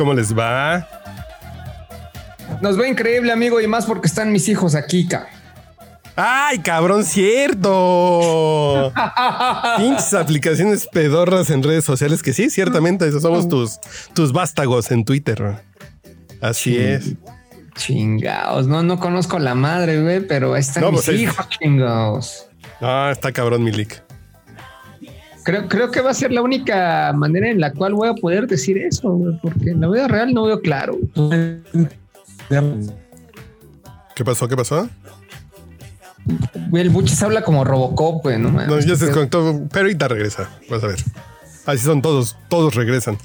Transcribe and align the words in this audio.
¿cómo 0.00 0.14
les 0.14 0.32
va? 0.36 0.88
Nos 2.62 2.80
va 2.80 2.88
increíble, 2.88 3.30
amigo, 3.32 3.60
y 3.60 3.66
más 3.66 3.84
porque 3.84 4.06
están 4.06 4.32
mis 4.32 4.48
hijos 4.48 4.74
aquí, 4.74 5.06
cabrón. 5.06 5.28
¡Ay, 6.16 6.60
cabrón, 6.60 7.04
cierto! 7.04 8.90
Pinches 9.76 10.14
aplicaciones 10.14 10.88
pedorras 10.90 11.50
en 11.50 11.62
redes 11.62 11.84
sociales 11.84 12.22
que 12.22 12.32
sí, 12.32 12.48
ciertamente, 12.48 13.06
esos 13.06 13.20
somos 13.20 13.46
tus, 13.46 13.78
tus 14.14 14.32
vástagos 14.32 14.90
en 14.90 15.04
Twitter. 15.04 15.56
Así 16.40 16.78
es. 16.78 17.12
Chingaos, 17.76 18.66
no, 18.66 18.82
no 18.82 18.98
conozco 18.98 19.38
la 19.38 19.54
madre, 19.54 20.00
güey, 20.02 20.26
pero 20.26 20.56
están 20.56 20.82
No, 20.82 20.92
mis 20.92 21.04
pues 21.04 21.08
es- 21.14 21.20
hijos, 21.20 21.46
chingaos. 21.50 22.46
Ah, 22.80 23.10
está 23.12 23.32
cabrón, 23.32 23.62
Milik. 23.64 24.02
Creo, 25.50 25.68
creo 25.68 25.90
que 25.90 26.00
va 26.00 26.10
a 26.10 26.14
ser 26.14 26.30
la 26.32 26.42
única 26.42 27.12
manera 27.12 27.50
en 27.50 27.60
la 27.60 27.72
cual 27.72 27.94
voy 27.94 28.08
a 28.08 28.14
poder 28.14 28.46
decir 28.46 28.78
eso, 28.78 29.10
güey, 29.10 29.36
porque 29.42 29.70
en 29.70 29.80
la 29.80 29.88
vida 29.88 30.06
real 30.06 30.32
no 30.32 30.44
veo 30.44 30.60
claro. 30.60 30.96
¿Qué 34.14 34.24
pasó? 34.24 34.48
¿Qué 34.48 34.56
pasó? 34.56 34.88
Güey, 36.68 36.82
el 36.84 36.90
Buches 36.90 37.22
habla 37.22 37.42
como 37.42 37.64
Robocop, 37.64 38.22
güey, 38.22 38.38
no. 38.38 38.50
No, 38.50 38.78
ya 38.78 38.94
se 38.96 39.06
desconectó, 39.06 39.62
pero 39.72 39.86
ahorita 39.86 40.08
regresa. 40.08 40.50
Vas 40.68 40.84
a 40.84 40.88
ver. 40.88 40.98
Así 41.66 41.78
son 41.84 42.02
todos, 42.02 42.36
todos 42.48 42.74
regresan. 42.74 43.16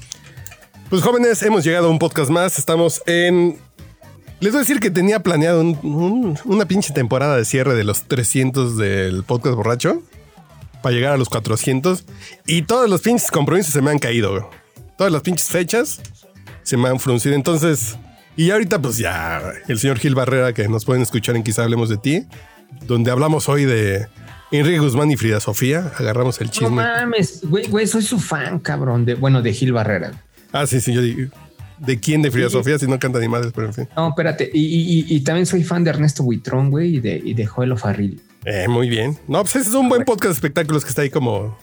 Pues 0.88 1.02
jóvenes, 1.02 1.42
hemos 1.42 1.64
llegado 1.64 1.88
a 1.88 1.90
un 1.90 1.98
podcast 1.98 2.30
más. 2.30 2.58
Estamos 2.58 3.02
en. 3.06 3.56
Les 4.40 4.52
voy 4.52 4.58
a 4.58 4.60
decir 4.62 4.80
que 4.80 4.90
tenía 4.90 5.20
planeado 5.20 5.60
un- 5.60 5.78
un- 5.82 6.38
una 6.44 6.66
pinche 6.66 6.92
temporada 6.92 7.36
de 7.36 7.44
cierre 7.44 7.74
de 7.74 7.84
los 7.84 8.02
300 8.02 8.76
del 8.76 9.24
podcast 9.24 9.56
borracho 9.56 10.02
para 10.86 10.94
llegar 10.94 11.14
a 11.14 11.16
los 11.16 11.28
400 11.28 12.04
y 12.46 12.62
todos 12.62 12.88
los 12.88 13.00
pinches 13.02 13.32
compromisos 13.32 13.72
se 13.72 13.82
me 13.82 13.90
han 13.90 13.98
caído. 13.98 14.30
güey. 14.30 14.42
Todas 14.96 15.12
las 15.12 15.20
pinches 15.22 15.48
fechas 15.48 16.00
se 16.62 16.76
me 16.76 16.88
han 16.88 17.00
fruncido. 17.00 17.34
Entonces, 17.34 17.96
y 18.36 18.52
ahorita 18.52 18.80
pues 18.80 18.96
ya 18.96 19.42
el 19.66 19.80
señor 19.80 19.98
Gil 19.98 20.14
Barrera 20.14 20.52
que 20.52 20.68
nos 20.68 20.84
pueden 20.84 21.02
escuchar 21.02 21.34
en 21.34 21.42
Quizá 21.42 21.64
Hablemos 21.64 21.88
de 21.88 21.96
Ti, 21.96 22.26
donde 22.86 23.10
hablamos 23.10 23.48
hoy 23.48 23.64
de 23.64 24.06
Enrique 24.52 24.78
Guzmán 24.78 25.10
y 25.10 25.16
Frida 25.16 25.40
Sofía. 25.40 25.90
Agarramos 25.98 26.40
el 26.40 26.46
No 26.46 26.52
chisme. 26.52 26.68
mames, 26.70 27.40
güey, 27.42 27.66
güey, 27.66 27.88
soy 27.88 28.02
su 28.02 28.20
fan, 28.20 28.60
cabrón, 28.60 29.04
de, 29.04 29.14
bueno, 29.16 29.42
de 29.42 29.52
Gil 29.52 29.72
Barrera. 29.72 30.12
Ah, 30.52 30.68
sí, 30.68 30.80
sí, 30.80 30.94
yo 30.94 31.02
digo. 31.02 31.32
¿De 31.80 31.98
quién 31.98 32.22
de 32.22 32.30
Frida 32.30 32.46
Sí. 32.46 32.52
Sofía? 32.52 32.78
Si 32.78 32.86
no 32.86 32.96
canta 33.00 33.18
ni 33.18 33.26
madres, 33.26 33.50
pero 33.52 33.66
en 33.66 33.74
fin. 33.74 33.88
No, 33.96 34.10
espérate, 34.10 34.48
y, 34.54 34.60
y- 34.60 35.00
y- 35.00 35.16
y 35.16 35.20
también 35.22 35.46
soy 35.46 35.64
fan 35.64 35.82
de 35.82 35.90
Ernesto 35.90 36.22
Buitrón, 36.22 36.70
güey, 36.70 36.94
y 36.96 37.00
de, 37.00 37.20
y 37.24 37.34
de 37.34 37.44
Joel 37.44 37.76
Farril. 37.76 38.22
Eh, 38.44 38.68
muy 38.68 38.88
bien. 38.88 39.18
No, 39.26 39.42
pues 39.42 39.56
ese 39.56 39.70
es 39.70 39.74
un 39.74 39.88
buen 39.88 40.04
podcast 40.04 40.26
de 40.26 40.32
espectáculos 40.32 40.84
que 40.84 40.90
está 40.90 41.02
ahí 41.02 41.10
como. 41.10 41.58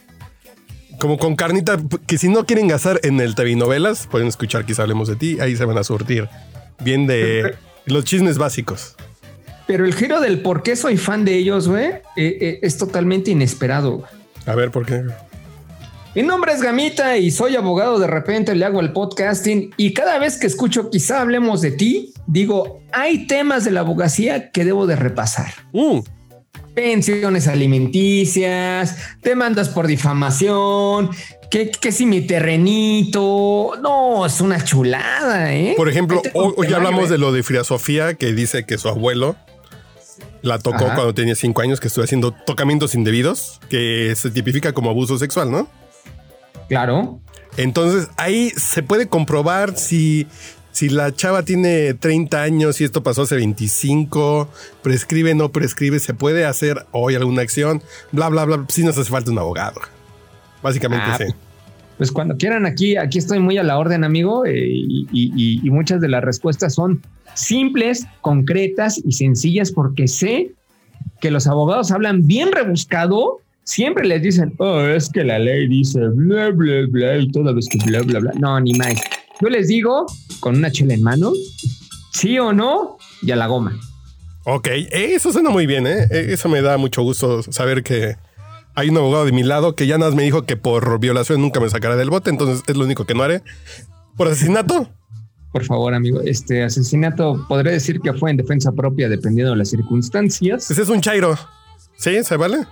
Como 0.99 1.17
con 1.17 1.35
carnita, 1.35 1.77
que 2.07 2.17
si 2.17 2.29
no 2.29 2.45
quieren 2.45 2.67
gastar 2.67 2.99
en 3.03 3.19
el 3.19 3.35
TV 3.35 3.55
novelas, 3.55 4.07
pueden 4.07 4.27
escuchar 4.27 4.65
quizá 4.65 4.83
hablemos 4.83 5.07
de 5.07 5.15
ti, 5.15 5.39
ahí 5.41 5.55
se 5.55 5.65
van 5.65 5.77
a 5.77 5.83
surtir. 5.83 6.29
Bien 6.81 7.07
de 7.07 7.55
los 7.85 8.05
chismes 8.05 8.37
básicos. 8.37 8.95
Pero 9.67 9.85
el 9.85 9.95
giro 9.95 10.19
del 10.19 10.41
por 10.41 10.61
qué 10.61 10.75
soy 10.75 10.97
fan 10.97 11.25
de 11.25 11.35
ellos, 11.35 11.67
güey, 11.67 11.85
eh, 11.85 12.01
eh, 12.15 12.59
es 12.61 12.77
totalmente 12.77 13.31
inesperado. 13.31 14.03
A 14.45 14.55
ver, 14.55 14.71
¿por 14.71 14.85
qué? 14.85 15.03
Mi 16.15 16.21
nombre 16.21 16.53
es 16.53 16.61
Gamita 16.61 17.17
y 17.17 17.31
soy 17.31 17.55
abogado. 17.55 17.97
De 17.97 18.07
repente 18.07 18.53
le 18.55 18.65
hago 18.65 18.81
el 18.81 18.91
podcasting 18.93 19.73
y 19.77 19.93
cada 19.93 20.19
vez 20.19 20.37
que 20.37 20.47
escucho 20.47 20.89
quizá 20.91 21.21
hablemos 21.21 21.61
de 21.61 21.71
ti, 21.71 22.13
digo, 22.27 22.81
hay 22.91 23.25
temas 23.25 23.63
de 23.63 23.71
la 23.71 23.79
abogacía 23.79 24.51
que 24.51 24.63
debo 24.63 24.85
de 24.85 24.95
repasar. 24.95 25.53
Mm, 25.71 25.99
Pensiones 26.73 27.47
alimenticias, 27.47 28.97
demandas 29.21 29.69
por 29.69 29.87
difamación, 29.87 31.09
que, 31.49 31.69
que 31.69 31.91
si 31.91 32.05
mi 32.05 32.21
terrenito. 32.21 33.73
No, 33.81 34.25
es 34.25 34.41
una 34.41 34.63
chulada, 34.63 35.53
¿eh? 35.53 35.73
Por 35.77 35.89
ejemplo, 35.89 36.21
hoy, 36.33 36.53
hoy 36.57 36.73
hablamos 36.73 37.09
de 37.09 37.17
lo 37.17 37.31
de 37.31 37.43
Frida 37.43 37.63
Sofía, 37.63 38.15
que 38.15 38.33
dice 38.33 38.65
que 38.65 38.77
su 38.77 38.89
abuelo 38.89 39.35
la 40.41 40.59
tocó 40.59 40.85
Ajá. 40.85 40.95
cuando 40.95 41.13
tenía 41.13 41.35
cinco 41.35 41.61
años, 41.61 41.79
que 41.79 41.87
estuvo 41.87 42.03
haciendo 42.03 42.31
tocamientos 42.31 42.95
indebidos, 42.95 43.59
que 43.69 44.13
se 44.15 44.29
tipifica 44.29 44.73
como 44.73 44.89
abuso 44.89 45.17
sexual, 45.17 45.49
¿no? 45.49 45.67
Claro. 46.67 47.21
Entonces 47.57 48.09
ahí 48.17 48.49
se 48.51 48.83
puede 48.83 49.07
comprobar 49.07 49.77
si, 49.77 50.27
si 50.73 50.89
la 50.89 51.13
chava 51.15 51.43
tiene 51.43 51.93
30 51.93 52.41
años 52.41 52.81
y 52.81 52.83
esto 52.83 53.01
pasó 53.03 53.21
hace 53.21 53.35
25, 53.35 54.49
prescribe, 54.81 55.33
no 55.35 55.49
prescribe, 55.53 55.99
se 55.99 56.13
puede 56.13 56.43
hacer 56.45 56.85
hoy 56.91 57.15
alguna 57.15 57.41
acción, 57.43 57.81
bla, 58.11 58.27
bla, 58.27 58.43
bla. 58.43 58.65
Si 58.67 58.83
nos 58.83 58.97
hace 58.97 59.09
falta 59.09 59.31
un 59.31 59.39
abogado. 59.39 59.79
Básicamente 60.61 61.05
Ah, 61.07 61.17
sí. 61.17 61.25
Pues 61.97 62.11
cuando 62.11 62.35
quieran 62.37 62.65
aquí, 62.65 62.97
aquí 62.97 63.19
estoy 63.19 63.39
muy 63.39 63.57
a 63.57 63.63
la 63.63 63.77
orden, 63.77 64.03
amigo, 64.03 64.45
eh, 64.45 64.53
y, 64.67 65.07
y- 65.13 65.61
y 65.65 65.69
muchas 65.69 66.01
de 66.01 66.09
las 66.09 66.23
respuestas 66.23 66.73
son 66.73 67.01
simples, 67.35 68.05
concretas 68.21 68.99
y 69.05 69.11
sencillas 69.13 69.71
porque 69.71 70.07
sé 70.07 70.51
que 71.21 71.29
los 71.31 71.45
abogados 71.47 71.91
hablan 71.91 72.25
bien 72.25 72.51
rebuscado. 72.51 73.39
Siempre 73.63 74.05
les 74.07 74.21
dicen, 74.23 74.53
oh, 74.57 74.81
es 74.81 75.09
que 75.09 75.23
la 75.23 75.37
ley 75.39 75.67
dice 75.67 75.99
bla, 76.15 76.49
bla, 76.49 76.85
bla, 76.89 77.17
y 77.17 77.31
toda 77.31 77.53
vez 77.53 77.67
que 77.69 77.77
bla, 77.85 78.01
bla, 78.01 78.19
bla. 78.19 78.31
No, 78.39 78.59
ni 78.59 78.73
más. 78.73 78.95
Yo 79.41 79.49
les 79.49 79.67
digo, 79.67 80.05
con 80.39 80.55
una 80.57 80.71
chela 80.71 80.93
en 80.93 81.03
mano, 81.03 81.31
sí 82.11 82.37
o 82.39 82.53
no, 82.53 82.97
y 83.21 83.31
a 83.31 83.35
la 83.35 83.47
goma. 83.47 83.79
Ok, 84.45 84.67
eso 84.91 85.31
suena 85.31 85.49
muy 85.49 85.65
bien, 85.65 85.87
¿eh? 85.87 86.07
Eso 86.11 86.49
me 86.49 86.61
da 86.61 86.77
mucho 86.77 87.01
gusto 87.01 87.41
saber 87.43 87.81
que 87.83 88.17
hay 88.75 88.89
un 88.89 88.97
abogado 88.97 89.25
de 89.25 89.31
mi 89.31 89.43
lado 89.43 89.75
que 89.75 89.87
ya 89.87 89.97
nada 89.97 90.11
más 90.11 90.17
me 90.17 90.23
dijo 90.23 90.45
que 90.45 90.57
por 90.57 90.99
violación 90.99 91.41
nunca 91.41 91.59
me 91.59 91.69
sacará 91.69 91.95
del 91.95 92.09
bote, 92.09 92.29
entonces 92.29 92.63
es 92.67 92.75
lo 92.75 92.83
único 92.85 93.05
que 93.05 93.13
no 93.13 93.23
haré. 93.23 93.41
Por 94.17 94.27
asesinato, 94.27 94.89
Por 95.51 95.63
favor, 95.65 95.93
amigo, 95.93 96.21
este 96.21 96.63
asesinato 96.63 97.45
podré 97.47 97.71
decir 97.71 97.99
que 98.01 98.13
fue 98.13 98.31
en 98.31 98.37
defensa 98.37 98.71
propia 98.71 99.07
dependiendo 99.07 99.51
de 99.51 99.57
las 99.57 99.69
circunstancias. 99.69 100.65
pues 100.67 100.79
es 100.79 100.89
un 100.89 100.99
chairo. 101.01 101.37
¿Sí? 101.97 102.23
¿Se 102.23 102.35
vale? 102.37 102.65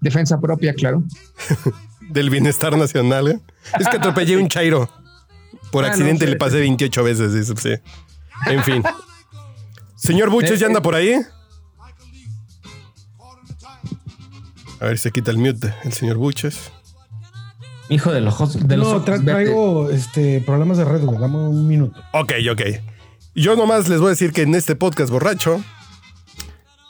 Defensa 0.00 0.40
propia, 0.40 0.74
claro. 0.74 1.02
Del 2.10 2.30
bienestar 2.30 2.76
nacional, 2.76 3.28
¿eh? 3.28 3.40
Es 3.78 3.88
que 3.88 3.98
atropellé 3.98 4.36
un 4.36 4.48
chairo. 4.48 4.88
Por 5.72 5.84
Ah, 5.84 5.88
no, 5.88 5.92
accidente 5.94 6.26
sí. 6.26 6.30
le 6.30 6.36
pasé 6.36 6.60
28 6.60 7.02
veces, 7.02 7.34
dice, 7.34 7.54
sí. 7.56 7.82
En 8.52 8.62
fin. 8.62 8.82
Señor 9.96 10.30
Buches, 10.30 10.60
¿ya 10.60 10.66
anda 10.68 10.80
por 10.82 10.94
ahí? 10.94 11.14
A 14.80 14.86
ver 14.86 14.98
si 14.98 15.04
se 15.04 15.10
quita 15.12 15.30
el 15.30 15.38
mute 15.38 15.72
el 15.84 15.92
señor 15.92 16.16
Buches. 16.16 16.70
Hijo 17.88 18.10
de 18.12 18.20
los 18.20 18.68
de 18.68 18.76
los 18.76 18.88
no, 18.88 19.04
tra- 19.04 19.22
traigo 19.24 19.90
este, 19.90 20.40
problemas 20.40 20.78
de 20.78 20.84
red. 20.84 21.00
Dame 21.00 21.36
un 21.38 21.66
minuto. 21.68 22.00
Ok, 22.12 22.32
ok. 22.50 22.62
Yo 23.34 23.54
nomás 23.56 23.88
les 23.88 23.98
voy 24.00 24.08
a 24.08 24.10
decir 24.10 24.32
que 24.32 24.42
en 24.42 24.54
este 24.54 24.76
podcast 24.76 25.10
borracho 25.10 25.62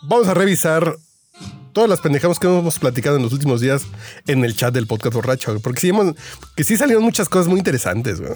vamos 0.03 0.29
a 0.29 0.35
revisar 0.35 0.97
todas 1.73 1.89
las 1.91 2.01
pendejadas 2.01 2.39
que 2.39 2.47
hemos 2.47 2.79
platicado 2.79 3.17
en 3.17 3.23
los 3.23 3.33
últimos 3.33 3.61
días 3.61 3.83
en 4.27 4.45
el 4.45 4.55
chat 4.57 4.73
del 4.73 4.87
podcast 4.87 5.15
borracho. 5.15 5.59
Porque 5.61 5.81
sí, 5.81 5.89
hemos, 5.91 6.15
que 6.57 6.65
sí 6.65 6.77
salieron 6.77 7.03
muchas 7.05 7.29
cosas 7.29 7.49
muy 7.49 7.59
interesantes, 7.59 8.21
güey. 8.21 8.33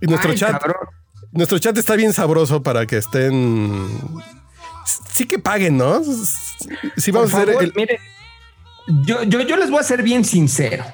Y 0.00 0.06
nuestro 0.06 0.30
Ay, 0.30 0.36
chat, 0.36 0.52
cabrón. 0.60 0.88
nuestro 1.32 1.58
chat 1.58 1.76
está 1.78 1.94
bien 1.96 2.12
sabroso 2.12 2.62
para 2.62 2.86
que 2.86 2.96
estén. 2.98 3.86
Sí 5.12 5.26
que 5.26 5.38
paguen, 5.38 5.76
¿no? 5.78 6.02
Sí, 6.96 7.12
Por 7.12 7.22
vamos 7.22 7.34
a 7.34 7.36
hacer 7.38 7.48
favor, 7.48 7.64
el. 7.64 7.72
mire, 7.74 7.98
yo, 9.04 9.22
yo, 9.24 9.40
yo 9.40 9.56
les 9.56 9.70
voy 9.70 9.80
a 9.80 9.82
ser 9.82 10.02
bien 10.02 10.24
sincero. 10.24 10.84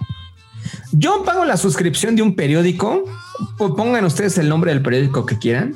Yo 0.92 1.24
pago 1.24 1.44
la 1.44 1.56
suscripción 1.56 2.16
de 2.16 2.22
un 2.22 2.34
periódico. 2.36 3.04
o 3.58 3.76
Pongan 3.76 4.04
ustedes 4.04 4.38
el 4.38 4.48
nombre 4.48 4.72
del 4.72 4.82
periódico 4.82 5.26
que 5.26 5.38
quieran. 5.38 5.74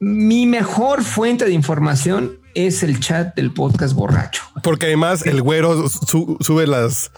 Mi 0.00 0.46
mejor 0.46 1.04
fuente 1.04 1.44
de 1.44 1.52
información 1.52 2.38
es 2.54 2.82
el 2.82 2.98
chat 3.00 3.34
del 3.36 3.52
podcast 3.52 3.94
borracho. 3.94 4.42
Porque 4.62 4.86
además 4.86 5.24
el 5.26 5.40
güero 5.42 5.88
su- 5.88 6.36
sube 6.40 6.66
las. 6.66 7.10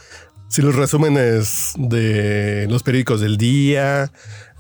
Si 0.49 0.63
los 0.63 0.75
resúmenes 0.77 1.73
de 1.77 2.67
los 2.71 2.83
periódicos 2.83 3.21
del 3.21 3.37
día. 3.39 4.11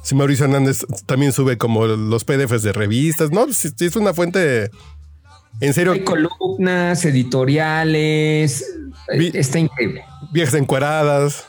Si 0.05 0.15
Mauricio 0.15 0.45
Hernández 0.45 0.87
también 1.06 1.33
sube 1.33 1.59
como 1.59 1.87
los 1.87 2.25
PDFs 2.25 2.62
de 2.62 2.73
revistas. 2.73 3.31
No, 3.33 3.47
es 3.47 3.97
una 3.97 4.15
fuente. 4.15 4.71
En 5.61 5.73
serio, 5.75 5.93
Hay 5.93 6.05
columnas, 6.05 7.05
editoriales. 7.05 8.65
Vi- 9.17 9.31
Está 9.35 9.59
increíble. 9.59 10.05
viejas 10.31 10.55
encueradas. 10.55 11.47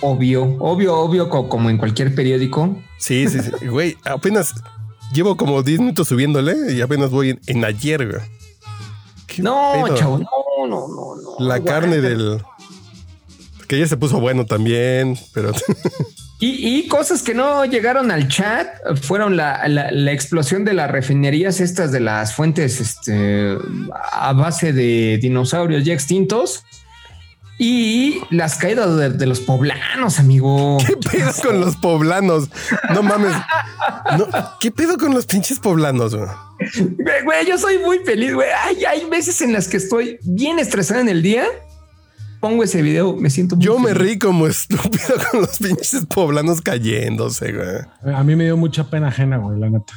Obvio, 0.00 0.56
obvio, 0.58 0.96
obvio, 0.98 1.28
co- 1.28 1.48
como 1.48 1.70
en 1.70 1.76
cualquier 1.78 2.14
periódico. 2.14 2.76
Sí, 2.98 3.26
sí, 3.28 3.38
sí. 3.40 3.66
Güey, 3.66 3.96
apenas 4.04 4.52
llevo 5.12 5.36
como 5.36 5.62
10 5.62 5.80
minutos 5.80 6.08
subiéndole 6.08 6.72
y 6.72 6.80
apenas 6.80 7.10
voy 7.10 7.30
en, 7.30 7.40
en 7.46 7.64
ayer, 7.64 8.06
güey. 8.10 8.22
¿Qué 9.26 9.42
No, 9.42 9.82
pedo? 9.84 9.96
chavo, 9.96 10.18
no, 10.18 10.26
no, 10.68 10.88
no, 10.88 11.16
no. 11.38 11.46
La 11.46 11.62
carne 11.62 12.00
del. 12.00 12.42
Que 13.66 13.78
ya 13.78 13.86
se 13.86 13.96
puso 13.96 14.20
bueno 14.20 14.46
también, 14.46 15.18
pero. 15.34 15.52
Y, 16.40 16.78
y 16.78 16.88
cosas 16.88 17.22
que 17.22 17.32
no 17.32 17.64
llegaron 17.64 18.10
al 18.10 18.28
chat 18.28 18.66
fueron 19.02 19.36
la, 19.36 19.66
la- 19.68 19.90
la 19.92 20.12
explosión 20.12 20.64
de 20.64 20.74
las 20.74 20.90
refinerías 20.90 21.60
estas 21.60 21.92
de 21.92 22.00
las 22.00 22.34
fuentes 22.34 22.80
este, 22.80 23.56
a 24.12 24.32
base 24.32 24.72
de 24.72 25.18
dinosaurios 25.22 25.84
ya 25.84 25.94
extintos 25.94 26.64
y 27.56 28.18
las 28.30 28.56
caídas 28.56 28.96
de, 28.96 29.10
de 29.10 29.26
los 29.26 29.38
poblanos, 29.38 30.18
amigo. 30.18 30.76
¿Qué 30.84 30.96
pedo 30.96 31.30
con 31.40 31.60
los 31.60 31.76
poblanos? 31.76 32.48
No 32.92 33.02
mames. 33.04 33.32
No, 34.18 34.26
¿Qué 34.58 34.72
pedo 34.72 34.98
con 34.98 35.14
los 35.14 35.24
pinches 35.26 35.60
poblanos? 35.60 36.16
güey? 36.16 37.46
Yo 37.46 37.56
soy 37.58 37.78
muy 37.78 38.00
feliz, 38.00 38.34
güey. 38.34 38.48
Hay, 38.64 38.84
hay 38.84 39.04
veces 39.08 39.40
en 39.40 39.52
las 39.52 39.68
que 39.68 39.76
estoy 39.76 40.18
bien 40.22 40.58
estresado 40.58 41.00
en 41.00 41.08
el 41.08 41.22
día. 41.22 41.44
Pongo 42.44 42.62
ese 42.62 42.82
video, 42.82 43.16
me 43.16 43.30
siento 43.30 43.56
muy 43.56 43.64
Yo 43.64 43.78
me 43.78 43.94
rí 43.94 44.18
como 44.18 44.46
estúpido 44.48 45.14
con 45.30 45.40
los 45.40 45.56
pinches 45.56 46.04
poblanos 46.04 46.60
cayéndose, 46.60 47.54
güey. 47.54 48.14
A 48.14 48.22
mí 48.22 48.36
me 48.36 48.44
dio 48.44 48.58
mucha 48.58 48.84
pena 48.84 49.08
ajena, 49.08 49.38
güey, 49.38 49.58
la 49.58 49.70
neta. 49.70 49.94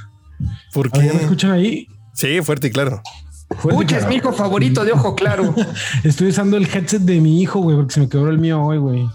¿Por 0.71 0.87
A 0.93 0.97
ver, 0.97 1.07
¿ya 1.07 1.11
¿Me 1.11 1.19
qué? 1.19 1.25
escuchan 1.25 1.51
ahí? 1.51 1.87
Sí, 2.13 2.41
fuerte 2.41 2.67
y 2.67 2.69
claro. 2.71 3.01
Fuerte, 3.49 3.75
Pucha, 3.75 3.97
es 3.97 4.03
claro. 4.03 4.07
mi 4.07 4.15
hijo 4.15 4.31
favorito 4.31 4.85
de 4.85 4.93
ojo 4.93 5.13
claro. 5.13 5.53
Estoy 6.05 6.29
usando 6.29 6.55
el 6.55 6.73
headset 6.73 7.01
de 7.01 7.19
mi 7.19 7.41
hijo, 7.41 7.59
güey, 7.59 7.75
porque 7.75 7.95
se 7.95 7.99
me 7.99 8.07
quebró 8.07 8.29
el 8.29 8.39
mío 8.39 8.63
hoy, 8.63 8.77
güey. 8.77 9.05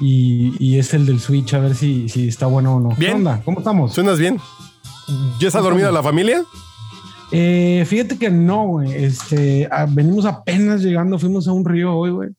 Y, 0.00 0.54
y 0.60 0.78
es 0.78 0.94
el 0.94 1.04
del 1.04 1.18
Switch, 1.18 1.54
a 1.54 1.58
ver 1.58 1.74
si, 1.74 2.08
si 2.08 2.28
está 2.28 2.46
bueno 2.46 2.76
o 2.76 2.80
no. 2.80 2.90
Bien. 2.90 2.98
¿Qué 2.98 3.16
onda? 3.16 3.42
¿Cómo 3.44 3.58
estamos? 3.58 3.92
¿Suenas 3.92 4.20
bien? 4.20 4.38
¿Ya 5.40 5.48
está 5.48 5.60
dormida 5.60 5.90
la 5.90 6.00
familia? 6.04 6.44
Eh, 7.32 7.84
fíjate 7.88 8.18
que 8.18 8.30
no, 8.30 8.66
güey. 8.66 8.92
Este, 8.92 9.68
venimos 9.88 10.26
apenas 10.26 10.80
llegando, 10.80 11.18
fuimos 11.18 11.48
a 11.48 11.52
un 11.52 11.64
río 11.64 11.92
hoy, 11.96 12.10
güey. 12.12 12.30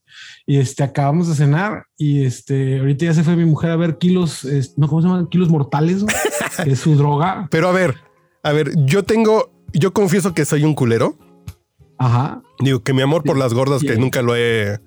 Y 0.46 0.58
este, 0.60 0.84
acabamos 0.84 1.30
de 1.30 1.36
cenar 1.36 1.86
y 1.98 2.26
este, 2.26 2.80
ahorita 2.80 3.06
ya 3.06 3.14
se 3.14 3.24
fue 3.24 3.36
mi 3.38 3.46
mujer 3.46 3.72
a 3.72 3.76
ver 3.78 3.98
kilos, 3.98 4.44
es- 4.44 4.78
no, 4.78 4.88
¿cómo 4.90 5.02
se 5.02 5.08
llama? 5.08 5.30
Kilos 5.30 5.50
mortales, 5.50 6.04
que 6.64 6.72
es 6.72 6.80
su 6.80 6.96
droga. 6.98 7.48
Pero 7.50 7.70
a 7.70 7.72
ver, 7.72 7.96
a 8.44 8.52
ver, 8.52 8.72
yo 8.86 9.04
tengo, 9.04 9.52
yo 9.72 9.94
confieso 9.94 10.34
que 10.34 10.44
soy 10.46 10.66
un 10.66 10.74
culero. 10.76 11.18
Ajá. 11.98 12.42
Digo 12.60 12.82
que 12.84 12.94
mi 12.94 13.02
amor 13.02 13.24
por 13.24 13.38
las 13.38 13.54
gordas, 13.54 13.82
que 13.82 13.96
nunca 13.96 14.22
lo 14.22 14.36
he, 14.36 14.80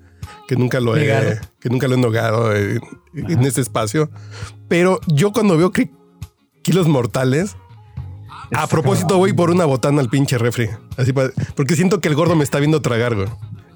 que 0.47 0.55
nunca 0.55 0.79
lo 0.79 0.95
he, 0.95 0.99
Negado. 1.07 1.31
que 1.59 1.69
nunca 1.69 1.87
lo 1.87 1.95
he 1.95 1.97
nogado 1.97 2.55
en, 2.55 2.79
en 3.15 3.41
ese 3.41 3.61
espacio. 3.61 4.11
Pero 4.67 4.99
yo 5.07 5.31
cuando 5.31 5.57
veo 5.57 5.71
que 5.71 5.89
kilos 6.61 6.87
mortales, 6.87 7.55
a 8.53 8.67
propósito 8.67 9.17
voy 9.17 9.33
por 9.33 9.49
una 9.49 9.65
botana 9.65 10.01
al 10.01 10.09
pinche 10.09 10.37
refri. 10.37 10.69
Así 10.97 11.11
porque 11.55 11.75
siento 11.75 11.99
que 11.99 12.09
el 12.09 12.15
gordo 12.15 12.35
me 12.35 12.43
está 12.43 12.59
viendo 12.59 12.81
tragar, 12.81 13.15
güey. 13.15 13.27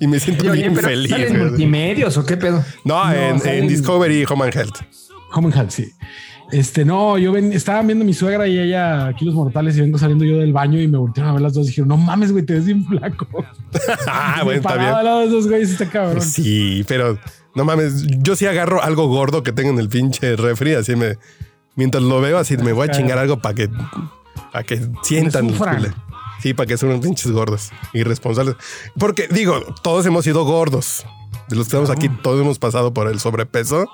Y 0.02 0.08
me 0.08 0.20
siento 0.20 0.52
Oye, 0.52 0.64
bien 0.64 0.76
feliz. 0.76 1.12
¿salen 1.12 1.30
güey. 1.30 1.50
multimedios 1.50 2.18
o 2.18 2.26
qué 2.26 2.36
pedo? 2.36 2.66
No, 2.84 3.06
No, 3.06 3.14
en, 3.14 3.48
en 3.48 3.68
Discovery 3.68 4.26
Home 4.28 4.46
and 4.46 4.56
Health. 4.56 4.80
Home 5.32 5.48
and 5.48 5.56
Health, 5.56 5.70
sí. 5.70 5.94
Este, 6.52 6.84
no, 6.84 7.18
yo 7.18 7.32
ven, 7.32 7.54
estaba 7.54 7.82
viendo 7.84 8.04
a 8.04 8.06
mi 8.06 8.14
suegra 8.14 8.48
y 8.48 8.60
ella 8.60 9.14
kilos 9.18 9.36
mortales 9.36 9.78
y 9.78 9.82
vengo 9.82 9.98
saliendo 9.98 10.26
yo 10.26 10.38
del 10.38 10.52
baño 10.52 10.82
y 10.82 10.88
me 10.88 10.98
voltearon 10.98 11.30
a 11.30 11.34
ver 11.34 11.44
las 11.44 11.54
dos 11.54 11.66
y 11.66 11.70
dijeron, 11.70 11.88
no 11.88 11.98
mames, 11.98 12.32
güey, 12.32 12.44
te 12.44 12.56
ves 12.56 12.66
bien 12.66 12.84
flaco. 12.86 13.28
ah, 14.08 14.42
bueno, 14.44 14.60
está 14.60 14.76
bien. 14.76 14.92
lado 14.92 15.20
de 15.20 15.28
esos 15.28 15.48
güeyes, 15.48 15.70
está 15.70 15.86
cabrón. 15.86 16.16
Pues 16.18 16.34
sí, 16.34 16.84
pero 16.88 17.18
no 17.56 17.64
mames, 17.64 18.06
yo 18.08 18.36
sí 18.36 18.48
agarro 18.48 18.84
algo 18.84 19.08
gordo 19.08 19.44
que 19.44 19.54
tengo 19.54 19.70
en 19.70 19.80
el 19.80 19.88
pinche 19.88 20.36
refri, 20.36 20.74
así 20.74 20.96
me 20.96 21.18
mientras 21.76 22.04
lo 22.04 22.20
veo 22.20 22.38
así 22.38 22.58
me 22.58 22.74
voy 22.74 22.90
a 22.90 22.92
chingar 22.92 23.18
algo 23.18 23.40
para 23.40 23.56
que 23.56 23.70
para 24.52 24.64
que 24.64 24.82
sientan 25.04 25.50
sufran. 25.50 25.94
Sí, 26.42 26.54
para 26.54 26.68
que 26.68 26.78
son 26.78 26.90
unos 26.90 27.02
pinches 27.06 27.32
gordos, 27.32 27.72
irresponsables. 27.94 28.56
Porque 28.98 29.28
digo, 29.30 29.60
todos 29.84 30.06
hemos 30.06 30.24
sido 30.26 30.44
gordos. 30.44 31.06
De 31.48 31.56
los 31.56 31.68
que 31.68 31.76
estamos 31.78 31.90
aquí, 31.90 32.10
todos 32.22 32.42
hemos 32.42 32.60
pasado 32.60 32.94
por 32.94 33.08
el 33.08 33.20
sobrepeso. 33.20 33.88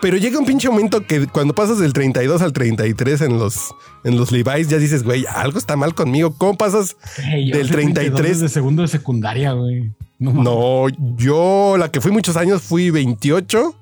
Pero 0.00 0.16
llega 0.16 0.38
un 0.38 0.46
pinche 0.46 0.68
momento 0.70 1.06
que 1.06 1.26
cuando 1.26 1.54
pasas 1.54 1.78
del 1.78 1.92
32 1.92 2.40
al 2.40 2.52
33 2.52 3.20
en 3.22 3.38
los, 3.38 3.74
en 4.04 4.16
los 4.16 4.32
Levi's, 4.32 4.68
ya 4.68 4.78
dices, 4.78 5.02
güey, 5.02 5.26
algo 5.26 5.58
está 5.58 5.76
mal 5.76 5.94
conmigo. 5.94 6.34
¿Cómo 6.38 6.56
pasas 6.56 6.96
del 7.18 7.68
soy 7.68 7.92
32 7.92 8.14
33? 8.14 8.40
de 8.40 8.48
segundo 8.48 8.82
de 8.82 8.88
secundaria, 8.88 9.52
güey. 9.52 9.92
No, 10.18 10.86
yo 11.16 11.76
la 11.78 11.90
que 11.90 12.00
fui 12.00 12.12
muchos 12.12 12.36
años 12.36 12.62
fui 12.62 12.90
28. 12.90 13.74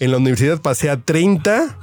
En 0.00 0.10
la 0.10 0.18
universidad 0.18 0.60
pasé 0.60 0.90
a 0.90 1.00
30 1.00 1.76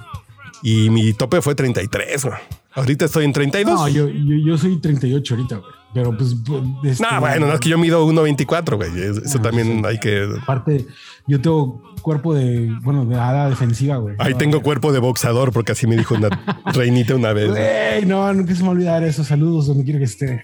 y 0.61 0.89
mi 0.89 1.13
tope 1.13 1.41
fue 1.41 1.55
33. 1.55 2.25
güey. 2.25 2.35
Ahorita 2.75 3.05
estoy 3.05 3.25
en 3.25 3.33
32. 3.33 3.73
No, 3.73 3.81
No, 3.81 3.87
yo, 3.87 4.07
yo, 4.09 4.35
yo 4.45 4.57
soy 4.57 4.77
38 4.77 5.33
ahorita, 5.35 5.55
güey. 5.57 5.71
Pero 5.93 6.17
pues. 6.17 6.35
este, 6.83 7.05
bueno, 7.21 7.47
no 7.47 7.53
es 7.53 7.59
que 7.61 7.69
yo 7.69 7.77
mido 7.77 8.05
1.24, 8.05 8.75
güey. 8.75 8.89
Eso 8.99 9.37
Ah, 9.39 9.41
también 9.41 9.79
sí. 9.79 9.81
hay 9.85 9.97
que. 9.97 10.27
Aparte, 10.41 10.85
yo 11.25 11.39
tengo 11.39 11.81
cuerpo 12.01 12.33
de, 12.33 12.69
bueno, 12.83 13.05
de 13.05 13.15
ala 13.15 13.49
defensiva, 13.49 13.95
güey. 13.95 14.15
Ahí 14.19 14.33
No, 14.33 14.37
tengo 14.37 14.61
cuerpo 14.61 14.91
de 14.91 14.99
boxador, 14.99 15.53
porque 15.53 15.71
así 15.71 15.87
me 15.87 15.95
dijo 15.95 16.15
una 16.15 16.27
reinita 16.73 17.15
una 17.15 17.31
vez. 17.31 17.49
güey. 17.49 18.05
No, 18.05 18.33
nunca 18.33 18.53
se 18.53 18.61
me 18.63 18.69
olvidar 18.69 19.03
eso. 19.03 19.23
Saludos 19.23 19.67
donde 19.67 19.85
quiera 19.85 19.99
que 19.99 20.05
esté. 20.05 20.43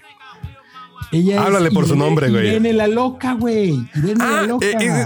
Ella 1.10 1.42
Háblale 1.42 1.70
por 1.70 1.86
su 1.86 1.96
nombre, 1.96 2.30
güey. 2.30 2.46
Irene 2.48 2.72
la 2.72 2.86
loca, 2.86 3.34
güey. 3.34 3.78
Irene 3.94 4.24
Ah, 4.24 4.30
la 4.40 4.46
loca. 4.46 4.66
eh, 4.66 4.76
eh, 4.80 5.04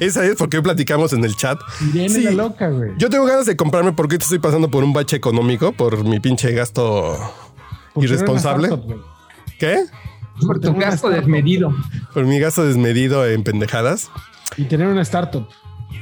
Esa 0.00 0.24
es 0.24 0.36
porque 0.36 0.58
hoy 0.58 0.62
platicamos 0.62 1.12
en 1.12 1.24
el 1.24 1.34
chat. 1.36 1.58
Irene 1.92 2.08
Sí. 2.08 2.22
la 2.22 2.30
loca, 2.32 2.68
güey. 2.68 2.90
Yo 2.98 3.08
tengo 3.10 3.24
ganas 3.24 3.46
de 3.46 3.56
comprarme 3.56 3.92
porque 3.92 4.14
ahorita 4.14 4.24
estoy 4.24 4.38
pasando 4.38 4.70
por 4.70 4.84
un 4.84 4.92
bache 4.92 5.16
económico 5.16 5.72
por 5.72 6.04
mi 6.04 6.20
pinche 6.20 6.52
gasto 6.52 7.16
Por 7.94 8.04
irresponsable. 8.04 8.68
startup. 8.68 9.02
¿Qué? 9.58 9.84
Por 10.46 10.60
tu 10.60 10.72
gasto 10.74 11.08
desmedido. 11.08 11.74
Por 12.14 12.24
mi 12.24 12.38
gasto 12.38 12.64
desmedido 12.64 13.26
en 13.26 13.42
pendejadas. 13.42 14.10
Y 14.56 14.64
tener 14.64 14.86
una 14.88 15.02
startup. 15.02 15.46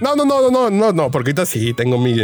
No, 0.00 0.14
no, 0.16 0.24
no, 0.24 0.42
no, 0.42 0.50
no, 0.50 0.70
no, 0.70 0.92
no, 0.92 1.10
porque 1.10 1.30
ahorita 1.30 1.46
sí 1.46 1.72
tengo 1.72 1.96
mi, 1.96 2.16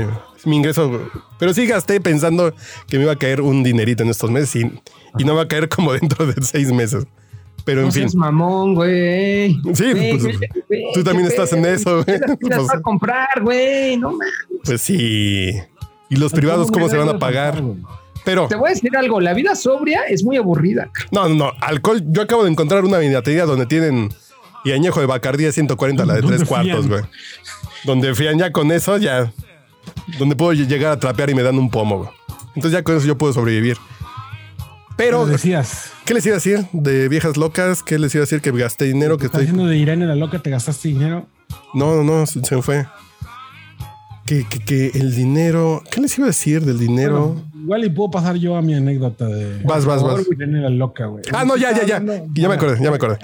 mi 0.44 0.56
ingreso. 0.56 1.08
Pero 1.38 1.54
sí 1.54 1.66
gasté 1.66 2.00
pensando 2.00 2.52
que 2.88 2.98
me 2.98 3.04
iba 3.04 3.12
a 3.12 3.16
caer 3.16 3.40
un 3.40 3.62
dinerito 3.62 4.02
en 4.02 4.10
estos 4.10 4.30
meses 4.30 4.56
y, 4.56 4.80
y 5.18 5.24
no 5.24 5.34
va 5.36 5.42
a 5.42 5.48
caer 5.48 5.68
como 5.68 5.92
dentro 6.00 6.26
de 6.26 6.34
seis 6.42 6.70
meses. 6.72 7.06
Pero 7.64 7.82
en 7.82 7.92
fin, 7.92 8.02
seas 8.02 8.14
mamón, 8.14 8.74
güey. 8.74 9.54
Sí, 9.74 9.92
pues, 9.94 10.38
tú 10.94 11.04
también 11.04 11.28
estás 11.28 11.52
en 11.52 11.64
eso, 11.64 12.02
güey. 12.02 12.06
¿qué 12.06 12.26
las 12.26 12.38
tiras 12.38 12.58
Pues- 12.58 12.68
para 12.68 12.80
comprar, 12.82 13.42
güey. 13.42 13.96
No 13.96 14.10
mames. 14.12 14.28
pues 14.64 14.80
sí. 14.82 15.52
¿Y 16.08 16.16
los 16.16 16.32
privados 16.32 16.70
cómo 16.70 16.88
se 16.88 16.96
van 16.96 17.08
a 17.08 17.18
pagar? 17.18 17.62
Pero, 18.24 18.46
Te 18.48 18.54
voy 18.56 18.70
a 18.70 18.74
decir 18.74 18.96
algo. 18.96 19.20
La 19.20 19.34
vida 19.34 19.54
sobria 19.56 20.02
es 20.08 20.22
muy 20.24 20.36
aburrida. 20.36 20.90
no, 21.10 21.28
no, 21.28 21.34
no, 21.34 21.52
alcohol. 21.60 22.02
Yo 22.06 22.22
acabo 22.22 22.44
de 22.44 22.50
encontrar 22.50 22.84
una 22.84 22.98
vinatería 22.98 23.46
donde 23.46 23.66
tienen 23.66 24.10
y 24.64 24.72
añejo 24.72 25.00
de 25.00 25.06
Bacardí 25.06 25.46
a 25.46 25.52
140, 25.52 26.04
la 26.06 26.14
de 26.14 26.20
¿Dónde 26.20 26.36
tres 26.36 26.48
cuartos, 26.48 26.86
güey. 26.88 27.02
Donde 27.84 28.14
fían 28.14 28.38
ya 28.38 28.52
con 28.52 28.70
eso, 28.70 28.96
ya. 28.98 29.32
Donde 30.18 30.36
puedo 30.36 30.52
llegar 30.52 30.92
a 30.92 30.98
trapear 31.00 31.30
y 31.30 31.34
me 31.34 31.42
dan 31.42 31.58
un 31.58 31.68
pomo, 31.70 31.98
güey. 31.98 32.10
Entonces 32.54 32.72
ya 32.72 32.84
con 32.84 32.96
eso 32.96 33.06
yo 33.06 33.18
puedo 33.18 33.32
sobrevivir. 33.32 33.76
Pero, 35.04 35.24
Pero 35.24 35.32
decías, 35.32 35.90
¿qué 36.04 36.14
les 36.14 36.24
iba 36.26 36.34
a 36.34 36.36
decir 36.36 36.64
de 36.72 37.08
viejas 37.08 37.36
locas? 37.36 37.82
¿Qué 37.82 37.98
les 37.98 38.14
iba 38.14 38.22
a 38.22 38.26
decir 38.26 38.40
que 38.40 38.52
gasté 38.52 38.84
dinero? 38.84 39.18
Que 39.18 39.26
estás 39.26 39.40
estoy. 39.40 39.54
haciendo 39.54 39.68
de 39.68 39.76
Irene 39.76 40.06
la 40.06 40.14
loca, 40.14 40.38
te 40.38 40.48
gastaste 40.48 40.90
dinero. 40.90 41.26
No, 41.74 41.96
no, 41.96 42.04
no, 42.04 42.24
se 42.24 42.40
se 42.44 42.54
me 42.54 42.62
fue. 42.62 42.86
Que, 44.26 44.46
que, 44.48 44.60
que 44.60 44.86
el 44.94 45.12
dinero. 45.16 45.82
¿Qué 45.90 46.00
les 46.00 46.16
iba 46.16 46.26
a 46.26 46.28
decir 46.28 46.64
del 46.64 46.78
dinero? 46.78 47.34
Bueno, 47.34 47.50
igual 47.64 47.84
y 47.84 47.90
puedo 47.90 48.12
pasar 48.12 48.36
yo 48.36 48.54
a 48.54 48.62
mi 48.62 48.74
anécdota 48.74 49.26
de 49.26 49.64
Vas, 49.64 49.84
vas, 49.84 50.04
vas. 50.04 50.24
Irene 50.30 50.60
la 50.60 50.70
loca, 50.70 51.06
güey. 51.06 51.24
Ah, 51.32 51.44
no, 51.44 51.56
ya, 51.56 51.72
ya, 51.72 51.84
ya. 51.84 52.00
Ya 52.32 52.48
me 52.48 52.54
acordé, 52.54 52.78
ya 52.80 52.90
me 52.90 52.96
acordé. 52.96 53.18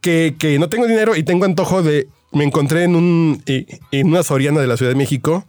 Que, 0.00 0.36
que 0.38 0.60
no 0.60 0.68
tengo 0.68 0.86
dinero 0.86 1.16
y 1.16 1.24
tengo 1.24 1.44
antojo 1.44 1.82
de. 1.82 2.06
Me 2.32 2.44
encontré 2.44 2.84
en 2.84 2.94
un 2.94 3.42
eh, 3.46 3.66
en 3.90 4.06
una 4.06 4.22
Soriana 4.22 4.60
de 4.60 4.68
la 4.68 4.76
Ciudad 4.76 4.92
de 4.92 4.96
México 4.96 5.44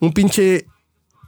un 0.00 0.12
pinche 0.12 0.66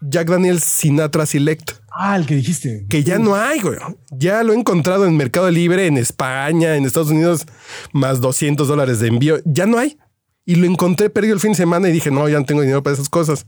Jack 0.09 0.29
Daniels 0.29 0.65
Sinatra 0.65 1.27
Select 1.27 1.73
Ah, 1.97 2.17
el 2.17 2.27
que 2.27 2.35
dijiste. 2.37 2.87
que 2.89 3.05
ya 3.05 3.19
no 3.19 3.37
hay, 3.37 3.61
güey. 3.61 3.79
Ya 4.11 4.43
lo 4.43 4.53
he 4.53 4.57
encontrado 4.57 5.07
en 5.07 5.17
Mercado 5.17 5.51
Libre, 5.51 5.87
en 5.87 5.97
España, 5.97 6.77
en 6.77 6.85
Estados 6.85 7.11
Unidos, 7.11 7.47
más 7.93 8.21
200 8.21 8.67
dólares 8.67 8.99
de 9.01 9.09
envío. 9.09 9.37
Ya 9.45 9.67
no 9.67 9.79
hay. 9.79 9.97
Y 10.45 10.57
lo 10.57 10.67
encontré 10.67 11.09
perdido 11.09 11.35
el 11.35 11.41
fin 11.41 11.53
de 11.53 11.57
semana 11.57 11.89
y 11.89 11.93
dije, 11.93 12.11
no, 12.11 12.29
ya 12.29 12.39
no 12.39 12.45
tengo 12.45 12.61
dinero 12.63 12.83
para 12.83 12.95
esas 12.95 13.09
cosas. 13.09 13.47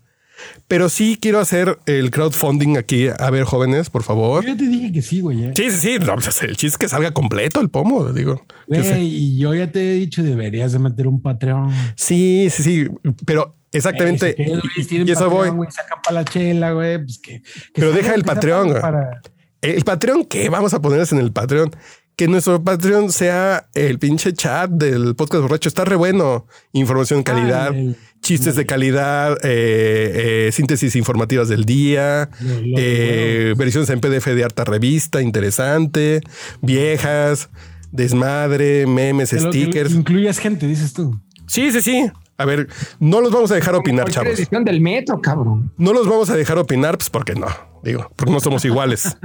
Pero 0.68 0.88
sí 0.90 1.18
quiero 1.20 1.40
hacer 1.40 1.78
el 1.86 2.10
crowdfunding 2.10 2.76
aquí. 2.76 3.08
A 3.08 3.30
ver, 3.30 3.44
jóvenes, 3.44 3.88
por 3.90 4.02
favor. 4.02 4.44
Yo 4.44 4.56
te 4.56 4.68
dije 4.68 4.92
que 4.92 5.00
sí, 5.02 5.20
güey. 5.20 5.44
eh. 5.44 5.52
Sí, 5.56 5.70
sí, 5.70 5.78
sí. 5.78 5.98
No, 5.98 6.14
pues, 6.16 6.42
el 6.42 6.50
chiste 6.56 6.66
es 6.66 6.78
que 6.78 6.88
salga 6.88 7.10
completo 7.12 7.60
el 7.60 7.70
pomo, 7.70 8.12
digo. 8.12 8.44
Güey, 8.68 9.02
y 9.06 9.38
yo 9.38 9.54
ya 9.54 9.72
te 9.72 9.80
he 9.80 9.94
dicho, 9.94 10.22
deberías 10.22 10.72
de 10.72 10.78
meter 10.78 11.06
un 11.06 11.20
Patreon. 11.22 11.70
Sí, 11.96 12.48
sí, 12.50 12.62
sí. 12.62 12.88
Pero 13.24 13.55
exactamente. 13.76 14.36
Si 14.76 14.84
tienen 14.86 15.08
y 15.08 15.10
eso 15.12 15.30
Patreon, 15.30 15.56
voy. 15.56 15.66
sacan 15.70 15.98
para 16.02 16.14
la 16.14 16.24
chela, 16.24 16.72
güey. 16.72 16.98
Pues 16.98 17.18
que, 17.18 17.42
que 17.42 17.50
Pero 17.74 17.92
deja 17.92 18.14
el 18.14 18.22
que 18.22 18.26
Patreon. 18.26 18.80
Para... 18.80 19.20
El 19.62 19.84
Patreon, 19.84 20.24
¿qué? 20.24 20.48
Vamos 20.48 20.74
a 20.74 20.80
ponernos 20.80 21.10
en 21.12 21.18
el 21.18 21.32
Patreon. 21.32 21.70
Que 22.14 22.28
nuestro 22.28 22.62
Patreon 22.64 23.12
sea 23.12 23.68
el 23.74 23.98
pinche 23.98 24.32
chat 24.32 24.70
del 24.70 25.14
podcast 25.14 25.42
borracho. 25.42 25.68
Está 25.68 25.84
re 25.84 25.96
bueno. 25.96 26.46
Información 26.72 27.20
de 27.20 27.24
calidad, 27.24 27.68
Ah, 27.72 27.76
el- 27.76 27.96
chistes 28.22 28.56
de 28.56 28.64
calidad, 28.64 29.32
eh, 29.44 30.46
eh, 30.48 30.50
síntesis 30.52 30.96
informativas 30.96 31.48
del 31.48 31.64
día, 31.64 32.30
eh, 32.76 33.54
versiones 33.56 33.90
en 33.90 34.00
PDF 34.00 34.34
de 34.34 34.42
harta 34.44 34.64
revista, 34.64 35.20
interesante, 35.20 36.22
viejas, 36.62 37.50
desmadre, 37.92 38.86
memes, 38.86 39.30
que 39.30 39.36
que 39.36 39.42
stickers. 39.42 39.92
incluyas 39.92 40.38
gente, 40.38 40.66
dices 40.66 40.92
tú. 40.92 41.20
Sí, 41.46 41.70
sí, 41.70 41.80
sí. 41.82 42.10
A 42.38 42.44
ver, 42.44 42.68
no 43.00 43.20
los 43.20 43.32
vamos 43.32 43.50
a 43.50 43.54
dejar 43.54 43.74
opinar, 43.74 44.10
chavos. 44.10 44.30
edición 44.38 44.64
del 44.64 44.80
metro, 44.80 45.20
cabrón. 45.22 45.72
No 45.78 45.92
los 45.94 46.06
vamos 46.06 46.28
a 46.30 46.36
dejar 46.36 46.58
opinar, 46.58 46.98
pues 46.98 47.08
porque 47.08 47.34
no. 47.34 47.46
Digo, 47.82 48.10
porque 48.16 48.32
no 48.32 48.40
somos 48.40 48.64
iguales. 48.64 49.16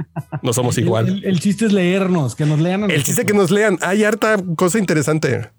No 0.42 0.52
somos 0.52 0.76
El, 0.78 0.84
igual. 0.84 1.08
el- 1.08 1.24
el 1.24 1.40
chiste 1.40 1.66
es 1.66 1.72
leernos, 1.72 2.34
que 2.34 2.46
nos 2.46 2.58
lean. 2.60 2.84
a 2.84 2.86
El 2.86 3.02
chiste 3.02 3.26
que 3.26 3.32
nosotros. 3.34 3.50
nos 3.50 3.58
lean. 3.58 3.78
Hay 3.82 4.04
harta 4.04 4.36
cosa 4.56 4.78
interesante. 4.78 5.50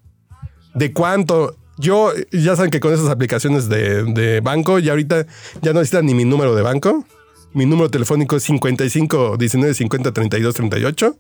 ¿De 0.74 0.94
cuánto? 0.94 1.56
Yo, 1.78 2.12
ya 2.32 2.56
saben 2.56 2.72
que 2.72 2.80
con 2.80 2.94
esas 2.94 3.10
aplicaciones 3.10 3.68
de, 3.70 4.04
de 4.04 4.40
banco, 4.42 4.80
ya 4.80 4.92
ahorita 4.94 5.26
ya 5.62 5.74
no 5.74 5.80
necesitan 5.80 6.06
ni 6.06 6.14
mi 6.14 6.26
número 6.26 6.56
de 6.56 6.62
banco. 6.64 7.06
Mi 7.54 7.66
número 7.68 7.90
telefónico 7.92 8.36
es 8.36 8.44
55 8.44 9.38
19 9.38 9.74
50 9.76 10.12
32 10.12 10.56
38. 10.56 11.18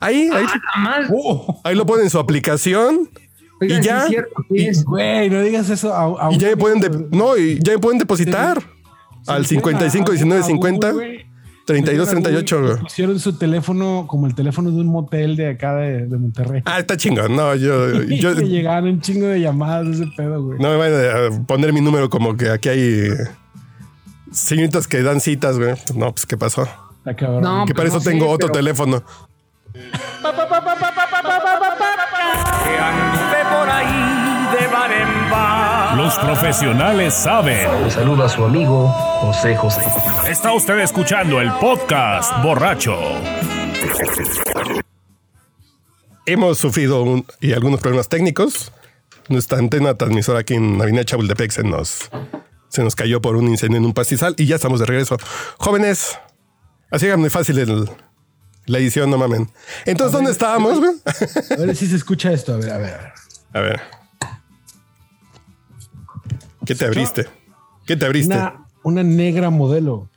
Ahí, 0.00 0.28
ahí, 0.32 0.44
más. 0.78 1.06
Oh, 1.12 1.60
ahí 1.64 1.74
lo 1.74 1.84
ponen 1.86 2.04
en 2.04 2.10
su 2.10 2.18
aplicación 2.18 3.08
Oigan, 3.60 3.80
y 3.80 3.84
ya. 3.84 4.00
sí 4.00 4.04
es 4.04 4.08
cierto, 4.10 4.34
sí 4.48 4.54
Y- 4.56 4.66
es. 4.66 4.84
güey, 4.84 5.28
no 5.30 5.42
digas 5.42 5.68
eso. 5.70 5.92
A, 5.94 6.26
a 6.28 6.30
y 6.32 6.34
un 6.34 6.40
ya 6.40 6.48
me 6.48 6.56
pueden, 6.56 6.80
de- 6.80 7.06
no, 7.16 7.36
y 7.36 7.58
ya 7.62 7.72
me 7.72 7.78
pueden 7.78 7.98
depositar 7.98 8.60
se 9.22 9.30
al 9.32 9.42
le 9.42 9.48
pega 9.48 9.60
55 9.60 10.10
a- 10.10 10.14
19 10.14 10.40
a 10.42 10.44
50 10.46 10.90
Google, 10.92 11.06
güey. 11.08 11.30
32 11.66 12.08
Le 12.08 12.14
pega 12.14 12.18
a 12.18 12.22
38. 12.22 12.56
Google, 12.56 12.70
güey. 12.72 12.82
Pusieron 12.84 13.20
su 13.20 13.32
teléfono 13.38 14.06
como 14.08 14.26
el 14.26 14.34
teléfono 14.34 14.70
de 14.70 14.80
un 14.80 14.86
motel 14.86 15.36
de 15.36 15.50
acá 15.50 15.74
de, 15.76 16.06
de 16.06 16.16
Monterrey. 16.18 16.62
Ah, 16.64 16.80
está 16.80 16.96
chingón. 16.96 17.36
No, 17.36 17.54
yo, 17.54 18.02
yo 18.08 18.34
Me 18.34 18.48
llegaban 18.48 18.84
un 18.86 19.00
chingo 19.00 19.26
de 19.26 19.40
llamadas 19.40 19.86
de 19.86 19.92
ese 20.04 20.12
pedo, 20.16 20.42
güey. 20.42 20.58
no 20.58 20.70
me 20.70 20.76
vayan 20.76 21.32
a 21.34 21.46
poner 21.46 21.72
mi 21.72 21.80
número 21.80 22.08
como 22.10 22.36
que 22.36 22.48
aquí 22.50 22.68
hay 22.70 23.08
señoritas 24.32 24.86
que 24.88 25.02
dan 25.02 25.20
citas, 25.20 25.58
güey. 25.58 25.74
No, 25.94 26.12
pues 26.12 26.26
qué 26.26 26.36
pasó. 26.36 26.66
Está 26.98 27.14
cabrón. 27.16 27.42
No, 27.42 27.64
Que 27.66 27.74
para 27.74 27.88
pues 27.90 28.02
eso 28.02 28.10
tengo 28.10 28.26
otro 28.28 28.48
pero- 28.48 28.52
teléfono. 28.58 29.02
Los 36.10 36.18
profesionales 36.18 37.14
saben. 37.14 37.84
Le 37.84 37.88
saluda 37.88 38.24
a 38.24 38.28
su 38.28 38.44
amigo 38.44 38.88
José 39.20 39.54
José. 39.56 39.82
Está 40.28 40.52
usted 40.52 40.80
escuchando 40.80 41.40
el 41.40 41.52
podcast 41.52 42.32
borracho. 42.42 42.98
Hemos 46.26 46.58
sufrido 46.58 47.04
un- 47.04 47.24
y 47.40 47.52
algunos 47.52 47.78
problemas 47.78 48.08
técnicos. 48.08 48.72
Nuestra 49.28 49.58
antena 49.58 49.94
transmisora 49.94 50.40
aquí 50.40 50.54
en 50.54 50.82
Avenida 50.82 51.04
Chapultepec 51.04 51.52
se 51.52 51.62
nos, 51.62 52.10
se 52.68 52.82
nos 52.82 52.96
cayó 52.96 53.22
por 53.22 53.36
un 53.36 53.46
incendio 53.46 53.78
en 53.78 53.84
un 53.84 53.92
pastizal 53.94 54.34
y 54.36 54.46
ya 54.46 54.56
estamos 54.56 54.80
de 54.80 54.86
regreso. 54.86 55.16
Jóvenes, 55.58 56.18
así 56.90 57.06
hagan 57.06 57.20
muy 57.20 57.30
fácil 57.30 57.56
el- 57.60 57.88
la 58.66 58.78
edición, 58.78 59.10
no 59.10 59.16
mamen. 59.16 59.48
Entonces, 59.86 60.12
¿dónde 60.12 60.32
estábamos? 60.32 60.76
A 60.76 61.56
ver 61.56 61.76
si 61.76 61.86
se 61.86 61.94
escucha 61.94 62.32
esto. 62.32 62.54
A 62.54 62.56
ver, 62.56 62.70
a 62.72 62.78
ver. 62.78 63.00
A 63.52 63.60
ver. 63.60 63.80
¿Qué 66.70 66.76
te 66.76 66.84
abriste? 66.86 67.26
¿Qué 67.86 67.96
te 67.96 68.06
abriste? 68.06 68.32
Una, 68.34 68.64
una 68.84 69.02
negra 69.02 69.50
modelo. 69.50 70.08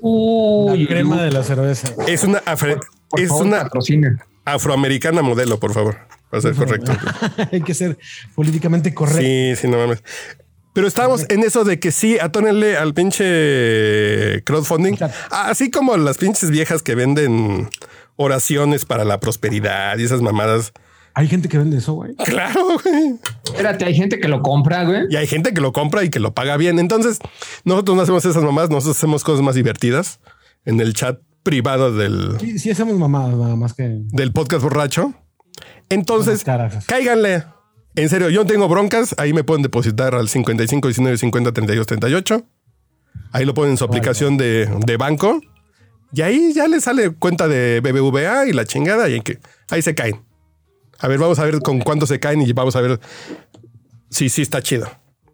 Uy, 0.00 0.84
la 0.84 0.88
crema 0.88 1.22
de 1.22 1.30
la 1.30 1.42
cerveza. 1.42 1.92
Es 2.06 2.24
una, 2.24 2.42
afre- 2.44 2.80
por 3.10 3.20
es 3.20 3.28
favor, 3.28 3.46
una 3.46 3.62
patrocina. 3.64 4.24
afroamericana 4.44 5.20
modelo, 5.22 5.58
por 5.60 5.74
favor. 5.74 5.98
Para 6.30 6.40
ser 6.40 6.54
correcto. 6.54 6.92
Hay 7.52 7.60
que 7.62 7.74
ser 7.74 7.98
políticamente 8.34 8.94
correcto. 8.94 9.20
Sí, 9.20 9.52
sí, 9.56 9.68
no 9.68 9.76
mames. 9.78 10.02
Pero 10.72 10.86
estábamos 10.86 11.26
en 11.28 11.42
eso 11.42 11.64
de 11.64 11.78
que 11.80 11.90
sí, 11.90 12.18
atónenle 12.18 12.76
al 12.76 12.94
pinche 12.94 14.42
crowdfunding. 14.44 14.96
Así 15.30 15.70
como 15.70 15.96
las 15.96 16.18
pinches 16.18 16.50
viejas 16.50 16.82
que 16.82 16.94
venden 16.94 17.68
oraciones 18.16 18.84
para 18.84 19.04
la 19.04 19.20
prosperidad 19.20 19.98
y 19.98 20.04
esas 20.04 20.22
mamadas. 20.22 20.72
Hay 21.18 21.26
gente 21.26 21.48
que 21.48 21.58
vende 21.58 21.78
eso, 21.78 21.94
güey. 21.94 22.14
Claro, 22.14 22.64
güey. 22.80 23.16
Espérate, 23.44 23.84
hay 23.84 23.94
gente 23.96 24.20
que 24.20 24.28
lo 24.28 24.40
compra, 24.40 24.84
güey. 24.84 25.06
Y 25.10 25.16
hay 25.16 25.26
gente 25.26 25.52
que 25.52 25.60
lo 25.60 25.72
compra 25.72 26.04
y 26.04 26.10
que 26.10 26.20
lo 26.20 26.32
paga 26.32 26.56
bien. 26.56 26.78
Entonces, 26.78 27.18
nosotros 27.64 27.96
no 27.96 28.04
hacemos 28.04 28.24
esas 28.24 28.44
mamadas, 28.44 28.70
nosotros 28.70 28.96
hacemos 28.98 29.24
cosas 29.24 29.42
más 29.42 29.56
divertidas 29.56 30.20
en 30.64 30.80
el 30.80 30.94
chat 30.94 31.18
privado 31.42 31.92
del, 31.92 32.36
Sí, 32.38 32.60
sí 32.60 32.70
hacemos 32.70 32.96
mamadas, 32.96 33.34
nada 33.36 33.56
más 33.56 33.74
que. 33.74 33.98
del 34.12 34.30
podcast 34.32 34.62
borracho. 34.62 35.12
Entonces, 35.88 36.44
cáiganle. 36.86 37.42
En 37.96 38.08
serio, 38.08 38.30
yo 38.30 38.44
no 38.44 38.46
tengo 38.46 38.68
broncas. 38.68 39.16
Ahí 39.18 39.32
me 39.32 39.42
pueden 39.42 39.64
depositar 39.64 40.14
al 40.14 40.28
55 40.28 40.86
19 40.86 41.18
50 41.18 41.50
32 41.52 41.84
38. 41.84 42.46
Ahí 43.32 43.44
lo 43.44 43.54
ponen 43.54 43.72
en 43.72 43.76
su 43.76 43.84
aplicación 43.84 44.36
de, 44.36 44.66
de 44.86 44.96
banco. 44.96 45.40
Y 46.12 46.22
ahí 46.22 46.52
ya 46.54 46.68
les 46.68 46.84
sale 46.84 47.10
cuenta 47.10 47.48
de 47.48 47.80
BBVA 47.80 48.46
y 48.46 48.52
la 48.52 48.64
chingada. 48.64 49.08
Y 49.08 49.20
que 49.20 49.40
ahí 49.68 49.82
se 49.82 49.96
caen. 49.96 50.27
A 50.98 51.08
ver, 51.08 51.18
vamos 51.18 51.38
a 51.38 51.44
ver 51.44 51.60
con 51.60 51.78
cuánto 51.80 52.06
se 52.06 52.18
caen 52.20 52.42
y 52.42 52.52
vamos 52.52 52.76
a 52.76 52.80
ver 52.80 52.98
si 54.10 54.28
sí 54.28 54.42
está 54.42 54.62
chido. 54.62 54.88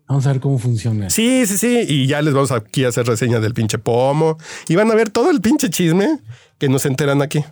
Vamos 0.07 0.27
a 0.27 0.33
ver 0.33 0.41
cómo 0.41 0.59
funciona. 0.59 1.09
Sí, 1.09 1.47
sí, 1.47 1.57
sí. 1.57 1.81
Y 1.89 2.07
ya 2.07 2.21
les 2.21 2.35
vamos 2.35 2.53
aquí 2.53 2.85
a 2.85 2.89
hacer 2.89 3.07
reseña 3.07 3.41
del 3.41 3.55
pinche 3.55 3.79
pomo. 3.79 4.37
Y 4.69 4.77
van 4.77 4.91
a 4.91 4.95
ver 4.95 5.09
todo 5.09 5.31
el 5.31 5.41
pinche 5.41 5.71
chisme 5.71 6.21
que 6.59 6.69
nos 6.69 6.85
enteran 6.85 7.23
aquí. 7.23 7.43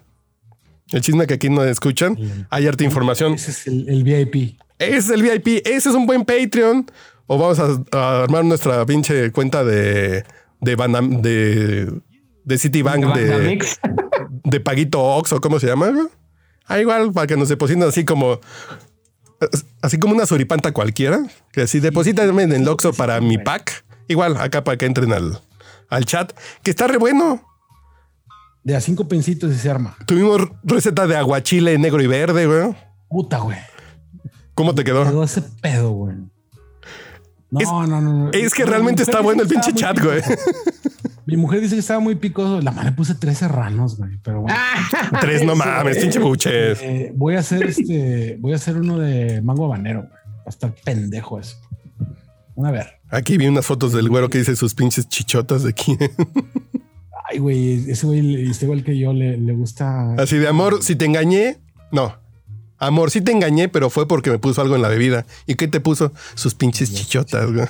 El 0.91 1.01
chisme 1.01 1.27
que 1.27 1.35
aquí 1.35 1.49
no 1.49 1.65
escuchan. 1.65 2.19
Hay 2.51 2.67
harta 2.67 2.85
información. 2.85 3.35
Ese 3.35 3.51
es 3.53 3.67
el, 3.67 3.89
el 3.89 4.05
VIP. 4.05 4.59
Ese 4.79 4.97
es 4.99 5.11
el 5.11 5.23
VIP. 5.23 5.67
Ese 5.67 5.89
es 5.89 5.95
un 5.95 6.05
buen 6.07 6.25
Patreon. 6.27 6.85
O 7.27 7.39
vamos 7.39 7.59
a, 7.59 7.83
a 7.97 8.23
armar 8.25 8.45
nuestra 8.45 8.85
pinche 8.85 9.31
cuenta 9.33 9.65
de 9.65 10.25
de 10.61 10.77
Banam- 10.77 11.21
de, 11.23 11.91
de 12.45 12.59
Citibank 12.59 13.15
de, 13.17 13.59
de 14.45 14.61
Paguito 14.61 15.03
Ox 15.03 15.33
o 15.33 15.41
cómo 15.41 15.59
se 15.59 15.69
llama. 15.69 15.91
Ah, 16.67 16.79
igual 16.81 17.13
para 17.13 17.27
que 17.27 17.37
nos 17.37 17.49
depositen 17.49 17.83
así 17.83 18.05
como 18.05 18.39
así 19.81 19.99
como 19.99 20.15
una 20.15 20.27
suripanta 20.27 20.73
cualquiera. 20.73 21.21
Que 21.53 21.63
así 21.63 21.81
deposítame 21.81 22.43
en 22.45 22.53
el 22.53 22.69
Oxxo 22.69 22.93
para 22.93 23.21
mi 23.21 23.39
pack. 23.39 23.85
Igual 24.09 24.37
acá 24.37 24.63
para 24.65 24.77
que 24.79 24.87
entren 24.87 25.13
al, 25.13 25.41
al 25.89 26.05
chat. 26.05 26.33
Que 26.63 26.71
está 26.71 26.87
re 26.87 26.99
bueno. 26.99 27.43
De 28.65 28.77
a 28.77 28.81
cinco 28.81 29.09
pensitos 29.09 29.53
y 29.53 29.59
se 29.59 29.69
arma. 29.71 29.97
Tuvimos 30.07 30.41
receta 30.63 31.07
de 31.07 31.17
aguachile 31.17 31.77
negro 31.79 32.01
y 32.03 32.07
verde, 32.07 32.47
güey. 32.47 32.77
Puta, 33.09 33.39
güey. 33.39 33.59
¿Cómo 34.55 34.75
te 34.75 34.85
quedó? 34.85 35.05
Quedó 35.05 35.25
ese 35.25 35.43
pedo, 35.43 35.91
güey. 35.91 36.17
No, 37.51 37.61
Es- 37.61 37.69
no, 37.69 37.87
no, 37.87 38.01
no. 38.01 38.31
Es 38.33 38.55
que 38.55 38.65
realmente 38.65 39.03
está 39.03 39.21
bueno 39.21 39.43
el 39.43 39.49
pinche 39.49 39.73
chat, 39.75 39.99
güey. 40.01 40.23
Mi 41.27 41.37
mujer 41.37 41.61
dice 41.61 41.77
que 41.77 41.81
estaba 41.81 42.01
muy 42.01 42.17
picoso. 42.17 42.61
La 42.61 42.73
madre 42.73 42.93
puse 42.93 43.15
tres 43.15 43.39
serranos, 43.39 43.97
güey. 43.97 44.19
Pero 44.23 44.43
bueno. 44.43 44.59
Tres, 45.21 45.45
no 45.45 45.55
mames, 45.55 45.99
pinche 45.99 46.19
buches. 46.19 46.81
Eh, 46.83 47.13
voy 47.15 47.37
a 47.37 47.41
hacer 47.41 47.63
este. 47.65 48.37
Voy 48.41 48.53
a 48.53 48.57
hacer 48.57 48.77
uno 48.77 48.99
de 48.99 49.41
mango 49.43 49.67
habanero, 49.67 50.01
güey. 50.01 50.13
Va 50.13 50.43
a 50.47 50.51
estar 50.51 50.75
pendejo 50.85 51.39
eso. 51.39 51.57
A 52.63 52.71
ver. 52.71 53.01
Aquí 53.11 53.37
vi 53.37 53.47
unas 53.47 53.67
fotos 53.67 53.93
del 53.93 54.09
güero 54.09 54.29
que 54.29 54.39
dice 54.39 54.57
sus 54.57 54.75
pinches 54.75 55.09
chichotas 55.09 55.63
de 55.63 55.71
aquí. 55.71 55.97
Ay, 57.29 57.39
güey, 57.39 57.91
ese 57.91 58.07
güey 58.07 58.51
está 58.51 58.65
igual 58.65 58.83
que 58.85 58.99
yo, 58.99 59.13
le, 59.13 59.37
le 59.37 59.53
gusta. 59.53 60.15
Así 60.15 60.39
de 60.39 60.49
amor, 60.49 60.83
si 60.83 60.97
te 60.97 61.05
engañé, 61.05 61.59
no. 61.91 62.22
Amor, 62.83 63.13
sí 63.13 63.21
te 63.21 63.31
engañé, 63.31 63.69
pero 63.69 63.91
fue 63.91 64.09
porque 64.09 64.29
me 64.29 64.41
puso 64.41 64.61
algo 64.61 64.75
en 64.75 64.83
la 64.83 64.89
bebida. 64.89 65.25
¿Y 65.47 65.55
qué 65.55 65.69
te 65.69 65.79
puso? 65.79 66.13
Sus 66.35 66.57
pinches 66.57 66.93
chichotas, 66.93 67.47
güey. 67.53 67.65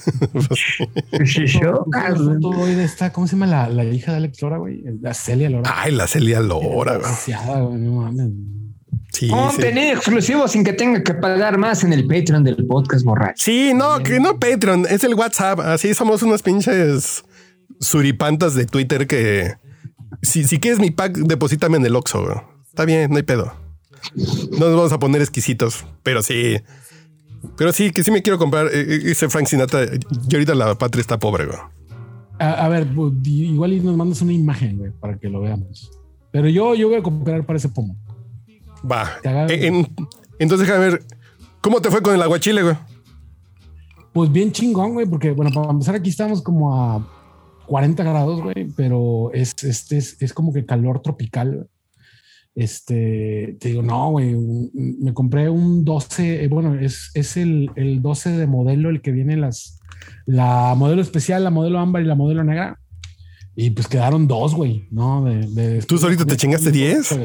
Esta, 2.83 3.13
¿cómo 3.13 3.27
se 3.27 3.33
llama 3.35 3.47
la, 3.47 3.69
la 3.69 3.85
hija 3.85 4.13
de 4.13 4.17
Alex 4.17 4.41
Lora, 4.41 4.57
güey? 4.57 4.83
La 5.03 5.13
Celia 5.13 5.51
Lora. 5.51 5.71
Ay, 5.77 5.93
la 5.93 6.07
Celia 6.07 6.41
Lora, 6.41 6.97
güey. 6.97 7.13
No 7.79 7.93
mames. 7.93 8.31
Sí, 9.13 9.27
sí. 9.27 9.29
Contenido 9.29 9.93
exclusivo 9.97 10.49
sin 10.49 10.65
que 10.65 10.73
tenga 10.73 11.03
que 11.03 11.13
pagar 11.13 11.59
más 11.59 11.85
en 11.85 11.93
el 11.93 12.07
Patreon 12.07 12.43
del 12.43 12.67
podcast 12.67 13.05
borracho. 13.05 13.35
Sí, 13.45 13.73
no, 13.75 14.03
que 14.03 14.19
no 14.19 14.41
Patreon, 14.41 14.87
es 14.89 15.05
el 15.05 15.15
WhatsApp. 15.15 15.61
Así 15.61 15.93
somos 15.93 16.23
unas 16.23 16.41
pinches 16.41 17.23
suripantas 17.81 18.55
de 18.55 18.65
Twitter 18.65 19.07
que 19.07 19.57
si, 20.23 20.45
si 20.45 20.59
quieres 20.59 20.81
mi 20.81 20.91
pack, 20.91 21.19
deposítame 21.19 21.77
en 21.77 21.85
el 21.85 21.97
Oxxo. 21.97 22.25
güey. 22.25 22.37
Está 22.67 22.87
bien, 22.87 23.11
no 23.11 23.19
hay 23.19 23.25
pedo. 23.25 23.62
No 24.15 24.67
nos 24.69 24.77
vamos 24.77 24.93
a 24.93 24.99
poner 24.99 25.21
exquisitos, 25.21 25.85
pero 26.03 26.23
sí. 26.23 26.57
Pero 27.57 27.73
sí, 27.73 27.91
que 27.91 28.03
sí 28.03 28.11
me 28.11 28.23
quiero 28.23 28.39
comprar. 28.39 28.67
eh, 28.69 28.81
eh, 28.89 29.01
Ese 29.07 29.29
Frank 29.29 29.47
Sinatra. 29.47 29.85
Y 29.85 30.35
ahorita 30.35 30.55
la 30.55 30.77
patria 30.77 31.01
está 31.01 31.19
pobre, 31.19 31.47
güey. 31.47 31.59
A, 32.39 32.65
a 32.65 32.69
ver, 32.69 32.89
igual 33.25 33.85
nos 33.85 33.97
mandas 33.97 34.23
una 34.23 34.33
imagen, 34.33 34.79
güey, 34.79 34.91
para 34.93 35.19
que 35.19 35.29
lo 35.29 35.41
veamos. 35.41 35.91
Pero 36.31 36.49
yo, 36.49 36.75
yo 36.75 36.89
voy 36.89 36.97
a 36.99 37.03
comprar 37.03 37.45
para 37.45 37.57
ese 37.59 37.69
pomo. 37.69 37.97
Va. 38.91 39.11
Eh, 39.25 39.67
en- 39.67 39.89
entonces, 40.39 40.67
déjame 40.67 40.91
ver. 40.91 41.05
¿Cómo 41.61 41.81
te 41.81 41.91
fue 41.91 42.03
con 42.03 42.15
el 42.15 42.23
aguachile, 42.23 42.63
güey? 42.63 42.77
Pues 44.13 44.31
bien 44.33 44.51
chingón, 44.53 44.95
güey, 44.95 45.07
porque 45.07 45.31
bueno, 45.31 45.51
para 45.53 45.71
empezar 45.71 45.95
aquí 45.95 46.11
estamos 46.11 46.43
como 46.43 46.75
a 46.77 47.07
40 47.67 48.03
grados, 48.03 48.43
güey, 48.43 48.69
pero 48.77 49.31
es, 49.33 49.55
este 49.63 49.97
es, 49.99 50.21
es 50.21 50.33
como 50.35 50.53
que 50.53 50.67
calor 50.67 51.01
tropical. 51.01 51.69
Este, 52.55 53.57
te 53.61 53.69
digo, 53.71 53.83
no, 53.83 54.11
güey, 54.11 54.37
me 54.75 55.15
compré 55.15 55.49
un 55.49 55.85
12, 55.85 56.45
eh, 56.45 56.49
bueno, 56.49 56.75
es, 56.75 57.11
es 57.15 57.37
el, 57.37 57.71
el 57.77 58.03
12 58.03 58.31
de 58.33 58.47
modelo, 58.47 58.91
el 58.91 59.01
que 59.01 59.11
viene 59.11 59.37
las, 59.37 59.81
la 60.27 60.75
modelo 60.77 61.01
especial, 61.01 61.45
la 61.45 61.51
modelo 61.51 61.79
ámbar 61.79 62.03
y 62.03 62.07
la 62.07 62.15
modelo 62.15 62.45
negra. 62.45 62.79
Y 63.55 63.71
pues 63.71 63.87
quedaron 63.89 64.27
dos, 64.29 64.55
güey, 64.55 64.87
¿no? 64.91 65.25
De, 65.25 65.47
de- 65.47 65.83
¿Tú 65.83 65.99
solito 65.99 66.25
te 66.27 66.37
chingaste 66.37 66.71
10? 66.71 67.21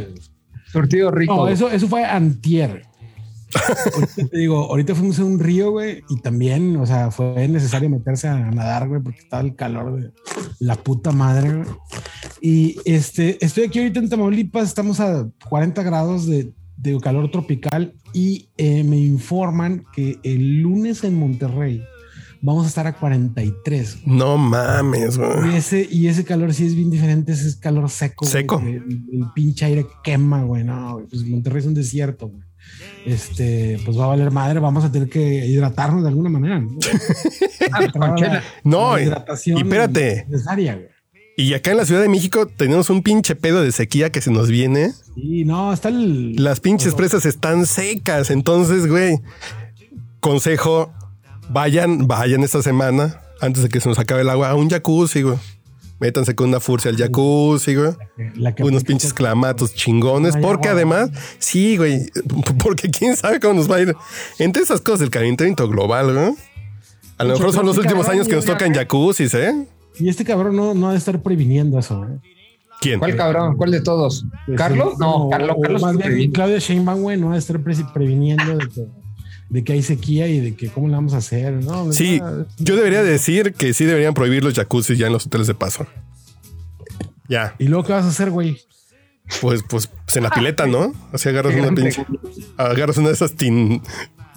Surtido 0.71 1.11
rico. 1.11 1.35
No, 1.35 1.47
eso, 1.47 1.69
eso 1.69 1.87
fue 1.87 2.03
antier. 2.05 2.83
Ahorita 3.93 4.27
te 4.31 4.37
digo, 4.37 4.57
ahorita 4.69 4.93
fuimos 4.93 5.19
a 5.19 5.23
un 5.25 5.39
río, 5.39 5.71
güey, 5.71 6.03
y 6.09 6.19
también, 6.19 6.75
o 6.75 6.85
sea, 6.85 7.11
fue 7.11 7.47
necesario 7.47 7.89
meterse 7.89 8.27
a 8.27 8.51
nadar, 8.51 8.89
güey, 8.89 9.01
porque 9.01 9.19
estaba 9.19 9.41
el 9.41 9.55
calor 9.55 10.01
de 10.01 10.11
la 10.59 10.75
puta 10.75 11.11
madre, 11.11 11.53
güey. 11.53 11.67
Y 12.41 12.77
este, 12.85 13.43
estoy 13.43 13.65
aquí 13.65 13.79
ahorita 13.79 13.99
en 13.99 14.09
Tamaulipas, 14.09 14.67
estamos 14.67 14.99
a 14.99 15.29
40 15.49 15.81
grados 15.83 16.27
de, 16.27 16.51
de 16.77 16.99
calor 16.99 17.31
tropical 17.31 17.93
y 18.13 18.49
eh, 18.57 18.83
me 18.83 18.97
informan 18.97 19.85
que 19.93 20.19
el 20.23 20.61
lunes 20.61 21.03
en 21.03 21.15
Monterrey 21.15 21.83
vamos 22.41 22.65
a 22.65 22.69
estar 22.69 22.87
a 22.87 22.93
43. 22.93 24.05
No 24.05 24.37
mames, 24.37 25.17
güey. 25.17 25.53
Y 25.53 25.55
ese, 25.55 25.87
y 25.89 26.07
ese 26.07 26.23
calor 26.23 26.53
sí 26.53 26.65
es 26.65 26.75
bien 26.75 26.89
diferente, 26.89 27.31
ese 27.31 27.47
es 27.47 27.55
calor 27.55 27.89
seco. 27.89 28.25
Seco. 28.25 28.59
El, 28.59 28.75
el 29.11 29.25
pinche 29.33 29.65
aire 29.65 29.85
quema, 30.03 30.43
güey. 30.43 30.63
No, 30.63 30.93
güey, 30.93 31.07
pues 31.07 31.23
Monterrey 31.25 31.59
es 31.61 31.67
un 31.67 31.73
desierto, 31.73 32.27
güey. 32.29 32.43
Este, 33.05 33.79
pues 33.85 33.97
va 33.97 34.05
a 34.05 34.07
valer 34.07 34.31
madre, 34.31 34.59
vamos 34.59 34.83
a 34.83 34.91
tener 34.91 35.09
que 35.09 35.45
hidratarnos 35.45 36.03
de 36.03 36.09
alguna 36.09 36.29
manera. 36.29 36.59
¿no? 36.59 36.77
Ah. 37.99 38.41
No, 38.63 38.97
hidratación 38.97 39.57
y 39.57 39.61
espérate. 39.61 40.25
necesaria, 40.29 40.75
güey. 40.75 40.87
Y 41.39 41.53
acá 41.53 41.69
en 41.69 41.77
la 41.77 41.85
Ciudad 41.85 42.01
de 42.01 42.09
México 42.09 42.47
tenemos 42.47 42.89
un 42.89 43.03
pinche 43.03 43.35
pedo 43.35 43.61
de 43.61 43.71
sequía 43.71 44.11
que 44.11 44.21
se 44.21 44.31
nos 44.31 44.49
viene. 44.49 44.91
Sí, 45.13 45.45
no, 45.45 45.71
está 45.71 45.89
el. 45.89 46.35
Las 46.35 46.59
pinches 46.59 46.95
presas 46.95 47.27
están 47.27 47.67
secas. 47.67 48.31
Entonces, 48.31 48.87
güey, 48.87 49.19
consejo, 50.19 50.91
vayan, 51.49 52.07
vayan 52.07 52.43
esta 52.43 52.63
semana, 52.63 53.21
antes 53.39 53.61
de 53.61 53.69
que 53.69 53.79
se 53.79 53.87
nos 53.87 53.99
acabe 53.99 54.21
el 54.21 54.29
agua, 54.31 54.49
a 54.49 54.55
un 54.55 54.67
jacuzzi, 54.67 55.21
güey. 55.21 55.37
Métanse 55.99 56.33
con 56.33 56.49
una 56.49 56.59
furcia 56.59 56.89
al 56.89 56.97
jacuzzi, 56.97 57.75
güey. 57.75 57.91
la 58.35 58.55
que 58.55 58.63
Unos 58.63 58.83
pinches 58.83 59.13
clamatos 59.13 59.75
chingones. 59.75 60.35
Porque 60.37 60.69
agua. 60.69 60.77
además, 60.77 61.11
sí, 61.37 61.77
güey. 61.77 62.09
Porque 62.63 62.89
quién 62.89 63.15
sabe 63.15 63.39
cómo 63.39 63.53
nos 63.53 63.69
va 63.69 63.75
a 63.75 63.81
ir. 63.81 63.95
Entre 64.39 64.63
esas 64.63 64.81
cosas 64.81 65.01
del 65.01 65.11
calentamiento 65.11 65.67
global, 65.69 66.13
güey. 66.15 66.33
A 67.19 67.23
lo 67.23 67.33
mejor 67.35 67.53
son 67.53 67.67
los 67.67 67.77
últimos 67.77 68.07
años 68.09 68.27
que 68.27 68.35
nos 68.35 68.45
tocan 68.45 68.73
jacuzzis, 68.73 69.35
¿eh? 69.35 69.67
Y 69.99 70.09
este 70.09 70.23
cabrón 70.23 70.55
no, 70.55 70.73
no 70.73 70.89
ha 70.89 70.91
de 70.91 70.97
estar 70.97 71.21
previniendo 71.21 71.79
eso, 71.79 72.03
¿eh? 72.05 72.19
¿Quién? 72.79 72.99
¿Cuál 72.99 73.15
cabrón? 73.15 73.55
¿Cuál 73.57 73.71
de 73.71 73.81
todos? 73.81 74.25
Pues, 74.45 74.57
¿Carlos? 74.57 74.89
sí, 74.93 74.97
No, 74.99 75.29
Carlos. 75.31 75.55
Carlos 75.61 75.81
más 75.81 75.97
bien. 75.97 76.31
Claudia 76.31 76.59
Sheinbaum, 76.59 77.01
güey, 77.01 77.17
no 77.19 77.29
va 77.29 77.33
a 77.35 77.37
estar 77.37 77.59
pre- 77.59 77.75
previniendo 77.93 78.55
de 78.57 78.67
que, 78.69 78.85
de 79.49 79.63
que 79.63 79.73
hay 79.73 79.81
sequía 79.81 80.27
y 80.27 80.39
de 80.39 80.55
que 80.55 80.69
cómo 80.69 80.87
le 80.87 80.93
vamos 80.93 81.13
a 81.13 81.17
hacer, 81.17 81.53
¿no? 81.63 81.91
Sí, 81.91 82.21
yo 82.59 82.75
debería 82.75 83.01
decir 83.01 83.53
que 83.53 83.73
sí 83.73 83.85
deberían 83.85 84.13
prohibir 84.13 84.43
los 84.43 84.53
jacuzzis 84.53 84.97
ya 84.97 85.07
en 85.07 85.13
los 85.13 85.25
hoteles 85.25 85.47
de 85.47 85.55
paso. 85.55 85.87
Ya, 87.29 87.55
¿Y 87.59 87.65
luego 87.67 87.83
qué 87.83 87.93
vas 87.93 88.05
a 88.05 88.09
hacer, 88.09 88.29
güey? 88.29 88.57
pues, 89.41 89.61
pues, 89.67 89.87
pues 90.05 90.15
en 90.15 90.23
la 90.23 90.29
pileta, 90.29 90.65
¿no? 90.67 90.93
Así 91.11 91.27
agarras 91.27 91.53
una 91.55 91.73
pinche, 91.75 92.05
agarras 92.55 92.97
una 92.97 93.07
de 93.09 93.13
esas 93.15 93.35
tin- 93.35 93.81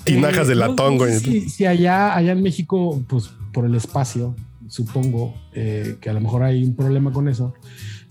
tinajas 0.04 0.48
de 0.48 0.54
Eh, 0.54 0.56
no- 0.56 0.66
latón, 0.68 0.94
no 0.94 0.98
güey. 1.00 1.12
sé 1.12 1.20
Si, 1.20 1.48
si 1.50 1.66
allá, 1.66 2.16
allá 2.16 2.32
en 2.32 2.42
México, 2.42 3.00
pues 3.08 3.30
por 3.52 3.64
el 3.66 3.74
espacio, 3.76 4.34
supongo 4.70 5.34
eh, 5.52 5.96
que 6.00 6.08
a 6.08 6.12
lo 6.14 6.20
mejor 6.20 6.42
hay 6.44 6.64
un 6.64 6.74
problema 6.74 7.12
con 7.12 7.28
eso. 7.28 7.52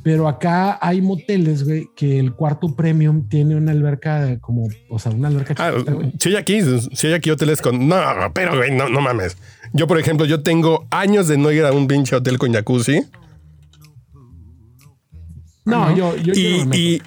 Pero 0.02 0.30
acá 0.30 0.78
hay 0.82 1.02
moteles, 1.02 1.66
güey, 1.66 1.90
que 1.96 2.20
el 2.20 2.34
cuarto 2.34 2.74
premium 2.74 3.28
tiene 3.28 3.56
una 3.56 3.72
alberca 3.72 4.22
de 4.24 4.40
como, 4.40 4.68
o 4.90 4.98
sea, 5.00 5.12
una 5.12 5.28
alberca 5.28 5.56
Ah, 5.58 5.74
chiquita, 5.76 6.12
si 6.20 6.30
hay 6.30 6.36
aquí, 6.38 6.60
si 6.94 7.08
hay 7.08 7.14
aquí 7.14 7.30
hoteles 7.32 7.62
con. 7.62 7.88
No, 7.88 7.98
pero 8.34 8.56
güey, 8.56 8.72
no, 8.72 8.88
no 8.88 9.02
mames. 9.02 9.36
Yo, 9.74 9.88
por 9.88 10.00
ejemplo, 10.00 10.26
yo 10.26 10.42
tengo 10.42 10.88
años 10.90 11.28
de 11.28 11.38
no 11.38 11.52
ir 11.52 11.66
a 11.66 11.74
un 11.74 11.88
pinche 11.88 12.16
hotel 12.16 12.38
con 12.38 12.54
jacuzzi. 12.54 13.02
No, 15.66 15.96
yo, 15.96 16.16
yo, 16.18 16.34
yo 16.34 16.34
no 16.34 16.40
Y, 16.40 16.66
meto. 16.66 16.78
y, 16.78 17.02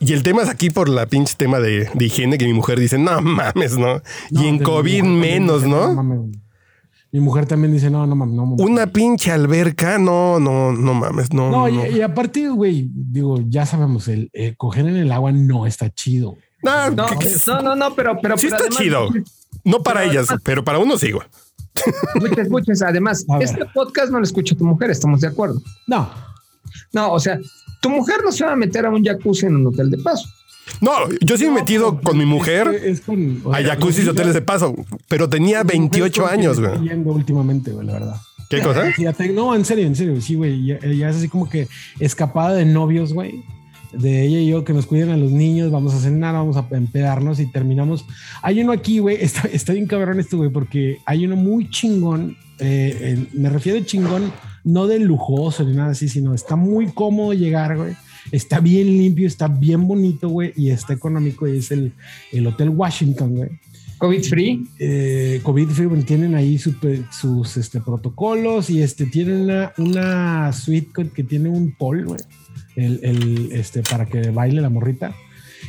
y 0.00 0.12
el 0.12 0.22
tema 0.22 0.42
es 0.42 0.48
aquí 0.48 0.70
por 0.70 0.88
la 0.88 1.06
pinche 1.06 1.34
tema 1.36 1.60
de, 1.60 1.88
de 1.92 2.04
higiene 2.04 2.38
que 2.38 2.46
mi 2.46 2.52
mujer 2.54 2.80
dice, 2.80 2.98
no 2.98 3.20
mames, 3.20 3.76
¿no? 3.78 4.02
No, 4.30 4.42
y 4.42 4.48
en 4.48 4.58
COVID 4.58 5.02
mujer 5.02 5.04
menos, 5.04 5.64
¿no? 5.64 5.94
mames. 5.94 6.38
Mi 7.12 7.20
mujer 7.20 7.46
también 7.46 7.72
dice, 7.72 7.88
no, 7.90 8.06
no 8.06 8.14
mames, 8.16 8.34
no 8.34 8.46
mames. 8.46 8.66
Una 8.66 8.86
pinche 8.88 9.30
alberca, 9.30 9.96
no, 9.98 10.38
no, 10.40 10.72
no 10.72 10.92
mames, 10.94 11.32
no. 11.32 11.50
No, 11.50 11.68
no. 11.68 11.86
Y, 11.86 11.96
y 11.98 12.00
aparte, 12.02 12.48
güey, 12.48 12.88
digo, 12.92 13.38
ya 13.48 13.64
sabemos, 13.64 14.08
el 14.08 14.28
eh, 14.32 14.54
coger 14.56 14.86
en 14.86 14.96
el 14.96 15.12
agua 15.12 15.32
no 15.32 15.66
está 15.66 15.88
chido. 15.90 16.36
No, 16.62 16.90
No, 16.90 17.06
no, 17.46 17.62
no, 17.62 17.76
no, 17.76 17.94
pero, 17.94 18.18
pero 18.20 18.36
sí 18.36 18.48
pero 18.50 18.56
está 18.64 18.80
además- 18.82 18.82
chido. 18.82 19.08
No 19.64 19.82
para 19.82 20.00
pero 20.00 20.12
ellas, 20.12 20.24
además- 20.28 20.42
pero 20.44 20.64
para 20.64 20.78
uno 20.78 20.98
sí, 20.98 21.12
güey. 21.12 21.26
Escucha, 22.14 22.42
escuches, 22.42 22.82
además, 22.82 23.24
este 23.40 23.64
podcast 23.74 24.10
no 24.10 24.18
lo 24.18 24.24
escucha 24.24 24.56
tu 24.56 24.64
mujer, 24.64 24.90
estamos 24.90 25.20
de 25.20 25.28
acuerdo. 25.28 25.60
No, 25.86 26.08
No, 26.92 27.12
o 27.12 27.20
sea, 27.20 27.38
tu 27.80 27.88
mujer 27.90 28.16
no 28.24 28.32
se 28.32 28.44
va 28.44 28.52
a 28.52 28.56
meter 28.56 28.84
a 28.86 28.90
un 28.90 29.04
jacuzzi 29.04 29.46
en 29.46 29.56
un 29.56 29.66
hotel 29.68 29.90
de 29.90 29.98
paso. 29.98 30.28
No, 30.80 30.92
yo 31.20 31.36
sí 31.36 31.44
he 31.44 31.50
metido 31.50 32.00
con 32.00 32.18
mi 32.18 32.26
mujer 32.26 32.68
es, 32.74 32.82
es 32.84 33.00
con, 33.00 33.40
o 33.44 33.52
a 33.52 33.58
sea, 33.58 33.68
jacuzzis 33.68 34.04
y 34.04 34.08
hoteles 34.08 34.34
de 34.34 34.42
paso, 34.42 34.74
pero 35.08 35.28
tenía 35.28 35.62
mi 35.62 35.64
mujer 35.64 35.78
28 35.78 36.22
es 36.22 36.28
con 36.28 36.38
años, 36.38 36.60
güey. 36.60 37.02
últimamente, 37.04 37.70
güey, 37.72 37.86
la 37.86 37.92
verdad. 37.94 38.16
¿Qué 38.48 38.60
cosa? 38.60 38.84
No, 39.32 39.54
en 39.54 39.64
serio, 39.64 39.86
en 39.86 39.96
serio, 39.96 40.20
sí, 40.20 40.34
güey. 40.34 40.66
Ya, 40.66 40.78
ya 40.80 41.10
es 41.10 41.16
así 41.16 41.28
como 41.28 41.48
que 41.48 41.68
escapada 41.98 42.54
de 42.54 42.64
novios, 42.64 43.12
güey. 43.12 43.42
De 43.92 44.26
ella 44.26 44.38
y 44.38 44.48
yo 44.48 44.64
que 44.64 44.72
nos 44.72 44.86
cuiden 44.86 45.10
a 45.10 45.16
los 45.16 45.30
niños, 45.30 45.70
vamos 45.70 45.94
a 45.94 45.98
cenar, 46.00 46.34
vamos 46.34 46.56
a 46.56 46.66
empedarnos 46.72 47.40
y 47.40 47.46
terminamos. 47.46 48.04
Hay 48.42 48.60
uno 48.60 48.72
aquí, 48.72 48.98
güey, 48.98 49.16
está, 49.20 49.48
está 49.48 49.72
bien 49.72 49.86
cabrón 49.86 50.20
esto, 50.20 50.36
güey, 50.36 50.50
porque 50.50 50.98
hay 51.06 51.24
uno 51.24 51.36
muy 51.36 51.70
chingón. 51.70 52.36
eh, 53.00 53.26
me 53.32 53.48
refiero 53.50 53.78
a 53.78 53.84
chingón, 53.84 54.32
no 54.64 54.86
de 54.86 54.98
lujoso 54.98 55.64
ni 55.64 55.74
nada 55.74 55.90
así, 55.92 56.08
sino 56.08 56.34
está 56.34 56.56
muy 56.56 56.86
cómodo 56.88 57.32
llegar, 57.32 57.76
güey. 57.76 57.94
Está 58.32 58.60
bien 58.60 58.86
limpio, 58.88 59.26
está 59.26 59.48
bien 59.48 59.86
bonito, 59.86 60.28
güey, 60.28 60.52
y 60.56 60.70
está 60.70 60.92
económico. 60.92 61.46
Y 61.46 61.58
es 61.58 61.70
el, 61.70 61.92
el 62.32 62.46
Hotel 62.46 62.70
Washington, 62.70 63.34
güey 63.36 63.48
COVID 63.98 64.24
free. 64.24 64.66
eh, 64.78 65.40
COVID 65.42 65.68
free, 65.68 65.86
bueno, 65.86 66.04
tienen 66.04 66.34
ahí 66.34 66.58
su- 66.58 66.74
sus 67.10 67.56
este, 67.56 67.80
protocolos 67.80 68.68
y 68.68 68.82
este, 68.82 69.06
tienen 69.06 69.40
una, 69.42 69.72
una 69.78 70.52
suite 70.52 71.08
que 71.14 71.22
tiene 71.24 71.48
un 71.48 71.72
pole, 71.72 72.04
güey, 72.04 72.20
el, 72.74 73.00
el, 73.02 73.52
este, 73.52 73.82
para 73.82 74.04
que 74.04 74.28
baile 74.30 74.60
la 74.60 74.68
morrita. 74.68 75.14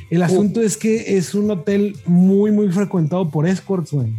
El 0.10 0.24
asunto 0.24 0.62
es 0.62 0.76
que 0.76 1.16
es 1.18 1.34
un 1.36 1.50
hotel 1.52 1.96
muy, 2.06 2.52
muy 2.52 2.68
frecuentado 2.70 3.30
por 3.30 3.48
escorts, 3.48 3.92
güey. 3.94 4.12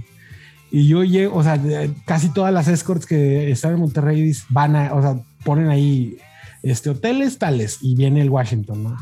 Y 0.70 0.86
yo 0.88 1.04
llego, 1.04 1.36
o 1.36 1.42
sea, 1.42 1.60
casi 2.06 2.30
todas 2.32 2.52
las 2.52 2.66
escorts 2.68 3.04
que 3.04 3.50
están 3.50 3.74
en 3.74 3.80
Monterrey 3.80 4.32
van 4.48 4.74
a, 4.74 4.94
o 4.94 5.02
sea, 5.02 5.20
ponen 5.44 5.68
ahí 5.68 6.16
este, 6.62 6.90
hoteles 6.90 7.38
tales 7.38 7.78
y 7.80 7.94
viene 7.94 8.20
el 8.20 8.30
Washington, 8.30 8.82
¿no? 8.84 8.96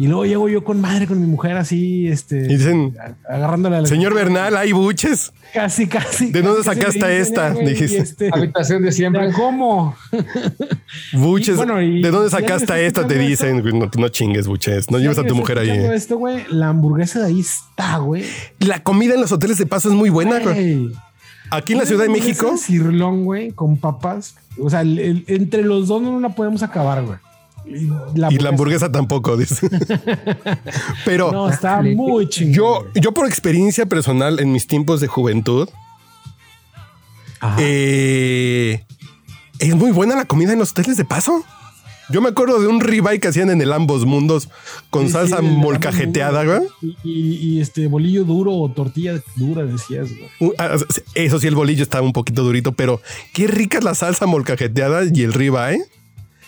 Y 0.00 0.06
luego 0.06 0.24
llego 0.26 0.48
yo 0.48 0.62
con 0.62 0.80
madre, 0.80 1.08
con 1.08 1.20
mi 1.20 1.26
mujer 1.26 1.56
así, 1.56 2.06
este, 2.06 2.44
Y 2.44 2.56
dicen, 2.56 2.94
agarrándole 3.28 3.78
a 3.78 3.80
la 3.80 3.88
Señor 3.88 4.14
Bernal, 4.14 4.56
hay 4.56 4.70
buches. 4.70 5.32
Casi, 5.52 5.88
casi. 5.88 6.30
¿De 6.30 6.40
dónde 6.40 6.62
sacaste 6.62 7.18
esta? 7.18 7.50
güey, 7.50 7.66
Dijiste. 7.66 7.98
este, 7.98 8.30
Habitación 8.32 8.82
de 8.84 8.92
siempre. 8.92 9.26
¿de 9.26 9.32
¿Cómo? 9.32 9.96
Buches. 11.14 11.54
Y 11.54 11.56
bueno, 11.56 11.82
y- 11.82 12.00
¿De 12.00 12.10
dónde 12.12 12.30
sacaste 12.30 12.86
esta? 12.86 13.08
Te 13.08 13.18
dicen, 13.18 13.62
no, 13.76 13.90
no 13.98 14.08
chingues, 14.08 14.46
buches. 14.46 14.88
No 14.88 14.98
lleves 15.00 15.18
a 15.18 15.24
tu 15.24 15.34
mujer 15.34 15.58
ahí. 15.58 15.70
Esto, 15.70 16.16
güey, 16.16 16.44
la 16.48 16.68
hamburguesa 16.68 17.18
de 17.20 17.26
ahí 17.26 17.40
está, 17.40 17.96
güey. 17.98 18.24
La 18.60 18.82
comida 18.84 19.14
en 19.14 19.20
los 19.20 19.32
hoteles 19.32 19.58
de 19.58 19.66
paso 19.66 19.88
es 19.88 19.94
muy 19.96 20.10
buena, 20.10 20.38
güey. 20.38 20.58
Ey. 20.58 20.92
Aquí 21.50 21.72
en 21.72 21.78
la 21.78 21.86
Ciudad 21.86 22.04
de 22.04 22.10
México. 22.10 22.56
Cirlón, 22.56 23.24
güey, 23.24 23.52
con 23.52 23.76
papas. 23.76 24.34
O 24.60 24.68
sea, 24.70 24.80
el- 24.82 24.98
el- 24.98 25.24
entre 25.28 25.62
los 25.62 25.88
dos 25.88 26.02
no 26.02 26.18
la 26.20 26.30
podemos 26.30 26.62
acabar, 26.62 27.04
güey. 27.04 27.18
Y 27.66 27.88
la, 28.18 28.32
Y 28.32 28.38
la 28.38 28.48
hamburguesa 28.48 28.90
tampoco, 28.90 29.36
dice. 29.36 29.68
Pero 31.04 31.30
No, 31.32 31.48
está 31.50 31.82
muy 31.82 32.28
chingón. 32.28 32.54
yo, 32.54 32.84
yo 32.94 33.12
por 33.12 33.26
experiencia 33.26 33.84
personal 33.86 34.40
en 34.40 34.52
mis 34.52 34.66
tiempos 34.66 35.00
de 35.00 35.06
juventud, 35.06 35.68
eh, 37.58 38.84
es 39.58 39.74
muy 39.74 39.90
buena 39.90 40.16
la 40.16 40.24
comida 40.24 40.52
en 40.52 40.58
los 40.58 40.70
hoteles 40.72 40.96
de 40.96 41.04
paso. 41.04 41.44
Yo 42.10 42.20
me 42.22 42.30
acuerdo 42.30 42.60
de 42.60 42.66
un 42.66 42.80
ribeye 42.80 43.20
que 43.20 43.28
hacían 43.28 43.50
en 43.50 43.60
el 43.60 43.72
ambos 43.72 44.06
mundos 44.06 44.48
con 44.90 45.06
Sí, 45.06 45.12
salsa 45.12 45.42
molcajeteada, 45.42 46.44
güey. 46.44 46.60
Y, 46.82 47.10
y- 47.10 47.36
y 47.56 47.60
este 47.60 47.86
bolillo 47.86 48.24
duro 48.24 48.52
o 48.54 48.70
tortilla 48.70 49.20
dura, 49.36 49.64
decías, 49.64 50.08
güey. 50.10 50.30
Uh, 50.40 50.52
ah, 50.58 50.76
Eso 51.14 51.38
sí, 51.38 51.46
el 51.46 51.54
bolillo 51.54 51.82
estaba 51.82 52.04
un 52.06 52.12
poquito 52.12 52.42
durito, 52.42 52.72
pero 52.72 53.00
qué 53.34 53.46
rica 53.46 53.78
es 53.78 53.84
la 53.84 53.94
salsa 53.94 54.26
molcajeteada 54.26 55.02
y 55.12 55.22
el 55.22 55.32
ribeye. 55.32 55.80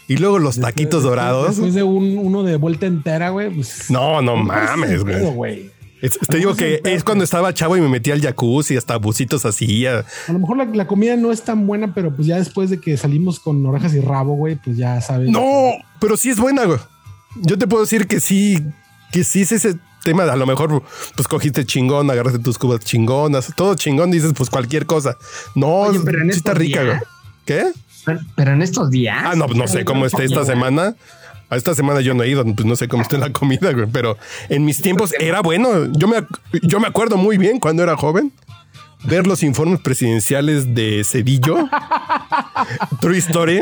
Y 0.09 0.17
luego 0.17 0.39
los 0.41 0.59
taquitos 0.59 1.05
dorados. 1.05 1.49
Después 1.51 1.75
de 1.75 1.83
un, 1.85 2.19
uno 2.19 2.43
de 2.43 2.57
vuelta 2.57 2.87
entera, 2.87 3.29
güey, 3.31 3.51
pues. 3.55 3.91
No, 3.91 4.21
no 4.23 4.37
es 4.41 4.45
mames, 4.45 5.05
güey. 5.05 5.71
Es- 6.03 6.19
Te 6.19 6.39
digo 6.39 6.55
que 6.55 6.81
es 6.85 7.05
cuando 7.05 7.25
estaba 7.25 7.53
chavo 7.55 7.77
y 7.77 7.81
me 7.81 7.89
metía 7.89 8.15
al 8.15 8.23
jacuzzi, 8.23 8.77
hasta 8.77 8.97
bucitos 8.97 9.45
así. 9.45 9.87
a- 9.87 10.01
A 10.29 10.33
lo 10.33 10.39
mejor 10.39 10.57
la, 10.57 10.65
la 10.67 10.87
comida 10.87 11.17
no 11.17 11.31
es 11.33 11.43
tan 11.43 11.67
buena, 11.67 11.93
pero 11.95 12.15
pues 12.15 12.27
ya 12.27 12.37
después 12.37 12.71
de 12.71 12.81
que 12.81 12.97
salimos 12.97 13.41
con 13.41 13.65
orejas 13.67 13.95
y 13.95 14.01
rabo, 14.01 14.35
güey, 14.35 14.57
pues 14.57 14.77
ya 14.77 15.01
sabes. 15.01 15.29
No, 15.31 15.73
pero 16.01 16.17
sí 16.17 16.31
es 16.31 16.39
buena, 16.39 16.65
güey. 16.65 16.79
Yo 17.37 17.57
te 17.59 17.67
puedo 17.67 17.83
decir 17.83 18.07
que 18.07 18.19
sí, 18.21 18.59
que 19.13 19.25
sí 19.25 19.43
es 19.43 19.53
ese 19.53 19.77
tema. 20.03 20.25
A 20.25 20.37
lo 20.37 20.47
mejor, 20.47 20.83
pues 21.17 21.29
cogiste 21.29 21.65
chingón, 21.65 22.11
agarraste 22.11 22.39
tus 22.39 22.59
cubas 22.59 22.81
chingonas, 22.81 23.53
todo 23.55 23.75
chingón, 23.75 24.11
dices, 24.11 24.33
pues 24.37 24.49
cualquier 24.51 24.87
cosa. 24.87 25.17
No, 25.55 25.69
Oye, 25.83 26.01
pero 26.05 26.19
en 26.23 26.33
sí 26.33 26.39
está 26.39 26.51
estos 26.53 26.59
rica, 26.59 26.83
días- 26.83 26.97
güey. 26.99 27.11
¿Qué? 27.45 27.67
Pero 28.35 28.53
en 28.53 28.63
estos 28.63 28.91
días. 28.91 29.19
Ah, 29.23 29.35
no, 29.37 29.47
no 29.49 29.69
sé 29.69 29.85
cómo 29.85 30.07
esté 30.07 30.25
esta 30.25 30.45
semana, 30.47 30.97
A 31.51 31.57
esta 31.57 31.75
semana 31.75 32.01
yo 32.01 32.15
no 32.15 32.23
he 32.23 32.29
ido, 32.29 32.45
pues 32.45 32.65
no 32.65 32.77
sé 32.77 32.87
cómo 32.89 33.03
está 33.03 33.19
la 33.19 33.33
comida, 33.33 33.73
güey, 33.73 33.87
pero 33.93 34.17
en 34.49 34.65
mis 34.65 34.81
tiempos 34.81 35.13
era 35.19 35.41
bueno. 35.43 35.91
Yo 35.93 36.07
me, 36.09 36.25
yo 36.63 36.79
me 36.81 36.87
acuerdo 36.87 37.17
muy 37.17 37.37
bien 37.39 37.59
cuando 37.59 37.83
era 37.83 37.97
joven 37.97 38.33
ver 39.05 39.27
los 39.27 39.43
informes 39.43 39.81
presidenciales 39.81 40.75
de 40.75 41.03
Cedillo, 41.05 41.57
True 43.01 43.19
Story, 43.19 43.61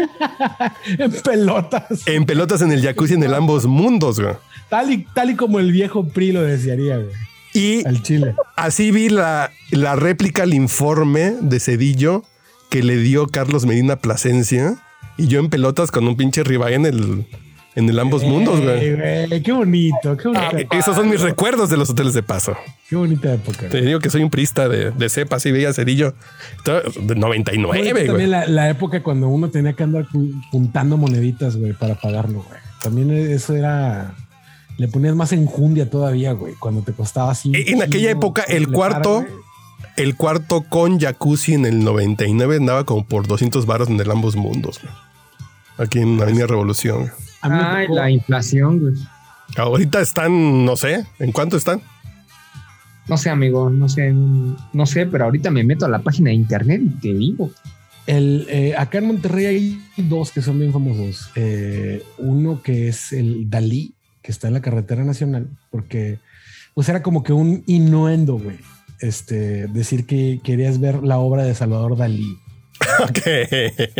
En 0.98 1.12
pelotas. 1.12 2.06
en 2.06 2.24
pelotas 2.26 2.60
en 2.62 2.72
el 2.72 2.82
jacuzzi 2.82 3.14
en 3.14 3.22
el 3.22 3.34
ambos 3.34 3.66
mundos, 3.66 4.20
güey. 4.20 4.34
Tal 4.68 4.90
y, 4.92 5.06
tal 5.14 5.30
y 5.30 5.36
como 5.36 5.58
el 5.60 5.72
viejo 5.72 6.06
PRI 6.08 6.32
lo 6.32 6.42
desearía, 6.42 6.98
güey. 6.98 7.10
Y 7.54 7.86
Al 7.86 8.02
Chile. 8.02 8.34
así 8.56 8.90
vi 8.90 9.08
la, 9.08 9.50
la 9.70 9.96
réplica 9.96 10.42
al 10.42 10.52
informe 10.52 11.34
de 11.40 11.58
Cedillo 11.60 12.22
que 12.68 12.82
le 12.82 12.98
dio 12.98 13.26
Carlos 13.28 13.64
Medina 13.64 13.96
Plasencia 13.96 14.76
y 15.16 15.28
yo 15.28 15.40
en 15.40 15.48
pelotas 15.48 15.90
con 15.90 16.06
un 16.06 16.16
pinche 16.16 16.44
ribeye 16.44 16.74
en 16.74 16.84
el, 16.86 17.26
en 17.78 17.88
el 17.88 17.98
ambos 17.98 18.22
mundos, 18.24 18.60
güey. 18.60 18.78
Ey, 18.84 19.26
güey, 19.28 19.42
Qué 19.42 19.52
bonito, 19.52 20.16
qué 20.16 20.28
bonita, 20.28 20.50
Eh, 20.58 20.68
Esos 20.72 20.96
son 20.96 21.08
mis 21.08 21.20
recuerdos 21.20 21.70
de 21.70 21.76
los 21.76 21.88
hoteles 21.90 22.12
de 22.14 22.22
paso. 22.22 22.56
qué 22.88 22.96
bonita 22.96 23.32
época. 23.32 23.68
Te 23.68 23.80
digo 23.80 24.00
que 24.00 24.10
soy 24.10 24.22
un 24.22 24.30
prista 24.30 24.68
de, 24.68 24.90
de 24.90 25.08
cepa, 25.08 25.36
así 25.36 25.50
veía 25.52 25.72
Cedillo. 25.72 26.14
Todo- 26.64 26.82
De 27.00 27.14
99, 27.14 27.78
Bonito 27.78 27.94
güey. 27.94 28.06
también 28.06 28.30
la, 28.30 28.46
la 28.46 28.68
época 28.68 29.02
cuando 29.02 29.28
uno 29.28 29.48
tenía 29.50 29.72
que 29.74 29.82
andar 29.84 30.06
juntando 30.50 30.96
moneditas, 30.96 31.56
güey, 31.56 31.72
para 31.72 31.94
pagarlo, 31.94 32.42
güey. 32.46 32.60
También 32.82 33.10
eso 33.10 33.54
era. 33.56 34.14
Le 34.76 34.86
ponías 34.88 35.14
más 35.16 35.32
enjundia 35.32 35.90
todavía, 35.90 36.32
güey, 36.32 36.54
cuando 36.54 36.82
te 36.82 36.92
costaba 36.92 37.32
así. 37.32 37.50
En 37.54 37.82
aquella 37.82 38.10
época, 38.10 38.42
el 38.42 38.68
cuarto, 38.70 39.24
el 39.96 40.14
cuarto 40.16 40.64
con 40.68 41.00
jacuzzi 41.00 41.54
en 41.54 41.64
el 41.66 41.82
99 41.82 42.56
andaba 42.56 42.84
como 42.84 43.04
por 43.04 43.26
200 43.26 43.66
baros 43.66 43.88
en 43.88 43.98
el 44.00 44.10
ambos 44.10 44.36
mundos. 44.36 44.80
güey. 44.80 44.94
Aquí 45.78 45.98
en 46.00 46.20
Avenida 46.20 46.46
Revolución. 46.46 47.10
Güey. 47.42 47.42
A 47.42 47.48
mí 47.48 47.56
me 47.56 47.62
Ay, 47.62 47.86
tocó- 47.86 47.96
la 47.96 48.10
inflación, 48.10 48.80
güey. 48.80 48.94
Ahorita 49.56 50.00
están, 50.00 50.64
no 50.64 50.76
sé, 50.76 51.06
¿en 51.18 51.32
cuánto 51.32 51.56
están? 51.56 51.80
No 53.08 53.16
sé, 53.16 53.30
amigo, 53.30 53.70
no 53.70 53.88
sé, 53.88 54.12
no 54.12 54.86
sé, 54.86 55.06
pero 55.06 55.24
ahorita 55.24 55.50
me 55.50 55.64
meto 55.64 55.86
a 55.86 55.88
la 55.88 56.00
página 56.00 56.28
de 56.30 56.34
internet 56.36 56.82
y 56.84 56.88
te 57.00 57.14
digo. 57.14 57.50
El, 58.06 58.46
eh, 58.50 58.74
acá 58.76 58.98
en 58.98 59.06
Monterrey 59.06 59.46
hay 59.46 59.80
dos 60.08 60.30
que 60.30 60.42
son 60.42 60.58
bien 60.58 60.72
famosos. 60.72 61.30
Eh, 61.34 62.02
uno 62.18 62.62
que 62.62 62.88
es 62.88 63.12
el 63.12 63.48
Dalí, 63.48 63.94
que 64.22 64.30
está 64.32 64.48
en 64.48 64.54
la 64.54 64.60
carretera 64.60 65.04
nacional, 65.04 65.48
porque 65.70 66.18
pues 66.74 66.88
era 66.90 67.02
como 67.02 67.22
que 67.22 67.32
un 67.32 67.62
innuendo, 67.66 68.38
güey. 68.38 68.58
Este, 69.00 69.66
decir 69.68 70.04
que 70.06 70.40
querías 70.44 70.78
ver 70.80 71.02
la 71.02 71.18
obra 71.18 71.44
de 71.44 71.54
Salvador 71.54 71.96
Dalí. 71.96 72.36
Ok. 73.02 73.18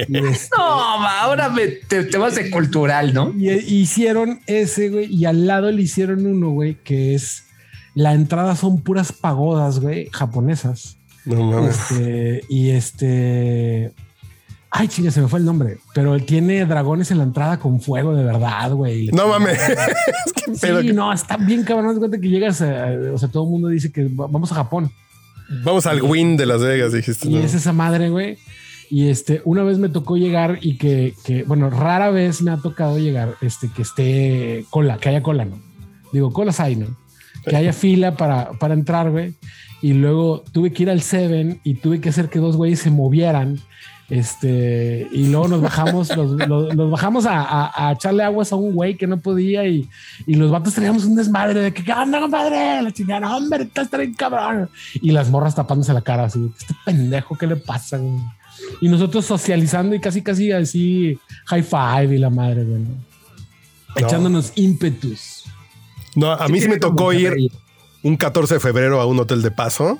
Y, 0.09 0.17
este, 0.27 0.49
No, 0.57 0.99
ma, 0.99 1.21
ahora 1.21 1.49
me- 1.49 1.67
te, 1.69 2.05
te 2.05 2.19
vas 2.19 2.35
de 2.35 2.51
cultural, 2.51 3.13
¿no? 3.15 3.33
y- 3.37 3.51
y 3.51 3.81
hicieron 3.81 4.41
ese, 4.47 4.89
güey, 4.91 5.07
y 5.15 5.25
al 5.25 5.47
lado 5.47 5.71
le 5.71 5.83
hicieron 5.83 6.27
uno, 6.27 6.51
güey, 6.51 6.75
que 6.83 7.15
es 7.15 7.45
la 7.95 8.13
entrada 8.15 8.55
son 8.57 8.81
puras 8.83 9.13
pagodas, 9.13 9.81
güey, 9.81 10.09
japonesas. 10.13 10.97
No 11.25 11.43
mames. 11.51 11.77
Este, 11.91 12.45
y 12.49 12.71
este. 12.71 13.93
Ay, 14.71 14.87
chinga, 14.89 15.11
se 15.11 15.21
me 15.21 15.29
fue 15.29 15.39
el 15.41 15.45
nombre. 15.45 15.79
Pero 15.95 16.15
él 16.15 16.25
tiene 16.25 16.65
dragones 16.67 17.11
en 17.11 17.19
la 17.19 17.25
entrada 17.25 17.59
con 17.59 17.81
fuego 17.81 18.15
de 18.15 18.23
verdad, 18.23 18.71
güey. 18.73 19.09
No 19.09 19.29
mames. 19.29 19.59
Es 20.27 20.33
que 20.33 20.55
Sí, 20.55 20.61
pedo 20.61 20.81
que- 20.83 20.93
no, 20.93 21.13
está 21.13 21.37
bien 21.37 21.65
cabrón. 21.65 21.95
de 21.95 21.99
cuenta 21.99 22.19
que 22.21 22.29
llegas, 22.29 22.61
a- 22.63 22.89
o 23.13 23.19
sea, 23.19 23.29
todo 23.29 23.45
el 23.45 23.51
mundo 23.51 23.69
dice 23.69 23.91
que 23.93 24.05
va- 24.05 24.27
vamos 24.29 24.51
a 24.53 24.57
Japón. 24.57 24.91
Vamos 25.65 25.87
al 25.87 26.03
win 26.03 26.37
de 26.37 26.45
Las 26.47 26.61
Vegas, 26.63 26.93
dijiste. 26.93 27.29
Y 27.29 27.35
¿no? 27.35 27.41
es 27.41 27.55
esa 27.55 27.73
madre, 27.73 28.11
güey. 28.11 28.39
Y 28.91 29.09
este, 29.09 29.43
una 29.45 29.63
vez 29.63 29.79
me 29.79 29.89
tocó 29.89 30.17
llegar 30.17 30.59
y 30.63 30.79
que, 30.79 31.15
que, 31.25 31.43
bueno, 31.45 31.69
rara 31.71 32.11
vez 32.11 32.41
me 32.43 32.51
ha 32.51 32.57
tocado 32.57 32.99
llegar, 32.99 33.35
este, 33.43 33.69
que 33.71 33.83
esté 33.83 34.65
cola, 34.71 34.97
que 34.99 35.11
haya 35.11 35.23
cola, 35.23 35.45
¿no? 35.45 35.59
Digo, 36.13 36.33
colas 36.33 36.59
hay, 36.61 36.77
¿no? 36.77 36.87
Que 37.45 37.57
haya 37.57 37.73
fila 37.75 38.17
para, 38.17 38.53
para 38.53 38.75
entrar, 38.75 39.11
güey. 39.11 39.35
Y 39.83 39.93
luego 39.93 40.43
tuve 40.53 40.73
que 40.73 40.85
ir 40.85 40.91
al 40.91 41.03
Seven 41.03 41.61
y 41.65 41.75
tuve 41.75 42.01
que 42.01 42.09
hacer 42.09 42.29
que 42.31 42.39
dos 42.39 42.57
güeyes 42.57 42.81
se 42.81 42.91
movieran. 42.91 43.61
Este, 44.11 45.07
y 45.13 45.29
luego 45.29 45.49
nos 45.49 45.61
bajamos, 45.61 46.17
los, 46.17 46.37
bajamos 46.91 47.27
a, 47.27 47.43
a- 47.43 47.89
a 47.89 47.93
echarle 47.93 48.25
aguas 48.25 48.51
a 48.53 48.57
un 48.57 48.73
güey 48.73 48.97
que 48.97 49.07
no 49.07 49.19
podía 49.19 49.67
y, 49.67 49.89
y 50.27 50.35
los 50.35 50.51
vatos 50.51 50.75
traíamos 50.75 51.05
un 51.05 51.15
desmadre 51.15 51.61
de 51.61 51.73
que, 51.75 51.85
¿qué 51.85 51.93
onda, 51.93 52.19
compadre? 52.19 52.81
La 52.83 52.91
chingada, 52.91 53.37
hombre, 53.37 53.65
estás 53.65 53.91
bien 53.91 54.15
cabrón. 54.15 54.69
Y 54.95 55.11
las 55.11 55.31
morras 55.31 55.55
tapándose 55.55 55.93
la 55.93 56.01
cara 56.01 56.25
así, 56.25 56.41
este 56.59 56.75
pendejo, 56.87 57.37
¿qué 57.37 57.47
le 57.47 57.57
pasa? 57.57 57.99
güey? 57.99 58.19
Y 58.81 58.89
nosotros 58.89 59.25
socializando 59.27 59.95
y 59.95 60.01
casi, 60.01 60.23
casi 60.23 60.53
así 60.53 61.19
high 61.47 61.63
five 61.63 62.15
y 62.15 62.19
la 62.19 62.31
madre, 62.31 62.65
güey. 62.65 62.81
¿no? 62.83 62.89
Echándonos 63.97 64.53
ímpetus. 64.55 65.45
No, 66.15 66.33
a 66.33 66.49
mí 66.49 66.61
sí 66.61 66.69
me 66.69 66.79
tocó 66.79 67.13
ir 67.13 67.35
un 68.03 68.17
14 68.17 68.55
de 68.55 68.61
febrero 68.61 69.01
a 69.01 69.07
un 69.07 69.19
hotel 69.19 69.43
de 69.43 69.51
paso 69.51 69.99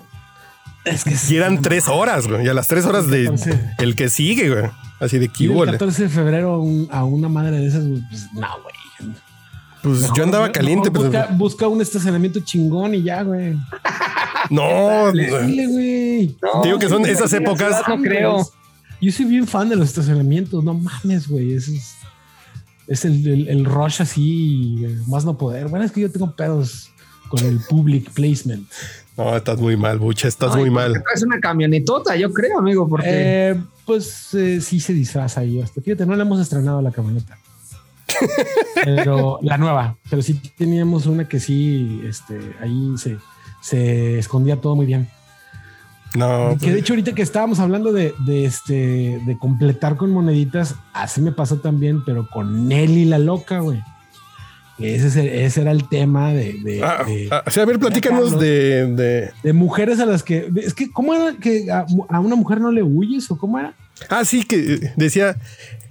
Es 0.85 1.05
que 1.05 1.15
y 1.33 1.37
eran 1.37 1.61
tres 1.63 1.89
horas, 1.89 2.27
güey. 2.29 2.45
Y 2.47 2.49
a 2.49 2.55
las 2.55 2.69
tres 2.69 2.85
horas 2.87 3.09
de 3.09 3.25
14. 3.25 3.75
el 3.79 3.97
que 3.97 4.09
sigue, 4.09 4.49
güey. 4.51 4.71
Así 5.01 5.19
de 5.19 5.29
que 5.29 5.45
el 5.45 5.51
huele. 5.51 5.73
14 5.73 6.05
de 6.05 6.09
febrero 6.09 6.55
a, 6.55 6.59
un- 6.59 6.89
a 6.91 7.05
una 7.05 7.29
madre 7.29 7.59
de 7.59 7.67
esas, 7.67 7.85
pues 8.11 8.27
no, 8.33 8.49
güey. 8.63 9.15
Pues 9.83 10.09
yo 10.17 10.23
andaba 10.25 10.51
caliente, 10.53 10.91
pero 10.91 11.05
busca, 11.05 11.29
busca 11.33 11.69
un 11.69 11.81
estacionamiento 11.81 12.41
chingón 12.41 12.95
y 12.95 13.03
ya, 13.03 13.23
güey. 13.23 13.57
no. 14.51 15.13
Dile, 15.13 15.67
güey. 15.67 16.37
Te 16.63 16.69
digo 16.69 16.79
que 16.79 16.89
son 16.89 17.05
esas 17.07 17.33
épocas. 17.33 17.83
No 17.89 18.01
creo. 18.03 18.49
Yo 19.01 19.13
soy 19.13 19.27
bien 19.27 19.47
fan 19.47 19.69
de 19.69 19.77
los 19.77 19.89
estacionamientos. 19.89 20.65
No 20.65 20.75
mames, 20.75 21.29
güey. 21.29 21.55
Ese 21.55 21.77
es, 21.77 21.95
es 22.89 23.05
el, 23.05 23.27
el- 23.27 23.49
el 23.49 23.65
rush 23.65 24.03
así, 24.03 24.85
más 25.07 25.25
no 25.25 25.37
poder. 25.39 25.69
Bueno, 25.69 25.85
es 25.85 25.93
que 25.93 26.01
yo 26.01 26.11
tengo 26.11 26.35
pedos 26.35 26.91
con 27.29 27.45
el 27.45 27.61
public 27.69 28.11
placement. 28.13 28.69
No, 29.17 29.37
estás 29.37 29.59
muy 29.61 29.77
mal, 29.77 29.99
bucha, 29.99 30.29
estás 30.29 30.55
Ay, 30.55 30.61
muy 30.63 30.71
mal. 30.71 30.93
traes 31.05 31.23
una 31.25 31.41
camionetota, 31.41 32.15
yo 32.17 32.33
creo, 32.33 32.59
amigo, 32.61 32.89
porque 32.89 33.07
Eh, 33.11 33.61
pues 33.85 34.33
eh, 34.35 34.61
sí 34.61 34.79
se 34.81 34.93
disfraza 34.93 35.41
ahí. 35.41 35.61
Hasta 35.61 35.81
fíjate, 35.81 36.07
no 36.07 36.15
le 36.15 36.23
hemos 36.23 36.41
estrenado 36.41 36.81
la 36.81 36.93
camioneta. 36.93 37.37
Pero 38.85 39.39
la 39.43 39.59
nueva, 39.59 39.97
pero 40.11 40.23
sí 40.23 40.41
teníamos 40.57 41.07
una 41.07 41.29
que 41.29 41.41
sí, 41.41 42.01
este, 42.07 42.39
ahí 42.61 42.95
se, 42.97 43.17
se 43.61 44.19
escondía 44.19 44.57
todo 44.61 44.77
muy 44.77 44.87
bien. 44.87 45.09
No, 46.15 46.57
que 46.59 46.73
de 46.73 46.79
hecho 46.79 46.95
ahorita 46.95 47.13
que 47.15 47.21
estábamos 47.23 47.59
hablando 47.61 47.93
de, 47.93 48.15
de 48.25 48.47
este 48.47 49.21
de 49.27 49.37
completar 49.39 49.97
con 49.97 50.11
moneditas, 50.11 50.75
así 50.95 51.21
me 51.21 51.33
pasó 51.33 51.59
también, 51.59 52.03
pero 52.05 52.27
con 52.31 52.67
Nelly 52.67 53.05
la 53.05 53.19
loca, 53.19 53.59
güey. 53.61 53.83
Ese, 54.79 55.09
es 55.09 55.17
el- 55.17 55.27
ese 55.29 55.61
era 55.63 55.73
el 55.73 55.89
tema 55.89 56.33
de, 56.33 56.55
de, 56.63 56.83
Ah, 56.85 57.03
de- 57.05 57.29
ah, 57.33 57.43
sí, 57.51 57.59
a 57.61 57.65
ver, 57.65 57.79
platícanos 57.81 58.39
de, 58.39 59.33
de- 59.43 59.53
mujeres 59.53 59.99
a 60.01 60.07
las 60.07 60.23
que 60.23 60.49
es 60.57 60.73
que 60.73 60.91
cómo 60.91 61.13
era 61.15 61.37
que 61.37 61.71
a, 61.71 61.85
a 62.09 62.21
una 62.21 62.37
mujer 62.37 62.61
no 62.61 62.71
le 62.71 62.83
huyes 62.83 63.29
o 63.31 63.37
cómo 63.37 63.59
era. 63.59 63.75
Ah, 64.09 64.25
sí, 64.25 64.45
que 64.45 64.93
decía. 64.97 65.37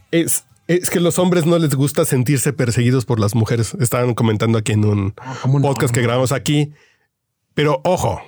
Es, 0.09 0.45
es 0.67 0.89
que 0.89 0.99
los 0.99 1.17
hombres 1.19 1.45
no 1.45 1.57
les 1.59 1.75
gusta 1.75 2.05
sentirse 2.05 2.53
perseguidos 2.53 3.05
por 3.05 3.19
las 3.19 3.35
mujeres. 3.35 3.75
Estaban 3.79 4.13
comentando 4.13 4.57
aquí 4.57 4.73
en 4.73 4.85
un 4.85 5.13
¿Cómo 5.41 5.59
no? 5.59 5.67
podcast 5.67 5.93
que 5.93 6.01
grabamos 6.01 6.31
aquí. 6.31 6.73
Pero 7.53 7.81
ojo, 7.85 8.21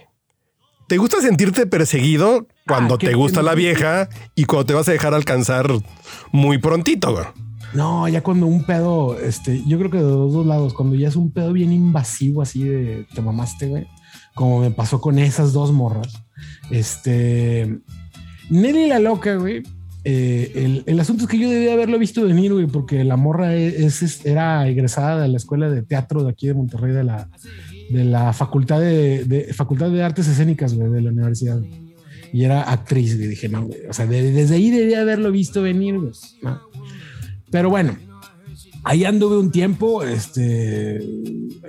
¿te 0.87 0.97
gusta 0.97 1.21
sentirte 1.21 1.65
perseguido 1.67 2.47
cuando 2.65 2.95
Ah, 2.95 2.97
te 2.97 3.13
gusta 3.13 3.41
la 3.43 3.55
vieja 3.55 4.09
y 4.35 4.45
cuando 4.45 4.65
te 4.65 4.73
vas 4.73 4.87
a 4.87 4.91
dejar 4.91 5.13
alcanzar 5.13 5.67
muy 6.31 6.57
prontito? 6.57 7.11
güey? 7.13 7.25
No, 7.73 8.07
ya 8.07 8.21
cuando 8.21 8.47
un 8.47 8.63
pedo, 8.63 9.19
este, 9.19 9.61
yo 9.67 9.77
creo 9.77 9.91
que 9.91 9.97
de 9.97 10.03
los 10.03 10.33
dos 10.33 10.45
lados, 10.47 10.73
cuando 10.73 10.95
ya 10.95 11.07
es 11.07 11.15
un 11.15 11.31
pedo 11.31 11.53
bien 11.53 11.71
invasivo 11.71 12.41
así 12.41 12.63
de 12.63 13.05
te 13.13 13.21
mamaste, 13.21 13.67
güey, 13.67 13.85
como 14.33 14.59
me 14.61 14.71
pasó 14.71 14.99
con 14.99 15.19
esas 15.19 15.53
dos 15.53 15.71
morras. 15.71 16.11
Este, 16.71 17.79
Nelly 18.49 18.87
la 18.87 18.97
loca, 18.99 19.35
güey. 19.35 19.61
Eh, 20.03 20.51
el, 20.55 20.83
el 20.85 20.99
asunto 20.99 21.23
es 21.23 21.29
que 21.29 21.37
yo 21.37 21.49
debía 21.49 21.73
haberlo 21.73 21.99
visto 21.99 22.23
venir, 22.23 22.53
güey, 22.53 22.67
porque 22.67 23.03
la 23.03 23.17
morra 23.17 23.53
es- 23.55 24.25
era 24.25 24.67
egresada 24.67 25.21
de 25.21 25.27
la 25.27 25.37
escuela 25.37 25.69
de 25.69 25.81
teatro 25.83 26.23
de 26.23 26.29
aquí 26.31 26.47
de 26.47 26.53
Monterrey, 26.53 26.93
de 26.93 27.03
la, 27.03 27.29
de 27.89 28.05
la 28.05 28.31
facultad 28.33 28.79
de, 28.79 29.49
facultad 29.53 29.89
de 29.91 30.01
artes 30.03 30.27
escénicas, 30.27 30.73
güey, 30.73 30.89
de 30.89 31.01
la 31.01 31.11
universidad. 31.11 31.59
Y 32.31 32.43
era 32.43 32.61
actriz, 32.61 33.15
güey. 33.17 33.27
Dije, 33.27 33.49
no, 33.49 33.65
güey. 33.65 33.79
O 33.89 33.93
sea, 33.93 34.05
de- 34.05 34.31
desde 34.31 34.55
ahí 34.55 34.69
debía 34.69 35.01
haberlo 35.01 35.31
visto 35.31 35.61
venir, 35.61 35.97
güey. 35.99 36.11
Pero 37.51 37.69
bueno, 37.69 37.97
ahí 38.83 39.03
anduve 39.03 39.37
un 39.37 39.51
tiempo 39.51 40.03
este, 40.03 40.99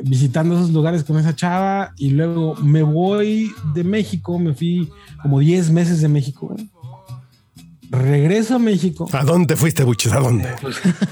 visitando 0.04 0.54
esos 0.56 0.70
lugares 0.70 1.02
con 1.04 1.18
esa 1.18 1.34
chava 1.34 1.94
y 1.96 2.10
luego 2.10 2.54
me 2.56 2.82
voy 2.82 3.50
de 3.74 3.82
México, 3.84 4.38
me 4.38 4.54
fui 4.54 4.88
como 5.22 5.40
10 5.40 5.70
meses 5.70 6.00
de 6.00 6.08
México. 6.08 6.48
güey. 6.54 6.68
Regreso 7.90 8.54
a 8.54 8.58
México. 8.58 9.08
¿A 9.12 9.24
dónde 9.24 9.56
fuiste, 9.56 9.82
buches? 9.84 10.12
¿A 10.12 10.20
dónde? 10.20 10.48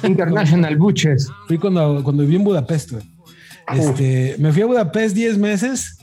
International 0.04 0.76
Butches. 0.76 1.28
Fui 1.48 1.58
cuando, 1.58 2.02
cuando 2.04 2.22
viví 2.22 2.36
en 2.36 2.44
Budapest. 2.44 2.92
güey. 2.92 3.04
Este, 3.74 4.36
me 4.38 4.52
fui 4.52 4.62
a 4.62 4.66
Budapest 4.66 5.14
10 5.14 5.36
meses, 5.38 5.98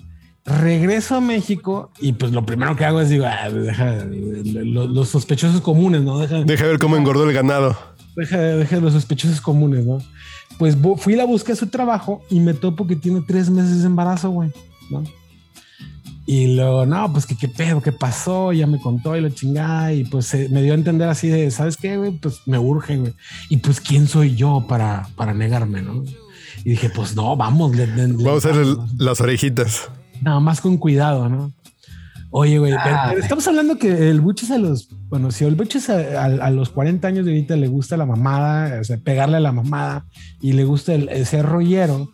regreso 0.45 1.15
a 1.15 1.21
México 1.21 1.91
y 1.99 2.13
pues 2.13 2.31
lo 2.31 2.45
primero 2.45 2.75
que 2.75 2.85
hago 2.85 3.01
es 3.01 3.09
digo, 3.09 3.25
ah, 3.25 3.49
deja, 3.49 4.05
lo- 4.05 4.85
los 4.87 5.09
sospechosos 5.09 5.61
comunes, 5.61 6.01
¿no? 6.03 6.19
Deja, 6.19 6.43
Deja 6.43 6.65
ver 6.65 6.77
cómo 6.77 6.95
engordó 6.97 7.27
el 7.27 7.33
ganado. 7.33 7.75
deja, 8.15 8.37
deja 8.37 8.75
de 8.75 8.81
los 8.81 8.93
sospechosos 8.93 9.41
comunes, 9.41 9.85
¿no? 9.85 9.97
Pues 10.59 10.77
fui 10.97 11.13
y 11.13 11.15
la 11.15 11.25
busqué 11.25 11.53
a 11.53 11.55
su 11.55 11.67
trabajo 11.67 12.21
y 12.29 12.39
me 12.39 12.53
topo 12.53 12.85
que 12.85 12.95
tiene 12.95 13.23
tres 13.27 13.49
meses 13.49 13.79
de 13.81 13.87
embarazo, 13.87 14.29
güey, 14.29 14.51
¿no? 14.91 15.03
Y 16.27 16.55
luego, 16.55 16.85
no, 16.87 17.11
pues 17.13 17.25
que 17.27 17.35
qué 17.37 17.47
pedo, 17.47 17.81
qué 17.81 17.91
pasó, 17.91 18.51
ya 18.51 18.65
me 18.65 18.79
contó 18.79 19.15
y 19.15 19.21
lo 19.21 19.29
chingada 19.29 19.93
y 19.93 20.05
pues 20.05 20.33
eh, 20.33 20.47
me 20.51 20.63
dio 20.63 20.73
a 20.73 20.75
entender 20.75 21.07
así 21.07 21.27
de, 21.27 21.51
¿sabes 21.51 21.77
qué, 21.77 21.97
güey? 21.97 22.11
Pues 22.11 22.41
me 22.47 22.57
urge, 22.57 22.97
güey. 22.97 23.13
Y 23.49 23.57
pues, 23.57 23.79
¿quién 23.79 24.07
soy 24.07 24.35
yo 24.35 24.65
para, 24.67 25.07
para 25.15 25.33
negarme, 25.35 25.81
no? 25.83 26.03
Y 26.63 26.71
dije, 26.71 26.89
pues 26.89 27.15
no, 27.15 27.35
vamos. 27.35 27.75
le- 27.75 27.85
le- 27.87 28.07
le- 28.07 28.23
Vamos 28.23 28.43
a 28.45 28.49
hacer 28.49 28.61
el- 28.61 28.77
las 28.97 29.21
orejitas. 29.21 29.89
Nada 30.21 30.39
más 30.39 30.61
con 30.61 30.77
cuidado, 30.77 31.29
¿no? 31.29 31.51
Oye, 32.31 32.57
güey, 32.59 32.73
Ah, 32.73 33.13
estamos 33.17 33.47
hablando 33.47 33.77
que 33.77 34.09
el 34.09 34.19
Buches 34.19 34.51
a 34.51 34.57
los, 34.57 34.89
bueno, 35.07 35.31
si 35.31 35.45
el 35.45 35.55
Buches 35.55 35.89
a, 35.89 36.23
a- 36.23 36.25
a 36.47 36.49
los 36.49 36.69
40 36.69 37.07
años 37.07 37.25
de 37.25 37.31
ahorita 37.31 37.55
le 37.55 37.67
gusta 37.67 37.95
la 37.95 38.05
mamada, 38.05 38.81
o 38.81 38.83
sea, 38.83 38.97
pegarle 38.97 39.37
a 39.37 39.41
la 39.41 39.53
mamada 39.53 40.05
y 40.41 40.51
le 40.53 40.65
gusta 40.65 40.93
el, 40.95 41.07
el 41.07 41.25
ser 41.25 41.45
rollero, 41.45 42.11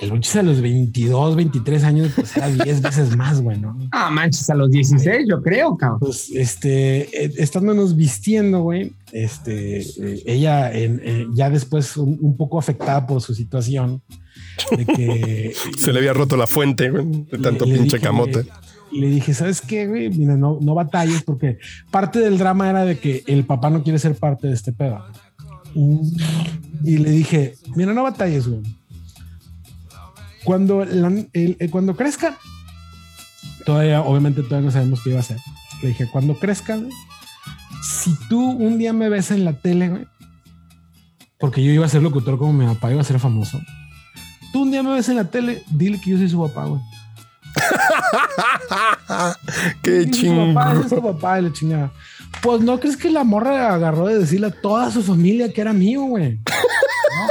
el 0.00 0.10
Buches 0.10 0.34
a 0.36 0.42
los 0.42 0.60
22, 0.60 1.36
23 1.36 1.84
años, 1.84 2.10
pues 2.14 2.36
era 2.36 2.48
10 2.48 2.82
veces 2.82 3.16
más, 3.16 3.40
güey, 3.40 3.58
¿no? 3.60 3.76
Ah, 3.92 4.10
manches, 4.10 4.50
a 4.50 4.54
los 4.54 4.70
16, 4.70 5.26
yo 5.28 5.40
creo, 5.42 5.76
cabrón. 5.76 6.00
Pues, 6.00 6.30
este, 6.32 7.24
eh, 7.24 7.32
estándonos 7.38 7.96
vistiendo, 7.96 8.62
güey, 8.62 8.92
este, 9.12 9.80
eh, 9.82 10.22
ella 10.26 10.72
en- 10.72 11.00
eh, 11.04 11.26
ya 11.34 11.48
después 11.50 11.96
un, 11.96 12.18
un 12.20 12.36
poco 12.36 12.58
afectada 12.58 13.06
por 13.06 13.20
su 13.22 13.34
situación, 13.34 14.02
de 14.76 14.84
que 14.84 15.54
Se 15.78 15.92
le 15.92 15.98
había 16.00 16.12
roto 16.12 16.36
la 16.36 16.46
fuente 16.46 16.90
güey, 16.90 17.04
de 17.30 17.38
tanto 17.38 17.64
le- 17.64 17.72
le 17.72 17.78
pinche 17.78 17.96
dije, 17.96 18.06
camote. 18.06 18.46
Y 18.90 19.00
le 19.00 19.08
dije, 19.08 19.32
¿sabes 19.34 19.60
qué, 19.60 19.86
güey? 19.88 20.08
Mira, 20.10 20.36
no, 20.36 20.58
no 20.60 20.74
batalles 20.74 21.22
porque 21.22 21.58
parte 21.90 22.20
del 22.20 22.38
drama 22.38 22.68
era 22.70 22.84
de 22.84 22.98
que 22.98 23.22
el 23.26 23.44
papá 23.44 23.68
no 23.70 23.82
quiere 23.82 23.98
ser 23.98 24.14
parte 24.16 24.46
de 24.48 24.54
este 24.54 24.72
pedo. 24.72 25.02
Y 26.84 26.98
le 26.98 27.10
dije, 27.10 27.54
mira, 27.74 27.92
no 27.92 28.02
batalles, 28.02 28.46
güey. 28.46 28.60
Cuando, 30.44 30.84
la- 30.84 31.08
el- 31.32 31.56
el- 31.58 31.70
cuando 31.70 31.96
crezca, 31.96 32.36
todavía, 33.64 34.02
obviamente 34.02 34.42
todavía 34.42 34.66
no 34.66 34.72
sabemos 34.72 35.00
qué 35.02 35.10
iba 35.10 35.18
a 35.18 35.22
hacer. 35.22 35.38
Le 35.82 35.88
dije, 35.88 36.08
cuando 36.10 36.38
crezca, 36.38 36.76
güey, 36.76 36.90
si 37.82 38.14
tú 38.28 38.40
un 38.50 38.78
día 38.78 38.92
me 38.92 39.08
ves 39.08 39.30
en 39.30 39.44
la 39.44 39.54
tele, 39.54 39.88
güey, 39.88 40.06
porque 41.38 41.62
yo 41.64 41.72
iba 41.72 41.84
a 41.84 41.88
ser 41.88 42.02
locutor 42.02 42.38
como 42.38 42.52
mi 42.52 42.66
papá, 42.66 42.92
iba 42.92 43.00
a 43.00 43.04
ser 43.04 43.18
famoso. 43.18 43.60
Tú 44.52 44.62
un 44.62 44.70
día 44.70 44.82
me 44.82 44.92
ves 44.94 45.08
en 45.08 45.16
la 45.16 45.24
tele, 45.24 45.62
dile 45.70 46.00
que 46.00 46.10
yo 46.10 46.18
soy 46.18 46.28
su 46.28 46.40
papá, 46.40 46.66
güey. 46.66 46.80
Qué 49.82 50.10
chingo. 50.10 50.54
papá, 50.54 50.72
ese 50.72 50.82
es 50.82 50.88
su 50.90 51.02
papá, 51.02 51.38
y 51.38 51.42
la 51.42 51.52
chingada. 51.52 51.92
Pues 52.42 52.60
no 52.62 52.78
crees 52.80 52.96
que 52.96 53.10
la 53.10 53.24
morra 53.24 53.74
agarró 53.74 54.06
de 54.06 54.18
decirle 54.18 54.48
a 54.48 54.50
toda 54.50 54.90
su 54.90 55.02
familia 55.02 55.52
que 55.52 55.60
era 55.60 55.72
mío, 55.72 56.02
güey. 56.02 56.38
¿No? 56.38 57.28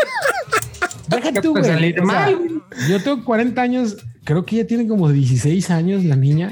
Deja 1.17 1.31
¿Qué 1.33 1.41
tú, 1.41 1.51
puede 1.53 1.65
güey. 1.67 1.73
salir 1.75 2.01
O 2.01 2.05
sea, 2.09 2.19
mal? 2.21 2.52
Yo 2.89 3.01
tengo 3.01 3.23
40 3.23 3.61
años, 3.61 3.97
creo 4.23 4.45
que 4.45 4.57
ella 4.57 4.67
tiene 4.67 4.87
como 4.87 5.09
16 5.09 5.69
años, 5.71 6.03
la 6.03 6.15
niña, 6.15 6.49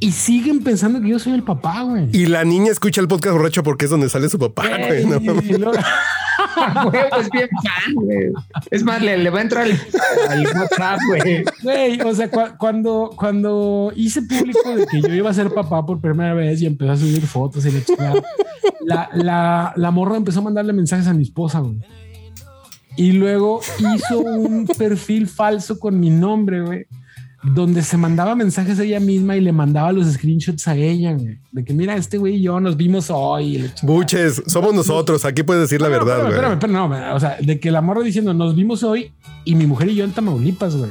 y 0.00 0.12
siguen 0.12 0.62
pensando 0.62 1.00
que 1.00 1.08
yo 1.08 1.18
soy 1.18 1.32
el 1.32 1.42
papá, 1.42 1.82
güey. 1.82 2.08
Y 2.12 2.26
la 2.26 2.44
niña 2.44 2.70
escucha 2.72 3.00
el 3.00 3.08
podcast 3.08 3.36
borracho 3.36 3.62
porque 3.62 3.84
es 3.86 3.90
donde 3.90 4.08
sale 4.08 4.28
su 4.28 4.38
papá, 4.38 4.64
güey. 4.86 5.06
¿no? 5.06 5.16
Es 7.20 7.30
bien 7.30 7.48
fan, 7.62 7.94
güey. 7.94 8.32
Es 8.70 8.82
más, 8.84 9.00
le, 9.02 9.18
le 9.18 9.30
va 9.30 9.38
a 9.40 9.42
entrar 9.42 9.64
al, 9.64 9.72
al 10.28 10.46
WhatsApp, 10.46 10.98
güey. 11.08 11.44
Güey, 11.62 12.00
o 12.00 12.14
sea, 12.14 12.30
cua- 12.30 12.56
cuando, 12.58 13.10
cuando 13.16 13.92
hice 13.96 14.22
público 14.22 14.74
de 14.76 14.86
que 14.86 15.00
yo 15.02 15.12
iba 15.14 15.30
a 15.30 15.34
ser 15.34 15.50
papá 15.52 15.84
por 15.84 16.00
primera 16.00 16.34
vez 16.34 16.60
y 16.62 16.66
empezó 16.66 16.92
a 16.92 16.96
subir 16.96 17.26
fotos 17.26 17.64
y 17.66 17.70
la 17.72 17.84
chingada, 17.84 18.22
la, 18.84 19.08
la, 19.14 19.72
la 19.76 19.90
morra 19.90 20.16
empezó 20.16 20.40
a 20.40 20.42
mandarle 20.42 20.72
mensajes 20.72 21.06
a 21.06 21.14
mi 21.14 21.22
esposa, 21.22 21.60
güey. 21.60 21.78
Y 22.96 23.12
luego 23.12 23.60
hizo 23.94 24.18
un 24.20 24.66
perfil 24.66 25.26
falso 25.28 25.78
con 25.78 25.98
mi 25.98 26.10
nombre, 26.10 26.62
güey, 26.62 26.86
donde 27.42 27.82
se 27.82 27.96
mandaba 27.96 28.34
mensajes 28.34 28.78
a 28.78 28.84
ella 28.84 29.00
misma 29.00 29.36
y 29.36 29.40
le 29.40 29.52
mandaba 29.52 29.90
los 29.92 30.06
screenshots 30.12 30.68
a 30.68 30.76
ella, 30.76 31.12
güey. 31.14 31.38
De 31.52 31.64
que 31.64 31.74
mira, 31.74 31.96
este 31.96 32.18
güey 32.18 32.36
y 32.36 32.42
yo 32.42 32.58
nos 32.60 32.76
vimos 32.76 33.10
hoy. 33.10 33.70
Buches, 33.82 34.42
somos 34.46 34.72
nosotros. 34.74 35.24
Aquí 35.24 35.42
puedes 35.42 35.62
decir 35.62 35.80
la 35.80 35.88
No, 35.88 35.92
verdad, 35.94 36.18
güey. 36.20 36.28
espérame, 36.30 36.52
espérame, 36.52 36.72
no, 37.00 37.14
o 37.14 37.20
sea, 37.20 37.36
de 37.40 37.58
que 37.60 37.70
la 37.70 37.80
morra 37.80 38.02
diciendo 38.02 38.32
nos 38.32 38.54
vimos 38.54 38.82
hoy 38.82 39.12
y 39.44 39.54
mi 39.56 39.66
mujer 39.66 39.88
y 39.88 39.96
yo 39.96 40.04
en 40.04 40.12
Tamaulipas, 40.12 40.76
güey. 40.76 40.90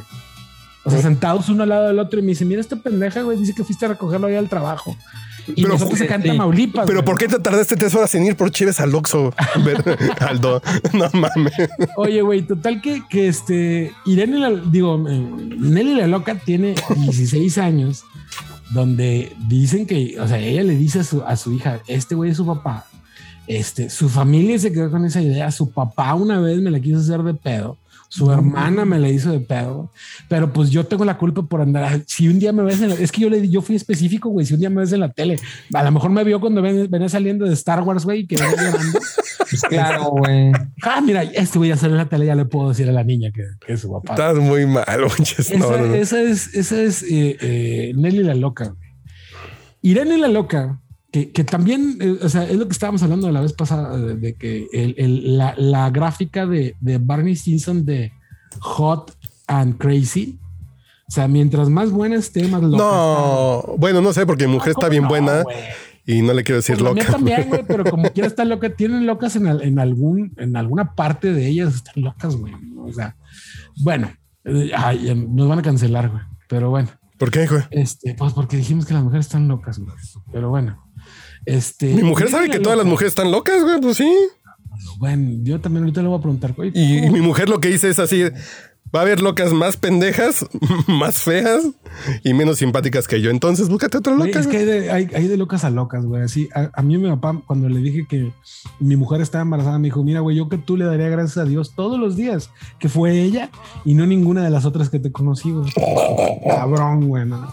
O 0.86 0.90
sea, 0.92 1.02
sentados 1.02 1.48
uno 1.48 1.64
al 1.64 1.70
lado 1.70 1.88
del 1.88 1.98
otro 2.00 2.20
y 2.20 2.22
me 2.24 2.30
dice, 2.30 2.44
mira 2.44 2.60
esta 2.60 2.76
pendeja, 2.76 3.22
güey, 3.22 3.38
dice 3.38 3.54
que 3.56 3.64
fuiste 3.64 3.86
a 3.86 3.90
recogerlo 3.90 4.28
ahí 4.28 4.36
al 4.36 4.50
trabajo. 4.50 4.98
Y 5.48 5.64
Pero- 5.64 5.70
nosotros 5.70 6.00
acá 6.02 6.16
en. 6.16 6.24
Tamaulipas. 6.24 6.86
Pero 6.86 7.00
güey. 7.00 7.06
¿por 7.06 7.18
qué 7.18 7.28
te 7.28 7.40
tardaste 7.40 7.76
tres 7.76 7.94
horas 7.96 8.14
en 8.16 8.26
ir 8.26 8.36
por 8.36 8.52
Chives 8.52 8.80
al 8.80 8.94
Oxxo? 8.96 9.34
Aldo, 10.20 10.62
no 10.94 11.10
mames. 11.14 11.54
Oye, 11.98 12.22
güey, 12.22 12.42
total 12.44 12.82
que, 12.82 13.02
que 13.10 13.28
este, 13.28 13.92
Irene, 14.06 14.40
la, 14.40 14.50
digo, 14.52 15.04
eh, 15.10 15.20
Nelly 15.58 15.96
la 15.96 16.08
loca 16.08 16.36
tiene 16.36 16.76
16 16.96 17.58
años, 17.58 18.04
donde 18.72 19.34
dicen 19.48 19.86
que, 19.86 20.18
o 20.20 20.28
sea, 20.28 20.40
ella 20.40 20.64
le 20.64 20.76
dice 20.76 21.00
a 21.00 21.04
su, 21.04 21.22
a 21.24 21.36
su 21.36 21.54
hija, 21.54 21.80
este 21.88 22.16
güey 22.16 22.32
es 22.32 22.38
su 22.38 22.46
papá. 22.46 22.86
Este, 23.46 23.90
su 23.90 24.08
familia 24.08 24.58
se 24.58 24.72
quedó 24.72 24.90
con 24.90 25.04
esa 25.06 25.22
idea. 25.22 25.52
Su 25.52 25.70
papá 25.72 26.14
una 26.14 26.40
vez 26.40 26.60
me 26.62 26.72
la 26.72 26.80
quiso 26.80 27.00
hacer 27.00 27.22
de 27.24 27.34
pedo. 27.34 27.78
Su 28.16 28.32
hermana 28.32 28.86
me 28.86 29.00
la 29.00 29.10
hizo 29.10 29.32
de 29.32 29.40
pedo, 29.40 29.90
pero 30.30 30.54
pues 30.54 30.70
yo 30.70 30.86
tengo 30.86 31.04
la 31.04 31.18
culpa 31.18 31.42
por 31.42 31.62
andar. 31.62 32.02
Si 32.06 32.28
un 32.28 32.38
día 32.38 32.54
me 32.54 32.62
ves 32.62 32.80
en 32.80 32.90
la, 32.90 32.96
es 32.96 33.12
que 33.12 33.22
yo 33.22 33.30
le 33.30 33.50
yo 33.50 33.64
fui 33.64 33.76
específico, 33.76 34.30
güey. 34.30 34.46
Si 34.46 34.54
un 34.54 34.60
día 34.60 34.70
me 34.70 34.82
ves 34.82 34.94
en 34.94 35.00
la 35.00 35.12
tele, 35.12 35.40
a 35.74 35.84
lo 35.84 35.92
mejor 35.92 36.12
me 36.12 36.24
vio 36.24 36.40
cuando 36.40 36.62
ven- 36.62 36.88
venía 36.92 37.10
saliendo 37.10 37.46
de 37.46 37.54
Star 37.56 37.82
Wars, 37.82 38.06
güey, 38.06 38.28
que 38.28 38.36
venía 38.36 38.56
llorando. 38.56 39.00
Pues 39.50 39.62
claro, 39.68 40.12
güey. 40.12 40.52
Ah, 40.84 41.02
mira, 41.02 41.24
este 41.24 41.58
voy 41.58 41.72
a 41.72 41.76
salir 41.76 41.94
en 41.94 41.98
la 41.98 42.06
tele, 42.10 42.28
ya 42.28 42.36
le 42.36 42.46
puedo 42.46 42.70
decir 42.70 42.88
a 42.88 42.92
la 42.92 43.04
niña 43.04 43.32
que, 43.32 43.46
que 43.66 43.74
es 43.74 43.80
su 43.82 43.92
papá. 43.92 44.14
Estás 44.14 44.38
muy 44.38 44.68
mal, 44.68 44.86
Buches. 45.18 45.40
Esa, 45.50 45.58
No, 45.58 45.72
no, 45.76 45.88
no. 45.88 45.96
esa 45.96 46.22
es, 46.22 46.54
esa 46.54 46.80
es 46.84 47.02
eh, 47.02 47.36
eh, 47.42 47.94
Nelly 47.96 48.22
la 48.22 48.36
loca. 48.36 48.66
güey. 48.66 48.78
Irene 49.82 50.18
la 50.20 50.28
loca, 50.28 50.80
que, 51.14 51.32
que 51.32 51.44
también, 51.46 51.98
eh, 52.02 52.18
o 52.22 52.28
sea, 52.28 52.44
es 52.44 52.58
lo 52.58 52.66
que 52.68 52.74
estábamos 52.74 53.02
hablando 53.04 53.32
la 53.32 53.40
vez 53.40 53.54
pasada, 53.54 53.96
de, 53.98 54.16
de 54.16 54.34
que 54.34 54.68
el- 54.74 54.96
el- 54.98 55.38
la, 55.38 55.54
la 55.58 55.90
gráfica 55.92 56.46
de, 56.46 56.76
de 56.82 56.98
Barney 56.98 57.36
Stinson 57.36 57.86
de 57.86 58.12
Hot 58.60 59.16
and 59.48 59.78
Crazy, 59.78 60.40
o 61.08 61.12
sea, 61.12 61.28
mientras 61.28 61.70
más 61.70 61.92
buena 61.92 62.16
esté, 62.16 62.48
más 62.48 62.64
loca. 62.64 62.78
No, 62.84 63.76
bueno, 63.78 64.02
no 64.02 64.12
sé, 64.12 64.26
porque 64.26 64.48
mi 64.48 64.54
mujer 64.54 64.72
está 64.72 64.90
bien 64.90 65.04
No, 65.04 65.10
buena 65.10 65.44
y 66.06 66.22
no 66.24 66.34
le 66.34 66.44
quiero 66.44 66.58
decir 66.58 66.78
Pues 66.80 66.96
loca. 66.96 67.12
también, 67.12 67.48
güey, 67.48 67.64
pero 67.68 67.84
como 67.86 68.10
quiera 68.12 68.28
estar 68.28 68.48
loca, 68.48 68.70
tienen 68.76 69.06
locas 69.06 69.36
en, 69.36 69.46
en 69.48 69.80
algún, 69.80 70.34
en 70.38 70.58
alguna 70.58 70.96
parte 70.96 71.32
de 71.32 71.48
ellas 71.48 71.76
están 71.76 71.94
locas, 72.04 72.36
güey. 72.36 72.54
O 72.78 72.92
sea, 72.92 73.16
bueno, 73.82 74.12
eh, 74.46 74.72
ay, 74.76 75.04
ya 75.06 75.14
nos 75.16 75.48
van 75.48 75.60
a 75.60 75.62
cancelar, 75.62 76.10
güey. 76.10 76.24
Pero 76.50 76.70
bueno, 76.72 76.90
¿Por 77.20 77.30
qué, 77.32 77.46
güey? 77.48 77.62
este, 77.70 78.16
pues 78.16 78.34
porque 78.34 78.58
dijimos 78.58 78.86
que 78.86 78.94
las 78.96 79.04
mujeres 79.04 79.28
están 79.28 79.48
locas, 79.48 79.78
güey. 79.80 79.96
Pero 80.32 80.50
bueno, 80.50 80.84
este. 81.46 81.94
Mi 81.94 82.04
mujer 82.04 82.30
sabe 82.30 82.50
que 82.50 82.60
todas 82.60 82.78
las 82.78 82.88
mujeres 82.88 83.12
están 83.12 83.32
locas, 83.32 83.64
güey. 83.64 83.80
Pues 83.82 83.98
sí. 83.98 84.12
Bueno, 84.98 85.40
yo 85.44 85.60
también 85.60 85.84
ahorita 85.84 86.02
le 86.02 86.08
voy 86.08 86.18
a 86.18 86.22
preguntar, 86.22 86.54
güey. 86.54 86.72
Y, 86.74 87.10
mi 87.10 87.22
mujer 87.22 87.50
lo 87.50 87.60
que 87.60 87.70
dice 87.70 87.90
es 87.90 88.00
así: 88.00 88.24
va 88.94 89.00
a 89.00 89.02
haber 89.02 89.22
locas 89.22 89.54
más 89.54 89.78
pendejas, 89.78 90.46
más 90.88 91.18
feas 91.22 91.64
y 92.24 92.34
menos 92.34 92.58
simpáticas 92.58 93.08
que 93.08 93.22
yo. 93.22 93.32
Entonces 93.32 93.70
búscate 93.70 93.98
otra 93.98 94.16
Güey, 94.16 94.28
loca. 94.28 94.40
es 94.40 94.48
que 94.48 94.58
hay 94.58 94.66
de, 94.66 94.92
hay, 94.92 95.10
hay 95.14 95.28
de 95.28 95.38
locas 95.38 95.64
a 95.64 95.70
locas, 95.70 96.06
güey. 96.06 96.22
Así, 96.22 96.50
a, 96.54 96.70
a 96.74 96.82
mí 96.82 96.98
mi 96.98 97.10
papá, 97.10 97.42
cuando 97.48 97.70
le 97.70 97.80
dije 97.80 98.06
que 98.08 98.32
mi 98.80 98.96
mujer 98.96 99.22
estaba 99.22 99.42
embarazada, 99.42 99.80
me 99.80 99.88
dijo, 99.88 100.04
mira, 100.04 100.20
güey, 100.20 100.38
yo 100.38 100.48
que 100.50 100.58
tú 100.58 100.78
le 100.78 100.86
daría 100.86 101.10
gracias 101.10 101.38
a 101.38 101.46
Dios 101.46 101.74
todos 101.76 102.00
los 102.00 102.16
días, 102.16 102.50
que 102.80 102.90
fue 102.90 103.22
ella 103.22 103.50
y 103.86 103.94
no 103.96 104.06
ninguna 104.06 104.44
de 104.44 104.50
las 104.50 104.66
otras 104.66 104.90
que 104.90 105.00
te 105.00 105.12
conocí, 105.12 105.52
güey. 105.52 105.72
Cabrón, 106.48 107.08
güey. 107.08 107.26
no. 107.26 107.52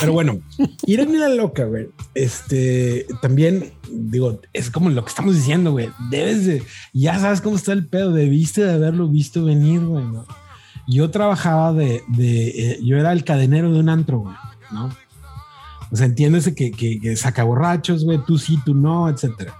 Pero 0.00 0.12
bueno, 0.12 0.40
Irene 0.86 1.18
la 1.18 1.28
loca, 1.28 1.64
güey. 1.64 1.88
Este, 2.14 3.06
también, 3.20 3.72
digo, 3.90 4.40
es 4.52 4.70
como 4.70 4.90
lo 4.90 5.04
que 5.04 5.10
estamos 5.10 5.34
diciendo, 5.34 5.72
güey. 5.72 5.90
Debes 6.10 6.46
de, 6.46 6.62
ya 6.92 7.18
sabes 7.18 7.40
cómo 7.40 7.56
está 7.56 7.72
el 7.72 7.86
pedo, 7.86 8.12
debiste 8.12 8.64
de 8.64 8.72
haberlo 8.72 9.08
visto 9.08 9.44
venir, 9.44 9.80
güey, 9.80 10.04
¿no? 10.04 10.26
Yo 10.88 11.10
trabajaba 11.10 11.72
de, 11.72 12.02
eh, 12.18 12.78
yo 12.82 12.96
era 12.96 13.12
el 13.12 13.24
cadenero 13.24 13.72
de 13.72 13.80
un 13.80 13.88
antro, 13.88 14.20
güey, 14.20 14.34
¿no? 14.72 14.90
O 15.90 15.96
sea, 15.96 16.06
entiéndese 16.06 16.54
que 16.54 17.16
saca 17.16 17.44
borrachos, 17.44 18.04
güey, 18.04 18.18
tú 18.26 18.38
sí, 18.38 18.58
tú 18.64 18.74
no, 18.74 19.08
etcétera. 19.08 19.54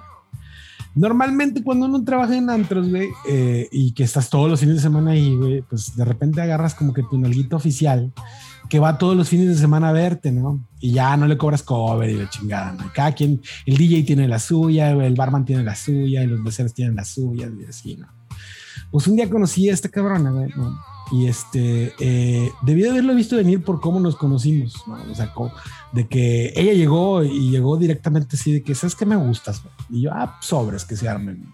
Normalmente 0.94 1.62
cuando 1.62 1.86
uno 1.86 2.04
trabaja 2.04 2.36
en 2.36 2.50
antros, 2.50 2.90
güey, 2.90 3.08
eh, 3.28 3.68
y 3.72 3.92
que 3.92 4.04
estás 4.04 4.28
todos 4.28 4.50
los 4.50 4.60
fines 4.60 4.76
de 4.76 4.82
semana 4.82 5.12
ahí, 5.12 5.34
güey, 5.34 5.62
pues 5.62 5.96
de 5.96 6.04
repente 6.04 6.42
agarras 6.42 6.74
como 6.74 6.92
que 6.92 7.02
tu 7.02 7.18
nalguito 7.18 7.56
oficial 7.56 8.12
que 8.72 8.78
va 8.78 8.96
todos 8.96 9.14
los 9.14 9.28
fines 9.28 9.48
de 9.48 9.54
semana 9.54 9.90
a 9.90 9.92
verte, 9.92 10.32
¿no? 10.32 10.66
Y 10.80 10.92
ya 10.92 11.14
no 11.18 11.26
le 11.26 11.36
cobras 11.36 11.62
cover 11.62 12.08
y 12.08 12.14
la 12.14 12.30
chingada, 12.30 12.72
¿no? 12.72 12.90
Cada 12.94 13.12
quien, 13.12 13.42
el 13.66 13.76
DJ 13.76 14.02
tiene 14.04 14.26
la 14.26 14.38
suya, 14.38 14.92
el 14.92 15.14
barman 15.14 15.44
tiene 15.44 15.62
la 15.62 15.76
suya 15.76 16.24
y 16.24 16.26
los 16.26 16.40
meseros 16.40 16.72
tienen 16.72 16.96
la 16.96 17.04
suya 17.04 17.50
y 17.54 17.66
así, 17.66 17.98
¿no? 17.98 18.08
Pues 18.90 19.06
un 19.08 19.16
día 19.16 19.28
conocí 19.28 19.68
a 19.68 19.74
esta 19.74 19.90
cabrona, 19.90 20.30
güey. 20.30 20.50
Y 21.10 21.26
este, 21.26 21.92
eh, 22.00 22.50
debí 22.62 22.80
de 22.80 22.88
haberlo 22.88 23.14
visto 23.14 23.36
venir 23.36 23.62
por 23.62 23.78
cómo 23.78 24.00
nos 24.00 24.16
conocimos, 24.16 24.82
¿no? 24.86 24.94
O 25.12 25.14
sea, 25.14 25.30
de 25.92 26.08
que 26.08 26.54
ella 26.56 26.72
llegó 26.72 27.22
y 27.22 27.50
llegó 27.50 27.76
directamente 27.76 28.36
así 28.36 28.54
de 28.54 28.62
que, 28.62 28.74
¿sabes 28.74 28.96
que 28.96 29.04
me 29.04 29.16
gustas? 29.16 29.62
güey?" 29.62 29.74
Y 29.90 30.04
yo, 30.04 30.12
ah, 30.14 30.38
sobres 30.40 30.86
que 30.86 30.96
se 30.96 31.10
armen. 31.10 31.44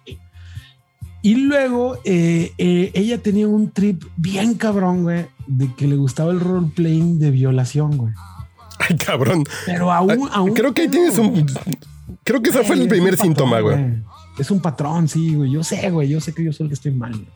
Y 1.23 1.35
luego 1.35 1.99
eh, 2.05 2.53
eh, 2.59 2.91
ella 2.95 3.19
tenía 3.19 3.49
un 3.49 3.71
trip 3.71 4.05
bien 4.17 4.55
cabrón, 4.55 5.03
güey, 5.03 5.27
de 5.47 5.73
que 5.75 5.87
le 5.87 5.97
gustaba 5.97 6.31
el 6.31 6.41
roleplaying 6.41 7.19
de 7.19 7.31
violación, 7.31 7.97
güey. 7.97 8.13
Ay, 8.79 8.97
cabrón. 8.97 9.45
Pero 9.67 9.93
aún, 9.93 10.29
aún. 10.33 10.55
Creo 10.55 10.73
que 10.73 10.83
ahí 10.83 10.89
tienes 10.89 11.19
un. 11.19 11.47
Creo 12.23 12.41
que 12.41 12.51
ese 12.51 12.63
fue 12.63 12.77
el 12.77 12.89
primer 12.89 13.17
síntoma, 13.17 13.61
güey. 13.61 14.03
Es 14.39 14.51
un 14.51 14.61
patrón, 14.61 15.09
sí, 15.09 15.35
güey. 15.35 15.51
Yo 15.51 15.65
sé, 15.65 15.91
güey. 15.91 16.09
Yo 16.09 16.21
sé 16.21 16.33
que 16.33 16.45
yo 16.45 16.53
soy 16.53 16.65
el 16.65 16.69
que 16.69 16.75
estoy 16.75 16.93
mal. 16.93 17.11
güey. 17.13 17.27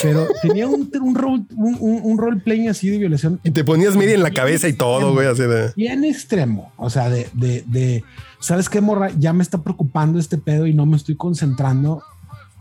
Pero 0.00 0.26
tenía 0.40 0.66
un, 0.68 0.90
un, 1.00 1.14
role, 1.14 1.42
un, 1.54 1.76
un, 1.78 2.00
un 2.02 2.18
roleplaying 2.18 2.68
así 2.68 2.88
de 2.88 2.98
violación 2.98 3.40
Y 3.44 3.50
te 3.50 3.62
ponías 3.62 3.94
media 3.96 4.14
en 4.14 4.22
la 4.22 4.30
cabeza 4.30 4.68
y 4.68 4.72
todo, 4.72 5.12
güey, 5.12 5.26
así 5.26 5.42
de. 5.42 5.72
bien 5.76 6.04
extremo. 6.04 6.72
O 6.76 6.88
sea, 6.88 7.10
de, 7.10 7.28
de, 7.34 7.64
de, 7.66 8.04
¿sabes 8.40 8.68
qué, 8.68 8.80
morra? 8.80 9.10
Ya 9.18 9.32
me 9.32 9.42
está 9.42 9.62
preocupando 9.62 10.18
este 10.18 10.38
pedo 10.38 10.66
y 10.66 10.72
no 10.72 10.86
me 10.86 10.96
estoy 10.96 11.16
concentrando 11.16 12.02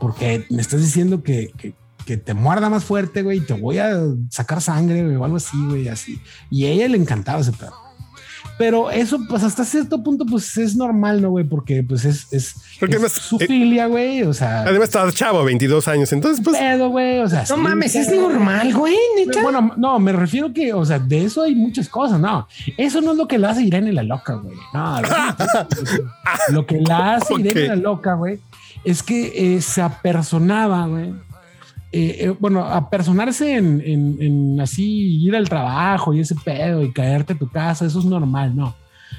porque 0.01 0.47
me 0.49 0.61
estás 0.61 0.81
diciendo 0.81 1.21
que, 1.21 1.51
que, 1.57 1.75
que 2.05 2.17
te 2.17 2.33
muerda 2.33 2.71
más 2.71 2.83
fuerte, 2.83 3.21
güey, 3.21 3.37
y 3.37 3.41
te 3.41 3.53
voy 3.53 3.77
a 3.77 4.01
sacar 4.31 4.59
sangre, 4.59 5.03
güey, 5.03 5.15
o 5.15 5.23
algo 5.23 5.37
así, 5.37 5.57
güey, 5.67 5.87
así. 5.87 6.19
Y 6.49 6.65
a 6.65 6.69
ella 6.69 6.87
le 6.87 6.97
encantaba 6.97 7.39
ese 7.39 7.51
pedo. 7.51 7.73
Pero 8.57 8.91
eso, 8.91 9.19
pues 9.27 9.43
hasta 9.43 9.65
cierto 9.65 10.03
punto, 10.03 10.25
pues 10.25 10.57
es 10.57 10.75
normal, 10.75 11.21
¿no, 11.21 11.31
güey? 11.31 11.45
Porque 11.45 11.83
pues 11.83 12.05
es, 12.05 12.31
es, 12.31 12.55
Porque 12.79 12.95
es 12.95 13.01
además, 13.01 13.13
su 13.13 13.37
eh, 13.37 13.47
filia, 13.47 13.87
güey. 13.87 14.23
O 14.23 14.33
sea, 14.33 14.61
Además, 14.61 14.89
estás 14.89 15.15
chavo, 15.15 15.43
22 15.43 15.87
años. 15.87 16.13
Entonces, 16.13 16.43
pues. 16.43 16.57
pedo, 16.57 16.89
güey. 16.89 17.19
O 17.21 17.29
sea, 17.29 17.41
No 17.41 17.55
sí, 17.55 17.61
mames, 17.61 17.95
es 17.95 18.11
normal, 18.13 18.73
güey, 18.73 18.97
neta. 19.17 19.41
Bueno, 19.41 19.73
no, 19.77 19.97
me 19.99 20.13
refiero 20.13 20.53
que, 20.53 20.73
o 20.73 20.85
sea, 20.85 20.99
de 20.99 21.25
eso 21.25 21.43
hay 21.43 21.55
muchas 21.55 21.89
cosas, 21.89 22.19
no. 22.19 22.47
Eso 22.77 23.01
no 23.01 23.13
es 23.13 23.17
lo 23.17 23.27
que 23.27 23.39
la 23.39 23.49
hace 23.49 23.63
Irene 23.63 23.93
la 23.93 24.03
loca, 24.03 24.35
güey. 24.35 24.55
No, 24.73 25.01
lo 26.49 26.65
que 26.65 26.81
la 26.81 27.15
hace 27.15 27.33
Irene 27.39 27.67
la 27.67 27.75
loca, 27.75 28.13
güey, 28.13 28.39
es 28.83 29.03
que 29.03 29.55
eh, 29.55 29.61
se 29.61 29.81
apersonaba, 29.81 30.87
güey. 30.87 31.13
Eh, 31.93 32.17
eh, 32.19 32.35
bueno, 32.39 32.63
apersonarse 32.63 33.57
en, 33.57 33.81
en, 33.85 34.59
así 34.61 35.21
ir 35.25 35.35
al 35.35 35.49
trabajo 35.49 36.13
y 36.13 36.21
ese 36.21 36.35
pedo 36.35 36.83
y 36.83 36.93
caerte 36.93 37.33
a 37.33 37.37
tu 37.37 37.49
casa, 37.49 37.85
eso 37.85 37.99
es 37.99 38.05
normal, 38.05 38.55
no. 38.55 38.75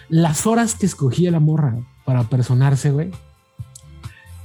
Las 0.08 0.46
horas 0.46 0.74
que 0.74 0.86
escogía 0.86 1.30
la 1.30 1.40
morra 1.40 1.76
para 2.04 2.20
apersonarse, 2.20 2.90
güey. 2.90 3.10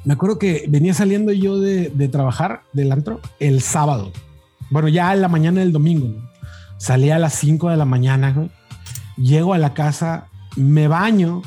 Me 0.03 0.13
acuerdo 0.13 0.39
que 0.39 0.65
venía 0.67 0.93
saliendo 0.93 1.31
yo 1.31 1.59
de, 1.59 1.89
de 1.89 2.07
trabajar 2.07 2.61
del 2.73 2.91
antro 2.91 3.21
el 3.39 3.61
sábado. 3.61 4.11
Bueno, 4.69 4.87
ya 4.87 5.13
en 5.13 5.21
la 5.21 5.27
mañana 5.27 5.61
del 5.61 5.71
domingo. 5.71 6.07
¿no? 6.07 6.29
Salí 6.77 7.09
a 7.09 7.19
las 7.19 7.33
5 7.33 7.69
de 7.69 7.77
la 7.77 7.85
mañana, 7.85 8.31
güey. 8.31 8.49
Llego 9.17 9.53
a 9.53 9.57
la 9.57 9.73
casa, 9.73 10.27
me 10.55 10.87
baño 10.87 11.41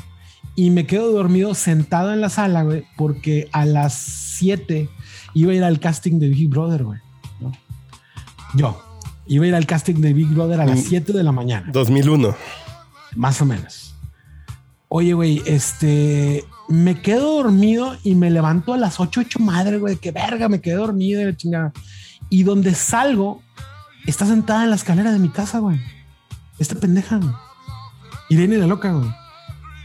y 0.55 0.69
me 0.69 0.85
quedo 0.85 1.11
dormido 1.11 1.53
sentado 1.55 2.13
en 2.13 2.21
la 2.21 2.29
sala, 2.29 2.63
güey, 2.63 2.83
porque 2.97 3.49
a 3.51 3.65
las 3.65 3.93
7 3.93 4.89
iba 5.33 5.51
a 5.51 5.55
ir 5.55 5.63
al 5.63 5.79
casting 5.79 6.19
de 6.19 6.29
Big 6.29 6.49
Brother, 6.49 6.83
güey. 6.83 6.99
¿no? 7.39 7.51
Yo 8.55 8.81
iba 9.27 9.45
a 9.45 9.47
ir 9.47 9.55
al 9.55 9.65
casting 9.65 9.95
de 9.95 10.13
Big 10.13 10.27
Brother 10.27 10.59
a 10.61 10.65
las 10.65 10.79
Mm. 10.79 10.83
7 10.89 11.13
de 11.13 11.23
la 11.23 11.31
mañana, 11.31 11.69
2001. 11.71 12.35
más 13.15 13.41
o 13.41 13.45
menos. 13.45 13.95
Oye, 14.89 15.13
güey, 15.13 15.41
este, 15.45 16.43
me 16.67 17.01
quedo 17.01 17.37
dormido 17.43 17.95
y 18.03 18.15
me 18.15 18.29
levanto 18.29 18.73
a 18.73 18.77
las 18.77 18.99
8, 18.99 19.21
8 19.21 19.39
madre, 19.39 19.77
güey, 19.77 19.95
que 19.95 20.11
verga, 20.11 20.49
me 20.49 20.59
quedé 20.59 20.75
dormido, 20.75 21.19
de 21.19 21.27
la 21.27 21.37
chingada. 21.37 21.71
Y 22.29 22.43
donde 22.43 22.75
salgo, 22.75 23.41
está 24.05 24.25
sentada 24.25 24.63
en 24.65 24.69
la 24.69 24.75
escalera 24.75 25.11
de 25.13 25.19
mi 25.19 25.29
casa, 25.29 25.59
güey. 25.59 25.79
Esta 26.59 26.75
pendeja, 26.75 27.17
güey. 27.17 27.31
Irene 28.29 28.57
la 28.57 28.67
loca, 28.67 28.91
güey. 28.91 29.09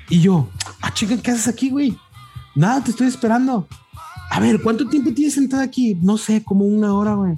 Y 0.08 0.20
yo, 0.20 0.48
ah, 0.80 0.92
chica, 0.94 1.16
¿qué 1.20 1.30
haces 1.30 1.48
aquí, 1.48 1.70
güey? 1.70 1.96
Nada, 2.54 2.82
te 2.82 2.90
estoy 2.90 3.06
esperando. 3.08 3.66
A 4.30 4.40
ver, 4.40 4.60
¿cuánto 4.62 4.88
tiempo 4.88 5.12
tienes 5.12 5.34
sentada 5.34 5.62
aquí? 5.62 5.96
No 6.02 6.18
sé, 6.18 6.42
como 6.42 6.64
una 6.64 6.94
hora, 6.94 7.14
güey. 7.14 7.34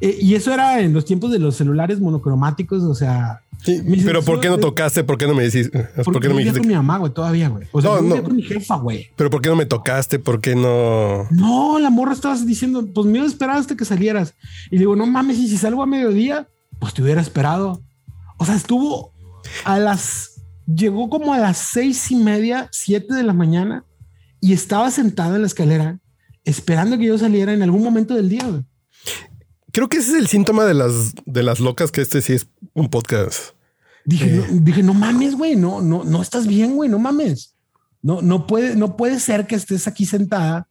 Eh, 0.00 0.18
y 0.20 0.34
eso 0.34 0.52
era 0.52 0.80
en 0.80 0.92
los 0.92 1.04
tiempos 1.04 1.30
de 1.30 1.38
los 1.38 1.56
celulares 1.56 2.00
monocromáticos, 2.00 2.82
o 2.82 2.94
sea, 2.94 3.40
Sí, 3.64 3.80
pero 4.04 4.22
¿por 4.22 4.40
qué 4.40 4.48
no 4.50 4.58
tocaste? 4.58 5.04
¿Por 5.04 5.16
qué 5.16 5.26
no 5.26 5.32
me 5.34 5.44
decís? 5.44 5.70
¿Por 5.70 6.04
porque 6.04 6.20
qué 6.20 6.28
no 6.28 6.34
me 6.34 6.40
dijiste? 6.40 6.58
con 6.60 6.68
mi 6.68 6.74
mamá, 6.74 6.98
güey, 6.98 7.14
todavía, 7.14 7.48
güey. 7.48 7.66
O 7.72 7.80
sea, 7.80 7.92
No, 7.92 8.02
no. 8.02 8.22
con 8.22 8.36
mi 8.36 8.42
jefa, 8.42 8.76
güey. 8.76 9.10
¿Pero 9.16 9.30
por 9.30 9.40
qué 9.40 9.48
no 9.48 9.56
me 9.56 9.64
tocaste? 9.64 10.18
¿Por 10.18 10.42
qué 10.42 10.54
no? 10.54 11.26
No, 11.30 11.78
la 11.78 11.88
morra 11.88 12.12
estabas 12.12 12.44
diciendo, 12.44 12.86
pues 12.92 13.06
me 13.06 13.16
iba 13.18 13.24
a 13.24 13.28
esperar 13.28 13.56
hasta 13.56 13.74
que 13.74 13.86
salieras. 13.86 14.34
Y 14.70 14.76
digo, 14.76 14.96
no 14.96 15.06
mames, 15.06 15.38
y 15.38 15.48
si 15.48 15.56
salgo 15.56 15.82
a 15.82 15.86
mediodía, 15.86 16.46
pues 16.78 16.92
te 16.92 17.02
hubiera 17.02 17.22
esperado. 17.22 17.80
O 18.36 18.44
sea, 18.44 18.54
estuvo 18.54 19.12
a 19.64 19.78
las, 19.78 20.33
llegó 20.66 21.08
como 21.10 21.34
a 21.34 21.38
las 21.38 21.58
seis 21.58 22.10
y 22.10 22.16
media, 22.16 22.68
siete 22.72 23.14
de 23.14 23.22
la 23.22 23.32
mañana 23.32 23.84
y 24.40 24.52
estaba 24.52 24.90
sentada 24.90 25.36
en 25.36 25.42
la 25.42 25.46
escalera 25.46 26.00
esperando 26.44 26.98
que 26.98 27.06
yo 27.06 27.18
saliera 27.18 27.52
en 27.52 27.62
algún 27.62 27.82
momento 27.82 28.14
del 28.14 28.28
día. 28.28 28.46
güey. 28.46 28.64
Creo 29.72 29.88
que 29.88 29.96
ese 29.96 30.12
es 30.12 30.18
el 30.18 30.28
síntoma 30.28 30.64
de 30.64 30.74
las, 30.74 31.14
de 31.24 31.42
las 31.42 31.60
locas, 31.60 31.90
que 31.90 32.00
este 32.00 32.22
sí 32.22 32.34
es 32.34 32.46
un 32.74 32.88
podcast. 32.88 33.54
Dije, 34.04 34.30
no, 34.30 34.44
dije, 34.60 34.82
no 34.82 34.94
mames, 34.94 35.34
güey, 35.34 35.56
no, 35.56 35.80
no, 35.80 36.04
no 36.04 36.20
estás 36.20 36.46
bien, 36.46 36.76
güey, 36.76 36.90
no 36.90 36.98
mames. 36.98 37.56
No, 38.02 38.20
no 38.20 38.46
puede, 38.46 38.76
no 38.76 38.96
puede 38.96 39.18
ser 39.18 39.46
que 39.46 39.54
estés 39.54 39.86
aquí 39.88 40.04
sentada 40.04 40.68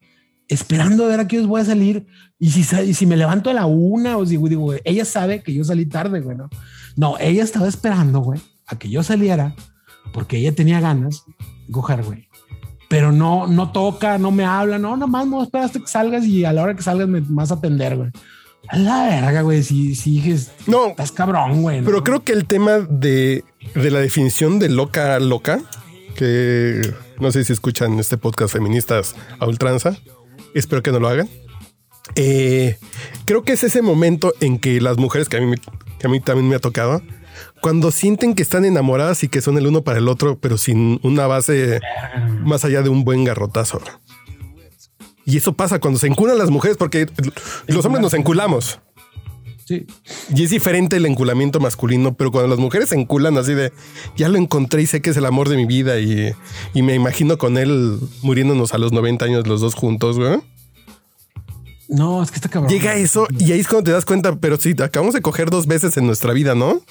esperando 0.48 1.06
a 1.06 1.08
ver 1.08 1.20
a 1.20 1.28
qué 1.28 1.40
os 1.40 1.48
voy 1.48 1.62
a 1.62 1.66
salir. 1.66 2.06
Y 2.38 2.52
si, 2.52 2.76
y 2.82 2.94
si 2.94 3.06
me 3.06 3.18
levanto 3.18 3.50
a 3.50 3.54
la 3.54 3.66
una 3.66 4.18
o 4.18 4.26
si 4.26 4.38
digo, 4.38 4.62
güey, 4.62 4.82
ella 4.84 5.04
sabe 5.04 5.42
que 5.42 5.54
yo 5.54 5.64
salí 5.64 5.88
tarde, 5.88 6.22
güey, 6.22 6.38
¿no? 6.38 6.50
No, 6.96 7.18
ella 7.20 7.44
estaba 7.44 7.68
esperando, 7.68 8.20
güey, 8.20 8.40
a 8.68 8.78
que 8.78 8.90
yo 8.90 9.02
saliera 9.02 9.56
porque 10.14 10.38
ella 10.38 10.54
tenía 10.54 10.80
ganas 10.80 11.26
de 11.68 11.74
coger, 11.74 12.04
güey. 12.04 12.30
Pero 12.88 13.12
no, 13.12 13.48
no 13.48 13.72
toca, 13.72 14.18
no 14.18 14.32
me 14.32 14.46
habla, 14.46 14.78
no, 14.78 14.96
nada 14.96 15.08
más 15.08 15.28
no 15.28 15.44
esperas 15.44 15.68
hasta 15.68 15.80
que 15.80 15.88
salgas 15.88 16.26
y 16.26 16.46
a 16.46 16.54
la 16.54 16.64
hora 16.64 16.76
que 16.76 16.84
salgas 16.84 17.08
me 17.08 17.22
vas 17.22 17.52
a 17.52 17.56
atender, 17.56 17.98
güey. 17.98 18.12
A 18.70 18.78
la 18.78 19.04
verga, 19.04 19.42
güey, 19.42 19.64
si, 19.64 19.96
si 19.96 20.22
No, 20.68 20.88
estás 20.88 21.12
cabrón, 21.12 21.64
güey. 21.64 21.82
¿no? 21.82 21.86
pero 21.86 22.04
creo 22.04 22.24
que 22.24 22.32
el 22.32 22.46
tema 22.46 22.80
de, 22.80 23.44
de 23.76 23.92
la 23.92 24.00
definición 24.00 24.60
de 24.60 24.70
loca 24.70 25.20
loca, 25.20 25.60
que 26.16 26.94
no 27.20 27.32
sé 27.32 27.44
si 27.44 27.52
escuchan 27.52 28.00
este 28.00 28.18
podcast 28.18 28.54
feministas 28.54 29.16
a 29.40 29.48
ultranza, 29.48 29.98
espero 30.54 30.84
que 30.84 30.92
no 30.92 31.00
lo 31.00 31.10
hagan. 31.10 31.28
Eh, 32.16 32.78
creo 33.26 33.44
que 33.44 33.54
es 33.54 33.64
ese 33.64 33.82
momento 33.82 34.34
en 34.40 34.60
que 34.60 34.80
las 34.80 34.98
mujeres, 34.98 35.30
que 35.30 35.38
a, 35.38 35.42
mí, 35.42 35.56
que 36.00 36.08
a 36.08 36.10
mí 36.10 36.20
también 36.20 36.48
me 36.48 36.56
ha 36.56 36.60
tocado, 36.60 37.02
cuando 37.64 37.92
sienten 37.92 38.36
que 38.36 38.44
están 38.44 38.66
enamoradas 38.66 39.24
y 39.24 39.30
que 39.30 39.42
son 39.42 39.58
el 39.58 39.66
uno 39.66 39.86
para 39.86 39.98
el 39.98 40.10
otro, 40.10 40.38
pero 40.38 40.58
sin 40.58 41.00
una 41.02 41.28
base 41.28 41.80
más 42.44 42.66
allá 42.66 42.82
de 42.82 42.90
un 42.90 43.06
buen 43.06 43.24
garrotazo. 43.24 43.80
Y 45.24 45.38
eso 45.38 45.54
pasa 45.54 45.80
cuando 45.80 45.98
se 45.98 46.08
enculan 46.08 46.38
las 46.38 46.50
mujeres, 46.50 46.76
porque 46.76 47.08
los 47.68 47.86
hombres 47.86 48.02
nos 48.02 48.14
enculamos. 48.16 48.82
Sí. 49.64 49.88
Y 50.36 50.44
es 50.44 50.50
diferente 50.50 50.98
el 50.98 51.06
enculamiento 51.06 51.62
masculino, 51.62 52.16
pero 52.16 52.34
cuando 52.34 52.50
las 52.50 52.60
mujeres 52.60 52.90
se 52.90 53.00
enculan 53.00 53.38
así 53.38 53.54
de 53.54 53.72
ya 54.18 54.28
lo 54.28 54.38
encontré 54.38 54.82
y 54.82 54.86
sé 54.86 55.02
que 55.02 55.12
es 55.12 55.16
el 55.16 55.26
amor 55.26 55.48
de 55.48 55.56
mi 55.56 55.66
vida 55.66 56.02
y, 56.02 56.34
y 56.74 56.82
me 56.82 56.96
imagino 56.96 57.38
con 57.38 57.58
él 57.58 57.98
muriéndonos 58.24 58.74
a 58.74 58.78
los 58.78 58.92
90 58.92 59.24
años 59.24 59.48
los 59.48 59.62
dos 59.62 59.74
juntos, 59.74 60.20
güey. 60.20 60.42
No, 61.88 62.22
es 62.22 62.30
que 62.30 62.36
está 62.36 62.50
cabrón. 62.50 62.70
Llega 62.70 62.96
eso 62.96 63.26
y 63.40 63.54
ahí 63.54 63.62
es 63.62 63.70
cuando 63.70 63.86
te 63.86 63.92
das 63.92 64.04
cuenta, 64.04 64.36
pero 64.36 64.58
sí, 64.58 64.76
acabamos 64.84 65.14
de 65.14 65.22
coger 65.22 65.50
dos 65.50 65.66
veces 65.66 65.96
en 65.96 66.06
nuestra 66.08 66.34
vida, 66.34 66.56
¿no? 66.56 66.82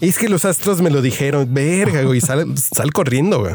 Es 0.00 0.18
que 0.18 0.28
los 0.28 0.44
astros 0.44 0.82
me 0.82 0.90
lo 0.90 1.02
dijeron, 1.02 1.52
verga, 1.52 2.02
güey, 2.02 2.20
sal, 2.20 2.56
sal 2.58 2.92
corriendo, 2.92 3.40
güey. 3.40 3.54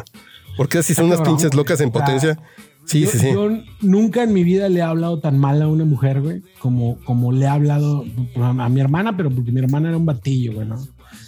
Porque 0.58 0.80
así 0.80 0.94
son 0.94 1.06
unas 1.06 1.22
pinches 1.22 1.54
locas 1.54 1.80
en 1.82 1.92
potencia. 1.92 2.40
Sí, 2.86 3.02
yo, 3.02 3.12
sí, 3.12 3.20
sí. 3.20 3.32
yo 3.32 3.50
nunca 3.82 4.24
en 4.24 4.34
mi 4.34 4.44
vida 4.44 4.68
le 4.68 4.80
he 4.80 4.82
hablado 4.82 5.20
tan 5.20 5.38
mal 5.38 5.62
a 5.62 5.68
una 5.68 5.86
mujer, 5.86 6.22
güey, 6.22 6.42
como, 6.60 6.98
como 7.06 7.32
le 7.32 7.46
he 7.46 7.48
hablado 7.48 8.04
a, 8.36 8.68
mi 8.70 8.82
hermana, 8.82 9.16
pero 9.16 9.30
porque 9.30 9.52
mi 9.52 9.60
hermana 9.60 9.90
era 9.90 9.98
un 9.98 10.08
batillo, 10.08 10.54
güey, 10.54 10.68
¿no? 10.68 10.76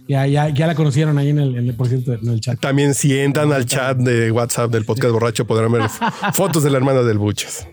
Ya, 0.07 0.25
ya, 0.25 0.49
ya 0.49 0.65
la 0.65 0.73
conocieron 0.73 1.17
ahí 1.19 1.29
en 1.29 1.37
el, 1.39 1.55
en 1.55 1.67
el- 1.67 1.75
por 1.75 1.87
cierto, 1.87 2.13
en 2.13 2.27
el 2.27 2.41
chat. 2.41 2.59
También 2.59 2.95
si 2.95 3.17
entran 3.17 3.53
al 3.53 3.65
chat 3.67 3.95
de 3.97 4.31
WhatsApp 4.31 4.71
del 4.71 4.85
podcast 4.85 5.13
borracho 5.13 5.45
podrán 5.45 5.71
ver 5.71 5.83
fotos 6.33 6.63
de 6.63 6.71
la 6.71 6.77
hermana 6.77 7.03
del 7.03 7.19
Buches. 7.19 7.67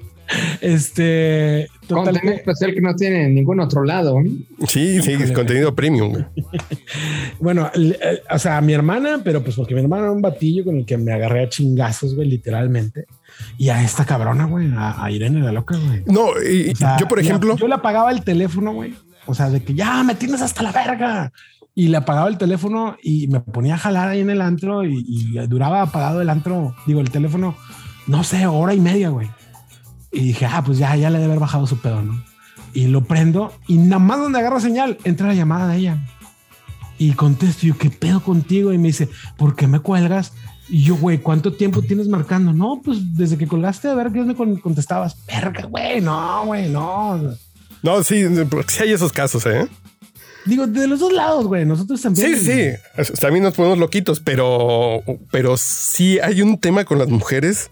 Este, 0.60 1.68
total, 1.86 2.12
Contenido 2.12 2.34
especial 2.36 2.74
que 2.74 2.80
no 2.80 2.94
tiene 2.94 3.24
en 3.26 3.34
ningún 3.34 3.60
otro 3.60 3.84
lado. 3.84 4.16
Sí, 4.66 5.00
sí, 5.02 5.32
contenido 5.32 5.74
premium. 5.74 6.24
bueno, 7.40 7.70
o 8.30 8.38
sea, 8.38 8.58
a 8.58 8.60
mi 8.60 8.72
hermana, 8.72 9.20
pero 9.24 9.42
pues 9.42 9.56
porque 9.56 9.74
mi 9.74 9.80
hermana 9.80 10.04
era 10.04 10.12
un 10.12 10.22
batillo 10.22 10.64
con 10.64 10.76
el 10.76 10.86
que 10.86 10.96
me 10.98 11.12
agarré 11.12 11.44
a 11.44 11.48
chingazos, 11.48 12.14
güey, 12.14 12.28
literalmente. 12.28 13.06
Y 13.56 13.68
a 13.68 13.82
esta 13.82 14.04
cabrona, 14.04 14.44
güey, 14.46 14.68
a, 14.76 15.02
a 15.04 15.10
Irene 15.10 15.40
la 15.40 15.52
loca, 15.52 15.76
güey. 15.76 16.02
No, 16.06 16.30
y- 16.42 16.70
O 16.70 16.76
sea, 16.76 16.96
yo, 16.98 17.06
por 17.08 17.18
ejemplo, 17.20 17.56
yo 17.56 17.68
le 17.68 17.74
apagaba 17.74 18.10
el 18.10 18.22
teléfono, 18.24 18.72
güey. 18.72 18.94
O 19.26 19.34
sea, 19.34 19.50
de 19.50 19.62
que 19.62 19.74
ya 19.74 20.02
me 20.04 20.14
tienes 20.14 20.40
hasta 20.42 20.62
la 20.62 20.72
verga. 20.72 21.32
Y 21.74 21.88
le 21.88 21.96
apagaba 21.98 22.28
el 22.28 22.38
teléfono 22.38 22.96
y 23.04 23.28
me 23.28 23.38
ponía 23.38 23.74
a 23.74 23.78
jalar 23.78 24.08
ahí 24.08 24.20
en 24.20 24.30
el 24.30 24.40
antro 24.40 24.84
y, 24.84 25.04
y 25.06 25.38
duraba 25.46 25.80
apagado 25.82 26.20
el 26.20 26.28
antro, 26.28 26.74
digo, 26.88 27.00
el 27.00 27.10
teléfono, 27.10 27.54
no 28.08 28.24
sé, 28.24 28.48
hora 28.48 28.74
y 28.74 28.80
media, 28.80 29.10
güey. 29.10 29.28
Y 30.12 30.20
dije, 30.20 30.46
ah, 30.46 30.62
pues 30.64 30.78
ya, 30.78 30.94
ya 30.96 31.10
le 31.10 31.18
debe 31.18 31.26
haber 31.32 31.40
bajado 31.40 31.66
su 31.66 31.78
pedo, 31.80 32.02
¿no? 32.02 32.22
y 32.74 32.86
lo 32.86 33.02
prendo 33.02 33.52
y 33.66 33.78
nada 33.78 33.98
más 33.98 34.18
donde 34.20 34.38
agarra 34.38 34.60
señal, 34.60 34.98
entra 35.04 35.26
la 35.26 35.34
llamada 35.34 35.68
de 35.68 35.78
ella. 35.78 35.98
Y 36.98 37.12
contesto, 37.12 37.66
yo, 37.66 37.78
¿qué 37.78 37.90
pedo 37.90 38.22
contigo? 38.22 38.72
Y 38.72 38.78
me 38.78 38.88
dice, 38.88 39.08
¿por 39.36 39.56
qué 39.56 39.66
me 39.66 39.80
cuelgas? 39.80 40.32
Y 40.68 40.82
yo, 40.82 40.96
güey, 40.96 41.18
¿cuánto 41.18 41.52
tiempo 41.54 41.80
tienes 41.80 42.08
marcando? 42.08 42.52
No, 42.52 42.80
pues 42.84 42.98
desde 43.16 43.38
que 43.38 43.46
colgaste, 43.46 43.88
a 43.88 43.94
ver 43.94 44.12
qué 44.12 44.20
me 44.22 44.34
con- 44.34 44.56
contestabas. 44.58 45.16
Verga, 45.26 45.64
güey, 45.66 46.00
no, 46.02 46.44
güey, 46.44 46.68
no. 46.68 47.18
No, 47.82 48.02
sí, 48.04 48.24
sí 48.68 48.82
hay 48.82 48.92
esos 48.92 49.12
casos, 49.12 49.46
¿eh? 49.46 49.66
Digo, 50.44 50.66
de 50.66 50.86
los 50.86 51.00
dos 51.00 51.12
lados, 51.12 51.46
güey, 51.46 51.64
nosotros 51.64 52.00
también. 52.02 52.36
Sí, 52.38 52.44
sí. 52.96 53.12
También 53.20 53.44
nos 53.44 53.54
ponemos 53.54 53.78
loquitos, 53.78 54.20
pero, 54.20 55.02
pero 55.30 55.56
sí 55.56 56.18
hay 56.20 56.42
un 56.42 56.58
tema 56.58 56.84
con 56.84 56.98
las 56.98 57.08
mujeres 57.08 57.70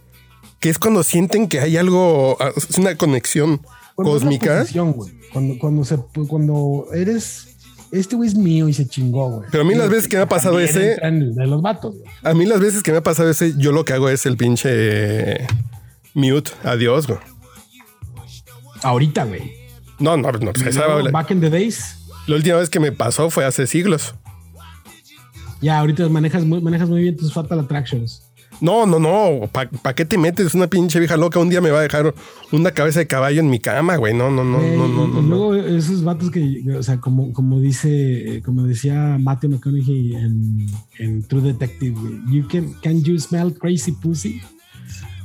que 0.61 0.70
es 0.70 0.78
cuando 0.78 1.02
sienten 1.02 1.48
que 1.48 1.61
hay 1.61 1.76
algo, 1.76 2.38
es 2.57 2.78
una 2.78 2.96
conexión 2.96 3.61
Cuando 3.94 4.12
cósmica. 4.14 4.61
posesión, 4.61 4.92
güey. 4.92 5.12
Cuando, 5.32 5.59
cuando, 5.59 5.84
se, 5.84 5.98
cuando 6.28 6.86
eres, 6.94 7.57
este 7.92 8.16
güey 8.16 8.28
es 8.28 8.34
mío 8.34 8.68
y 8.68 8.72
se 8.74 8.86
chingó, 8.86 9.30
güey. 9.30 9.48
Pero 9.50 9.62
a 9.64 9.66
mí 9.66 9.74
las 9.74 9.90
veces 9.90 10.09
que 10.09 10.16
me 10.16 10.22
ha 10.22 10.28
pasado 10.28 10.59
ese, 10.59 10.92
entra 10.92 11.09
en 11.09 11.16
el 11.22 11.34
de 11.34 11.46
los 11.46 11.61
vatos, 11.62 11.94
güey. 11.96 12.11
a 12.22 12.34
mí 12.34 12.46
las 12.46 12.59
veces 12.61 12.82
que 12.82 12.90
me 12.92 12.98
ha 12.98 13.02
pasado 13.02 13.28
ese, 13.30 13.54
yo 13.59 13.72
lo 13.72 13.84
que 13.84 13.92
hago 13.92 14.09
es 14.09 14.24
el 14.26 14.36
pinche 14.36 15.46
mute, 16.14 16.50
adiós, 16.64 17.07
güey. 17.07 17.18
Ahorita, 18.82 19.24
güey. 19.24 19.52
No, 19.98 20.16
no, 20.16 20.30
no, 20.32 20.52
pues 20.52 20.66
esa- 20.66 20.86
la, 21.02 21.11
Back 21.11 21.30
in 21.30 21.40
the 21.40 21.50
days. 21.50 21.96
la 22.26 22.36
última 22.36 22.57
vez 22.57 22.68
que 22.70 22.80
me 22.80 22.92
pasó 22.92 23.30
fue 23.30 23.44
hace 23.44 23.66
siglos. 23.66 24.14
Ya, 25.62 25.78
ahorita 25.78 26.09
manejas 26.11 26.44
muy, 26.44 26.61
manejas 26.61 26.88
muy 26.88 27.00
bien 27.00 27.16
tus 27.16 27.32
Fatal 27.32 27.59
Attractions. 27.61 28.22
No, 28.61 28.86
no, 28.86 28.98
no. 28.98 29.48
¿Para 29.48 29.94
qué 29.94 30.04
te 30.04 30.18
metes? 30.18 30.54
Una 30.54 30.66
pinche 30.66 30.98
vieja 30.98 31.16
loca 31.16 31.38
un 31.38 31.48
día 31.48 31.61
me 31.61 31.70
va 31.70 31.80
a 31.80 31.82
dejar 31.82 32.14
una 32.52 32.70
cabeza 32.70 33.00
de 33.00 33.07
caballo 33.07 33.40
en 33.40 33.50
mi 33.50 33.59
cama, 33.59 33.96
güey. 33.96 34.14
No, 34.14 34.30
no, 34.30 34.44
no, 34.44 34.59
no, 34.59 34.88
no, 34.88 35.20
y 35.20 35.22
luego 35.22 35.54
esos 35.54 36.04
vatos 36.04 36.30
que, 36.30 36.64
o 36.76 36.82
sea, 36.82 36.98
como, 36.98 37.32
como 37.32 37.61
dice, 37.61 38.42
como 38.44 38.62
decía 38.64 39.18
Matthew 39.20 39.50
McConaughey 39.50 40.14
en, 40.14 40.66
en 40.98 41.22
True 41.22 41.42
Detective, 41.42 41.98
güey, 41.98 42.20
you 42.30 42.46
can, 42.48 42.74
can 42.82 43.02
you 43.02 43.18
smell 43.18 43.52
crazy 43.52 43.92
pussy? 43.92 44.40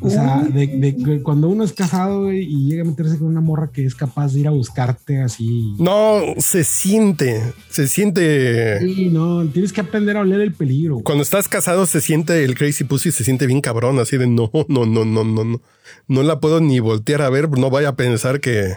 O 0.03 0.09
sea, 0.09 0.41
de, 0.41 0.67
de 0.67 1.21
cuando 1.21 1.47
uno 1.47 1.63
es 1.63 1.73
casado 1.73 2.33
y 2.33 2.65
llega 2.65 2.81
a 2.81 2.85
meterse 2.85 3.19
con 3.19 3.27
una 3.27 3.39
morra 3.41 3.69
que 3.71 3.85
es 3.85 3.93
capaz 3.93 4.33
de 4.33 4.39
ir 4.39 4.47
a 4.47 4.51
buscarte 4.51 5.21
así. 5.21 5.75
No, 5.77 6.21
se 6.37 6.63
siente, 6.63 7.41
se 7.69 7.87
siente. 7.87 8.79
Sí, 8.79 9.09
no, 9.11 9.45
tienes 9.47 9.71
que 9.71 9.81
aprender 9.81 10.17
a 10.17 10.21
oler 10.21 10.41
el 10.41 10.53
peligro. 10.53 11.01
Cuando 11.03 11.21
estás 11.21 11.47
casado 11.47 11.85
se 11.85 12.01
siente 12.01 12.43
el 12.43 12.55
crazy 12.55 12.83
pussy, 12.83 13.11
se 13.11 13.23
siente 13.23 13.45
bien 13.45 13.61
cabrón, 13.61 13.99
así 13.99 14.17
de 14.17 14.25
no, 14.25 14.49
no, 14.67 14.85
no, 14.85 15.05
no, 15.05 15.23
no, 15.23 15.43
no. 15.43 15.61
No 16.07 16.23
la 16.23 16.39
puedo 16.39 16.61
ni 16.61 16.79
voltear 16.79 17.21
a 17.21 17.29
ver, 17.29 17.49
no 17.49 17.69
vaya 17.69 17.89
a 17.89 17.95
pensar 17.95 18.39
que, 18.39 18.73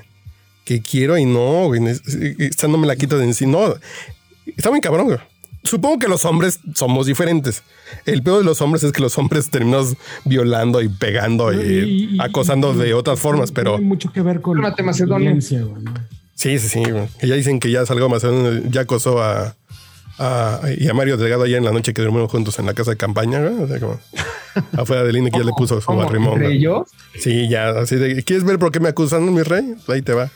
que 0.64 0.82
quiero 0.82 1.16
y 1.16 1.24
no, 1.24 1.66
güey. 1.66 1.80
Esta 2.38 2.68
no 2.68 2.76
me 2.76 2.86
la 2.86 2.96
quito 2.96 3.18
de 3.18 3.24
encima. 3.24 3.52
No, 3.52 3.74
está 4.56 4.70
muy 4.70 4.80
cabrón, 4.80 5.06
güey. 5.06 5.18
Supongo 5.64 5.98
que 5.98 6.08
los 6.08 6.24
hombres 6.26 6.60
somos 6.74 7.06
diferentes. 7.06 7.62
El 8.04 8.22
peor 8.22 8.38
de 8.38 8.44
los 8.44 8.60
hombres 8.60 8.82
es 8.84 8.92
que 8.92 9.00
los 9.00 9.16
hombres 9.18 9.48
terminamos 9.50 9.96
violando 10.24 10.82
y 10.82 10.88
pegando 10.88 11.52
y, 11.52 11.56
Y- 11.56 12.14
y- 12.16 12.20
acosando 12.20 12.74
y- 12.74 12.78
de 12.78 12.94
otras 12.94 13.18
formas, 13.18 13.50
pero 13.50 13.72
Tiene 13.76 13.86
mucho 13.86 14.12
que 14.12 14.20
ver 14.22 14.40
con 14.42 14.58
Macedonio. 14.58 15.18
violencia, 15.20 15.62
güey, 15.62 15.82
¿no? 15.82 15.94
sí, 16.34 16.58
sí, 16.58 16.68
sí. 16.68 16.82
güey. 16.90 17.08
Que 17.18 17.28
ya 17.28 17.34
dicen 17.34 17.60
que 17.60 17.70
ya 17.70 17.86
salgo 17.86 18.08
más, 18.10 18.22
ya 18.70 18.82
acosó 18.82 19.22
a, 19.22 19.56
a- 20.18 20.60
y 20.76 20.86
a 20.88 20.92
Mario 20.94 21.16
Delgado 21.16 21.44
allá 21.44 21.56
en 21.56 21.64
la 21.64 21.72
noche 21.72 21.94
que 21.94 22.02
durmieron 22.02 22.28
juntos 22.28 22.58
en 22.58 22.66
la 22.66 22.74
casa 22.74 22.90
de 22.90 22.96
campaña. 22.98 23.40
O 23.40 23.66
sea, 23.66 23.80
como 23.80 23.98
afuera 24.76 25.02
del 25.02 25.16
INE 25.16 25.30
que 25.30 25.38
ya 25.38 25.44
le 25.44 25.52
puso 25.56 25.80
su 25.80 25.86
¿Cómo? 25.86 26.02
arrimón. 26.02 26.34
¿Entre 26.42 26.56
ellos? 26.56 26.88
Sí, 27.18 27.48
ya, 27.48 27.70
así 27.70 27.96
de, 27.96 28.22
¿quieres 28.22 28.44
ver 28.44 28.58
por 28.58 28.70
qué 28.70 28.80
me 28.80 28.90
acusan, 28.90 29.32
mi 29.32 29.42
rey? 29.42 29.74
Ahí 29.88 30.02
te 30.02 30.12
va. 30.12 30.30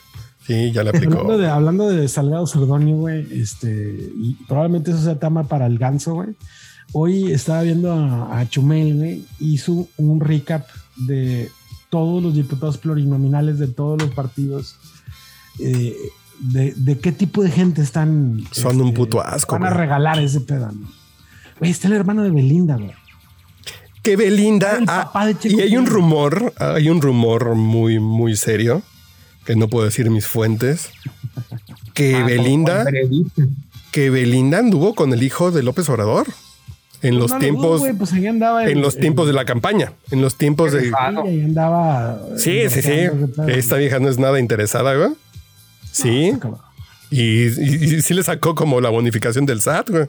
Sí, 0.49 0.73
ya 0.73 0.83
le 0.83 0.91
aplicó. 0.91 1.13
Hablando 1.19 1.39
de, 1.39 1.47
hablando 1.49 1.89
de 1.91 2.09
Salgado 2.09 2.47
Sordonio, 2.49 2.97
güey, 2.97 3.27
este, 3.41 4.11
y 4.17 4.35
probablemente 4.49 4.91
eso 4.91 5.03
sea 5.05 5.15
tema 5.21 5.45
para 5.45 5.67
el 5.67 5.79
ganso, 5.79 6.15
güey. 6.15 6.31
Hoy 6.93 7.31
estaba 7.33 7.63
viendo 7.63 7.93
a, 7.93 8.41
a 8.41 8.49
Chumel, 8.49 8.97
güey, 8.97 9.25
hizo 9.39 9.87
un 9.99 10.21
recap 10.21 10.67
de 10.97 11.51
todos 11.91 12.23
los 12.23 12.35
diputados 12.35 12.79
plurinominales 12.79 13.59
de 13.59 13.69
todos 13.69 14.01
los 14.03 14.11
partidos, 14.13 14.77
eh, 15.61 15.95
de, 16.41 16.73
de 16.75 16.99
qué 16.99 17.13
tipo 17.13 17.43
de 17.43 17.51
gente 17.51 17.83
están. 17.83 18.41
este, 18.43 18.63
Son 18.63 18.81
un 18.81 18.95
puto 18.95 19.21
asco, 19.21 19.53
Van 19.55 19.65
a 19.65 19.69
güey. 19.69 19.81
regalar 19.81 20.19
ese 20.19 20.41
pedo, 20.41 20.73
¿no? 20.73 20.89
Güey, 21.59 21.71
está 21.71 21.89
el 21.89 21.95
hermano 21.95 22.23
de 22.23 22.31
Belinda, 22.31 22.77
güey. 22.77 22.93
que 24.03 24.17
Belinda 24.17 24.79
El 24.79 24.85
ah, 24.89 25.31
y 25.45 25.61
hay 25.61 25.77
un 25.77 25.85
rumor, 25.87 26.55
hay 26.57 26.89
un 26.89 27.03
rumor 27.03 27.55
muy 27.55 27.99
muy 27.99 28.35
serio 28.37 28.83
que 29.49 29.57
no 29.57 29.67
puedo 29.69 29.87
decir 29.87 30.11
mis 30.11 30.27
fuentes 30.27 30.91
que 31.95 32.15
Ah, 32.17 32.25
Belinda 32.27 32.85
que 33.93 34.11
Belinda 34.11 34.59
anduvo 34.59 34.95
con 34.95 35.15
el 35.15 35.23
hijo 35.23 35.51
de 35.51 35.63
López 35.63 35.89
Obrador 35.89 36.27
en 37.01 37.19
los 37.19 37.31
No 37.31 37.37
lo 37.37 37.41
tiempos 37.41 37.81
dudo, 37.81 37.95
pues 37.97 38.13
ahí 38.13 38.27
andaba 38.27 38.67
en 38.69 38.83
los 38.83 38.99
tiempos 38.99 39.27
de 39.27 39.33
la 39.33 39.47
campaña, 39.47 39.95
en 40.11 40.21
los 40.21 40.37
tiempos 40.37 40.73
de. 40.73 40.93
Ahí 40.99 41.41
andaba. 41.43 42.21
Sí, 42.37 42.69
sí, 42.69 42.83
sí. 42.83 42.91
Esta 43.47 43.77
vieja 43.77 43.99
no 44.01 44.09
es 44.11 44.19
nada 44.19 44.39
interesada, 44.39 44.95
güey. 44.97 45.11
Sí. 45.93 46.33
Y, 47.11 47.45
y- 47.47 47.95
y 47.97 48.03
sí 48.03 48.13
le 48.13 48.23
sacó 48.23 48.55
como 48.55 48.81
la 48.83 48.91
bonificación 48.91 49.47
del 49.47 49.63
SAT, 49.63 49.89
güey. 49.91 50.07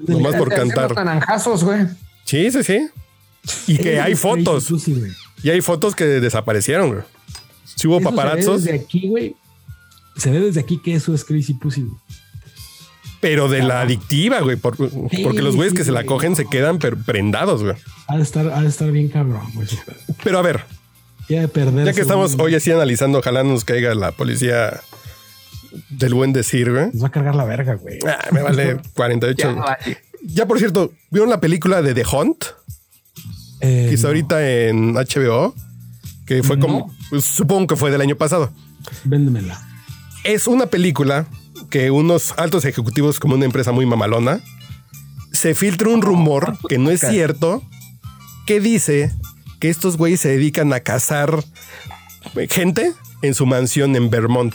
Nomás 0.00 0.34
por 0.34 0.48
cantar. 0.48 0.94
naranjazos, 0.96 1.62
güey. 1.62 1.86
Sí, 2.24 2.50
sí, 2.50 2.64
sí. 2.64 2.88
Y 3.68 3.76
que 3.78 4.00
hay 4.00 4.16
fotos. 4.16 4.68
Y 5.44 5.50
hay 5.50 5.60
fotos 5.60 5.94
que 5.94 6.04
desaparecieron, 6.06 6.88
güey. 6.88 7.02
Sí 7.80 7.88
hubo 7.88 7.98
Eso 7.98 8.58
Se 8.58 8.72
ve 8.72 8.78
desde 8.78 8.84
aquí, 8.84 9.08
güey. 9.08 9.36
Se 10.16 10.30
ve 10.30 10.40
desde 10.40 10.60
aquí 10.60 10.78
que 10.82 10.94
eso 10.94 11.14
es 11.14 11.24
Crazy 11.24 11.54
Pussy. 11.54 11.82
güey. 11.82 11.96
pero 13.20 13.48
de 13.48 13.62
la 13.62 13.82
adictiva, 13.82 14.40
güey. 14.40 14.56
por- 14.56 14.76
porque 14.78 15.42
los 15.42 15.54
güeyes 15.54 15.72
sí, 15.72 15.76
que 15.76 15.84
se 15.84 15.92
la 15.92 16.04
cogen 16.04 16.36
se 16.36 16.46
quedan 16.46 16.78
prendados, 16.78 17.62
güey. 17.62 17.76
Ha 18.08 18.16
de 18.16 18.22
estar, 18.22 18.48
ha 18.48 18.62
de 18.62 18.68
estar 18.68 18.90
bien 18.90 19.08
cabrón, 19.08 19.42
güey. 19.54 19.68
Pero 20.24 20.38
a 20.38 20.42
ver, 20.42 20.64
Ya 21.28 21.42
de 21.42 21.48
perder. 21.48 21.84
ya 21.86 21.92
que 21.92 22.00
estamos 22.00 22.36
hoy 22.38 22.54
así 22.54 22.70
analizando, 22.72 23.18
ojalá 23.18 23.44
nos 23.44 23.64
caiga 23.66 23.94
la 23.94 24.12
policía 24.12 24.80
del 25.90 26.14
buen 26.14 26.32
decir, 26.32 26.72
güey. 26.72 26.86
Nos 26.94 27.02
va 27.04 27.08
a 27.08 27.10
cargar 27.10 27.34
la 27.34 27.44
verga, 27.44 27.74
güey. 27.74 27.98
Ah, 28.06 28.26
me 28.32 28.40
vale 28.42 28.78
48. 28.94 29.36
Ya, 29.54 29.60
vale. 29.60 29.98
Ya, 30.22 30.46
por 30.46 30.58
cierto, 30.58 30.92
¿vieron 31.10 31.28
la 31.30 31.40
película 31.40 31.82
de 31.82 31.92
The 31.94 32.04
Hunt? 32.10 32.44
Eh, 33.60 33.88
no, 34.02 34.08
ahorita 34.08 34.50
en 34.50 34.94
HBO, 34.94 35.54
que 36.30 36.44
fue 36.44 36.60
como, 36.60 36.94
pues, 37.08 37.24
supongo 37.24 37.66
que 37.66 37.74
fue 37.74 37.90
del 37.90 38.00
año 38.00 38.14
pasado. 38.14 38.52
Véndemela. 39.02 39.60
Es 40.22 40.46
una 40.46 40.66
película 40.66 41.26
que 41.70 41.90
unos 41.90 42.34
altos 42.36 42.64
ejecutivos 42.64 43.18
como 43.18 43.34
una 43.34 43.46
empresa 43.46 43.72
muy 43.72 43.84
mamalona, 43.84 44.38
se 45.32 45.56
filtra 45.56 45.88
un 45.88 46.02
rumor 46.02 46.56
que 46.68 46.78
no 46.78 46.90
es 46.90 47.00
cierto, 47.00 47.64
que 48.46 48.60
dice 48.60 49.12
que 49.58 49.70
estos 49.70 49.96
güeyes 49.96 50.20
se 50.20 50.28
dedican 50.28 50.72
a 50.72 50.78
cazar 50.78 51.42
gente 52.48 52.92
en 53.22 53.34
su 53.34 53.44
mansión 53.44 53.96
en 53.96 54.08
Vermont. 54.08 54.54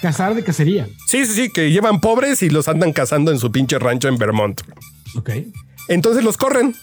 Cazar 0.00 0.36
de 0.36 0.44
cacería. 0.44 0.88
Sí, 1.08 1.26
sí, 1.26 1.34
sí, 1.34 1.50
que 1.50 1.72
llevan 1.72 2.00
pobres 2.00 2.44
y 2.44 2.48
los 2.48 2.68
andan 2.68 2.92
cazando 2.92 3.32
en 3.32 3.40
su 3.40 3.50
pinche 3.50 3.76
rancho 3.80 4.06
en 4.06 4.18
Vermont. 4.18 4.60
Ok. 5.16 5.30
Entonces 5.88 6.22
los 6.22 6.36
corren. 6.36 6.76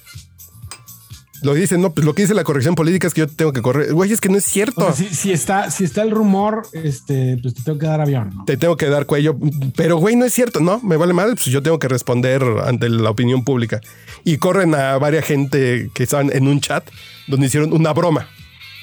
Lo 1.45 1.53
dicen, 1.53 1.79
no, 1.79 1.93
pues 1.93 2.03
lo 2.03 2.15
que 2.15 2.23
dice 2.23 2.33
la 2.33 2.43
corrección 2.43 2.73
política 2.73 3.05
es 3.05 3.13
que 3.13 3.21
yo 3.21 3.27
tengo 3.27 3.53
que 3.53 3.61
correr. 3.61 3.93
Güey, 3.93 4.11
es 4.11 4.19
que 4.19 4.29
no 4.29 4.37
es 4.39 4.45
cierto. 4.45 4.83
O 4.83 4.91
sea, 4.91 5.07
si, 5.07 5.13
si 5.13 5.31
está, 5.31 5.69
si 5.69 5.83
está 5.83 6.01
el 6.01 6.09
rumor, 6.09 6.63
este, 6.73 7.37
pues 7.39 7.53
te 7.53 7.61
tengo 7.61 7.77
que 7.77 7.85
dar 7.85 8.01
avión, 8.01 8.31
¿no? 8.35 8.45
Te 8.45 8.57
tengo 8.57 8.75
que 8.77 8.87
dar 8.87 9.05
cuello. 9.05 9.37
Pero, 9.75 9.97
güey, 9.97 10.15
no 10.15 10.25
es 10.25 10.33
cierto. 10.33 10.59
No, 10.59 10.79
me 10.81 10.97
vale 10.97 11.13
mal. 11.13 11.35
Pues 11.35 11.45
yo 11.45 11.61
tengo 11.61 11.77
que 11.77 11.87
responder 11.87 12.43
ante 12.65 12.89
la 12.89 13.11
opinión 13.11 13.43
pública. 13.43 13.79
Y 14.23 14.37
corren 14.37 14.73
a 14.73 14.97
varias 14.97 15.23
gente 15.23 15.91
que 15.93 16.01
estaban 16.01 16.31
en 16.35 16.47
un 16.47 16.61
chat 16.61 16.83
donde 17.27 17.45
hicieron 17.45 17.73
una 17.73 17.93
broma. 17.93 18.27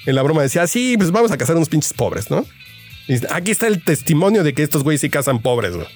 En 0.07 0.15
la 0.15 0.23
broma 0.23 0.43
decía, 0.43 0.69
sí, 0.69 0.95
pues 0.97 1.11
vamos 1.11 1.33
a 1.33 1.39
cazar 1.39 1.57
unos 1.57 1.69
pinches 1.69 1.93
pobres, 1.93 2.31
¿no? 2.31 2.47
Y 3.09 3.15
aquí 3.33 3.51
está 3.51 3.67
el 3.67 3.83
testimonio 3.83 4.45
de 4.45 4.55
que 4.55 4.63
estos 4.63 4.85
güeyes 4.85 5.01
sí 5.01 5.11
cazan 5.11 5.43
pobres, 5.43 5.75
güey. 5.75 5.89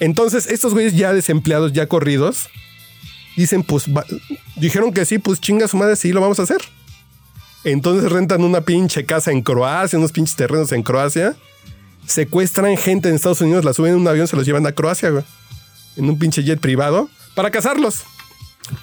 Entonces, 0.00 0.48
estos 0.48 0.74
güeyes 0.74 0.94
ya 0.94 1.14
desempleados, 1.14 1.72
ya 1.72 1.86
corridos, 1.86 2.50
dicen, 3.36 3.62
pues, 3.62 3.84
va- 3.88 4.04
dijeron 4.56 4.92
que 4.92 5.04
sí, 5.04 5.18
pues 5.18 5.40
chinga 5.40 5.68
su 5.68 5.76
madre, 5.76 5.96
sí 5.96 6.12
lo 6.12 6.20
vamos 6.20 6.38
a 6.38 6.42
hacer. 6.42 6.58
Entonces 7.64 8.10
rentan 8.12 8.42
una 8.44 8.60
pinche 8.60 9.04
casa 9.04 9.32
en 9.32 9.42
Croacia, 9.42 9.98
unos 9.98 10.12
pinches 10.12 10.36
terrenos 10.36 10.70
en 10.72 10.82
Croacia, 10.82 11.34
secuestran 12.06 12.76
gente 12.76 13.08
en 13.08 13.16
Estados 13.16 13.40
Unidos, 13.40 13.64
la 13.64 13.72
suben 13.72 13.92
en 13.94 14.00
un 14.00 14.08
avión, 14.08 14.28
se 14.28 14.36
los 14.36 14.46
llevan 14.46 14.66
a 14.66 14.72
Croacia, 14.72 15.10
güey, 15.10 15.24
en 15.96 16.08
un 16.08 16.18
pinche 16.18 16.44
jet 16.44 16.60
privado, 16.60 17.08
para 17.34 17.50
cazarlos. 17.50 18.02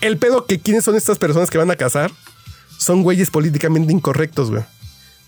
El 0.02 0.18
pedo 0.18 0.46
que 0.46 0.60
quiénes 0.60 0.84
son 0.84 0.96
estas 0.96 1.18
personas 1.18 1.50
que 1.50 1.58
van 1.58 1.72
a 1.72 1.76
cazar 1.76 2.12
son 2.78 3.04
güeyes 3.04 3.30
políticamente 3.30 3.92
incorrectos, 3.94 4.50
güey. 4.52 4.64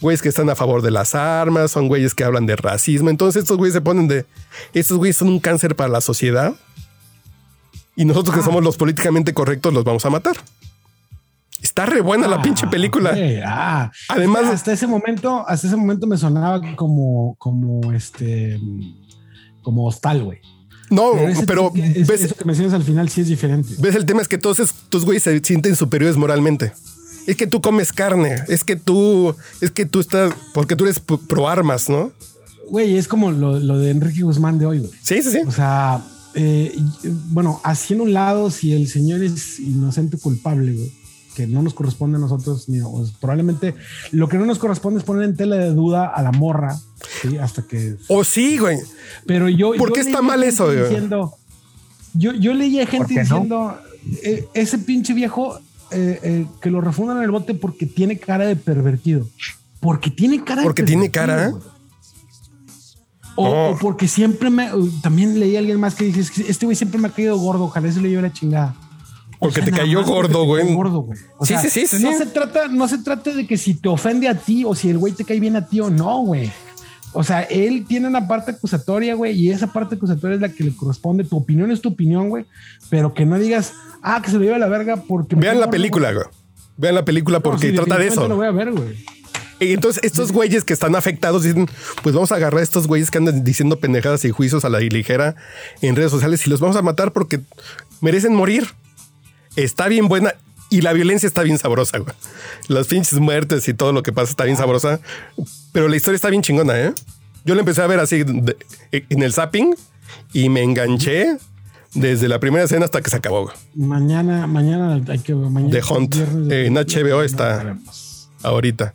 Güeyes 0.01 0.21
que 0.21 0.29
están 0.29 0.49
a 0.49 0.55
favor 0.55 0.81
de 0.81 0.91
las 0.91 1.15
armas, 1.15 1.71
son 1.71 1.87
güeyes 1.87 2.13
que 2.13 2.25
hablan 2.25 2.45
de 2.45 2.57
racismo. 2.57 3.09
Entonces 3.09 3.43
estos 3.43 3.57
güeyes 3.57 3.73
se 3.73 3.81
ponen 3.81 4.07
de... 4.09 4.25
Estos 4.73 4.97
güeyes 4.97 5.15
son 5.15 5.29
un 5.29 5.39
cáncer 5.39 5.75
para 5.75 5.89
la 5.89 6.01
sociedad. 6.01 6.53
Y 7.95 8.05
nosotros 8.05 8.35
que 8.35 8.43
somos 8.43 8.63
los 8.63 8.77
políticamente 8.77 9.33
correctos 9.33 9.73
los 9.73 9.83
vamos 9.83 10.05
a 10.05 10.09
matar. 10.09 10.35
Es- 10.35 11.63
Está 11.69 11.85
re 11.85 12.01
buena 12.01 12.27
la 12.27 12.37
Ah, 12.37 12.41
pinche 12.41 12.67
película. 12.67 13.15
ah. 13.45 13.91
Además- 14.09 14.45
hasta 14.45 14.71
ese 14.73 14.87
momento, 14.87 15.47
hasta 15.47 15.67
ese 15.67 15.75
momento 15.75 16.05
me 16.07 16.17
sonaba 16.17 16.61
como, 16.75 17.35
como 17.37 17.91
este, 17.93 18.59
como 19.61 19.85
hostal, 19.85 20.23
güey. 20.23 20.39
No, 20.89 21.13
pero 21.47 21.71
es- 21.75 22.05
ves, 22.07 22.21
eso 22.23 22.35
que 22.35 22.45
mencionas 22.45 22.73
al 22.75 22.83
final 22.83 23.09
sí 23.09 23.21
es 23.21 23.27
diferente. 23.27 23.73
ves 23.79 23.95
el 23.95 24.05
tema 24.05 24.21
es 24.21 24.27
que 24.27 24.37
todos 24.37 24.59
estos 24.59 25.03
güeyes 25.03 25.23
se 25.23 25.39
sienten 25.43 25.75
superiores 25.75 26.15
moralmente. 26.17 26.73
Es 27.25 27.35
que 27.35 27.47
tú 27.47 27.59
comes 27.59 27.91
carne, 27.91 28.35
es 28.47 28.63
que 28.63 28.75
tú, 28.75 29.35
es 29.61 29.71
que 29.71 29.85
tú 29.87 29.99
estás, 29.99 30.33
porque 30.53 30.75
tú 30.75 30.83
eres 30.83 30.99
pro 30.99 31.17
pro 31.17 31.49
armas, 31.49 31.89
¿no? 31.89 32.11
Güey, 32.69 32.97
es 32.97 33.07
como 33.07 33.31
lo, 33.31 33.59
lo 33.59 33.79
de 33.79 33.89
Enrique 33.89 34.21
Guzmán 34.21 34.59
de 34.59 34.67
hoy, 34.67 34.79
güey. 34.79 34.91
Sí, 35.01 35.23
sí, 35.23 35.31
sí. 35.31 35.39
O 35.47 35.51
sea, 35.51 36.01
eh, 36.35 36.75
y- 36.75 37.07
bueno, 37.31 37.59
así 37.63 37.93
en 37.93 38.01
un 38.01 38.13
lado, 38.13 38.51
si 38.51 38.73
el 38.73 38.87
señor 38.87 39.23
es 39.23 39.59
inocente 39.59 40.17
o 40.17 40.19
culpable, 40.19 40.73
güey, 40.73 40.91
que 41.35 41.47
no 41.47 41.61
nos 41.61 41.73
corresponde 41.73 42.17
a 42.17 42.21
nosotros, 42.21 42.69
ni, 42.69 42.79
o 42.79 43.05
probablemente 43.19 43.75
lo 44.11 44.29
que 44.29 44.37
no 44.37 44.45
nos 44.45 44.57
corresponde 44.59 44.99
es 44.99 45.05
poner 45.05 45.23
en 45.23 45.35
tela 45.35 45.57
de 45.57 45.73
duda 45.73 46.07
a 46.07 46.21
la 46.21 46.31
morra, 46.31 46.77
¿sí? 47.21 47.37
hasta 47.37 47.61
que. 47.63 47.95
O 48.07 48.23
sí, 48.23 48.57
güey. 48.57 48.77
Pero 49.25 49.49
yo. 49.49 49.73
¿Por 49.77 49.89
yo 49.89 49.95
qué 49.95 49.99
está 50.01 50.19
leí 50.19 50.27
mal 50.27 50.39
gente 50.41 50.53
eso, 50.55 50.65
güey? 50.65 50.79
Diciendo, 50.83 51.33
yo, 52.13 52.33
yo 52.33 52.53
leía 52.53 52.85
gente 52.87 53.07
qué 53.15 53.15
no? 53.15 53.21
diciendo, 53.21 53.77
eh, 54.23 54.45
ese 54.53 54.77
pinche 54.77 55.13
viejo 55.13 55.57
eh, 55.91 56.19
eh, 56.23 56.45
que 56.61 56.69
lo 56.71 56.79
refundan 56.81 57.17
en 57.17 57.23
el 57.23 57.31
bote 57.31 57.53
porque 57.53 57.85
tiene 57.85 58.17
cara 58.17 58.45
de 58.45 58.55
pervertido. 58.55 59.27
Porque 59.81 60.09
tiene 60.09 60.43
cara 60.43 60.61
de 60.61 60.67
Porque 60.67 60.83
tiene 60.83 61.09
pervertido, 61.09 61.37
cara. 61.37 61.49
güey. 61.49 61.74
O, 63.35 63.47
Oh. 63.47 63.71
o 63.71 63.77
porque 63.77 64.07
siempre 64.07 64.49
me. 64.49 64.69
También 65.01 65.39
leí 65.39 65.55
a 65.55 65.59
alguien 65.59 65.79
más 65.79 65.95
que 65.95 66.05
dice: 66.05 66.21
"Es 66.21 66.31
que 66.31 66.41
Este 66.49 66.65
güey 66.65 66.75
siempre 66.75 66.99
me 66.99 67.07
ha 67.07 67.11
caído 67.11 67.37
gordo. 67.37 67.65
Ojalá 67.65 67.91
se 67.91 68.01
le 68.01 68.09
lleve 68.09 68.21
la 68.21 68.33
chingada. 68.33 68.75
Porque 69.39 69.61
te 69.61 69.71
cayó 69.71 69.99
más 70.01 70.09
porque 70.09 70.27
gordo, 70.33 70.41
te 70.41 70.45
güey. 70.47 70.63
cayó 70.63 70.75
gordo, 70.75 70.99
güey. 71.01 71.19
O 71.37 71.45
Sí, 71.45 71.53
sea, 71.53 71.61
sí, 71.61 71.69
sí, 71.69 71.87
sí, 71.87 72.03
No 72.03 72.11
sí. 72.13 72.17
se 72.19 72.25
trata, 72.27 72.67
no 72.69 72.87
se 72.87 72.97
trata 72.99 73.31
de 73.31 73.45
que 73.45 73.57
si 73.57 73.73
te 73.75 73.89
ofende 73.89 74.27
a 74.29 74.35
ti 74.35 74.63
o 74.65 74.73
si 74.73 74.89
el 74.89 74.97
güey 74.97 75.13
te 75.13 75.25
cae 75.25 75.39
bien 75.39 75.55
a 75.57 75.65
ti 75.67 75.81
o 75.81 75.89
no, 75.89 76.19
güey. 76.21 76.51
O 77.11 77.23
sea, 77.23 77.41
él 77.43 77.85
tiene 77.87 78.07
una 78.07 78.27
parte 78.27 78.51
acusatoria, 78.51 79.13
güey, 79.15 79.37
y 79.39 79.49
esa 79.51 79.67
parte 79.67 79.95
acusatoria 79.95 80.35
es 80.35 80.41
la 80.41 80.49
que 80.49 80.63
le 80.63 80.75
corresponde. 80.75 81.23
Tu 81.25 81.35
opinión 81.37 81.71
es 81.71 81.81
tu 81.81 81.89
opinión, 81.89 82.29
güey, 82.29 82.45
pero 82.89 83.13
que 83.13 83.25
no 83.25 83.37
digas, 83.37 83.73
ah, 84.01 84.21
que 84.23 84.31
se 84.31 84.37
lo 84.37 84.43
lleve 84.43 84.55
a 84.55 84.59
la 84.59 84.67
verga 84.67 84.97
porque. 85.07 85.35
Vean 85.35 85.55
la 85.59 85.65
gordo, 85.65 85.71
película, 85.71 86.11
güey. 86.13 86.25
Vean 86.77 86.95
la 86.95 87.05
película 87.05 87.37
No, 87.37 87.43
porque 87.43 87.69
sí, 87.69 87.75
trata 87.75 87.97
de 87.97 88.07
eso. 88.07 88.27
Lo 88.27 88.35
voy 88.37 88.47
a 88.47 88.51
ver, 88.51 88.71
güey. 88.71 88.95
Y 89.59 89.71
entonces 89.73 90.03
estos 90.03 90.31
güeyes 90.31 90.63
que 90.65 90.73
están 90.73 90.95
afectados 90.95 91.43
dicen, 91.43 91.67
pues 92.03 92.13
vamos 92.13 92.31
a 92.31 92.35
agarrar 92.35 92.59
a 92.59 92.63
estos 92.63 92.87
güeyes 92.87 93.09
que 93.09 93.17
andan 93.19 93.43
diciendo 93.43 93.79
pendejadas 93.79 94.25
y 94.25 94.31
juicios 94.31 94.65
a 94.65 94.69
la 94.69 94.79
ligera 94.79 95.35
en 95.81 95.95
redes 95.95 96.11
sociales 96.11 96.45
y 96.45 96.49
los 96.49 96.59
vamos 96.59 96.75
a 96.75 96.81
matar 96.81 97.13
porque 97.13 97.39
merecen 98.01 98.35
morir. 98.35 98.67
Está 99.55 99.87
bien 99.87 100.07
buena 100.09 100.33
y 100.69 100.81
la 100.81 100.91
violencia 100.91 101.25
está 101.27 101.43
bien 101.43 101.57
sabrosa, 101.57 101.99
güey. 101.99 102.13
Las 102.67 102.87
pinches 102.87 103.19
muertes 103.19 103.67
y 103.69 103.73
todo 103.73 103.93
lo 103.93 104.03
que 104.03 104.11
pasa 104.11 104.31
está 104.31 104.43
bien 104.43 104.57
sabrosa, 104.57 104.99
pero 105.71 105.87
la 105.87 105.95
historia 105.95 106.15
está 106.15 106.29
bien 106.29 106.41
chingona, 106.41 106.77
¿eh? 106.77 106.93
Yo 107.45 107.55
la 107.55 107.61
empecé 107.61 107.81
a 107.81 107.87
ver 107.87 107.99
así 107.99 108.23
de- 108.23 108.57
en 108.91 109.21
el 109.23 109.31
zapping 109.31 109.73
y 110.33 110.49
me 110.49 110.63
enganché 110.63 111.37
desde 111.93 112.27
la 112.27 112.39
primera 112.39 112.65
escena 112.65 112.83
hasta 112.85 113.01
que 113.01 113.09
se 113.09 113.15
acabó. 113.15 113.43
güey. 113.43 113.55
Mañana, 113.75 114.47
mañana 114.47 114.99
hay 115.07 115.19
que. 115.19 115.33
Mañana 115.33 115.71
The 115.71 115.93
Hunt, 115.93 116.15
viernes 116.15 116.51
en 116.67 116.73
HBO 116.77 117.21
está. 117.21 117.77
Ahorita. 118.43 118.91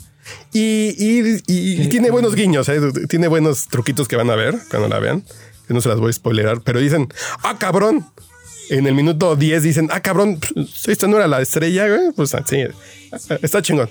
Y, 0.53 0.95
y- 0.99 1.43
y- 1.47 1.83
y 1.83 1.89
tiene 1.89 2.11
buenos 2.11 2.35
guiños, 2.35 2.69
¿eh? 2.69 2.81
tiene 3.09 3.29
buenos 3.29 3.69
truquitos 3.69 4.09
que 4.09 4.17
van 4.17 4.31
a 4.31 4.35
ver 4.35 4.59
cuando 4.71 4.89
la 4.89 4.99
vean. 4.99 5.23
Que 5.69 5.75
no 5.75 5.81
se 5.81 5.89
las 5.89 6.01
voy 6.01 6.11
a 6.11 6.13
spoilerar, 6.13 6.61
pero 6.63 6.81
dicen, 6.81 7.09
ah, 7.43 7.57
cabrón. 7.59 8.05
En 8.69 8.87
el 8.87 8.95
minuto 8.95 9.35
10 9.35 9.63
dicen, 9.65 9.89
ah, 9.93 10.01
cabrón, 10.01 10.39
pues, 10.39 10.89
esta 10.89 11.09
no 11.09 11.17
era 11.17 11.27
la 11.27 11.41
estrella, 11.41 11.89
güey. 11.89 12.13
Pues 12.15 12.31
sí, 12.49 12.57
está 13.43 13.63
chingón. 13.63 13.91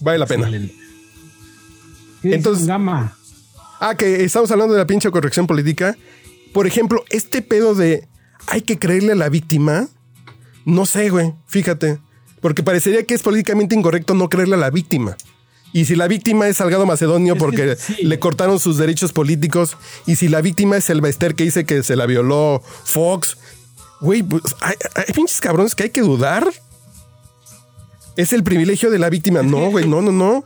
Vale 0.00 0.18
la 0.18 0.26
pena. 0.26 0.44
Excelente. 0.48 0.74
¿Qué 2.22 2.34
Entonces- 2.34 2.34
Entonces, 2.34 2.66
Gama. 2.66 3.16
Ah, 3.80 3.94
que 3.96 4.24
estamos 4.24 4.50
hablando 4.50 4.74
de 4.74 4.80
la 4.80 4.86
pinche 4.88 5.08
corrección 5.12 5.46
política. 5.46 5.96
Por 6.52 6.66
ejemplo, 6.66 7.04
este 7.10 7.42
pedo 7.42 7.74
de 7.76 8.08
hay 8.48 8.62
que 8.62 8.78
creerle 8.78 9.12
a 9.12 9.16
la 9.16 9.28
víctima. 9.28 9.88
No 10.64 10.84
sé, 10.86 11.10
güey. 11.10 11.32
Fíjate. 11.46 11.98
Porque 12.40 12.62
parecería 12.64 13.04
que 13.04 13.14
es 13.14 13.22
políticamente 13.22 13.74
incorrecto 13.76 14.14
no 14.14 14.28
creerle 14.28 14.54
a 14.56 14.58
la 14.58 14.70
víctima. 14.70 15.16
Y 15.72 15.84
si 15.84 15.96
la 15.96 16.08
víctima 16.08 16.48
es 16.48 16.56
Salgado 16.58 16.86
Macedonio 16.86 17.34
Es 17.36 17.38
porque 17.38 17.76
sí. 17.76 17.96
le 18.04 18.18
cortaron 18.18 18.58
sus 18.58 18.76
derechos 18.78 19.12
políticos, 19.12 19.76
y 20.06 20.16
si 20.16 20.28
la 20.28 20.40
víctima 20.40 20.76
es 20.76 20.88
el 20.90 21.00
Bester 21.00 21.34
que 21.34 21.44
dice 21.44 21.64
que 21.64 21.82
se 21.82 21.94
la 21.96 22.06
violó 22.06 22.62
Fox, 22.84 23.36
güey, 24.00 24.22
pues 24.22 24.42
hay, 24.60 24.74
hay 24.94 25.12
pinches 25.14 25.40
cabrones 25.40 25.74
que 25.74 25.84
hay 25.84 25.90
que 25.90 26.00
dudar. 26.02 26.46
Es 28.16 28.32
el 28.32 28.42
privilegio 28.42 28.90
de 28.90 28.98
la 28.98 29.10
víctima. 29.10 29.42
No, 29.42 29.70
güey, 29.70 29.86
no, 29.86 30.02
no, 30.02 30.10
no. 30.10 30.44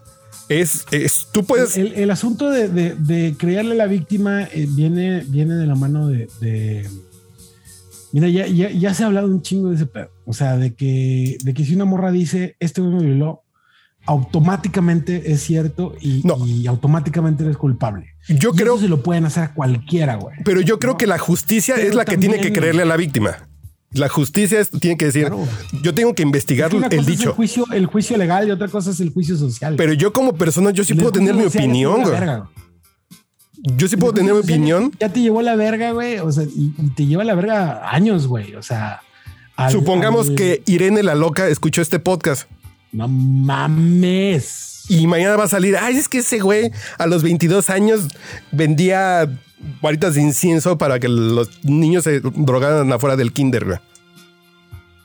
Es, 0.48 0.84
es, 0.90 1.28
tú 1.32 1.44
puedes. 1.44 1.78
El, 1.78 1.94
el 1.94 2.10
asunto 2.10 2.50
de, 2.50 2.68
de- 2.68 2.94
de 2.96 3.34
creerle 3.38 3.72
a 3.72 3.76
la 3.76 3.86
víctima 3.86 4.42
eh, 4.42 4.66
viene, 4.68 5.24
viene 5.28 5.54
de 5.54 5.66
la 5.66 5.74
mano 5.74 6.08
de. 6.08 6.28
de- 6.40 6.88
Mira, 8.12 8.28
ya, 8.28 8.46
ya, 8.46 8.70
ya 8.70 8.92
se 8.92 9.04
ha 9.04 9.06
hablado 9.06 9.26
un 9.28 9.40
chingo 9.40 9.70
de 9.70 9.76
ese 9.76 9.86
pedo. 9.86 10.10
O 10.26 10.34
sea, 10.34 10.58
de 10.58 10.74
que, 10.74 11.38
de 11.42 11.54
que 11.54 11.64
si 11.64 11.74
una 11.74 11.86
morra 11.86 12.10
dice 12.12 12.56
este 12.60 12.82
güey 12.82 12.92
me 12.94 13.04
violó, 13.06 13.41
automáticamente 14.06 15.32
es 15.32 15.42
cierto 15.42 15.94
y, 16.00 16.22
No. 16.24 16.44
y 16.46 16.66
automáticamente 16.66 17.44
eres 17.44 17.56
culpable. 17.56 18.14
Yo 18.28 18.50
Y 18.54 18.56
creo 18.58 18.78
se 18.78 18.88
lo 18.88 19.02
pueden 19.02 19.24
hacer 19.26 19.44
a 19.44 19.54
cualquiera, 19.54 20.16
güey. 20.16 20.36
Pero 20.44 20.60
yo 20.60 20.78
creo 20.78 20.96
que 20.96 21.06
la 21.06 21.18
justicia 21.18 21.74
Pero 21.76 21.88
es 21.88 21.94
la 21.94 22.04
que 22.04 22.16
tiene 22.18 22.40
que 22.40 22.52
creerle 22.52 22.82
a 22.82 22.86
la 22.86 22.96
víctima. 22.96 23.48
La 23.92 24.08
justicia 24.08 24.58
es- 24.58 24.70
tiene 24.70 24.96
que 24.96 25.04
decir, 25.06 25.26
Claro. 25.26 25.46
yo 25.82 25.92
tengo 25.94 26.14
que 26.14 26.22
investigar 26.22 26.74
Una 26.74 26.86
el 26.86 26.90
cosa 26.96 27.00
es 27.02 27.06
dicho. 27.18 27.28
el 27.30 27.34
juicio, 27.36 27.66
el 27.72 27.86
juicio 27.86 28.16
legal 28.16 28.48
y 28.48 28.50
otra 28.50 28.68
cosa 28.68 28.90
es 28.90 29.00
el 29.00 29.10
juicio 29.12 29.36
social. 29.36 29.74
Pero 29.76 29.92
yo 29.92 30.12
como 30.14 30.32
persona, 30.34 30.70
yo 30.70 30.82
sí 30.82 30.94
El 30.94 30.98
puedo 31.00 31.12
tener 31.12 31.34
mi 31.34 31.44
opinión, 31.44 32.02
güey. 32.02 32.14
Yo 33.76 33.86
sí 33.86 33.96
puedo 33.96 34.14
tener 34.14 34.32
mi 34.32 34.40
opinión. 34.40 34.92
Ya 34.98 35.10
te 35.10 35.20
llevó 35.20 35.42
la 35.42 35.54
verga, 35.56 35.92
güey. 35.92 36.18
O 36.18 36.32
sea, 36.32 36.44
y, 36.44 36.72
y 36.78 36.90
te 36.96 37.06
lleva 37.06 37.22
la 37.22 37.34
verga 37.34 37.90
años, 37.92 38.26
güey. 38.26 38.54
O 38.54 38.62
sea, 38.62 39.02
al- 39.56 39.70
Supongamos 39.72 40.30
al- 40.30 40.34
que 40.36 40.62
Irene 40.66 41.02
la 41.02 41.14
loca 41.14 41.46
escuchó 41.48 41.82
este 41.82 41.98
podcast 42.00 42.48
No 42.92 43.08
mames. 43.08 44.84
y 44.88 45.06
mañana 45.06 45.36
va 45.36 45.44
a 45.44 45.48
salir, 45.48 45.76
ay, 45.76 45.96
es 45.96 46.08
que 46.08 46.18
ese 46.18 46.40
güey 46.40 46.70
a 46.98 47.06
los 47.06 47.22
22 47.22 47.70
años 47.70 48.08
vendía 48.50 49.28
varitas 49.80 50.14
de 50.14 50.22
incienso 50.22 50.76
para 50.76 50.98
que 51.00 51.08
los 51.08 51.64
niños 51.64 52.04
se 52.04 52.20
drogaran 52.20 52.92
afuera 52.92 53.16
del 53.16 53.32
kinder, 53.32 53.64
güey. 53.64 53.78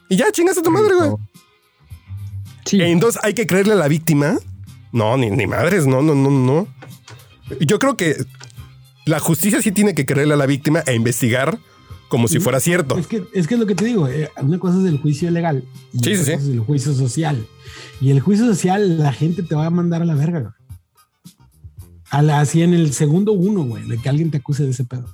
Y 0.10 0.16
ya 0.18 0.32
chingas 0.32 0.58
a 0.58 0.62
tu 0.62 0.72
madre, 0.72 0.94
güey. 0.96 1.12
Sí. 2.66 2.82
Entonces 2.82 3.22
hay 3.24 3.34
que 3.34 3.46
creerle 3.48 3.74
a 3.74 3.78
la 3.78 3.88
víctima. 3.88 4.38
No, 4.92 5.16
ni, 5.18 5.30
ni 5.30 5.48
madres, 5.48 5.86
no, 5.86 6.02
no, 6.02 6.16
no, 6.16 6.30
no. 6.32 6.68
Yo 7.62 7.78
creo 7.80 7.96
que 7.96 8.16
la 9.06 9.20
justicia 9.20 9.62
sí 9.62 9.72
tiene 9.72 9.94
que 9.96 10.06
creerle 10.06 10.34
a 10.34 10.38
la 10.38 10.46
víctima 10.46 10.82
e 10.86 10.96
investigar 10.96 11.60
como 12.10 12.28
si 12.28 12.40
fuera 12.40 12.60
cierto. 12.60 12.98
Es 12.98 13.08
que, 13.08 13.24
es 13.34 13.48
que 13.48 13.54
es 13.54 13.60
lo 13.60 13.66
que 13.68 13.76
te 13.76 13.86
digo. 13.86 14.08
eh, 14.08 14.30
una 14.42 14.58
cosa 14.60 14.80
es 14.80 14.86
el 14.86 15.00
juicio 15.00 15.30
legal. 15.30 15.64
Y 15.94 16.00
Sí, 16.04 16.14
otra 16.14 16.18
sí, 16.18 16.26
sí. 16.26 16.32
cosa 16.32 16.44
es 16.44 16.50
el 16.50 16.60
juicio 16.62 16.94
social. 16.94 17.48
Y 18.02 18.12
el 18.12 18.20
juicio 18.20 18.46
social, 18.46 19.00
la 19.00 19.12
gente 19.14 19.44
te 19.44 19.56
va 19.56 19.66
a 19.66 19.70
mandar 19.70 20.02
a 20.02 20.06
la 20.06 20.16
verga, 20.16 20.40
güey. 20.40 20.54
A 22.10 22.22
la, 22.22 22.40
así 22.40 22.62
en 22.62 22.74
el 22.74 22.94
segundo 22.94 23.34
uno, 23.34 23.64
güey, 23.64 23.86
de 23.88 23.98
que 23.98 24.08
alguien 24.10 24.32
te 24.32 24.38
acuse 24.38 24.64
de 24.64 24.72
ese 24.72 24.86
pedo. 24.86 25.06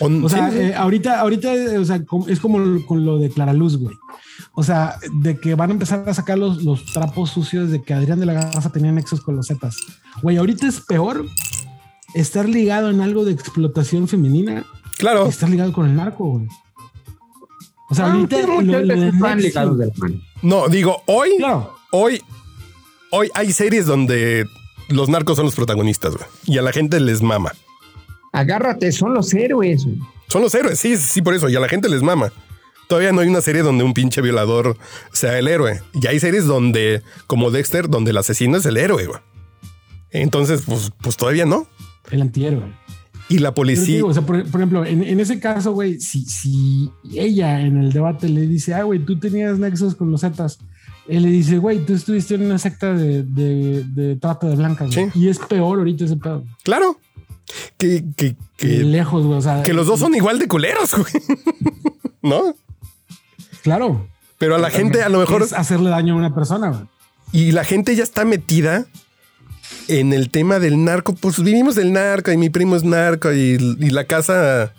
O, 0.00 0.06
O 0.24 0.28
sea, 0.28 0.50
sí, 0.50 0.56
sí. 0.56 0.62
eh, 0.64 0.74
ahorita, 0.74 1.20
ahorita, 1.20 1.52
o 1.78 1.84
sea, 1.84 2.02
es 2.28 2.40
como 2.40 2.84
con 2.86 3.04
lo 3.04 3.18
de 3.18 3.30
Clara 3.30 3.52
Luz, 3.52 3.76
güey. 3.76 3.94
O 4.54 4.62
sea, 4.64 4.96
de 5.20 5.38
que 5.38 5.54
van 5.54 5.70
a 5.70 5.72
empezar 5.74 6.08
a 6.08 6.14
sacar 6.14 6.38
los, 6.38 6.64
los 6.64 6.86
trapos 6.92 7.30
sucios 7.30 7.70
de 7.70 7.82
que 7.82 7.94
Adrián 7.94 8.18
de 8.18 8.26
la 8.26 8.32
Garza 8.32 8.70
tenía 8.72 8.90
nexos 8.90 9.20
con 9.20 9.36
los 9.36 9.46
Zetas. 9.46 9.76
Güey, 10.22 10.38
ahorita 10.38 10.66
es 10.66 10.80
peor 10.80 11.24
estar 12.14 12.48
ligado 12.48 12.90
en 12.90 13.00
algo 13.00 13.24
de 13.24 13.32
explotación 13.32 14.08
femenina 14.08 14.64
claro. 14.98 15.24
que 15.24 15.30
estar 15.30 15.48
ligado 15.48 15.72
con 15.72 15.88
el 15.88 15.94
narco, 15.94 16.24
güey. 16.24 16.48
O 17.90 17.94
sea, 17.94 18.06
Ah, 18.06 18.12
ahorita 18.14 18.40
lo, 18.46 18.60
lo 18.62 18.80
nexo- 18.80 19.36
ligados 19.36 19.78
de 19.78 19.86
la 19.86 19.92
mano. 19.98 20.14
No, 20.42 20.68
digo, 20.68 21.02
hoy, 21.06 21.30
Claro. 21.38 21.74
Hoy, 21.90 22.22
hoy 23.10 23.30
hay 23.34 23.52
series 23.52 23.86
donde 23.86 24.46
los 24.88 25.08
narcos 25.08 25.36
son 25.36 25.46
los 25.46 25.54
protagonistas, 25.54 26.14
güey. 26.14 26.26
Y 26.46 26.58
a 26.58 26.62
la 26.62 26.72
gente 26.72 27.00
les 27.00 27.22
mama. 27.22 27.52
Agárrate, 28.32 28.92
son 28.92 29.14
los 29.14 29.32
héroes. 29.34 29.84
güey. 29.84 29.98
Son 30.28 30.42
los 30.42 30.54
héroes, 30.54 30.78
sí, 30.78 30.96
sí, 30.96 31.22
por 31.22 31.34
eso. 31.34 31.48
Y 31.48 31.56
a 31.56 31.60
la 31.60 31.68
gente 31.68 31.88
les 31.88 32.02
mama. 32.02 32.32
Todavía 32.88 33.12
no 33.12 33.20
hay 33.20 33.28
una 33.28 33.40
serie 33.40 33.62
donde 33.62 33.84
un 33.84 33.94
pinche 33.94 34.20
violador 34.20 34.76
sea 35.12 35.38
el 35.38 35.48
héroe. 35.48 35.80
Y 35.94 36.06
hay 36.06 36.18
series 36.18 36.44
donde, 36.46 37.02
como 37.26 37.50
Dexter, 37.50 37.88
donde 37.88 38.10
el 38.10 38.16
asesino 38.18 38.56
es 38.56 38.66
el 38.66 38.76
héroe, 38.76 39.06
güey. 39.06 39.20
Entonces, 40.10 40.62
pues, 40.66 40.90
pues 41.00 41.16
todavía 41.16 41.46
no. 41.46 41.68
El 42.10 42.22
antihéroe. 42.22 42.64
Y 43.28 43.38
la 43.38 43.54
policía. 43.54 43.96
digo, 43.96 44.08
o 44.08 44.12
sea, 44.12 44.26
por, 44.26 44.44
por 44.50 44.60
ejemplo, 44.60 44.84
en, 44.84 45.04
en 45.04 45.20
ese 45.20 45.38
caso, 45.38 45.70
güey, 45.70 46.00
si, 46.00 46.24
si 46.24 46.90
ella 47.14 47.60
en 47.60 47.76
el 47.80 47.92
debate 47.92 48.28
le 48.28 48.48
dice, 48.48 48.74
ah, 48.74 48.82
güey, 48.82 48.98
tú 48.98 49.20
tenías 49.20 49.56
nexos 49.60 49.94
con 49.94 50.10
los 50.10 50.22
Zetas, 50.22 50.58
él 51.08 51.22
le 51.22 51.28
dice, 51.28 51.58
güey, 51.58 51.84
tú 51.84 51.94
estuviste 51.94 52.34
en 52.34 52.42
una 52.42 52.58
secta 52.58 52.92
de, 52.94 53.22
de, 53.22 53.84
de 53.84 54.16
trata 54.16 54.46
de 54.46 54.56
blancas, 54.56 54.94
güey. 54.94 55.10
Sí. 55.10 55.18
Y 55.18 55.28
es 55.28 55.38
peor 55.38 55.78
ahorita 55.78 56.04
ese 56.04 56.16
pedo. 56.16 56.44
Claro. 56.62 56.98
Que, 57.78 58.04
que, 58.16 58.36
que, 58.56 58.66
Lejos, 58.66 59.24
güey. 59.24 59.38
O 59.38 59.42
sea, 59.42 59.62
que 59.62 59.72
los 59.72 59.86
dos 59.86 60.00
son 60.00 60.14
igual 60.14 60.38
de 60.38 60.46
culeros, 60.46 60.94
güey. 60.94 61.12
¿No? 62.22 62.54
Claro. 63.62 64.06
Pero 64.38 64.54
a 64.54 64.58
la 64.58 64.70
gente 64.70 65.02
a 65.02 65.08
lo 65.08 65.18
mejor. 65.18 65.42
Es 65.42 65.52
hacerle 65.52 65.90
daño 65.90 66.14
a 66.14 66.16
una 66.16 66.34
persona, 66.34 66.70
güey. 66.70 66.82
Y 67.32 67.52
la 67.52 67.64
gente 67.64 67.94
ya 67.94 68.02
está 68.02 68.24
metida 68.24 68.86
en 69.88 70.12
el 70.12 70.30
tema 70.30 70.58
del 70.58 70.84
narco. 70.84 71.14
Pues 71.14 71.42
vivimos 71.42 71.74
del 71.74 71.92
narco 71.92 72.32
y 72.32 72.36
mi 72.36 72.50
primo 72.50 72.76
es 72.76 72.84
narco 72.84 73.32
y, 73.32 73.58
y 73.80 73.90
la 73.90 74.04
casa. 74.04 74.72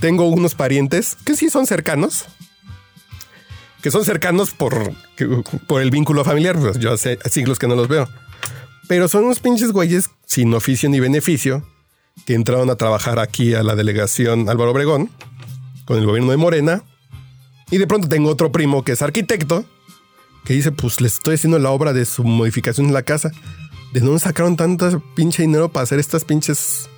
Tengo 0.00 0.28
unos 0.28 0.54
parientes 0.54 1.16
que 1.24 1.34
sí 1.34 1.48
son 1.48 1.66
cercanos. 1.66 2.26
Que 3.82 3.90
son 3.90 4.04
cercanos 4.04 4.50
por, 4.52 4.92
por 5.66 5.82
el 5.82 5.90
vínculo 5.90 6.24
familiar. 6.24 6.58
Pues 6.58 6.78
yo 6.78 6.92
hace 6.92 7.18
siglos 7.30 7.58
que 7.58 7.68
no 7.68 7.76
los 7.76 7.88
veo. 7.88 8.08
Pero 8.88 9.06
son 9.08 9.24
unos 9.24 9.40
pinches 9.40 9.72
güeyes 9.72 10.10
sin 10.26 10.52
oficio 10.54 10.88
ni 10.88 10.98
beneficio 10.98 11.64
que 12.26 12.34
entraron 12.34 12.70
a 12.70 12.76
trabajar 12.76 13.18
aquí 13.18 13.54
a 13.54 13.62
la 13.62 13.76
delegación 13.76 14.48
Álvaro 14.48 14.72
Obregón 14.72 15.10
con 15.84 15.98
el 15.98 16.06
gobierno 16.06 16.30
de 16.30 16.36
Morena. 16.36 16.82
Y 17.70 17.78
de 17.78 17.86
pronto 17.86 18.08
tengo 18.08 18.30
otro 18.30 18.50
primo 18.50 18.82
que 18.82 18.92
es 18.92 19.02
arquitecto 19.02 19.64
que 20.44 20.54
dice, 20.54 20.72
pues 20.72 21.02
les 21.02 21.14
estoy 21.14 21.34
haciendo 21.34 21.58
la 21.58 21.70
obra 21.70 21.92
de 21.92 22.06
su 22.06 22.24
modificación 22.24 22.86
en 22.86 22.94
la 22.94 23.02
casa. 23.02 23.30
¿De 23.92 24.00
dónde 24.00 24.18
sacaron 24.18 24.56
tanto 24.56 25.02
pinche 25.14 25.42
dinero 25.42 25.68
para 25.68 25.84
hacer 25.84 25.98
estas 25.98 26.24
pinches 26.24 26.88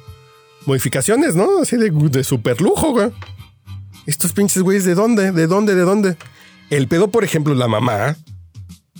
modificaciones, 0.67 1.35
no? 1.35 1.61
Así 1.61 1.77
de, 1.77 1.91
de 1.91 2.23
super 2.23 2.61
lujo, 2.61 2.93
güey. 2.93 3.11
Estos 4.07 4.33
pinches 4.33 4.63
güeyes, 4.63 4.85
¿de 4.85 4.95
dónde? 4.95 5.33
¿De 5.33 5.49
dónde? 5.49 5.75
¿De 5.75 5.83
dónde? 5.83 6.17
El 6.71 6.89
pedo, 6.89 7.09
por 7.11 7.25
ejemplo, 7.25 7.55
la 7.55 7.69
mamá, 7.69 8.17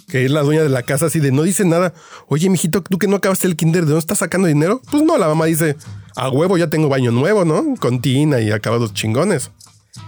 que 0.09 0.25
es 0.25 0.31
la 0.31 0.43
dueña 0.43 0.63
de 0.63 0.69
la 0.69 0.83
casa, 0.83 1.07
así 1.07 1.21
de 1.21 1.31
no 1.33 1.43
dice 1.43 1.65
nada. 1.65 1.95
Oye, 2.29 2.51
mijito, 2.51 2.83
tú 2.83 2.99
que 2.99 3.07
no 3.07 3.17
acabaste 3.17 3.47
el 3.47 3.57
kinder, 3.57 3.83
¿de 3.85 3.91
dónde 3.91 4.01
estás 4.01 4.19
sacando 4.19 4.49
dinero? 4.49 4.83
Pues 4.91 5.03
no, 5.05 5.17
la 5.19 5.29
mamá 5.29 5.45
dice, 5.47 5.77
a 6.17 6.29
huevo 6.29 6.59
ya 6.59 6.69
tengo 6.69 6.89
baño 6.89 7.13
nuevo, 7.13 7.45
¿no? 7.45 7.75
Con 7.79 8.01
tina 8.01 8.41
y 8.41 8.51
acabados 8.51 8.93
chingones. 8.93 9.51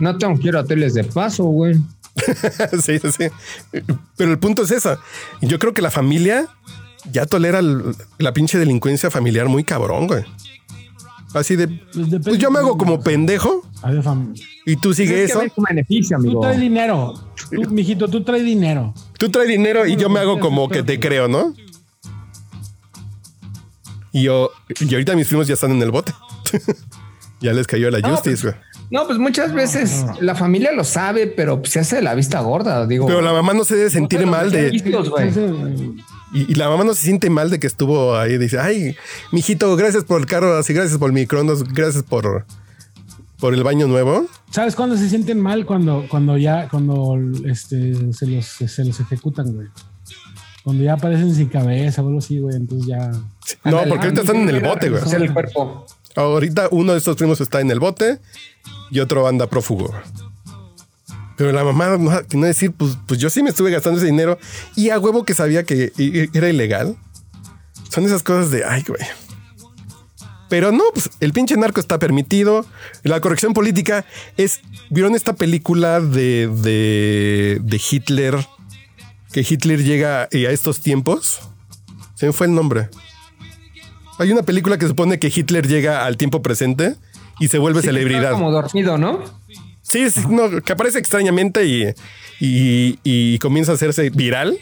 No 0.01 0.17
tengo 0.19 0.39
que 0.39 0.49
ir 0.49 0.57
a 0.57 0.61
hoteles 0.61 0.95
de 0.95 1.05
paso, 1.05 1.45
güey. 1.45 1.75
sí, 2.85 2.99
sí, 2.99 3.09
sí. 3.17 3.25
Pero 4.17 4.31
el 4.33 4.39
punto 4.39 4.63
es 4.63 4.71
esa. 4.71 4.99
Yo 5.41 5.59
creo 5.59 5.73
que 5.73 5.83
la 5.83 5.91
familia 5.91 6.47
ya 7.11 7.27
tolera 7.27 7.61
el- 7.61 7.95
la 8.19 8.33
pinche 8.33 8.59
delincuencia 8.59 9.11
familiar 9.11 9.49
muy 9.49 9.65
cabrón, 9.65 10.07
güey. 10.09 10.25
Así 11.35 11.57
de, 11.57 11.67
depende 11.95 12.21
pues 12.21 12.39
yo 12.39 12.51
me 12.51 12.59
hago 12.59 12.77
como 12.77 13.01
pendejo 13.01 13.67
Y 14.65 14.77
tú 14.77 14.95
sigues 14.95 15.15
que 15.15 15.25
eso. 15.25 15.39
ver 15.41 15.51
tu 15.51 15.63
beneficio, 15.63 16.17
Tú 16.17 16.23
amigo. 16.23 16.41
traes 16.41 16.61
dinero. 16.61 17.15
Tú, 17.51 17.71
mijito, 17.71 18.09
tú 18.09 18.23
traes 18.23 18.45
dinero. 18.45 18.95
Tú 19.19 19.31
traes 19.31 19.49
dinero 19.49 19.87
y 19.87 19.97
yo 19.97 20.09
me 20.09 20.21
hago 20.21 20.39
como 20.41 20.69
que 20.69 20.83
te 20.83 21.01
creo, 21.01 21.29
¿no? 21.29 21.55
Y 24.13 24.25
yo, 24.25 24.51
y 24.79 24.93
ahorita 24.93 25.17
mis 25.17 25.27
primos 25.27 25.47
ya 25.47 25.55
están 25.55 25.73
en 25.73 25.83
el 25.83 25.91
bote. 25.91 26.13
ya 27.41 27.53
les 27.53 27.67
cayó 27.67 27.91
la 27.91 28.01
No, 28.01 28.11
justice, 28.11 28.43
güey. 28.47 28.55
No, 28.91 29.07
pues 29.07 29.19
muchas 29.19 29.55
veces 29.55 30.05
la 30.21 30.35
familia 30.35 30.71
lo 30.73 30.85
sabe, 30.85 31.27
pero 31.27 31.61
pues, 31.61 31.73
se 31.73 31.81
hace 31.81 31.97
de 31.97 32.03
la 32.03 32.15
vista 32.15 32.41
gorda, 32.41 32.87
digo. 32.87 33.07
Pero 33.07 33.23
la 33.23 33.33
mamá 33.33 33.55
no 33.55 33.65
se 33.65 33.75
debe 33.75 33.89
sentir 33.89 34.27
mal 34.27 34.51
de. 34.51 34.71
Listos, 34.71 35.09
güey. 35.09 35.31
Y, 36.35 36.53
y 36.53 36.55
la 36.55 36.69
mamá 36.69 36.85
no 36.85 36.93
se 36.93 37.05
siente 37.05 37.31
mal 37.31 37.49
de 37.49 37.59
que 37.59 37.67
estuvo 37.67 38.15
ahí. 38.17 38.37
Dice, 38.37 38.59
ay, 38.61 38.95
mijito, 39.33 39.75
gracias 39.77 40.05
por 40.05 40.21
el 40.21 40.27
carro, 40.27 40.57
así, 40.59 40.75
gracias 40.75 40.99
por 40.99 41.09
el 41.09 41.15
microondas, 41.15 41.63
gracias 41.65 42.03
por, 42.03 42.45
por 43.43 43.55
el 43.55 43.65
baño 43.65 43.89
nuevo. 43.89 44.27
¿Sabes 44.53 44.77
cuándo 44.77 44.97
se 44.97 45.09
sienten 45.09 45.41
mal? 45.41 45.67
Cuando, 45.67 46.07
cuando 46.09 46.39
ya, 46.39 46.69
cuando 46.69 47.19
este, 47.45 48.13
se, 48.13 48.29
los, 48.29 48.47
se 48.47 48.85
los 48.85 49.01
ejecutan, 49.01 49.53
güey. 49.53 49.67
Cuando 50.63 50.85
ya 50.85 50.93
aparecen 50.93 51.35
sin 51.35 51.49
cabeza 51.49 52.03
o 52.03 52.07
algo 52.07 52.21
así, 52.21 52.39
güey. 52.39 52.55
Entonces 52.55 52.87
ya. 52.87 53.11
No, 53.65 53.83
porque 53.89 54.05
ahorita 54.05 54.21
están 54.21 54.37
en 54.37 54.49
el 54.49 54.61
bote, 54.61 54.91
güey. 54.91 55.03
Hacer 55.03 55.23
el 55.23 55.33
cuerpo. 55.33 55.85
Ahorita 56.15 56.69
uno 56.71 56.93
de 56.93 56.99
estos 56.99 57.17
primos 57.17 57.41
está 57.41 57.61
en 57.61 57.73
el 57.73 57.81
bote 57.81 58.21
y 58.93 59.01
otro 59.01 59.27
anda 59.27 59.49
prófugo. 59.49 59.93
Pero 61.37 61.51
la 61.51 61.65
mamá 61.65 61.97
no, 61.97 62.25
que 62.29 62.37
no 62.37 62.47
decir, 62.47 62.71
pues, 62.71 62.97
pues 63.09 63.19
yo 63.19 63.29
sí 63.29 63.43
me 63.43 63.51
estuve 63.51 63.73
gastando 63.73 63.99
ese 63.99 64.07
dinero 64.07 64.39
y 64.77 64.91
a 64.91 65.01
huevo 65.01 65.25
que 65.25 65.35
sabía 65.35 65.65
que 65.65 65.91
era 66.33 66.49
ilegal. 66.49 66.97
Son 67.91 68.05
esas 68.05 68.23
cosas 68.23 68.53
de, 68.53 68.65
ay, 68.65 68.85
güey. 68.87 69.03
Pero 70.53 70.71
no, 70.71 70.85
pues 70.93 71.09
el 71.21 71.33
pinche 71.33 71.57
narco 71.57 71.81
está 71.81 71.99
permitido. 71.99 72.67
La 73.05 73.23
corrección 73.23 73.55
política 73.55 74.05
es. 74.37 74.61
¿Vieron 74.91 75.15
esta 75.15 75.33
película 75.33 75.99
de, 76.03 76.47
de, 76.47 77.59
de 77.63 77.81
Hitler? 77.91 78.37
Que 79.33 79.47
Hitler 79.49 79.83
llega 79.83 80.29
eh, 80.31 80.49
a 80.49 80.51
estos 80.51 80.81
tiempos. 80.81 81.41
Se 82.17 82.27
me 82.27 82.33
fue 82.35 82.49
el 82.49 82.55
nombre. 82.55 82.91
Hay 84.19 84.31
una 84.31 84.43
película 84.43 84.77
que 84.77 84.87
supone 84.87 85.19
que 85.19 85.33
Hitler 85.35 85.67
llega 85.67 86.05
al 86.05 86.19
tiempo 86.19 86.43
presente 86.43 86.97
y 87.41 87.49
se 87.49 87.57
vuelve 87.57 87.81
Sí, 87.81 87.87
celebridad. 87.87 88.25
está 88.25 88.33
Como 88.35 88.51
dormido, 88.51 88.99
¿no? 88.99 89.25
Sí, 89.81 90.11
sí, 90.11 90.21
no, 90.29 90.61
que 90.61 90.73
aparece 90.75 90.99
extrañamente 90.99 91.65
y, 91.65 91.85
y, 92.41 92.99
y 93.05 93.39
comienza 93.39 93.73
a 93.73 93.77
hacerse 93.77 94.11
viral 94.11 94.59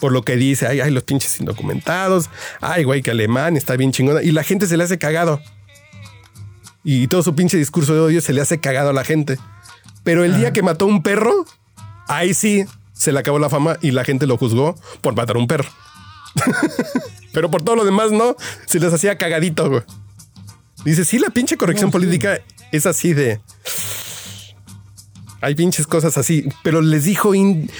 por 0.00 0.12
lo 0.12 0.22
que 0.22 0.36
dice, 0.36 0.66
ay, 0.66 0.80
ay, 0.80 0.90
los 0.90 1.02
pinches 1.04 1.38
indocumentados, 1.40 2.30
ay, 2.60 2.84
güey, 2.84 3.02
que 3.02 3.10
alemán 3.10 3.56
está 3.56 3.76
bien 3.76 3.92
chingona. 3.92 4.22
Y 4.22 4.32
la 4.32 4.42
gente 4.42 4.66
se 4.66 4.76
le 4.76 4.84
hace 4.84 4.98
cagado. 4.98 5.40
Y 6.82 7.06
todo 7.08 7.22
su 7.22 7.34
pinche 7.34 7.56
discurso 7.58 7.94
de 7.94 8.00
odio 8.00 8.20
se 8.20 8.32
le 8.32 8.40
hace 8.40 8.58
cagado 8.58 8.90
a 8.90 8.92
la 8.92 9.04
gente. 9.04 9.38
Pero 10.02 10.24
el 10.24 10.36
día 10.38 10.52
que 10.52 10.62
mató 10.62 10.86
un 10.86 11.02
perro, 11.02 11.44
ahí 12.08 12.32
sí 12.32 12.64
se 12.94 13.12
le 13.12 13.18
acabó 13.18 13.38
la 13.38 13.50
fama 13.50 13.78
y 13.82 13.90
la 13.90 14.04
gente 14.04 14.26
lo 14.26 14.36
juzgó 14.38 14.74
por 15.02 15.14
matar 15.14 15.36
un 15.36 15.46
perro. 15.46 15.68
Pero 17.32 17.50
por 17.50 17.62
todo 17.62 17.76
lo 17.76 17.84
demás, 17.84 18.10
no, 18.12 18.34
se 18.66 18.80
les 18.80 18.92
hacía 18.92 19.16
cagadito, 19.18 19.68
güey. 19.68 19.82
Dice, 20.84 21.04
sí, 21.04 21.18
la 21.18 21.28
pinche 21.30 21.56
corrección 21.56 21.90
política 21.90 22.40
es 22.72 22.86
así 22.86 23.12
de... 23.12 23.40
Hay 25.42 25.54
pinches 25.54 25.86
cosas 25.86 26.18
así, 26.18 26.46
pero 26.62 26.82
les 26.82 27.04
dijo 27.04 27.34
in- 27.34 27.70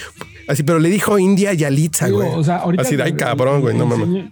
así, 0.51 0.63
pero 0.63 0.79
le 0.79 0.89
dijo 0.89 1.17
India 1.19 1.53
Yalitza, 1.53 2.05
Digo, 2.07 2.19
güey. 2.19 2.31
o 2.33 2.43
sea, 2.43 2.57
ahorita 2.57 2.83
así 2.83 2.95
de 2.95 3.15
cabrón, 3.15 3.61
güey, 3.61 3.75
no 3.77 3.85
mames. 3.85 4.31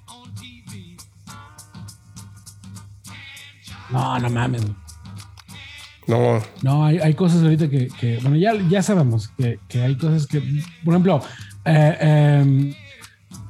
No, 3.91 4.19
no 4.19 4.29
mames. 4.29 4.61
No, 6.07 6.41
No, 6.63 6.85
hay, 6.85 6.97
hay 6.97 7.13
cosas 7.13 7.43
ahorita 7.43 7.69
que, 7.69 7.87
que, 7.99 8.17
bueno, 8.21 8.35
ya, 8.35 8.53
ya 8.67 8.81
sabemos 8.81 9.29
que, 9.37 9.59
que 9.67 9.81
hay 9.83 9.95
cosas 9.95 10.25
que, 10.25 10.41
por 10.83 10.93
ejemplo, 10.93 11.21
eh, 11.65 11.97
em, 12.41 12.73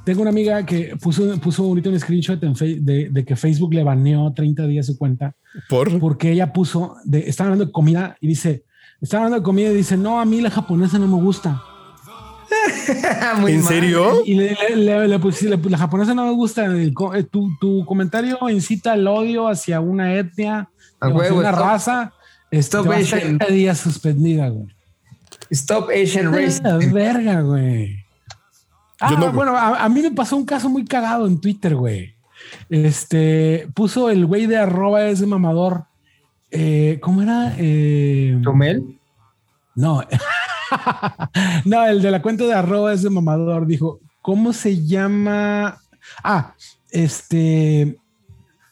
tengo 0.04 0.20
una 0.20 0.30
amiga 0.30 0.64
que 0.66 0.94
puso, 1.00 1.38
puso 1.40 1.64
ahorita 1.64 1.88
un 1.88 1.98
screenshot 1.98 2.42
en 2.42 2.54
Fe- 2.56 2.78
de, 2.80 3.08
de 3.10 3.24
que 3.24 3.34
Facebook 3.34 3.72
le 3.72 3.82
baneó 3.82 4.30
30 4.34 4.66
días 4.66 4.86
su 4.86 4.98
cuenta 4.98 5.34
por 5.70 5.98
porque 5.98 6.32
ella 6.32 6.52
puso, 6.52 6.96
de, 7.04 7.20
estaba 7.28 7.48
hablando 7.48 7.64
de 7.66 7.72
comida 7.72 8.16
y 8.20 8.28
dice, 8.28 8.64
estaba 9.00 9.24
hablando 9.24 9.38
de 9.40 9.44
comida 9.44 9.70
y 9.70 9.76
dice, 9.76 9.96
no, 9.96 10.20
a 10.20 10.26
mí 10.26 10.42
la 10.42 10.50
japonesa 10.50 10.98
no 10.98 11.08
me 11.08 11.22
gusta. 11.22 11.62
Muy 13.40 13.52
¿En 13.52 13.58
mal. 13.60 13.68
serio? 13.68 14.22
Y 14.24 14.34
le, 14.34 14.56
le- 14.70 14.76
le- 14.76 15.08
le 15.08 15.18
puse- 15.20 15.48
le- 15.48 15.70
la 15.70 15.78
japonesa 15.78 16.14
no 16.14 16.24
me 16.26 16.32
gusta. 16.32 16.64
el 16.66 16.92
eh, 17.14 17.22
tu, 17.24 17.50
tu 17.60 17.84
comentario 17.84 18.38
incita 18.50 18.92
al 18.92 19.06
odio 19.06 19.48
hacia 19.48 19.80
una 19.80 20.14
etnia, 20.14 20.68
A 21.00 21.08
huevo, 21.08 21.38
una 21.38 21.50
stop. 21.50 21.62
raza. 21.64 22.12
Stop 22.52 22.88
va 22.90 22.96
a 22.96 22.98
Asian. 22.98 23.20
30 23.38 23.46
días 23.46 23.78
suspendida, 23.78 24.48
güey. 24.48 24.66
Stop 25.50 25.90
Asian 25.90 26.32
Race. 26.34 26.60
La 26.62 26.76
verga, 26.78 27.40
güey. 27.42 27.96
Ah, 29.00 29.12
no- 29.18 29.32
bueno, 29.32 29.56
a, 29.56 29.84
a 29.84 29.88
mí 29.88 30.02
me 30.02 30.10
pasó 30.10 30.36
un 30.36 30.44
caso 30.44 30.68
muy 30.68 30.84
cagado 30.84 31.26
en 31.26 31.40
Twitter, 31.40 31.74
güey. 31.74 32.14
Este 32.68 33.68
puso 33.74 34.10
el 34.10 34.26
güey 34.26 34.46
de 34.46 34.56
arroba 34.58 35.04
ese 35.06 35.26
mamador. 35.26 35.84
Eh, 36.50 36.98
¿Cómo 37.00 37.22
era? 37.22 37.54
Eh, 37.58 38.36
¿Chumel? 38.42 38.98
no, 39.76 40.02
no, 41.64 41.86
el 41.86 42.02
de 42.02 42.10
la 42.10 42.22
cuenta 42.22 42.44
de 42.44 42.54
arroba 42.54 42.92
ese 42.92 43.10
mamador 43.10 43.66
dijo: 43.66 44.00
¿Cómo 44.22 44.52
se 44.52 44.84
llama? 44.84 45.78
Ah, 46.22 46.54
este. 46.90 47.96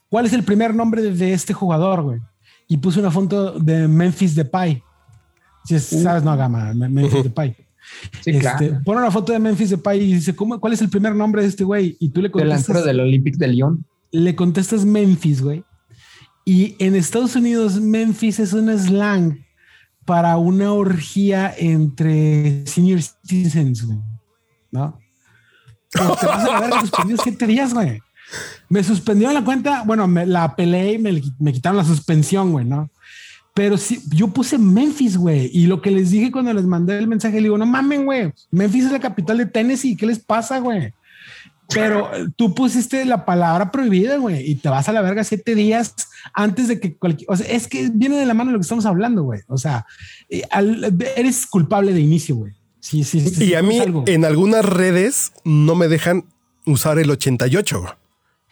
¿Cuál 0.09 0.27
es 0.27 0.33
el 0.33 0.43
primer 0.43 0.75
nombre 0.75 1.03
de, 1.03 1.13
de 1.13 1.33
este 1.33 1.53
jugador, 1.53 2.03
güey? 2.03 2.21
Y 2.67 2.79
puso 2.79 3.01
una 3.01 3.11
foto 3.11 3.59
de 3.59 3.87
Memphis 3.89 4.35
Depay. 4.35 4.83
Si 5.65 5.75
es- 5.75 5.85
sabes, 6.03 6.23
no, 6.25 6.37
Gama, 6.37 6.73
Me- 6.75 6.89
Memphis 6.89 7.25
Depay. 7.25 7.55
Sí, 8.23 8.31
Este, 8.31 8.39
claro. 8.41 8.81
Pone 8.85 9.01
una 9.01 9.11
foto 9.11 9.33
de 9.33 9.39
Memphis 9.39 9.71
Depay 9.71 10.01
y 10.03 10.15
dice, 10.15 10.35
¿cómo, 10.35 10.59
¿cuál 10.61 10.73
es 10.75 10.81
el 10.83 10.89
primer 10.91 11.15
nombre 11.15 11.43
de 11.43 11.49
este 11.49 11.65
güey? 11.65 11.97
Y 12.01 12.09
tú 12.11 12.21
le 12.23 12.29
Delantero 12.29 12.57
contestas, 12.57 12.85
del 12.85 13.01
Olympique 13.01 13.39
de 13.39 13.49
Lyon. 13.49 13.85
le 14.13 14.35
contestas 14.35 14.85
Memphis, 14.85 15.43
güey. 15.43 15.63
Y 16.45 16.75
en 16.79 16.95
Estados 16.95 17.37
Unidos, 17.37 17.79
Memphis 17.81 18.39
es 18.41 18.53
un 18.55 18.69
slang 18.79 19.45
para 20.09 20.39
una 20.39 20.73
orgía 20.73 21.55
entre 21.59 22.67
senior 22.67 23.03
citizens, 23.03 23.85
güey. 23.85 23.99
¿No? 24.71 24.99
Pero 25.93 26.17
te 26.17 26.27
vas 26.27 26.49
a 26.49 26.61
verga 26.61 26.81
suspendido 26.81 27.21
siete 27.23 27.47
días, 27.47 27.75
güey. 27.75 28.01
Me 28.71 28.83
suspendió 28.83 29.31
la 29.35 29.45
cuenta, 29.45 29.83
bueno, 29.85 30.09
me 30.09 30.25
la 30.25 30.57
peleé 30.57 30.95
y 30.95 30.99
me, 30.99 31.21
me 31.39 31.53
quitaron 31.53 31.77
la 31.77 31.85
suspensión, 31.85 32.53
güey, 32.53 32.65
¿no? 32.65 32.91
Pero 33.53 33.77
sí, 33.77 34.01
yo 34.11 34.29
puse 34.29 34.57
Memphis, 34.57 35.19
güey. 35.19 35.51
Y 35.53 35.67
lo 35.67 35.83
que 35.83 35.91
les 35.91 36.11
dije 36.11 36.33
cuando 36.33 36.55
les 36.55 36.65
mandé 36.65 36.97
el 36.97 37.07
mensaje, 37.07 37.37
le 37.37 37.43
digo, 37.43 37.59
no 37.59 37.67
mamen, 37.67 38.07
güey. 38.07 38.33
Memphis 38.51 38.87
es 38.87 38.93
la 38.93 39.01
capital 39.01 39.37
de 39.37 39.45
Tennessee. 39.45 39.95
¿Qué 39.95 40.07
les 40.07 40.21
pasa, 40.21 40.59
güey? 40.59 40.95
Pero 41.75 42.15
eh, 42.15 42.27
tú 42.37 42.55
pusiste 42.55 43.05
la 43.05 43.25
palabra 43.27 43.71
prohibida, 43.71 44.17
güey, 44.17 44.51
y 44.51 44.55
te 44.55 44.69
vas 44.71 44.89
a 44.89 44.93
la 44.93 45.03
verga 45.03 45.23
siete 45.25 45.55
días 45.55 45.95
antes 46.33 46.69
de 46.69 46.81
que 46.81 46.97
cualquier. 46.97 47.31
O 47.31 47.37
sea, 47.37 47.47
es 47.47 47.69
que 47.69 47.91
viene 47.93 48.17
de 48.17 48.25
la 48.27 48.33
mano 48.35 48.53
lo 48.53 48.59
que 48.59 48.63
estamos 48.63 48.87
hablando, 48.87 49.23
güey. 49.23 49.41
O 49.49 49.59
sea, 49.59 49.85
eh, 50.31 50.43
al- 50.51 50.97
eres 51.17 51.47
culpable 51.47 51.93
de 51.93 52.01
inicio, 52.01 52.37
güey. 52.37 52.55
Sí, 52.81 53.05
sí, 53.05 53.21
sí. 53.21 53.45
Y 53.45 53.55
a 53.55 53.63
mí 53.63 53.79
algo. 53.81 54.05
en 54.07 54.25
algunas 54.25 54.65
redes 54.65 55.33
no 55.45 55.75
me 55.75 55.89
dejan 55.89 56.25
usar 56.65 56.99
el 56.99 57.11
88. 57.11 57.81
güey. 57.81 57.93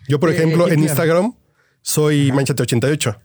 Yo, 0.09 0.21
por 0.21 0.31
Eh, 0.31 0.35
ejemplo, 0.35 0.67
en 0.67 0.73
Hitler. 0.75 0.89
Instagram 0.91 1.35
soy 1.81 2.33
Manchate 2.33 2.63
88. 2.63 3.17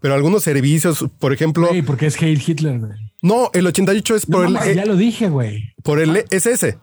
Pero 0.00 0.14
algunos 0.14 0.42
servicios, 0.44 1.04
por 1.18 1.32
ejemplo, 1.32 1.68
porque 1.86 2.06
es 2.06 2.20
Heil 2.20 2.40
Hitler, 2.46 2.78
güey. 2.78 2.92
no, 3.22 3.50
el 3.54 3.66
88 3.66 4.14
es 4.14 4.28
No 4.28 4.36
por 4.38 4.48
mames, 4.50 4.68
el 4.68 4.76
ya 4.76 4.84
lo 4.84 4.94
dije, 4.94 5.28
güey. 5.30 5.74
por 5.82 5.98
el 6.00 6.24
SS. 6.30 6.78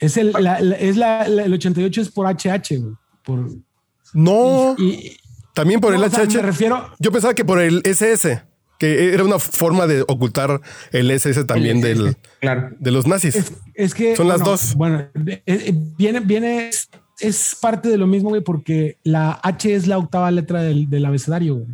Es 0.00 0.16
el, 0.16 0.32
la- 0.32 0.60
la- 0.60 0.76
es 0.76 0.96
la, 0.96 1.26
la- 1.28 1.44
el 1.44 1.52
88 1.52 2.00
es 2.00 2.08
por 2.10 2.26
HH, 2.26 2.78
güey. 2.78 2.94
Por, 3.24 3.50
No, 4.12 4.74
y, 4.78 5.16
también 5.54 5.80
por 5.80 5.92
no, 5.92 5.98
el 5.98 6.04
o 6.04 6.10
sea, 6.14 6.24
HH. 6.24 6.34
me 6.36 6.42
refiero, 6.42 6.90
Yo 6.98 7.10
pensaba 7.12 7.34
que 7.34 7.44
por 7.44 7.60
el 7.60 7.80
SS, 7.84 8.42
que 8.78 9.14
era 9.14 9.24
una 9.24 9.38
forma 9.38 9.86
de 9.86 10.02
ocultar 10.02 10.60
el 10.92 11.10
SS 11.10 11.44
también 11.44 11.80
del, 11.80 12.16
Claro. 12.40 12.70
de 12.78 12.90
los 12.90 13.06
nazis. 13.06 13.34
es, 13.36 13.52
es 13.74 13.94
que 13.94 14.16
Son 14.16 14.28
las 14.28 14.38
bueno, 14.40 14.50
dos. 14.50 14.74
Bueno, 14.74 14.98
eh, 15.26 15.42
eh, 15.46 15.72
viene, 15.96 16.20
viene, 16.20 16.68
es, 16.68 16.88
es 17.20 17.56
parte 17.60 17.88
de 17.88 17.96
lo 17.96 18.06
mismo, 18.06 18.30
güey, 18.30 18.42
porque 18.42 18.98
la 19.04 19.38
H 19.42 19.72
es 19.74 19.86
la 19.86 19.98
octava 19.98 20.30
letra 20.30 20.62
del, 20.62 20.90
del 20.90 21.04
abecedario, 21.06 21.54
güey. 21.56 21.68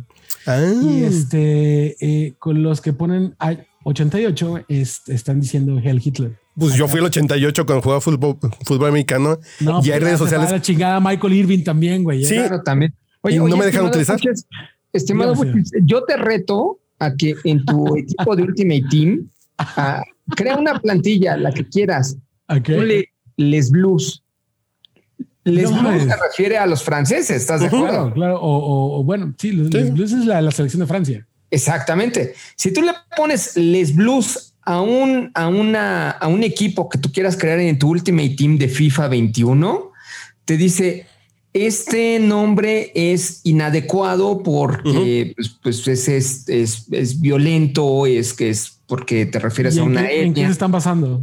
Ah. 0.47 0.59
Y 0.81 1.03
este, 1.03 1.95
eh, 1.99 2.33
con 2.39 2.63
los 2.63 2.81
que 2.81 2.93
ponen 2.93 3.35
88, 3.83 4.49
güey, 4.49 4.63
es- 4.67 5.01
están 5.07 5.39
diciendo 5.41 5.79
Hell 5.83 6.01
Hitler. 6.03 6.37
Pues 6.55 6.75
yo 6.75 6.87
fui 6.87 6.99
el 6.99 7.05
88 7.05 7.65
cuando 7.65 7.81
jugaba 7.81 8.01
fútbol, 8.01 8.37
fútbol 8.65 8.89
americano 8.89 9.39
No, 9.61 9.79
y 9.83 9.91
hay 9.91 9.99
pues, 9.99 10.03
redes 10.03 10.17
se 10.17 10.23
va 10.23 10.29
sociales. 10.29 10.51
La 10.51 10.61
chingada 10.61 10.99
Michael 10.99 11.33
Irving 11.33 11.63
también, 11.63 12.03
güey. 12.03 12.23
Sí. 12.25 12.35
Claro, 12.35 12.61
también. 12.61 12.93
¿Y 13.29 13.37
no 13.37 13.55
me 13.57 13.65
dejan 13.65 13.85
utilizar? 13.85 14.17
Buches, 14.17 14.45
estimado 14.91 15.33
Buches, 15.33 15.71
yo 15.83 16.03
te 16.03 16.17
reto 16.17 16.79
a 16.99 17.15
que 17.15 17.35
en 17.45 17.63
tu 17.65 17.95
equipo 17.97 18.35
de 18.35 18.43
Ultimate 18.43 18.83
Team 18.91 19.29
crea 20.35 20.57
una 20.57 20.79
plantilla, 20.79 21.37
la 21.37 21.51
que 21.51 21.65
quieras. 21.67 22.17
Ok. 22.49 22.65
Ponle 22.75 23.09
Les 23.37 23.71
Blues. 23.71 24.21
Les 25.43 25.71
No 25.71 25.79
Blues 25.81 26.03
se 26.03 26.15
refiere 26.17 26.57
a 26.57 26.65
los 26.67 26.83
franceses, 26.83 27.31
¿estás 27.37 27.61
de 27.61 27.67
acuerdo? 27.67 27.87
Claro, 27.87 28.13
claro. 28.13 28.41
O, 28.41 28.57
o- 28.57 28.99
o 28.99 29.03
bueno, 29.03 29.33
sí, 29.39 29.51
los 29.53 29.69
Blues 29.93 30.11
es 30.11 30.25
la, 30.25 30.41
la 30.41 30.51
selección 30.51 30.81
de 30.81 30.85
Francia. 30.87 31.27
Exactamente. 31.51 32.33
Si 32.55 32.73
tú 32.73 32.81
le 32.81 32.93
pones 33.15 33.55
Les 33.57 33.93
Blues 33.93 34.53
a 34.63 34.81
un, 34.81 35.31
a 35.33 35.47
una, 35.47 36.11
a 36.11 36.27
un 36.27 36.43
equipo 36.43 36.89
que 36.89 36.97
tú 36.97 37.11
quieras 37.11 37.35
crear 37.37 37.59
en 37.59 37.77
tu 37.77 37.89
Ultimate 37.89 38.29
Team 38.37 38.57
de 38.57 38.67
FIFA 38.67 39.07
21, 39.09 39.91
te 40.45 40.57
dice 40.57 41.05
este 41.53 42.17
nombre 42.19 42.91
es 42.95 43.41
inadecuado 43.43 44.41
porque 44.41 45.33
pues, 45.35 45.49
pues, 45.61 45.87
es, 45.87 46.07
es, 46.07 46.47
es- 46.49 46.85
es 46.91 47.19
violento, 47.19 48.05
es 48.05 48.33
que 48.33 48.49
es 48.49 48.79
porque 48.87 49.25
te 49.25 49.39
refieres 49.39 49.75
¿Y 49.75 49.79
a 49.79 49.83
una 49.83 50.07
qué, 50.07 50.23
en 50.23 50.33
qué 50.33 50.45
se 50.45 50.51
están 50.51 50.71
basando? 50.71 51.21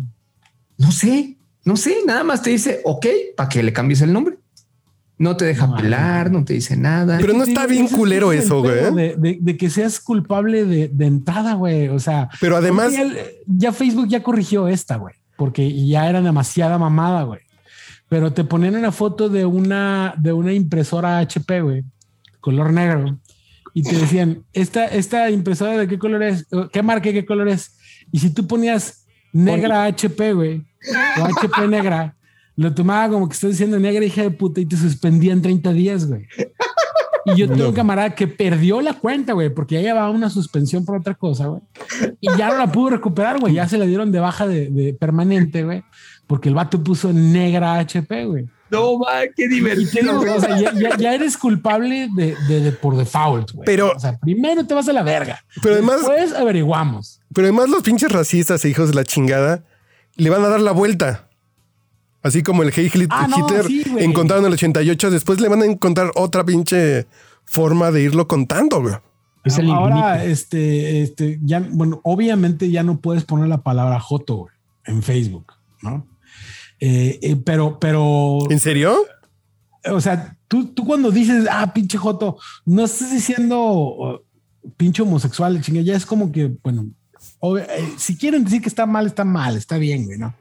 No 0.76 0.92
sé, 0.92 1.36
no 1.64 1.76
sé, 1.76 1.96
nada 2.06 2.24
más 2.24 2.42
te 2.42 2.50
dice 2.50 2.80
ok 2.84 3.06
para 3.36 3.48
que 3.48 3.62
le 3.62 3.72
cambies 3.72 4.02
el 4.02 4.12
nombre. 4.12 4.37
No 5.18 5.36
te 5.36 5.44
deja 5.46 5.66
No, 5.66 5.76
pelar, 5.76 6.30
no 6.30 6.44
te 6.44 6.52
dice 6.54 6.76
nada. 6.76 7.18
Pero 7.20 7.32
no 7.32 7.42
está 7.44 7.66
bien 7.66 7.88
culero 7.88 8.30
es 8.32 8.44
eso, 8.44 8.60
güey. 8.62 8.76
De, 8.94 9.16
de- 9.16 9.38
de 9.40 9.56
que 9.56 9.68
seas 9.68 9.98
culpable 10.00 10.64
de, 10.64 10.88
de 10.88 11.06
entrada, 11.06 11.54
güey. 11.54 11.88
O 11.88 11.98
sea, 11.98 12.28
Pero 12.40 12.56
además, 12.56 12.92
ya, 12.92 13.04
ya 13.46 13.72
Facebook 13.72 14.06
ya 14.08 14.22
corrigió 14.22 14.68
esta, 14.68 14.96
güey, 14.96 15.14
porque 15.36 15.86
ya 15.86 16.08
era 16.08 16.22
demasiada 16.22 16.78
mamada, 16.78 17.24
güey. 17.24 17.40
Pero 18.08 18.32
te 18.32 18.44
ponían 18.44 18.76
una 18.76 18.92
foto 18.92 19.28
de 19.28 19.44
una, 19.44 20.14
de 20.16 20.32
una 20.32 20.52
impresora 20.52 21.18
HP, 21.18 21.60
güey, 21.62 21.84
color 22.40 22.72
negro, 22.72 23.18
y 23.74 23.82
te 23.82 23.96
decían, 23.96 24.44
esta, 24.52 24.86
esta 24.86 25.30
impresora 25.30 25.76
de 25.76 25.86
qué 25.88 25.98
color 25.98 26.22
es, 26.22 26.46
qué 26.72 26.82
marca, 26.82 27.10
y 27.10 27.12
qué 27.12 27.26
color 27.26 27.48
es. 27.48 27.76
Y 28.10 28.20
si 28.20 28.30
tú 28.30 28.46
ponías 28.46 29.04
negra 29.32 29.84
HP, 29.84 30.32
güey, 30.32 30.64
o 31.20 31.24
HP 31.24 31.68
negra, 31.68 32.16
lo 32.58 32.74
tomaba 32.74 33.08
como 33.12 33.28
que 33.28 33.34
estás 33.34 33.50
diciendo 33.52 33.78
negra 33.78 34.04
hija 34.04 34.22
de 34.22 34.30
puta 34.30 34.60
y 34.60 34.66
te 34.66 34.76
suspendían 34.76 35.40
30 35.40 35.72
días, 35.72 36.06
güey. 36.06 36.26
Y 37.24 37.36
yo 37.36 37.46
tengo 37.46 37.62
No. 37.64 37.68
un 37.70 37.74
camarada 37.74 38.14
que 38.14 38.26
perdió 38.26 38.80
la 38.80 38.94
cuenta, 38.94 39.32
güey, 39.34 39.50
porque 39.50 39.74
ya 39.76 39.80
llevaba 39.82 40.10
una 40.10 40.30
suspensión 40.30 40.84
por 40.84 40.96
otra 40.96 41.14
cosa, 41.14 41.46
güey. 41.46 41.60
Y 42.20 42.28
ya 42.36 42.48
no 42.48 42.56
la 42.58 42.72
pudo 42.72 42.90
recuperar, 42.90 43.38
güey. 43.38 43.54
Ya 43.54 43.68
se 43.68 43.76
la 43.78 43.84
dieron 43.84 44.10
de 44.12 44.20
baja 44.20 44.46
de, 44.46 44.70
de 44.70 44.92
permanente, 44.94 45.62
güey. 45.62 45.82
Porque 46.26 46.48
el 46.48 46.54
vato 46.54 46.82
puso 46.82 47.12
negra 47.12 47.74
HP, 47.78 48.24
güey. 48.26 48.46
No, 48.70 48.98
va, 48.98 49.20
qué 49.36 49.46
divertido. 49.48 50.20
digo, 50.20 50.34
o 50.34 50.40
sea, 50.40 50.58
ya, 50.58 50.72
ya- 50.74 50.96
ya 50.96 51.14
eres 51.14 51.36
culpable 51.38 52.08
de, 52.16 52.34
de- 52.48 52.60
de 52.60 52.72
por 52.72 52.96
default, 52.96 53.52
güey. 53.52 53.64
Pero- 53.66 53.92
o 53.94 54.00
sea, 54.00 54.18
primero 54.18 54.66
te 54.66 54.74
vas 54.74 54.88
a 54.88 54.92
la 54.92 55.02
verga. 55.02 55.38
pero 55.62 55.74
además, 55.74 55.98
Después 55.98 56.32
averiguamos. 56.34 57.20
pero 57.32 57.46
además 57.46 57.68
los 57.68 57.82
pinches 57.82 58.10
racistas 58.12 58.64
e 58.64 58.68
hijos 58.70 58.88
de 58.88 58.94
la 58.94 59.04
chingada 59.04 59.64
le 60.16 60.28
van 60.30 60.42
a 60.44 60.48
dar 60.48 60.60
la 60.60 60.72
vuelta. 60.72 61.27
Así 62.22 62.42
como 62.42 62.62
el 62.62 62.72
Heil 62.72 62.86
Hitler 62.86 63.08
Ah, 63.10 63.28
no, 63.28 63.38
Hitler 63.38 63.66
sí, 63.66 63.84
encontraron 63.98 64.44
el 64.46 64.52
88, 64.52 65.10
después 65.10 65.40
le 65.40 65.48
van 65.48 65.62
a 65.62 65.66
encontrar 65.66 66.10
otra 66.16 66.44
pinche 66.44 67.06
forma 67.44 67.90
de 67.90 68.02
irlo 68.02 68.26
contando, 68.26 68.82
güey. 68.82 68.94
Es 69.44 69.58
el 69.58 69.70
Ahora, 69.70 70.24
este, 70.24 71.02
este, 71.02 71.38
ya, 71.42 71.66
bueno, 71.70 72.00
obviamente 72.04 72.70
ya 72.70 72.82
no 72.82 73.00
puedes 73.00 73.24
poner 73.24 73.48
la 73.48 73.62
palabra 73.62 74.00
Joto 74.00 74.48
en 74.84 75.02
Facebook, 75.02 75.52
¿no? 75.80 76.06
Eh, 76.80 77.18
eh, 77.22 77.36
pero, 77.36 77.78
pero, 77.78 78.38
¿En 78.50 78.60
serio? 78.60 78.96
o 79.90 80.00
sea, 80.00 80.36
tú, 80.48 80.66
tú 80.66 80.84
cuando 80.84 81.10
dices, 81.10 81.46
ah, 81.50 81.72
pinche 81.72 81.98
Joto, 81.98 82.36
no 82.64 82.84
estás 82.84 83.12
diciendo 83.12 83.58
oh, 83.58 84.22
pinche 84.76 85.02
homosexual, 85.02 85.60
chinga, 85.60 85.80
ya 85.80 85.96
es 85.96 86.04
como 86.04 86.30
que, 86.32 86.52
bueno, 86.62 86.90
ob- 87.40 87.60
eh, 87.68 87.94
si 87.96 88.16
quieren 88.16 88.44
decir 88.44 88.60
que 88.62 88.68
está 88.68 88.86
mal, 88.86 89.06
está 89.06 89.24
mal, 89.24 89.56
está 89.56 89.76
bien, 89.78 90.04
güey, 90.06 90.18
¿no? 90.18 90.34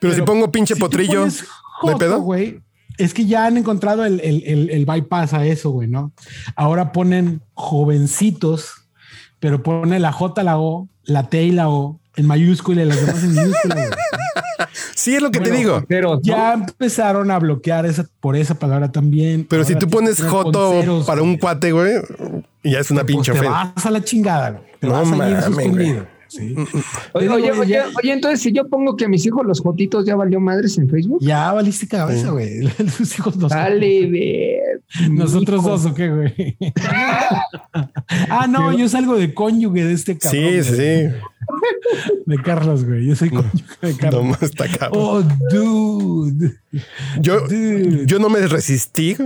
Pero, 0.00 0.14
si 0.14 0.22
pongo 0.22 0.50
pinche 0.50 0.74
si 0.74 0.80
potrillo, 0.80 1.20
pones 1.20 1.42
¿no 1.42 1.48
hay 1.88 1.92
Joto, 1.94 1.98
pedo? 1.98 2.20
güey, 2.20 2.60
es 2.98 3.14
que 3.14 3.24
ya 3.26 3.46
han 3.46 3.56
encontrado 3.56 4.04
el, 4.04 4.20
el, 4.20 4.42
el, 4.46 4.70
el 4.70 4.84
bypass 4.86 5.32
a 5.34 5.44
eso, 5.46 5.70
güey, 5.70 5.88
¿no? 5.88 6.12
Ahora 6.56 6.92
ponen 6.92 7.40
jovencitos, 7.54 8.72
pero 9.38 9.62
pone 9.62 9.98
la 9.98 10.12
J, 10.12 10.42
la 10.42 10.58
O, 10.58 10.88
la 11.04 11.28
T 11.28 11.42
y 11.44 11.52
la 11.52 11.68
O 11.68 11.98
en 12.16 12.26
mayúscula 12.26 12.82
y 12.82 12.86
las 12.86 13.00
demás 13.04 13.22
en 13.24 13.34
minúscula. 13.34 13.74
güey. 13.74 13.88
Sí, 14.94 15.14
es 15.16 15.22
lo 15.22 15.30
que 15.30 15.40
te 15.40 15.50
digo. 15.50 15.82
Pero 15.88 16.20
Ya 16.22 16.52
empezaron 16.52 17.30
a 17.30 17.38
bloquear 17.38 17.86
esa, 17.86 18.04
por 18.20 18.36
esa 18.36 18.56
palabra 18.56 18.92
también. 18.92 19.46
Pero 19.48 19.64
si 19.64 19.74
tú 19.74 19.88
pones 19.88 20.16
ceros, 20.18 21.06
para 21.06 21.22
güey. 21.22 21.32
un 21.32 21.38
cuate, 21.38 21.72
güey, 21.72 21.94
ya 22.62 22.80
es 22.80 22.90
una 22.90 23.00
Pues 23.00 23.12
pinche 23.14 23.32
te 23.32 23.38
ofensa. 23.38 23.72
vas 23.74 23.86
a 23.86 23.90
la 23.90 24.04
chingada, 24.04 24.50
güey. 24.50 24.62
Te 24.78 24.86
No 24.86 24.92
vas 24.92 25.06
a 25.10 25.12
ir 25.12 25.16
mames, 25.16 25.44
suspendido. 25.46 26.06
Sí. 26.30 26.54
Oye, 27.12 27.24
Digo, 27.24 27.34
oye, 27.34 27.48
güey, 27.48 27.60
oye, 27.60 27.70
ya- 27.72 27.86
oye, 28.00 28.12
entonces 28.12 28.40
si 28.40 28.52
yo 28.52 28.68
pongo 28.68 28.96
que 28.96 29.06
a 29.06 29.08
mis 29.08 29.26
hijos 29.26 29.44
los 29.44 29.60
jotitos 29.60 30.06
ya 30.06 30.14
valió 30.14 30.38
madres 30.40 30.78
en 30.78 30.88
Facebook. 30.88 31.18
Ya 31.20 31.52
valiste 31.52 31.88
cabeza, 31.88 32.30
güey. 32.30 32.60
Tus 32.96 33.18
hijos 33.18 33.36
nos 33.36 33.50
Dale, 33.50 34.06
ver. 34.06 34.80
Nosotros 35.10 35.60
Hijo. 35.60 35.70
dos, 35.70 35.86
¿o 35.86 35.94
qué, 35.94 36.08
güey? 36.08 36.56
ah, 38.28 38.46
no, 38.48 38.76
yo 38.76 38.88
salgo 38.88 39.16
de 39.16 39.34
cónyuge 39.34 39.84
de 39.84 39.92
este 39.92 40.18
cabrón. 40.18 40.42
Sí, 40.42 40.62
sí, 40.62 40.74
güey. 40.76 41.08
sí. 41.10 41.14
De 42.26 42.36
Carlos, 42.42 42.84
güey. 42.84 43.06
Yo 43.06 43.16
soy 43.16 43.30
cónyuge 43.30 43.76
de 43.82 43.92
No 43.92 43.98
Carlos. 43.98 44.24
más 44.26 44.42
está 44.42 44.66
cabrón. 44.68 44.90
Oh, 45.02 45.22
dude. 45.50 46.56
Yo, 47.20 47.40
dude. 47.40 48.06
yo 48.06 48.18
no 48.18 48.28
me 48.28 48.46
resistí. 48.46 49.16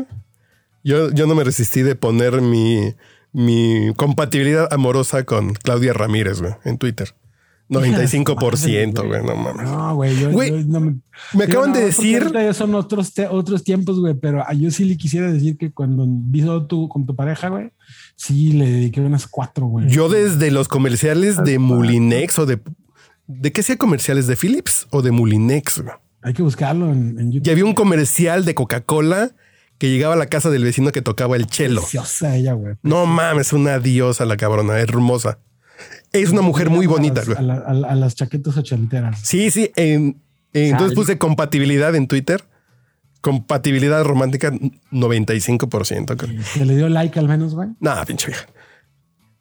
Yo, 0.83 1.11
yo 1.13 1.27
no 1.27 1.35
me 1.35 1.45
resistí 1.45 1.83
de 1.83 1.95
poner 1.97 2.41
mi, 2.43 2.93
mi 3.35 3.93
compatibilidad 3.97 4.73
amorosa 4.73 5.25
con 5.25 5.53
Claudia 5.53 5.93
Ramírez, 5.93 6.41
güey, 6.41 6.55
en 6.65 6.79
Twitter. 6.79 7.15
95%, 7.69 9.07
güey, 9.07 9.23
no 9.25 9.37
mames. 9.37 9.67
No, 9.71 9.95
güey. 9.97 10.19
Yo, 10.19 10.31
Güey, 10.31 10.51
yo 10.51 10.57
no 10.67 10.81
me, 10.81 10.97
Me 11.33 11.45
acaban 11.45 11.71
no, 11.71 11.77
de 11.79 11.87
decir, 11.87 12.31
son 12.53 12.75
otros, 12.75 13.13
te- 13.15 13.27
otros 13.27 13.65
tiempos, 13.65 13.99
güey. 14.01 14.15
Pero 14.15 14.47
a- 14.47 14.53
yo 14.53 14.71
sí 14.71 14.85
le 14.85 14.97
quisiera 14.97 15.31
decir 15.33 15.57
que 15.57 15.73
cuando 15.73 16.05
vino 16.07 16.67
tú 16.67 16.89
con 16.89 17.07
tu 17.07 17.17
pareja, 17.17 17.49
güey, 17.49 17.71
sí 18.17 18.53
le 18.53 18.71
dediqué 18.71 19.01
unas 19.01 19.27
cuatro, 19.27 19.67
güey. 19.67 19.89
yo 19.89 20.09
desde 20.09 20.51
los 20.51 20.69
comerciales 20.69 21.43
de 21.43 21.59
Mulinex 21.59 22.39
o 22.39 22.47
de... 22.47 22.61
¿De 23.27 23.53
qué 23.53 23.63
sea 23.63 23.77
comerciales? 23.79 24.27
¿De 24.27 24.37
Philips 24.37 24.87
o 24.91 25.01
de 25.01 25.11
Mulinex? 25.11 25.81
güey? 25.81 25.95
Hay 26.23 26.35
que 26.35 26.43
buscarlo 26.43 26.93
en, 26.93 27.19
en 27.19 27.33
YouTube. 27.33 27.49
Y 27.49 27.51
había 27.51 27.65
un 27.65 27.75
comercial 27.75 28.45
de 28.45 28.55
Coca-Cola 28.55 29.31
que 29.79 29.91
llegaba 29.91 30.15
a 30.15 30.17
la 30.17 30.27
casa 30.27 30.51
del 30.51 30.65
vecino 30.65 30.93
que 30.93 31.03
tocaba 31.03 31.37
el 31.37 31.47
chelo. 31.47 31.81
Preciosa 31.83 32.37
ella, 32.37 32.53
güey. 32.55 32.75
No 32.83 33.07
mames, 33.07 33.53
una 33.53 33.79
diosa 33.79 34.25
la 34.25 34.37
cabrona, 34.37 34.79
hermosa. 34.79 35.39
Es 36.13 36.31
una 36.31 36.43
mujer 36.43 36.71
muy 36.71 36.87
bonita, 36.87 37.23
güey. 37.25 37.37
A, 37.37 37.43
la- 37.43 37.55
a 37.57 37.75
la- 37.75 37.89
a 37.89 37.95
las 37.97 38.15
chaquetas 38.15 38.57
ochenteras. 38.57 39.21
Sí, 39.23 39.51
sí. 39.51 39.71
en- 39.77 40.21
en- 40.53 40.71
entonces 40.73 40.95
puse 40.95 41.19
compatibilidad 41.19 41.95
en 41.97 42.07
Twitter. 42.07 42.45
Compatibilidad 43.21 44.05
romántica 44.05 44.53
95%. 44.93 46.17
creo. 46.17 46.43
Se 46.43 46.65
le 46.65 46.77
dio 46.77 46.89
like 46.89 47.19
al 47.19 47.27
menos, 47.27 47.55
güey. 47.55 47.71
Nada, 47.81 48.05
pinche 48.05 48.29
vieja. 48.29 48.47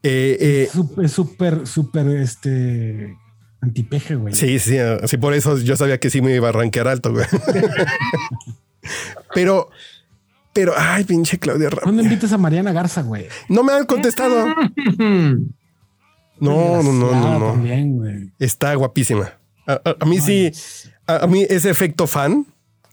Eh, 0.01 0.38
eh, 0.39 0.69
Es 1.03 1.11
súper, 1.11 1.67
súper, 1.67 2.07
este, 2.07 3.15
antipeje, 3.61 4.15
güey. 4.15 4.34
sí, 4.34 4.57
sí, 4.59 4.77
así 4.77 5.17
por 5.17 5.34
eso 5.34 5.57
yo 5.59 5.77
sabía 5.77 5.99
que 5.99 6.09
sí 6.09 6.21
me 6.21 6.34
iba 6.36 6.49
a 6.49 6.51
rankear 6.51 6.88
alto, 6.88 7.11
güey. 7.13 7.25
pero, 9.34 9.69
pero, 10.54 10.74
ay, 10.78 11.04
pinche 11.04 11.39
Claudia 11.39 11.70
¿Cuándo 11.70 11.88
Ramírez. 11.88 12.06
invitas 12.06 12.32
a 12.32 12.38
Mariana 12.38 12.72
Garza, 12.72 13.01
güey? 13.01 13.28
No 13.49 13.64
me 13.64 13.74
han 13.74 13.86
contestado. 13.86 14.47
No, 16.39 16.82
no, 16.84 16.84
no, 16.84 16.91
no, 16.93 17.06
Desgraciada 17.06 17.39
no. 17.39 17.45
También, 17.51 17.95
güey. 17.97 18.32
Está 18.39 18.74
guapísima. 18.76 19.34
A, 19.68 19.74
a- 19.74 19.95
a 19.99 20.06
mí 20.06 20.20
sí, 20.20 20.51
a, 21.08 21.18
a 21.24 21.28
mí 21.28 21.45
ese 21.49 21.70
efecto 21.70 22.08
fan 22.08 22.45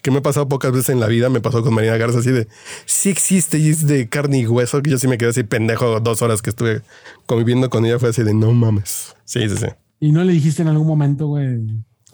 que 0.02 0.10
me 0.10 0.18
ha 0.18 0.22
pasado 0.22 0.48
pocas 0.48 0.70
veces 0.72 0.90
en 0.90 1.00
la 1.00 1.06
vida, 1.06 1.28
me 1.30 1.40
pasó 1.40 1.62
con 1.62 1.74
Marina 1.74 1.96
Garza 1.96 2.20
así 2.20 2.30
de, 2.30 2.48
sí 2.86 3.10
existe 3.10 3.58
y 3.58 3.68
es 3.70 3.86
de 3.86 4.08
carne 4.08 4.38
y 4.38 4.46
hueso, 4.46 4.80
que 4.82 4.90
yo 4.90 4.98
sí 4.98 5.08
me 5.08 5.18
quedé 5.18 5.30
así 5.30 5.42
pendejo 5.42 6.00
dos 6.00 6.22
horas 6.22 6.42
que 6.42 6.50
estuve 6.50 6.82
conviviendo 7.26 7.68
con 7.70 7.84
ella, 7.84 7.98
fue 7.98 8.10
así 8.10 8.22
de, 8.22 8.32
no 8.34 8.52
mames. 8.52 9.14
Sí, 9.24 9.48
sí, 9.48 9.56
sí. 9.56 9.66
Y 10.00 10.12
no 10.12 10.22
le 10.24 10.32
dijiste 10.32 10.62
en 10.62 10.68
algún 10.68 10.86
momento, 10.86 11.26
güey, 11.26 11.58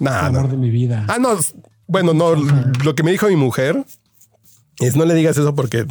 Nada. 0.00 0.26
amor 0.26 0.48
de 0.50 0.56
mi 0.56 0.70
vida. 0.70 1.04
Ah, 1.08 1.18
no. 1.18 1.36
Bueno, 1.86 2.14
no. 2.14 2.34
Lo 2.34 2.94
que 2.96 3.02
me 3.04 3.12
dijo 3.12 3.28
mi 3.28 3.36
mujer 3.36 3.84
es 4.80 4.96
no 4.96 5.04
le 5.04 5.14
digas 5.14 5.36
eso 5.38 5.54
porque 5.54 5.86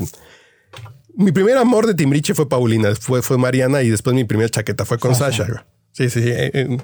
mi 1.15 1.31
primer 1.31 1.57
amor 1.57 1.87
de 1.87 1.93
Timbriche 1.93 2.33
fue 2.33 2.47
Paulina, 2.49 2.93
fue, 2.95 3.21
fue 3.21 3.37
Mariana 3.37 3.81
y 3.81 3.89
después 3.89 4.15
mi 4.15 4.23
primera 4.25 4.49
chaqueta 4.49 4.85
fue 4.85 4.97
con 4.99 5.15
Sasha. 5.15 5.45
güey. 5.45 5.59
Sí, 5.91 6.09
sí, 6.09 6.21
sí. 6.21 6.29
eh, 6.29 6.51
eh, 6.53 6.77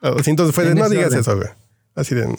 así 0.00 0.30
entonces 0.30 0.54
fue 0.54 0.64
de 0.64 0.74
no 0.74 0.88
digas 0.88 1.06
orden. 1.06 1.20
eso, 1.20 1.36
güey. 1.36 1.48
Así 1.94 2.14
de. 2.14 2.34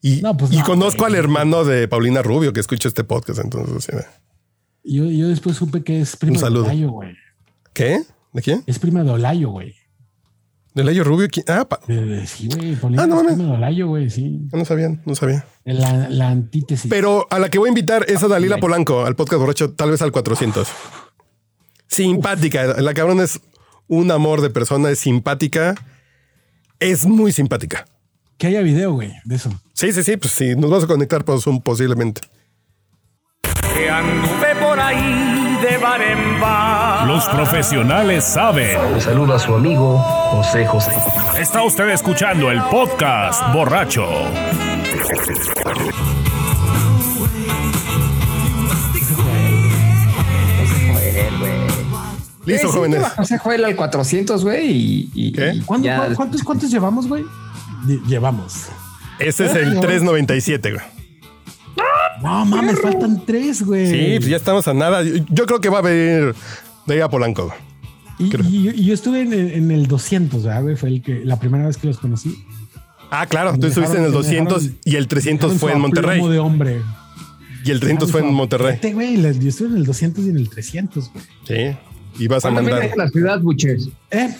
Y, 0.00 0.20
No, 0.22 0.36
pues 0.36 0.52
y 0.52 0.58
no, 0.58 0.64
conozco 0.64 1.00
güey. 1.04 1.12
al 1.14 1.18
hermano 1.18 1.64
de 1.64 1.88
Paulina 1.88 2.22
Rubio 2.22 2.52
que 2.52 2.60
escucha 2.60 2.86
este 2.88 3.02
podcast, 3.04 3.40
entonces 3.40 3.86
de, 3.88 4.04
Yo, 4.84 5.04
yo 5.06 5.28
después 5.28 5.56
supe 5.56 5.82
que 5.82 6.00
es 6.00 6.14
prima 6.16 6.38
de 6.38 6.46
Olayo, 6.46 6.90
güey. 6.90 7.16
¿Qué? 7.72 8.02
¿De 8.32 8.42
quién? 8.42 8.62
Es 8.66 8.78
prima 8.78 9.02
de 9.02 9.10
Olayo, 9.10 9.50
güey. 9.50 9.74
¿De 10.74 10.82
Layo 10.84 11.04
Rubio? 11.04 11.28
¿Quién? 11.30 11.46
Ah, 11.48 11.64
pa- 11.68 11.78
Sí, 11.86 12.48
güey. 12.48 12.76
Ah, 12.98 13.06
no 13.06 13.14
es 13.14 13.22
mames. 13.22 13.34
prima 13.34 13.50
de 13.50 13.56
Olayo, 13.56 13.86
güey, 13.88 14.10
sí. 14.10 14.40
no 14.52 14.64
sabía, 14.64 14.88
no 15.04 15.14
sabía. 15.14 15.46
La, 15.64 16.08
la 16.08 16.28
antítesis. 16.30 16.90
Pero 16.90 17.26
a 17.30 17.38
la 17.38 17.48
que 17.48 17.58
voy 17.58 17.68
a 17.68 17.70
invitar 17.70 18.04
es 18.08 18.22
a 18.24 18.28
Dalila 18.28 18.58
Polanco 18.58 19.06
al 19.06 19.14
podcast 19.14 19.40
borracho, 19.40 19.70
tal 19.72 19.90
vez 19.92 20.02
al 20.02 20.10
400. 20.12 20.66
Simpática. 21.88 22.80
La 22.80 22.92
cabrona 22.94 23.22
es 23.22 23.40
un 23.86 24.10
amor 24.10 24.40
de 24.40 24.50
persona, 24.50 24.90
es 24.90 24.98
simpática. 24.98 25.74
Es 26.80 27.06
muy 27.06 27.30
simpática. 27.32 27.86
que 28.36 28.48
haya 28.48 28.60
video, 28.62 28.92
güey, 28.94 29.12
de 29.24 29.36
eso. 29.36 29.50
Sí, 29.74 29.92
sí, 29.92 30.02
sí. 30.02 30.16
Pues 30.16 30.32
sí, 30.32 30.56
nos 30.56 30.70
vamos 30.70 30.84
a 30.84 30.88
conectar 30.88 31.24
por 31.24 31.40
Zoom 31.40 31.60
posiblemente. 31.62 32.20
que 33.74 33.88
anduve 33.88 34.54
por 34.60 34.80
ahí 34.80 35.33
de 35.62 35.78
bar 35.78 36.02
en 36.02 36.40
bar. 36.40 37.06
Los 37.06 37.24
profesionales 37.28 38.24
saben. 38.24 38.94
Le 38.94 39.00
saluda 39.00 39.36
a 39.36 39.38
su 39.38 39.54
amigo 39.54 39.98
José 39.98 40.66
José. 40.66 40.92
Está 41.38 41.62
usted 41.62 41.88
escuchando 41.90 42.50
el 42.50 42.60
podcast 42.64 43.42
borracho. 43.52 44.06
Listo, 52.46 52.66
Eh, 52.66 52.70
sí, 52.70 52.76
jóvenes. 52.76 53.02
José 53.16 53.38
Joel 53.38 53.64
al 53.64 53.76
400, 53.76 54.44
güey. 54.44 54.70
Y, 54.70 55.10
y- 55.14 55.32
¿Qué? 55.32 55.54
y 55.54 55.60
¿Cuánto- 55.62 55.86
ya- 55.86 56.06
cu- 56.08 56.14
¿Cuántos, 56.14 56.42
cuántos 56.42 56.70
llevamos, 56.70 57.08
güey? 57.08 57.24
Lle- 57.86 58.02
Llevamos. 58.06 58.66
Ese 59.18 59.46
es 59.46 59.54
el 59.54 59.80
397, 59.80 60.72
güey. 60.72 60.84
No 62.22 62.44
mames, 62.44 62.80
faltan 62.80 63.24
tres, 63.26 63.62
güey. 63.64 63.86
Sí, 63.86 64.14
pues 64.18 64.28
ya 64.30 64.36
estamos 64.36 64.66
a 64.68 64.74
nada. 64.74 65.02
Yo, 65.02 65.46
creo 65.46 65.60
que 65.60 65.68
va 65.68 65.78
a 65.78 65.82
venir 65.82 66.34
Dalila 66.86 67.08
Polanco. 67.08 67.46
güey. 67.46 67.58
Y, 68.48 68.62
yo, 68.62 68.70
y 68.70 68.84
yo 68.84 68.94
estuve 68.94 69.22
en 69.22 69.32
el, 69.32 69.50
en 69.52 69.70
el 69.70 69.86
200, 69.88 70.44
¿verdad, 70.44 70.62
güey? 70.62 70.76
Fue 70.76 70.88
el 70.88 71.02
que, 71.02 71.24
la 71.24 71.38
primera 71.40 71.66
vez 71.66 71.76
que 71.76 71.88
los 71.88 71.98
conocí. 71.98 72.44
Ah, 73.10 73.26
claro. 73.26 73.52
Tú 73.54 73.60
Me 73.62 73.68
estuviste 73.68 73.96
en 73.98 74.04
el 74.04 74.10
dejaron- 74.12 74.22
me 74.22 74.28
200 74.28 74.62
dejaron- 74.62 74.80
y 74.84 74.96
el 74.96 75.08
300 75.08 75.52
Dejaron 75.52 75.60
fue 75.60 75.72
en 75.72 75.80
Monterrey. 75.80 76.28
de 76.28 76.38
hombre. 76.38 76.82
Y 77.64 77.70
el 77.70 77.80
300 77.80 78.10
fue 78.12 78.20
en 78.20 78.32
Monterrey. 78.34 78.72
Fíjate, 78.72 78.92
güey, 78.94 79.20
yo 79.40 79.48
estuve 79.48 79.68
en 79.68 79.76
el 79.78 79.84
200 79.84 80.24
y 80.24 80.28
en 80.30 80.36
el 80.36 80.48
300, 80.50 81.10
güey. 81.12 81.24
Sí. 81.46 81.76
Y 82.22 82.28
vas 82.28 82.44
a 82.44 82.50
¿Cuándo 82.50 82.62
mandar. 82.62 82.80
vienes 82.80 82.98
a 82.98 83.02
la 83.04 83.08
ciudad, 83.10 83.40
Buches? 83.40 83.88
Eh, 84.10 84.34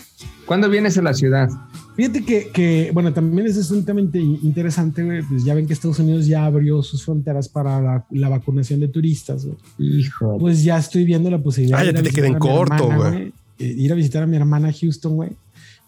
¿Cuándo 0.45 0.69
vienes 0.69 0.97
a 0.97 1.01
la 1.01 1.13
ciudad? 1.13 1.49
Fíjate 1.95 2.25
que, 2.25 2.49
que, 2.49 2.91
bueno, 2.93 3.13
también 3.13 3.47
es 3.47 3.65
sumamente 3.65 4.19
interesante, 4.19 5.03
güey. 5.03 5.21
Pues 5.23 5.43
ya 5.45 5.53
ven 5.53 5.65
que 5.65 5.73
Estados 5.73 5.99
Unidos 5.99 6.27
ya 6.27 6.45
abrió 6.45 6.83
sus 6.83 7.03
fronteras 7.05 7.47
para 7.47 7.81
la, 7.81 8.05
la 8.11 8.29
vacunación 8.29 8.81
de 8.81 8.87
turistas, 8.89 9.45
güey. 9.45 9.57
Hijo. 9.77 10.37
Pues 10.37 10.63
ya 10.63 10.77
estoy 10.77 11.05
viendo 11.05 11.29
la 11.29 11.39
posibilidad 11.41 11.79
Ah, 11.79 11.83
ya 11.85 11.91
ir 11.91 11.97
a 11.97 12.03
te 12.03 12.09
queda 12.09 12.27
en 12.27 12.33
visitar 12.33 12.51
a 12.51 12.53
mi 12.53 12.57
corto, 12.57 12.91
hermana, 12.91 13.09
güey. 13.11 13.33
eh, 13.59 13.75
Ir 13.77 13.91
a 13.91 13.95
visitar 13.95 14.23
a 14.23 14.27
mi 14.27 14.35
hermana 14.35 14.67
a 14.69 14.73
Houston, 14.73 15.15
güey. 15.15 15.31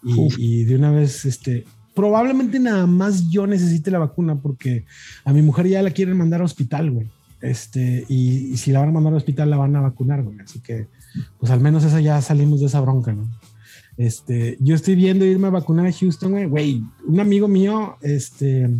Y, 0.02 0.28
y 0.38 0.64
de 0.64 0.76
una 0.76 0.92
vez, 0.92 1.24
este, 1.24 1.64
probablemente 1.94 2.58
nada 2.60 2.86
más 2.86 3.28
yo 3.30 3.46
necesite 3.46 3.90
la 3.90 3.98
vacuna 3.98 4.36
porque 4.36 4.84
a 5.24 5.32
mi 5.32 5.42
mujer 5.42 5.66
ya 5.68 5.82
la 5.82 5.90
quieren 5.90 6.16
mandar 6.16 6.40
al 6.40 6.46
hospital, 6.46 6.90
güey. 6.90 7.08
Este, 7.40 8.04
y, 8.08 8.52
y 8.52 8.56
si 8.56 8.72
la 8.72 8.80
van 8.80 8.88
a 8.88 8.92
mandar 8.92 9.12
al 9.12 9.18
hospital, 9.18 9.50
la 9.50 9.56
van 9.56 9.76
a 9.76 9.80
vacunar, 9.80 10.22
güey. 10.22 10.38
Así 10.40 10.60
que, 10.60 10.86
pues 11.38 11.52
al 11.52 11.60
menos 11.60 11.84
esa 11.84 12.00
ya 12.00 12.22
salimos 12.22 12.60
de 12.60 12.66
esa 12.66 12.80
bronca, 12.80 13.12
¿no? 13.12 13.28
Este, 13.98 14.56
yo 14.60 14.74
estoy 14.74 14.94
viendo 14.94 15.26
irme 15.26 15.48
a 15.48 15.50
vacunar 15.50 15.86
a 15.86 15.92
Houston, 15.92 16.30
güey. 16.30 16.46
Güey, 16.46 16.82
un 17.06 17.20
amigo 17.20 17.46
mío, 17.48 17.96
este, 18.00 18.70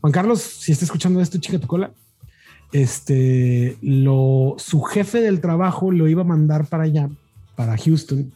Juan 0.00 0.12
Carlos, 0.12 0.40
si 0.40 0.72
está 0.72 0.84
escuchando 0.86 1.20
esto, 1.20 1.36
chica 1.38 1.58
tu 1.58 1.66
cola, 1.66 1.90
este, 2.72 3.76
lo, 3.82 4.54
su 4.58 4.82
jefe 4.82 5.20
del 5.20 5.40
trabajo 5.40 5.90
lo 5.90 6.08
iba 6.08 6.22
a 6.22 6.26
mandar 6.26 6.66
para 6.68 6.84
allá, 6.84 7.08
para 7.54 7.76
Houston. 7.76 8.32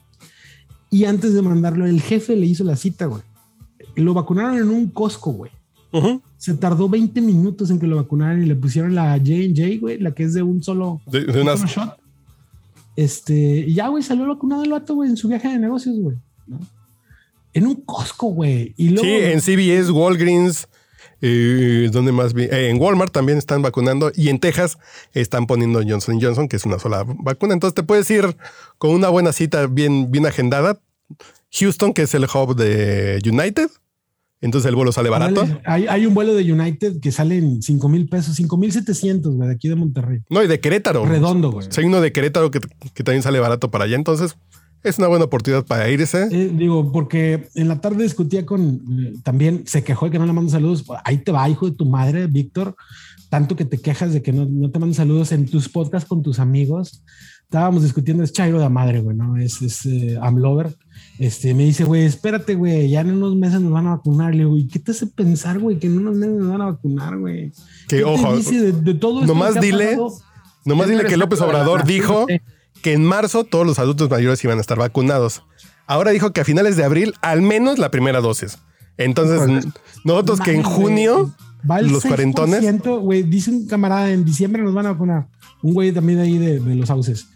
Y 0.91 1.05
antes 1.05 1.35
de 1.35 1.43
mandarlo, 1.43 1.87
el 1.87 2.01
jefe 2.01 2.35
le 2.37 2.47
hizo 2.47 2.65
la 2.65 2.77
cita, 2.77 3.07
güey. 3.07 3.23
Lo 3.97 4.15
vacunaron 4.15 4.57
en 4.57 4.69
un 4.69 4.89
Costco, 4.91 5.33
güey. 5.33 5.53
Se 6.37 6.55
tardó 6.55 6.89
20 6.89 7.21
minutos 7.21 7.71
en 7.71 7.79
que 7.81 7.87
lo 7.87 7.97
vacunaran 7.97 8.43
y 8.43 8.47
le 8.47 8.55
pusieron 8.55 8.95
la 8.95 9.13
J&J, 9.19 9.79
güey, 9.81 9.99
la 9.99 10.13
que 10.13 10.23
es 10.25 10.35
de 10.35 10.43
un 10.43 10.63
solo, 10.63 11.01
De, 11.07 11.25
de 11.25 11.33
un 11.41 11.49
unas- 11.49 11.61
solo 11.61 11.73
shot. 11.73 12.00
Este, 13.01 13.33
y 13.33 13.73
ya, 13.73 13.89
güey, 13.89 14.03
salió 14.03 14.29
vacunado 14.29 14.63
el 14.63 14.73
vato, 14.73 14.95
güey, 14.95 15.09
en 15.09 15.17
su 15.17 15.27
viaje 15.27 15.49
de 15.49 15.59
negocios, 15.59 15.99
güey. 15.99 16.19
¿no? 16.47 16.61
En 17.55 17.67
un 17.67 17.77
Costco, 17.77 18.27
güey. 18.27 18.75
Sí, 18.77 18.93
en 19.01 19.41
CVS, 19.41 19.91
Walgreens, 19.91 20.69
eh, 21.23 21.89
¿dónde 21.91 22.13
más? 22.13 22.35
Eh, 22.37 22.69
en 22.69 22.79
Walmart 22.79 23.11
también 23.11 23.39
están 23.39 23.63
vacunando 23.63 24.13
y 24.15 24.29
en 24.29 24.39
Texas 24.39 24.77
están 25.15 25.47
poniendo 25.47 25.81
Johnson 25.83 26.21
Johnson, 26.21 26.47
que 26.47 26.57
es 26.57 26.67
una 26.67 26.79
sola 26.79 27.07
vacuna. 27.07 27.55
Entonces 27.55 27.75
te 27.75 27.83
puedes 27.83 28.11
ir 28.11 28.37
con 28.77 28.91
una 28.91 29.09
buena 29.09 29.33
cita 29.33 29.67
bien, 29.67 30.11
bien 30.11 30.27
agendada. 30.27 30.79
Houston, 31.53 31.95
que 31.95 32.03
es 32.03 32.13
el 32.13 32.25
hub 32.25 32.55
de 32.55 33.19
United. 33.25 33.71
Entonces 34.41 34.69
el 34.69 34.75
vuelo 34.75 34.91
sale 34.91 35.11
barato. 35.11 35.47
Hay, 35.65 35.87
hay 35.87 36.07
un 36.07 36.15
vuelo 36.15 36.35
de 36.35 36.51
United 36.51 37.01
que 37.01 37.13
sale 37.13 37.37
en 37.37 37.63
5 37.63 37.89
mil 37.89 38.09
pesos, 38.09 38.37
5 38.37 38.57
mil 38.57 38.73
700, 38.73 39.35
güey, 39.35 39.49
de 39.49 39.55
aquí 39.55 39.69
de 39.69 39.77
Monterrey. 39.77 40.21
No, 40.31 40.43
y 40.43 40.47
de 40.47 40.61
Querétaro. 40.61 41.05
Redondo, 41.05 41.51
güey. 41.51 41.69
Hay 41.77 41.85
uno 41.85 42.01
de 42.01 42.13
Querétaro 42.13 42.51
que, 42.51 42.61
que 42.95 43.05
también 43.05 43.23
sale 43.23 43.39
barato 43.39 43.71
para 43.71 43.85
allá. 43.85 43.97
Entonces 43.97 44.37
es 44.83 44.99
una 44.99 45.09
buena 45.09 45.27
oportunidad 45.27 45.67
para 45.67 45.91
irse. 45.91 46.29
Eh, 46.31 46.51
digo, 46.55 46.91
porque 46.91 47.49
en 47.55 47.69
la 47.69 47.81
tarde 47.81 48.03
discutía 48.03 48.47
con, 48.47 48.81
eh, 48.99 49.15
también 49.23 49.65
se 49.67 49.85
quejó 49.85 50.07
de 50.07 50.13
que 50.13 50.19
no 50.19 50.25
le 50.25 50.33
mando 50.33 50.51
saludos. 50.51 50.85
Ahí 51.05 51.19
te 51.19 51.33
va, 51.33 51.49
hijo 51.49 51.69
de 51.69 51.77
tu 51.77 51.85
madre, 51.85 52.27
Víctor. 52.27 52.75
Tanto 53.29 53.57
que 53.57 53.65
te 53.65 53.79
quejas 53.79 54.13
de 54.13 54.23
que 54.23 54.33
no, 54.33 54.47
no 54.47 54.71
te 54.71 54.79
mandan 54.79 54.95
saludos 54.95 55.33
en 55.33 55.47
tus 55.47 55.69
podcasts 55.69 56.09
con 56.09 56.23
tus 56.23 56.39
amigos. 56.39 57.05
Estábamos 57.43 57.83
discutiendo, 57.83 58.25
es 58.25 58.33
Chairo 58.33 58.59
de 58.59 58.69
madre, 58.69 59.01
güey, 59.01 59.17
¿no? 59.17 59.37
Es, 59.37 59.61
es 59.61 59.85
eh, 59.85 60.19
Amlover. 60.21 60.75
Este, 61.21 61.53
me 61.53 61.65
dice, 61.65 61.85
güey, 61.85 62.07
espérate, 62.07 62.55
güey, 62.55 62.89
ya 62.89 63.03
en 63.03 63.11
unos 63.11 63.37
meses 63.37 63.61
nos 63.61 63.73
van 63.73 63.87
a 63.87 63.91
vacunar. 63.91 64.33
Le 64.33 64.39
digo, 64.39 64.57
¿y 64.57 64.67
qué 64.69 64.79
te 64.79 64.93
hace 64.93 65.07
pensar, 65.07 65.59
güey, 65.59 65.79
que 65.79 65.87
en 65.87 65.99
unos 65.99 66.17
meses 66.17 66.35
nos 66.35 66.49
van 66.49 66.63
a 66.63 66.71
vacunar, 66.71 67.19
güey? 67.19 67.51
Que, 67.89 67.97
¿Qué 67.97 67.97
te 67.99 68.05
ojo, 68.05 68.37
dice 68.37 68.59
de, 68.59 68.73
de 68.73 68.95
todo 68.95 69.21
esto 69.21 69.31
nomás 69.31 69.53
que 69.53 69.59
ha 69.59 69.63
dile-? 69.63 69.99
Nomás 70.65 70.89
dile 70.89 71.05
que 71.05 71.19
López 71.19 71.39
Obrador 71.43 71.85
dijo 71.85 72.27
que 72.83 72.95
en 72.95 73.05
marzo 73.05 73.45
todos 73.45 73.67
los 73.67 73.79
adultos 73.79 74.09
mayores 74.09 74.43
iban 74.45 74.57
a 74.57 74.63
estar 74.63 74.79
vacunados. 74.79 75.43
Ahora 75.87 76.11
dijo 76.13 76.33
que 76.33 76.41
a 76.41 76.45
finales 76.47 76.79
de 76.79 76.85
abril 76.85 77.13
al 77.21 77.43
menos 77.43 77.79
la 77.79 77.91
primera 77.91 78.23
dosis. 78.23 78.57
Entonces, 78.97 79.67
nosotros 80.05 80.41
que 80.41 80.55
en 80.55 80.63
junio, 80.63 81.35
Va 81.71 81.81
el 81.81 81.89
los 81.89 82.03
cuarentones. 82.03 82.63
6%, 82.63 83.01
Güey, 83.01 83.25
dice 83.25 83.51
un 83.51 83.67
camarada, 83.67 84.11
en 84.11 84.25
diciembre 84.25 84.63
nos 84.63 84.73
van 84.73 84.87
a 84.87 84.93
vacunar. 84.93 85.29
Un 85.63 85.75
güey 85.75 85.93
también 85.93 86.19
de 86.19 86.25
ahí 86.25 86.39
de, 86.39 86.61
de 86.61 86.75
los 86.77 86.89
sauces. 86.89 87.27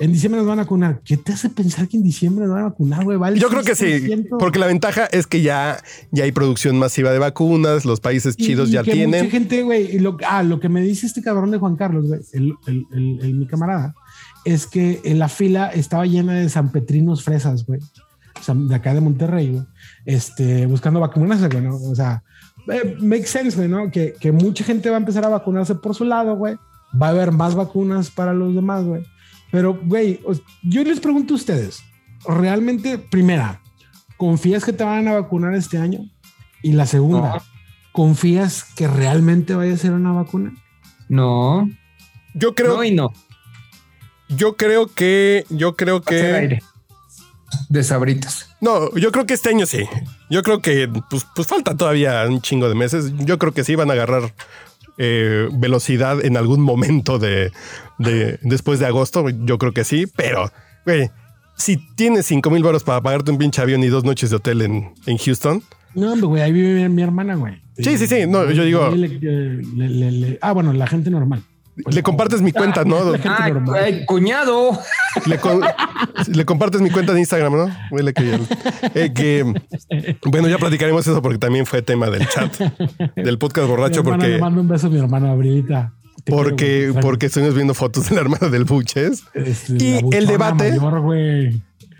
En 0.00 0.12
diciembre 0.12 0.40
nos 0.40 0.48
van 0.48 0.58
a 0.58 0.62
vacunar. 0.62 1.00
¿Qué 1.04 1.16
te 1.16 1.32
hace 1.32 1.48
pensar 1.50 1.86
que 1.88 1.96
en 1.96 2.02
diciembre 2.02 2.46
nos 2.46 2.54
van 2.54 2.64
a 2.64 2.68
vacunar, 2.70 3.04
güey? 3.04 3.16
Va 3.16 3.28
el 3.28 3.38
yo 3.38 3.48
creo 3.48 3.62
que 3.62 3.74
sí, 3.76 3.84
6%. 3.86 4.38
porque 4.38 4.58
la 4.58 4.66
ventaja 4.66 5.04
es 5.06 5.26
que 5.26 5.40
ya, 5.42 5.78
ya 6.10 6.24
hay 6.24 6.32
producción 6.32 6.78
masiva 6.78 7.12
de 7.12 7.18
vacunas, 7.20 7.84
los 7.84 8.00
países 8.00 8.34
Y- 8.36 8.44
chidos 8.44 8.68
y 8.70 8.72
ya 8.72 8.82
que 8.82 8.92
tienen. 8.92 9.24
Mucha 9.24 9.30
gente, 9.30 9.62
güey, 9.62 9.94
y 9.94 9.98
lo, 10.00 10.16
ah, 10.28 10.42
lo 10.42 10.58
que 10.58 10.68
me 10.68 10.82
dice 10.82 11.06
este 11.06 11.22
cabrón 11.22 11.50
de 11.52 11.58
Juan 11.58 11.76
Carlos, 11.76 12.06
güey, 12.08 12.20
el, 12.32 12.54
el- 12.66 13.18
el- 13.22 13.34
mi 13.34 13.46
camarada, 13.46 13.94
es 14.44 14.66
que 14.66 15.00
en 15.04 15.18
la 15.18 15.28
fila 15.28 15.68
estaba 15.68 16.06
llena 16.06 16.34
de 16.34 16.48
sanpetrinos 16.48 17.22
fresas, 17.22 17.64
güey. 17.64 17.80
San- 18.42 18.66
De 18.68 18.74
acá 18.74 18.92
de 18.94 19.00
Monterrey, 19.00 19.50
güey. 19.52 19.64
Este, 20.04 20.66
buscando 20.66 21.00
vacunarse, 21.00 21.48
güey, 21.48 21.62
¿no? 21.62 21.76
O 21.76 21.94
sea, 21.94 22.22
eh, 22.68 22.96
make 23.00 23.26
sense, 23.26 23.56
güey, 23.56 23.68
¿no? 23.68 23.90
Que, 23.90 24.14
que 24.20 24.32
mucha 24.32 24.64
gente 24.64 24.90
va 24.90 24.96
a 24.96 24.98
empezar 24.98 25.24
a 25.24 25.28
vacunarse 25.28 25.74
por 25.76 25.94
su 25.94 26.04
lado, 26.04 26.34
güey. 26.36 26.56
Va 27.00 27.06
a 27.06 27.10
haber 27.10 27.32
más 27.32 27.54
vacunas 27.54 28.10
para 28.10 28.34
los 28.34 28.54
demás, 28.54 28.84
güey. 28.84 29.02
Pero, 29.54 29.78
güey, 29.84 30.18
yo 30.64 30.82
les 30.82 30.98
pregunto 30.98 31.34
a 31.34 31.36
ustedes, 31.36 31.80
realmente, 32.26 32.98
primera, 32.98 33.62
¿confías 34.16 34.64
que 34.64 34.72
te 34.72 34.82
van 34.82 35.06
a 35.06 35.12
vacunar 35.12 35.54
este 35.54 35.78
año? 35.78 36.00
Y 36.60 36.72
la 36.72 36.86
segunda, 36.86 37.36
No. 37.36 37.42
¿confías 37.92 38.64
que 38.64 38.88
realmente 38.88 39.54
vaya 39.54 39.72
a 39.72 39.76
ser 39.76 39.92
una 39.92 40.10
vacuna? 40.10 40.52
No, 41.08 41.70
Yo 42.34 42.56
creo, 42.56 42.74
no 42.78 42.82
y 42.82 42.90
no. 42.90 43.12
yo 44.28 44.56
creo 44.56 44.88
que, 44.92 45.44
yo 45.50 45.76
creo 45.76 46.02
que 46.02 46.32
aire. 46.34 46.62
de 47.68 47.84
sabritas. 47.84 48.56
No, 48.60 48.92
yo 48.96 49.12
creo 49.12 49.24
que 49.24 49.34
este 49.34 49.50
año 49.50 49.66
sí. 49.66 49.84
Yo 50.30 50.42
creo 50.42 50.60
que 50.62 50.88
pues, 51.10 51.24
pues 51.36 51.46
falta 51.46 51.76
todavía 51.76 52.24
un 52.26 52.40
chingo 52.42 52.68
de 52.68 52.74
meses. 52.74 53.12
Yo 53.18 53.38
creo 53.38 53.52
que 53.52 53.62
sí 53.62 53.76
van 53.76 53.90
a 53.90 53.92
agarrar 53.92 54.34
eh, 54.98 55.48
velocidad 55.52 56.24
en 56.24 56.36
algún 56.36 56.60
momento 56.60 57.18
de, 57.18 57.50
de- 57.98 58.38
después 58.42 58.78
de 58.80 58.86
agosto. 58.86 59.28
Yo 59.30 59.58
creo 59.58 59.72
que 59.72 59.84
sí, 59.84 60.06
pero 60.16 60.50
güey, 60.84 61.10
si 61.56 61.76
tienes 61.96 62.26
5 62.26 62.50
mil 62.50 62.62
baros 62.62 62.84
para 62.84 63.00
pagarte 63.00 63.30
un 63.30 63.38
pinche 63.38 63.60
avión 63.62 63.82
y 63.84 63.88
dos 63.88 64.04
noches 64.04 64.30
de 64.30 64.36
hotel 64.36 64.62
en, 64.62 64.92
en 65.06 65.18
Houston, 65.18 65.62
No, 65.94 66.16
güey, 66.28 66.42
ahí 66.42 66.52
vive 66.52 66.88
mi, 66.88 66.94
mi 66.96 67.02
hermana, 67.02 67.34
güey. 67.36 67.54
Sí, 67.78 67.96
sí, 67.98 68.06
sí, 68.06 68.24
no, 68.28 68.50
yo 68.50 68.64
digo- 68.64 68.84
Ahí 68.86 68.98
le- 68.98 69.08
le- 69.18 69.88
le- 69.88 70.10
le- 70.12 70.38
ah, 70.42 70.52
bueno, 70.52 70.72
la 70.72 70.86
gente 70.86 71.10
normal. 71.10 71.42
Le 71.90 72.02
compartes 72.02 72.40
mi 72.42 72.52
cuenta, 72.52 72.84
¿no? 72.84 72.96
Ay, 73.74 74.04
cuñado. 74.06 74.78
Le, 75.26 75.38
con- 75.38 75.60
le 76.32 76.44
compartes 76.44 76.80
mi 76.80 76.90
cuenta 76.90 77.12
de 77.12 77.20
Instagram, 77.20 77.52
¿no? 77.56 77.76
Huele 77.90 78.12
que, 78.12 78.30
ya- 78.30 78.90
eh, 78.94 79.12
que- 79.12 79.44
bueno, 80.26 80.48
ya 80.48 80.58
platicaremos 80.58 81.06
eso 81.06 81.20
porque 81.22 81.38
también 81.38 81.66
fue 81.66 81.82
tema 81.82 82.08
del 82.10 82.26
chat 82.28 82.52
del 83.16 83.38
podcast 83.38 83.68
borracho 83.68 84.02
Mi 84.02 84.10
hermana, 84.10 84.16
porque 84.18 84.28
Le 84.34 84.38
mando 84.40 84.60
un 84.60 84.68
beso 84.68 84.86
a 84.86 84.90
mi 84.90 84.98
hermana 84.98 85.30
Abrilita. 85.32 85.92
Te 86.24 86.32
porque 86.32 86.88
quiero, 86.90 87.00
porque 87.00 87.26
estuvimos 87.26 87.54
viendo 87.54 87.74
fotos 87.74 88.08
de 88.08 88.14
la 88.14 88.22
hermana 88.22 88.48
del 88.48 88.64
Buches 88.64 89.24
Este, 89.34 89.72
y 89.78 90.00
el 90.14 90.26
debate- 90.26 90.78
mayor, 90.80 91.52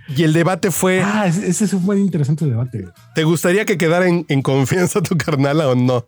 y 0.09 0.23
el 0.23 0.33
debate 0.33 0.71
fue 0.71 1.03
Ah, 1.03 1.27
ese, 1.27 1.49
ese 1.49 1.65
es 1.65 1.73
un 1.75 1.85
buen 1.85 1.99
interesante 1.99 2.45
debate. 2.47 2.85
¿te 3.15 3.25
gustaría 3.25 3.65
que 3.65 3.77
quedara 3.79 4.07
en, 4.07 4.25
en 4.29 4.43
confianza 4.43 5.03
tu 5.03 5.17
carnala 5.17 5.69
o 5.69 5.75
no? 5.75 6.07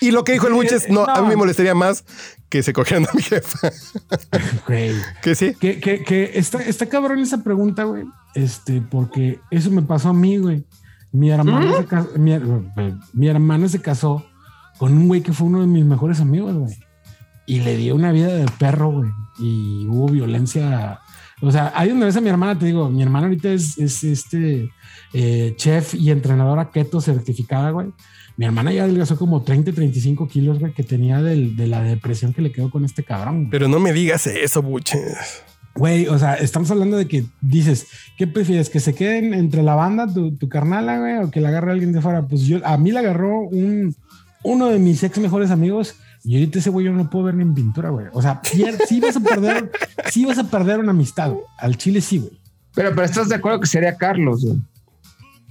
Y 0.00 0.10
lo 0.12 0.24
que 0.24 0.32
dijo 0.32 0.46
el 0.46 0.54
Buches, 0.54 0.88
no, 0.88 1.04
a 1.04 1.20
mí 1.20 1.28
me 1.28 1.36
molestaría 1.36 1.74
más 1.74 2.04
que 2.50 2.62
se 2.62 2.72
cogieran 2.72 3.06
a 3.10 3.14
mi 3.14 3.22
jefa. 3.22 3.70
Güey. 4.66 4.92
que 5.22 5.34
sí. 5.34 5.54
Que, 5.54 5.80
que, 5.80 6.02
que 6.04 6.32
está, 6.34 6.62
está 6.62 6.86
cabrón 6.86 7.20
esa 7.20 7.42
pregunta, 7.42 7.84
güey. 7.84 8.04
Este, 8.34 8.80
porque 8.82 9.40
eso 9.50 9.70
me 9.70 9.82
pasó 9.82 10.10
a 10.10 10.12
mí, 10.14 10.36
güey. 10.36 10.64
Mi 11.12 11.30
hermana, 11.30 11.76
se 11.78 11.84
casó, 11.86 12.08
mi, 12.16 12.32
her- 12.32 12.98
mi 13.12 13.28
hermana 13.28 13.68
se 13.68 13.80
casó 13.80 14.24
con 14.78 14.92
un 14.96 15.08
güey 15.08 15.22
que 15.22 15.32
fue 15.32 15.48
uno 15.48 15.60
de 15.60 15.66
mis 15.66 15.84
mejores 15.84 16.20
amigos, 16.20 16.54
güey. 16.54 16.74
Y 17.46 17.60
le 17.60 17.76
dio 17.76 17.94
una 17.96 18.12
vida 18.12 18.28
de 18.28 18.46
perro, 18.58 18.90
güey. 18.92 19.10
Y 19.40 19.86
hubo 19.88 20.08
violencia. 20.08 21.00
O 21.42 21.50
sea, 21.50 21.72
ahí 21.74 21.88
donde 21.88 22.06
ves 22.06 22.16
a 22.16 22.20
mi 22.20 22.28
hermana, 22.28 22.58
te 22.58 22.66
digo, 22.66 22.88
mi 22.90 23.02
hermana 23.02 23.26
ahorita 23.26 23.48
es, 23.50 23.76
es 23.78 24.04
este 24.04 24.70
eh, 25.12 25.54
chef 25.56 25.94
y 25.94 26.10
entrenadora 26.10 26.70
keto 26.70 27.00
certificada, 27.00 27.70
güey. 27.70 27.88
Mi 28.40 28.46
hermana 28.46 28.72
ya 28.72 28.84
adelgazó 28.84 29.18
como 29.18 29.42
30, 29.42 29.72
35 29.72 30.26
kilos, 30.26 30.58
güey, 30.60 30.72
que 30.72 30.82
tenía 30.82 31.20
del- 31.20 31.56
de 31.56 31.66
la 31.66 31.82
depresión 31.82 32.32
que 32.32 32.40
le 32.40 32.50
quedó 32.50 32.70
con 32.70 32.86
este 32.86 33.04
cabrón. 33.04 33.36
güey. 33.40 33.50
Pero 33.50 33.68
no 33.68 33.78
me 33.80 33.92
digas 33.92 34.26
eso, 34.26 34.62
Buches. 34.62 35.42
Güey, 35.74 36.06
o 36.06 36.18
sea, 36.18 36.36
estamos 36.36 36.70
hablando 36.70 36.96
de 36.96 37.06
que 37.06 37.26
dices, 37.42 37.86
¿qué 38.16 38.26
prefieres? 38.26 38.70
¿Que 38.70 38.80
se 38.80 38.94
queden 38.94 39.34
entre 39.34 39.62
la 39.62 39.74
banda, 39.74 40.10
tu, 40.10 40.34
tu 40.38 40.48
carnala, 40.48 40.98
güey, 41.00 41.18
o 41.18 41.30
que 41.30 41.42
la 41.42 41.50
agarre 41.50 41.72
alguien 41.72 41.92
de 41.92 42.00
fuera? 42.00 42.22
Pues 42.26 42.40
yo, 42.46 42.66
a 42.66 42.78
mí 42.78 42.90
la 42.92 43.00
agarró 43.00 43.40
un, 43.40 43.94
uno 44.42 44.68
de 44.68 44.78
mis 44.78 45.02
ex 45.02 45.18
mejores 45.18 45.50
amigos 45.50 45.96
y 46.24 46.36
ahorita 46.36 46.60
ese 46.60 46.70
güey 46.70 46.86
yo 46.86 46.92
no 46.92 47.10
puedo 47.10 47.26
ver 47.26 47.34
ni 47.34 47.42
en 47.42 47.52
pintura, 47.54 47.90
güey. 47.90 48.06
O 48.14 48.22
sea, 48.22 48.40
pier- 48.40 48.78
sí 48.88 49.00
vas 49.00 49.16
a 49.16 49.20
perder, 49.20 49.70
sí 50.10 50.24
vas 50.24 50.38
a 50.38 50.44
perder 50.44 50.80
una 50.80 50.92
amistad, 50.92 51.30
güey. 51.30 51.44
Al 51.58 51.76
chile 51.76 52.00
sí, 52.00 52.16
güey. 52.20 52.32
Pero, 52.74 52.88
pero 52.94 53.04
estás 53.04 53.28
de 53.28 53.34
acuerdo 53.34 53.60
que 53.60 53.66
sería 53.66 53.96
Carlos, 53.98 54.46
güey. 54.46 54.56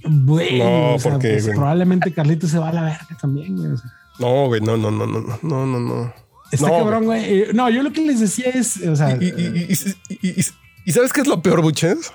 Güey, 0.02 0.58
no, 0.58 0.94
o 0.94 0.98
sea, 0.98 1.12
porque 1.12 1.32
pues, 1.32 1.48
probablemente 1.48 2.12
Carlito 2.12 2.46
se 2.46 2.58
va 2.58 2.70
a 2.70 2.72
la 2.72 2.82
verga 2.82 3.06
también. 3.20 3.56
Güey, 3.56 3.72
o 3.72 3.76
sea. 3.76 3.90
No, 4.18 4.46
güey, 4.46 4.60
no, 4.60 4.76
no, 4.76 4.90
no, 4.90 5.06
no, 5.06 5.20
no, 5.42 5.66
no, 5.66 5.80
no. 5.80 6.12
Está 6.52 6.68
no, 6.68 6.78
cabrón, 6.78 7.04
güey. 7.04 7.42
güey. 7.42 7.54
No, 7.54 7.70
yo 7.70 7.82
lo 7.82 7.92
que 7.92 8.02
les 8.02 8.20
decía 8.20 8.50
es, 8.50 8.78
o 8.86 8.96
sea. 8.96 9.16
¿Y, 9.20 9.26
y, 9.26 10.18
y, 10.22 10.44
y 10.84 10.92
sabes 10.92 11.12
qué 11.12 11.20
es 11.20 11.26
lo 11.26 11.42
peor, 11.42 11.62
Buches? 11.62 12.12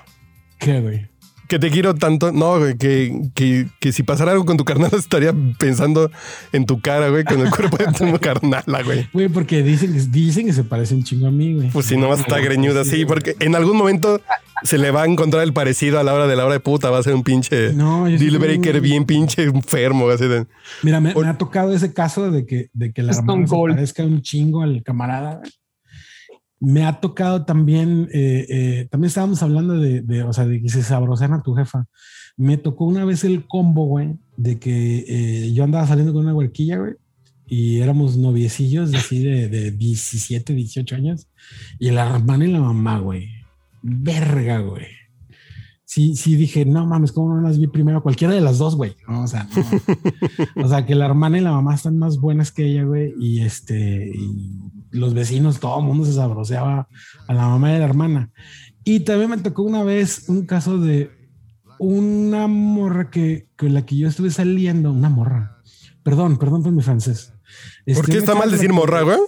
¿Qué, 0.58 0.80
güey? 0.80 1.08
Que 1.48 1.58
te 1.60 1.70
quiero 1.70 1.94
tanto. 1.94 2.32
No, 2.32 2.58
güey, 2.58 2.76
que, 2.76 3.30
que, 3.34 3.68
que 3.78 3.92
si 3.92 4.02
pasara 4.02 4.32
algo 4.32 4.44
con 4.44 4.56
tu 4.56 4.64
carnal, 4.64 4.90
estaría 4.98 5.32
pensando 5.58 6.10
en 6.52 6.66
tu 6.66 6.80
cara, 6.80 7.08
güey, 7.08 7.24
con 7.24 7.40
el 7.40 7.50
cuerpo 7.50 7.76
de 7.76 7.86
tu 7.92 8.18
carnala, 8.20 8.82
güey. 8.82 9.08
Güey, 9.12 9.28
porque 9.28 9.62
dicen, 9.62 10.10
dicen 10.10 10.46
que 10.46 10.52
se 10.52 10.64
parece 10.64 10.94
un 10.94 11.04
chingo 11.04 11.28
a 11.28 11.30
mí, 11.30 11.54
güey. 11.54 11.70
Pues 11.70 11.86
si 11.86 11.96
nomás 11.96 12.20
está 12.20 12.38
greñuda 12.38 12.80
así, 12.82 13.04
porque 13.04 13.36
en 13.38 13.54
algún 13.54 13.76
momento 13.76 14.20
se 14.62 14.78
le 14.78 14.90
va 14.90 15.02
a 15.02 15.06
encontrar 15.06 15.42
el 15.42 15.52
parecido 15.52 15.98
a 16.00 16.02
la 16.04 16.14
hora 16.14 16.26
de 16.26 16.36
la 16.36 16.44
hora 16.44 16.54
de 16.54 16.60
puta. 16.60 16.90
Va 16.90 16.98
a 16.98 17.02
ser 17.02 17.14
un 17.14 17.22
pinche 17.22 17.72
No, 17.72 18.06
deal 18.06 18.38
breaker 18.38 18.76
un- 18.76 18.82
bien 18.82 19.04
pinche 19.04 19.42
enfermo. 19.44 20.08
Así 20.08 20.26
de, 20.26 20.46
Mira, 20.82 21.00
me, 21.00 21.12
O- 21.14 21.20
me 21.20 21.28
ha 21.28 21.36
tocado 21.38 21.72
ese 21.72 21.92
caso 21.92 22.30
de 22.30 22.46
que, 22.46 22.70
de 22.72 22.92
que 22.92 23.02
la 23.02 23.12
hermana 23.12 23.46
se 23.46 23.54
parezca 23.56 24.04
un 24.04 24.22
chingo 24.22 24.62
al 24.62 24.82
camarada. 24.82 25.42
Me 26.58 26.84
ha 26.86 27.00
tocado 27.00 27.44
también, 27.44 28.08
eh, 28.14 28.46
eh, 28.48 28.88
también 28.90 29.08
estábamos 29.08 29.42
hablando 29.42 29.74
de, 29.78 30.00
de, 30.00 30.22
o 30.22 30.32
sea, 30.32 30.46
de 30.46 30.62
que 30.62 30.70
se 30.70 30.82
sabrosean 30.82 31.34
a 31.34 31.42
tu 31.42 31.54
jefa. 31.54 31.86
Me 32.38 32.56
tocó 32.56 32.86
una 32.86 33.04
vez 33.04 33.24
el 33.24 33.46
combo, 33.46 33.84
güey, 33.86 34.14
de 34.38 34.58
que 34.58 35.04
eh, 35.06 35.52
yo 35.52 35.64
andaba 35.64 35.86
saliendo 35.86 36.14
con 36.14 36.24
una 36.24 36.34
huerquilla, 36.34 36.78
güey, 36.78 36.94
y 37.46 37.80
éramos 37.80 38.16
noviecillos, 38.16 38.94
así 38.94 39.22
de, 39.22 39.48
de 39.48 39.70
17, 39.70 40.54
18 40.54 40.94
años, 40.96 41.28
y 41.78 41.90
la 41.90 42.14
hermana 42.16 42.46
y 42.46 42.50
la 42.52 42.60
mamá, 42.60 42.98
güey. 43.00 43.28
Verga, 43.88 44.58
güey. 44.58 44.86
Sí, 45.84 46.16
sí 46.16 46.34
dije, 46.34 46.64
no 46.64 46.84
mames, 46.84 47.12
¿cómo 47.12 47.34
no 47.34 47.40
las 47.40 47.58
vi 47.60 47.68
primero? 47.68 48.02
Cualquiera 48.02 48.34
de 48.34 48.40
las 48.40 48.58
dos, 48.58 48.74
güey. 48.74 48.96
No, 49.08 49.22
o 49.22 49.26
sea, 49.28 49.48
no. 50.56 50.64
O 50.64 50.68
sea, 50.68 50.84
que 50.84 50.96
la 50.96 51.06
hermana 51.06 51.38
y 51.38 51.40
la 51.40 51.52
mamá 51.52 51.76
están 51.76 51.96
más 51.96 52.18
buenas 52.18 52.50
que 52.50 52.66
ella, 52.66 52.82
güey. 52.82 53.14
Y 53.20 53.42
este, 53.42 54.10
y 54.12 54.60
los 54.90 55.14
vecinos, 55.14 55.60
todo 55.60 55.78
el 55.78 55.86
mundo 55.86 56.04
se 56.04 56.14
sabroseaba 56.14 56.88
a 57.28 57.34
la 57.34 57.46
mamá 57.46 57.70
y 57.70 57.76
a 57.76 57.78
la 57.78 57.84
hermana. 57.84 58.30
Y 58.82 59.00
también 59.00 59.30
me 59.30 59.38
tocó 59.38 59.62
una 59.62 59.84
vez 59.84 60.28
un 60.28 60.44
caso 60.44 60.78
de 60.78 61.12
una 61.78 62.48
morra 62.48 63.10
que 63.10 63.48
con 63.56 63.72
la 63.72 63.86
que 63.86 63.96
yo 63.96 64.08
estuve 64.08 64.30
saliendo, 64.32 64.90
una 64.92 65.08
morra. 65.08 65.62
Perdón, 66.02 66.38
perdón 66.38 66.64
por 66.64 66.72
mi 66.72 66.82
francés. 66.82 67.32
¿Por 67.32 67.92
Este, 67.94 68.06
qué 68.06 68.12
una 68.14 68.18
está 68.18 68.34
mal 68.34 68.50
decir 68.50 68.72
morra, 68.72 69.02
güey? 69.02 69.18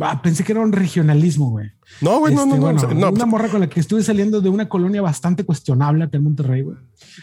Ah, 0.00 0.20
pensé 0.22 0.44
que 0.44 0.52
era 0.52 0.60
un 0.60 0.72
regionalismo, 0.72 1.50
güey. 1.50 1.70
No, 2.00 2.18
güey, 2.20 2.34
no, 2.34 2.42
Este, 2.42 2.50
no, 2.50 2.56
no. 2.56 2.62
bueno, 2.62 2.76
o 2.78 2.80
sea, 2.80 2.94
no, 2.94 3.10
una 3.10 3.26
morra 3.26 3.48
con 3.48 3.60
la 3.60 3.68
que 3.68 3.80
estuve 3.80 4.02
saliendo 4.02 4.40
de 4.40 4.48
una 4.48 4.68
colonia 4.68 5.02
bastante 5.02 5.44
cuestionable 5.44 6.04
acá 6.04 6.16
en 6.16 6.24
Monterrey, 6.24 6.62
güey. 6.62 6.76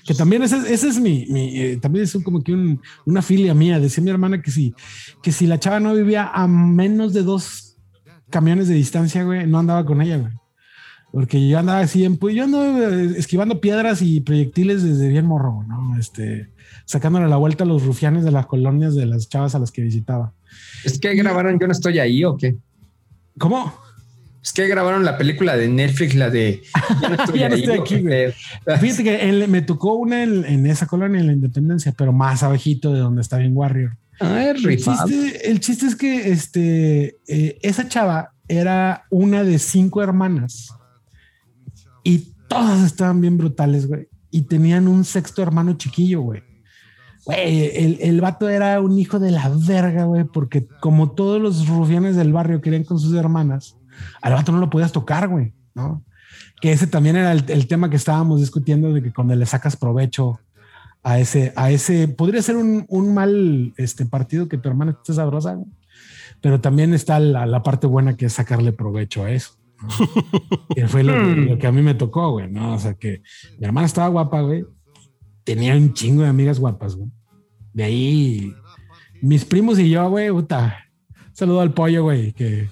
Que 0.06 0.14
también 0.14 0.43
ese, 0.43 0.58
ese 0.74 0.88
es 0.89 1.00
mi, 1.00 1.26
mi, 1.30 1.58
eh, 1.60 1.78
también 1.78 2.04
es 2.04 2.14
un- 2.16 2.24
como 2.24 2.43
que 2.43 2.54
un- 2.54 2.80
una 3.06 3.22
filia 3.22 3.54
mía. 3.54 3.80
Decía 3.80 4.04
mi 4.04 4.10
hermana 4.10 4.41
que 4.41 4.52
si, 4.52 4.74
que 5.24 5.32
si 5.32 5.47
la 5.47 5.60
chava 5.60 5.80
no 5.80 5.93
vivía 5.93 6.28
a 6.34 6.47
menos 6.47 7.14
de 7.14 7.24
dos 7.24 7.78
camiones 8.30 8.68
de 8.68 8.76
distancia, 8.76 9.24
güey, 9.24 9.47
no 9.47 9.60
andaba 9.60 9.86
con 9.86 10.02
ella, 10.02 10.18
güey. 10.18 10.34
Porque 11.12 11.47
yo 11.47 11.58
andaba 11.58 11.80
así, 11.80 12.06
en, 12.06 12.20
yo 12.20 12.43
andaba 12.43 12.68
eh, 12.93 13.14
esquivando 13.18 13.60
piedras 13.60 14.04
y 14.04 14.22
proyectiles 14.22 14.84
desde 14.84 15.08
bien 15.08 15.26
morro, 15.26 15.64
¿no? 15.68 15.97
Este, 15.97 16.52
sacándole 16.86 17.28
la 17.28 17.38
vuelta 17.38 17.64
a 17.64 17.68
los 17.68 17.84
rufianes 17.84 18.24
de 18.24 18.30
las 18.32 18.45
colonias 18.45 18.93
de 18.93 19.08
las 19.08 19.28
chavas 19.28 19.56
a 19.56 19.60
las 19.60 19.72
que 19.72 19.82
visitaba. 19.82 20.34
Es 20.84 21.00
que 21.00 21.14
grabaron 21.16 21.60
Yo 21.60 21.68
no 21.68 21.74
estoy 21.74 22.00
ahí 22.00 22.24
o 22.24 22.38
qué. 22.38 22.56
¿Cómo? 23.38 23.74
Es 24.41 24.54
que 24.54 24.68
grabaron 24.68 25.04
la 25.04 25.18
película 25.18 25.58
de 25.58 25.68
Netflix, 25.68 26.16
la 26.16 26.30
de 26.30 26.62
Yo 27.02 27.10
no 27.10 27.16
estoy, 27.24 27.39
Ya 27.39 27.50
no 27.50 27.56
ahí, 27.56 27.62
estoy 27.62 27.78
¿o 27.78 27.82
aquí, 27.82 28.02
güey. 28.02 28.34
Fíjate 28.80 29.04
que 29.04 29.47
me 29.47 29.62
tocó 29.62 29.95
una 29.95 30.24
en, 30.24 30.45
en 30.45 30.66
esa 30.66 30.88
colonia, 30.88 31.20
en 31.20 31.28
la 31.28 31.34
Independencia, 31.34 31.93
pero 31.97 32.14
más 32.14 32.43
abajito 32.43 32.93
de 32.93 33.00
donde 33.00 33.22
está 33.22 33.38
bien 33.38 33.52
Warrior. 33.56 33.97
Ay, 34.20 34.47
El 34.47 34.64
rifado. 34.64 35.08
chiste, 35.08 35.50
el 35.50 35.60
chiste 35.60 35.86
es 35.86 35.95
que 35.95 36.30
este, 36.32 37.18
eh, 37.28 37.58
esa 37.62 37.88
chava 37.88 38.34
era 38.47 39.06
una 39.10 39.43
de 39.43 39.60
cinco 39.60 40.02
hermanas 40.02 40.70
y 42.04 42.34
todas 42.47 42.84
estaban 42.86 43.22
bien 43.22 43.38
brutales, 43.38 43.88
güey. 43.88 44.08
Y 44.32 44.43
tenían 44.43 44.88
un 44.88 45.06
sexto 45.06 45.41
hermano 45.41 45.74
chiquillo, 45.78 46.22
güey. 46.22 46.43
Güey, 47.36 47.66
el, 47.76 47.98
el 48.02 48.22
vato 48.22 48.50
era 48.50 48.80
un 48.82 48.98
hijo 48.98 49.20
de 49.20 49.32
la 49.32 49.50
verga, 49.50 50.06
güey, 50.06 50.24
porque 50.24 50.68
como 50.80 51.12
todos 51.12 51.42
los 51.42 51.68
rufianes 51.68 52.16
del 52.16 52.34
barrio 52.34 52.62
querían 52.62 52.84
con 52.84 53.00
sus 53.00 53.14
hermanas, 53.16 53.78
al 54.22 54.34
vato 54.34 54.52
no 54.52 54.60
lo 54.60 54.70
podías 54.70 54.92
tocar, 54.92 55.28
güey, 55.28 55.54
¿no? 55.76 56.04
Que 56.62 56.72
ese 56.72 56.88
también 56.88 57.16
era 57.16 57.32
el, 57.32 57.44
el 57.48 57.68
tema 57.68 57.90
que 57.90 57.96
estábamos 57.96 58.40
discutiendo 58.40 58.94
de 58.94 59.02
que 59.04 59.14
cuando 59.14 59.36
le 59.36 59.46
sacas 59.46 59.76
provecho 59.78 60.40
a 61.04 61.20
ese, 61.20 61.54
a 61.56 61.72
ese, 61.72 62.08
podría 62.08 62.42
ser 62.42 62.58
un, 62.58 62.86
un 62.90 63.14
mal 63.14 63.74
este 63.78 64.06
partido 64.06 64.48
que 64.50 64.58
tu 64.58 64.68
hermana 64.68 64.92
esté 64.92 65.14
sabrosa, 65.14 65.54
güey. 65.54 65.68
pero 66.42 66.60
también 66.60 66.94
está 66.94 67.20
la, 67.20 67.46
la 67.46 67.64
parte 67.64 67.88
buena 67.88 68.18
que 68.18 68.26
es 68.26 68.34
sacarle 68.34 68.74
provecho 68.74 69.24
a 69.24 69.32
eso. 69.32 69.52
¿no? 69.82 69.88
que 70.76 70.88
fue 70.88 71.04
lo, 71.04 71.14
Hmm. 71.14 71.46
lo 71.48 71.58
que 71.58 71.68
a 71.68 71.72
mí 71.72 71.82
me 71.82 71.94
tocó, 71.96 72.32
güey, 72.32 72.50
¿no? 72.52 72.74
O 72.74 72.80
sea, 72.80 72.96
que 72.96 73.22
mi 73.60 73.66
hermana 73.66 73.86
estaba 73.88 74.10
guapa, 74.10 74.42
güey. 74.42 74.66
Tenía 75.46 75.76
un 75.76 75.94
chingo 75.94 76.24
de 76.24 76.28
amigas 76.28 76.60
guapas, 76.60 76.96
güey. 76.98 77.10
De 77.80 77.86
ahí, 77.86 78.54
mis 79.22 79.46
primos 79.46 79.80
y 79.80 79.90
yo, 79.90 80.10
güey, 80.10 80.30
puta. 80.30 80.86
Saludo 81.32 81.62
al 81.62 81.74
pollo, 81.74 82.04
güey, 82.04 82.34
que 82.34 82.68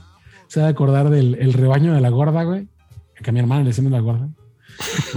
se 0.47 0.59
va 0.59 0.67
a 0.67 0.69
acordar 0.69 1.09
del 1.09 1.35
el 1.35 1.53
rebaño 1.53 1.93
de 1.93 2.01
la 2.01 2.09
gorda, 2.09 2.43
güey. 2.43 2.67
Que 3.23 3.29
a 3.29 3.31
mi 3.31 3.39
hermana 3.39 3.61
le 3.61 3.69
decimos 3.69 3.89
la 3.93 4.01
gorda. 4.01 4.27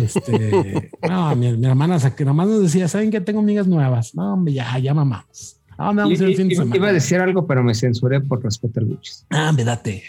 Este, 0.01 0.91
no, 1.09 1.35
mi, 1.35 1.57
mi 1.57 1.67
hermana, 1.67 1.99
que 2.15 2.25
nomás 2.25 2.47
nos 2.47 2.63
decía, 2.63 2.87
¿saben 2.87 3.11
que 3.11 3.21
tengo 3.21 3.41
amigas 3.41 3.67
nuevas? 3.67 4.15
No, 4.15 4.35
hombre, 4.35 4.55
ya, 4.55 4.79
ya 4.79 4.95
mamamos. 4.95 5.61
¿A 5.77 5.87
dónde 5.87 6.03
vamos 6.03 6.21
a 6.21 6.23
ir 6.23 6.29
el 6.31 6.37
fin 6.37 6.47
de 6.47 6.55
I- 6.55 6.57
semana? 6.57 6.77
Iba 6.77 6.89
a 6.89 6.93
decir 6.93 7.19
algo, 7.19 7.45
pero 7.49 7.65
me 7.65 7.75
censuré 7.75 8.21
por 8.21 8.45
respeto 8.45 8.79
al 8.79 8.87
Buches. 8.87 9.27
Ah, 9.31 9.51
me 9.51 9.65
date. 9.65 10.05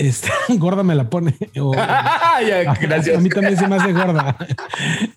Este, 0.00 0.28
gorda 0.58 0.82
me 0.82 0.94
la 0.94 1.10
pone. 1.10 1.36
O- 1.60 1.74
Ya, 2.48 2.74
gracias. 2.80 3.18
A 3.18 3.20
mí 3.20 3.28
también 3.28 3.56
se 3.56 3.68
me 3.68 3.76
hace 3.76 3.92
gorda. 3.92 4.34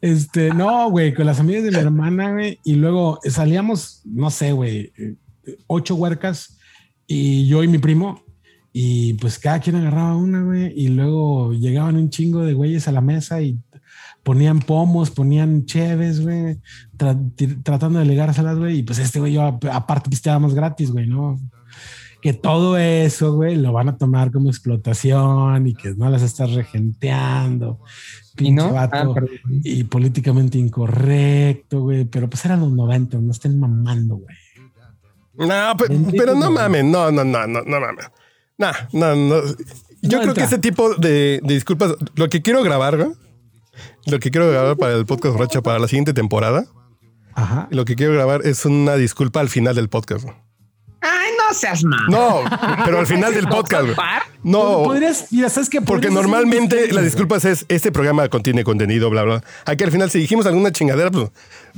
Este, 0.02 0.54
no, 0.54 0.90
güey, 0.90 1.14
con 1.14 1.26
las 1.26 1.40
amigas 1.40 1.64
de 1.64 1.72
mi 1.72 1.78
hermana, 1.78 2.32
güey. 2.34 2.60
Y 2.66 2.74
luego 2.76 3.20
salíamos, 3.30 4.02
no 4.06 4.30
sé, 4.30 4.52
güey, 4.52 4.92
ocho 5.68 5.96
huercas 5.96 6.58
y 7.08 7.48
yo 7.48 7.64
y 7.64 7.68
mi 7.70 7.78
primo. 7.78 8.22
Y 8.74 9.14
pues 9.16 9.40
cada 9.40 9.60
quien 9.60 9.78
agarraba 9.78 10.16
una, 10.18 10.42
güey. 10.44 10.74
Y 10.76 10.90
luego 10.90 11.54
llegaban 11.54 11.96
un 11.96 12.10
chingo 12.10 12.42
de 12.44 12.54
güeyes 12.54 12.88
a 12.88 12.92
la 12.92 13.02
mesa 13.02 13.42
y 13.42 13.58
ponían 14.24 14.60
pomos, 14.60 15.12
ponían 15.12 15.66
cheves, 15.66 16.22
güey, 16.22 16.58
tra- 16.98 17.64
tratando 17.64 18.00
de 18.00 18.06
ligárselas, 18.06 18.58
güey. 18.58 18.80
Y 18.80 18.84
pues 18.84 19.00
este 19.00 19.20
güey, 19.20 19.34
yo 19.34 19.44
ap- 19.44 19.66
aparte 19.72 20.10
pisteábamos 20.10 20.54
gratis, 20.56 20.92
güey, 20.92 21.08
¿no? 21.08 21.40
Que 22.24 22.32
todo 22.32 22.78
eso, 22.78 23.36
güey, 23.36 23.58
lo 23.58 23.74
van 23.74 23.90
a 23.90 23.98
tomar 23.98 24.32
como 24.32 24.50
explotación 24.50 25.68
y 25.68 25.74
que 25.74 25.94
no 25.94 26.10
las 26.10 26.22
estás 26.22 26.54
regenteando. 26.54 27.82
¿Y 28.38 28.52
no? 28.52 28.72
vato. 28.72 29.14
Ah, 29.16 29.26
y 29.62 29.84
políticamente 29.84 30.58
incorrecto, 30.58 31.82
güey. 31.82 32.06
Pero 32.06 32.30
pues 32.30 32.46
eran 32.46 32.62
los 32.62 32.72
90, 32.72 33.18
no 33.18 33.32
estén 33.32 33.60
mamando, 33.60 34.16
güey. 34.16 34.38
No, 35.34 35.76
pero 36.18 36.34
no 36.36 36.50
mames, 36.50 36.86
no, 36.86 37.12
no, 37.12 37.26
no, 37.26 37.46
no, 37.46 37.62
no 37.62 37.80
mames. 37.82 38.06
No, 38.58 38.72
no, 38.94 39.16
no. 39.16 39.42
Yo 40.02 40.18
No 40.20 40.24
creo 40.24 40.34
que 40.34 40.44
ese 40.44 40.60
tipo 40.60 40.96
de, 40.96 41.42
de 41.44 41.54
disculpas, 41.54 41.94
lo 42.16 42.30
que 42.30 42.42
quiero 42.42 42.64
grabar, 42.64 42.96
güey, 42.98 43.10
lo 44.06 44.20
que 44.20 44.32
quiero 44.32 44.50
grabar 44.50 44.78
para 44.78 44.94
el 44.94 45.06
podcast 45.06 45.36
borracho 45.36 45.62
para 45.62 45.80
la 45.80 45.88
siguiente 45.90 46.14
temporada, 46.14 46.66
Ajá. 47.34 47.68
lo 47.72 47.84
que 47.84 47.96
quiero 47.96 48.14
grabar 48.14 48.46
es 48.46 48.64
una 48.66 48.96
disculpa 48.96 49.42
al 49.42 49.50
final 49.50 49.76
del 49.76 49.90
podcast. 49.90 50.24
güey. 50.24 50.36
Seas 51.54 51.84
mal. 51.84 52.06
No, 52.10 52.42
pero 52.86 53.00
al 53.00 53.08
final 53.08 53.34
del 53.34 53.48
podcast. 53.48 53.88
No, 54.44 54.84
Podrías, 54.84 55.28
mira, 55.32 55.50
¿sabes 55.50 55.70
qué? 55.70 55.82
porque 55.82 56.10
normalmente 56.10 56.92
las 56.92 57.04
disculpas 57.06 57.46
es 57.46 57.66
este 57.70 57.92
programa 57.92 58.28
contiene 58.30 58.64
contenido, 58.64 59.10
bla, 59.10 59.24
bla. 59.24 59.44
Aquí 59.66 59.84
al 59.84 59.92
final, 59.92 60.10
si 60.12 60.20
dijimos 60.20 60.46
alguna 60.46 60.72
chingadera, 60.72 61.12
pues 61.12 61.30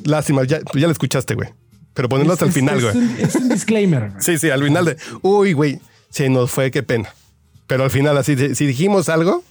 lástima, 0.03 0.43
ya, 0.45 0.59
pues, 0.61 0.81
ya 0.81 0.87
lo 0.87 0.91
escuchaste, 0.91 1.35
güey. 1.35 1.49
Pero 1.93 2.09
ponerlo 2.09 2.33
hasta 2.33 2.45
el 2.45 2.51
final, 2.51 2.81
güey. 2.81 3.21
es 3.21 3.35
un 3.35 3.49
disclaimer. 3.49 4.09
güey. 4.09 4.21
Sí, 4.21 4.37
sí, 4.37 4.49
al 4.49 4.63
final 4.63 4.85
de, 4.85 4.97
uy, 5.21 5.53
güey, 5.53 5.79
se 6.09 6.29
nos 6.29 6.51
fue, 6.51 6.71
qué 6.71 6.83
pena. 6.83 7.09
Pero 7.67 7.83
al 7.83 7.91
final, 7.91 8.17
así, 8.17 8.35
si 8.55 8.65
dijimos 8.65 9.09
algo, 9.09 9.43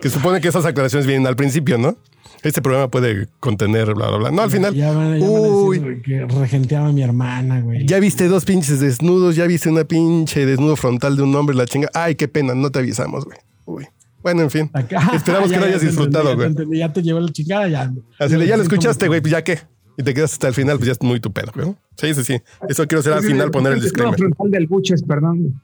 que 0.00 0.10
supone 0.10 0.40
que 0.40 0.48
esas 0.48 0.64
aclaraciones 0.64 1.06
vienen 1.06 1.26
al 1.26 1.36
principio, 1.36 1.78
¿no? 1.78 1.96
Este 2.42 2.60
programa 2.60 2.90
puede 2.90 3.28
contener, 3.38 3.94
bla, 3.94 4.08
bla, 4.08 4.16
bla. 4.18 4.30
No, 4.32 4.42
al 4.42 4.50
final, 4.50 4.74
Ya 4.74 4.90
van, 4.92 5.18
ya 5.20 5.26
van 5.26 5.36
a 5.36 5.40
decir, 5.42 5.54
uy, 5.54 5.78
güey, 5.78 6.02
que 6.02 6.24
regenteaba 6.26 6.88
a 6.88 6.92
mi 6.92 7.02
hermana, 7.02 7.60
güey. 7.60 7.86
ya 7.86 8.00
viste 8.00 8.26
dos 8.26 8.44
pinches 8.44 8.80
desnudos, 8.80 9.36
ya 9.36 9.46
viste 9.46 9.68
una 9.68 9.84
pinche 9.84 10.44
desnudo 10.44 10.74
frontal 10.76 11.16
de 11.16 11.22
un 11.22 11.34
hombre, 11.36 11.54
la 11.54 11.66
chinga. 11.66 11.88
Ay, 11.94 12.16
qué 12.16 12.26
pena, 12.26 12.54
no 12.54 12.70
te 12.70 12.80
avisamos, 12.80 13.24
güey. 13.24 13.38
Uy. 13.64 13.86
Bueno, 14.22 14.42
en 14.42 14.50
fin. 14.50 14.70
Acá- 14.72 15.10
Esperamos 15.14 15.50
Ya, 15.50 15.56
que 15.56 15.60
lo 15.60 15.66
ya 15.66 15.70
hayas 15.76 15.82
disfrutado, 15.82 16.28
ya 16.30 16.34
güey. 16.64 16.78
Ya 16.78 16.92
te 16.92 17.02
llevó 17.02 17.20
la 17.20 17.28
chingada, 17.30 17.68
ya. 17.68 17.92
Así 18.18 18.34
de, 18.36 18.46
ya 18.46 18.56
lo 18.56 18.62
escuchaste, 18.64 19.06
güey, 19.08 19.20
pues 19.20 19.30
ya 19.30 19.42
qué. 19.44 19.60
Y 19.96 20.02
te 20.02 20.14
quedas 20.14 20.32
hasta 20.32 20.48
el 20.48 20.54
final, 20.54 20.78
pues 20.78 20.86
ya 20.86 20.92
es 20.92 21.02
muy 21.02 21.20
tu 21.20 21.32
pedo, 21.32 21.52
güey. 21.54 21.74
Sí, 21.96 22.14
sí, 22.14 22.24
sí. 22.24 22.40
Eso 22.68 22.86
quiero 22.88 23.00
hacer 23.00 23.12
al 23.12 23.22
final, 23.22 23.50
poner 23.52 23.74
el 23.74 23.80
disclaimer. 23.80 24.18
frontal 24.18 24.50
del 24.50 24.66
buches, 24.66 25.02
perdón. 25.02 25.62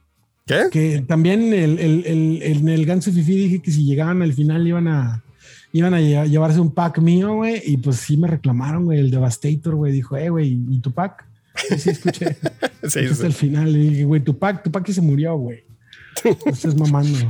¿Qué? 0.48 0.64
Que 0.72 1.04
también 1.06 1.52
el, 1.52 1.78
el, 1.78 2.04
el, 2.06 2.40
en 2.42 2.68
el 2.68 2.84
Ganso 2.86 3.12
Fifi 3.12 3.34
dije 3.36 3.62
que 3.62 3.70
si 3.70 3.84
llegaban 3.84 4.22
al 4.22 4.32
final 4.32 4.66
iban 4.66 4.88
a 4.88 5.22
iban 5.72 5.92
a 5.94 6.00
lle- 6.00 6.26
llevarse 6.28 6.58
un 6.60 6.72
pack 6.72 6.98
mío, 6.98 7.34
güey, 7.34 7.62
y 7.64 7.76
pues 7.76 7.96
sí 7.98 8.16
me 8.16 8.26
reclamaron, 8.26 8.86
güey, 8.86 8.98
el 9.00 9.10
Devastator, 9.10 9.74
güey, 9.74 9.92
dijo, 9.92 10.16
eh, 10.16 10.30
güey, 10.30 10.58
¿y 10.70 10.78
tu 10.80 10.90
pack? 10.92 11.26
Sí, 11.54 11.78
sí, 11.78 11.90
escuché. 11.90 12.36
Sí, 12.88 13.00
Hasta 13.00 13.14
sí. 13.16 13.26
el 13.26 13.32
final, 13.34 13.68
y 13.76 13.90
dije, 13.90 14.04
güey, 14.04 14.22
tu 14.22 14.38
pack, 14.38 14.62
tu 14.62 14.70
pack 14.72 14.84
que 14.84 14.92
se 14.94 15.02
murió, 15.02 15.36
güey. 15.36 15.64
No 16.24 16.52
estés 16.52 16.74
mamando. 16.76 17.18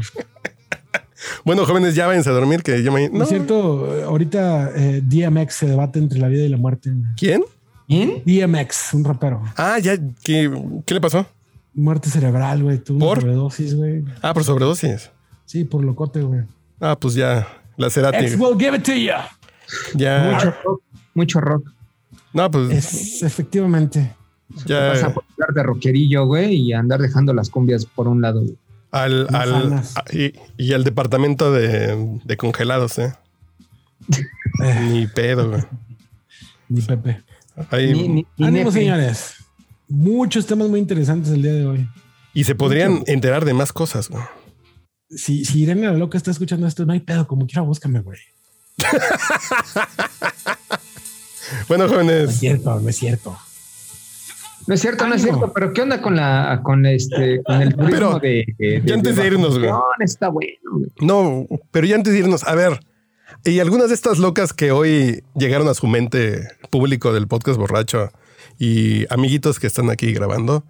Bueno, 1.45 1.67
jóvenes, 1.67 1.95
ya 1.97 2.07
váyanse 2.07 2.31
a 2.31 2.33
dormir, 2.33 2.63
que 2.63 2.81
yo 2.83 2.93
me... 2.93 3.09
No. 3.09 3.19
No. 3.19 3.23
es 3.25 3.29
cierto, 3.29 4.05
ahorita 4.05 4.71
eh, 4.77 5.03
DMX 5.05 5.53
se 5.55 5.67
debate 5.67 5.99
entre 5.99 6.21
la 6.21 6.29
vida 6.29 6.45
y 6.45 6.49
la 6.49 6.57
muerte. 6.57 6.91
¿Quién? 7.17 7.43
¿Quién? 7.89 8.23
DMX, 8.25 8.95
un 8.95 9.05
rapero. 9.05 9.43
Ah, 9.57 9.79
ya, 9.81 9.97
¿qué, 10.23 10.49
qué 10.87 10.95
le 10.95 11.01
pasó? 11.01 11.27
Muerte 11.75 12.11
cerebral, 12.11 12.63
güey. 12.63 12.79
Tuvo 12.79 12.99
¿Por? 12.99 13.21
sobredosis, 13.21 13.75
güey. 13.75 14.05
Ah, 14.23 14.35
por 14.35 14.45
sobredosis. 14.45 15.11
Sí, 15.45 15.65
por 15.65 15.85
locote, 15.85 16.21
güey. 16.23 16.43
Ah, 16.81 16.97
pues 16.99 17.15
ya, 17.15 17.47
la 17.77 17.89
Cerati. 17.91 18.25
X 18.25 18.37
will 18.39 18.59
give 18.59 18.77
it 18.77 18.83
to 18.85 18.93
you. 18.93 19.13
Ya. 19.95 20.31
Mucho 20.33 20.55
rock. 20.65 20.83
Mucho 21.15 21.41
rock. 21.41 21.71
No, 22.33 22.51
pues 22.51 22.71
Es 22.71 23.23
efectivamente. 23.23 24.15
Vas 24.49 24.65
a 24.65 24.67
ya. 24.69 24.91
hablar 24.93 25.55
de 25.55 25.63
rockerillo, 25.63 26.27
güey, 26.27 26.55
y 26.57 26.73
andar 26.73 27.01
dejando 27.01 27.33
las 27.35 27.51
cumbias 27.51 27.85
por 27.87 28.09
un 28.09 28.21
lado. 28.23 28.41
güey. 28.43 28.57
Al, 28.91 29.27
al, 29.35 29.73
a- 29.75 29.83
y, 30.13 30.33
y 30.57 30.73
al 30.73 30.83
departamento 30.85 31.53
de, 31.53 32.19
de 32.25 32.37
congelados, 32.39 32.99
¿eh? 32.99 33.13
Ni 34.91 35.07
pedo, 35.07 35.51
güey. 35.51 35.63
ni 36.69 36.81
Pepe. 36.81 37.23
Ahí- 37.71 37.93
Ni- 37.93 38.09
ni- 38.09 38.27
ni 38.37 38.47
Ánimo, 38.47 38.71
señores. 38.71 39.35
Muchos 39.89 40.47
temas 40.47 40.69
muy 40.69 40.81
interesantes 40.81 41.33
el 41.33 41.43
día 41.43 41.53
de 41.53 41.67
hoy. 41.67 41.89
y 42.35 42.45
se 42.45 42.55
podrían 42.55 43.03
enterar 43.07 43.45
de 43.45 43.55
más 43.55 43.73
cosas, 43.73 44.09
güey. 44.09 44.23
Si, 45.11 45.45
si 45.47 45.63
Irene 45.63 45.87
la 45.87 45.95
loca 45.95 46.19
está 46.19 46.31
escuchando 46.31 46.67
esto, 46.67 46.85
no 46.85 46.93
hay 46.93 47.01
pedo, 47.01 47.27
como 47.27 47.47
quiera, 47.47 47.63
búscame, 47.63 48.01
güey. 48.01 48.19
Bueno, 51.67 51.85
No 51.87 51.91
es 51.91 51.93
jóvenes, 52.07 52.37
cierto, 52.39 52.79
no 52.81 52.89
es 52.91 52.97
cierto. 52.97 53.39
No 54.67 54.75
es 54.75 54.81
cierto, 54.83 55.07
no 55.07 55.15
es 55.15 55.23
cierto, 55.23 55.51
pero 55.55 55.73
¿qué 55.73 55.81
onda 55.81 56.03
con 56.03 56.15
la 56.17 56.61
con 56.63 56.85
este 56.85 57.41
con 57.43 57.63
el 57.63 57.75
turismo 57.75 57.91
Pero, 57.91 58.19
de, 58.19 58.45
de- 58.59 58.83
ya 58.85 58.95
antes 58.95 59.17
de 59.17 59.27
irnos, 59.27 59.59
güey. 59.59 59.71
Está 60.01 60.29
bueno, 60.29 60.53
güey. 60.73 60.91
no, 61.01 61.47
pero 61.71 61.87
ya 61.87 61.95
antes 61.97 62.13
de 62.13 62.19
irnos, 62.19 62.45
a 62.45 62.55
ver, 62.55 62.81
y 63.45 63.61
algunas 63.61 63.89
de 63.89 63.95
estas 63.95 64.19
locas 64.19 64.53
que 64.53 64.71
hoy 64.73 65.23
llegaron 65.35 65.69
a 65.69 65.75
su 65.75 65.87
mente 65.87 66.47
público 66.69 67.15
del 67.15 67.27
podcast 67.29 67.59
borracho 67.59 68.11
y 68.59 69.07
amiguitos 69.13 69.59
que 69.59 69.67
están 69.67 69.91
aquí 69.91 70.13
grabando, 70.13 70.65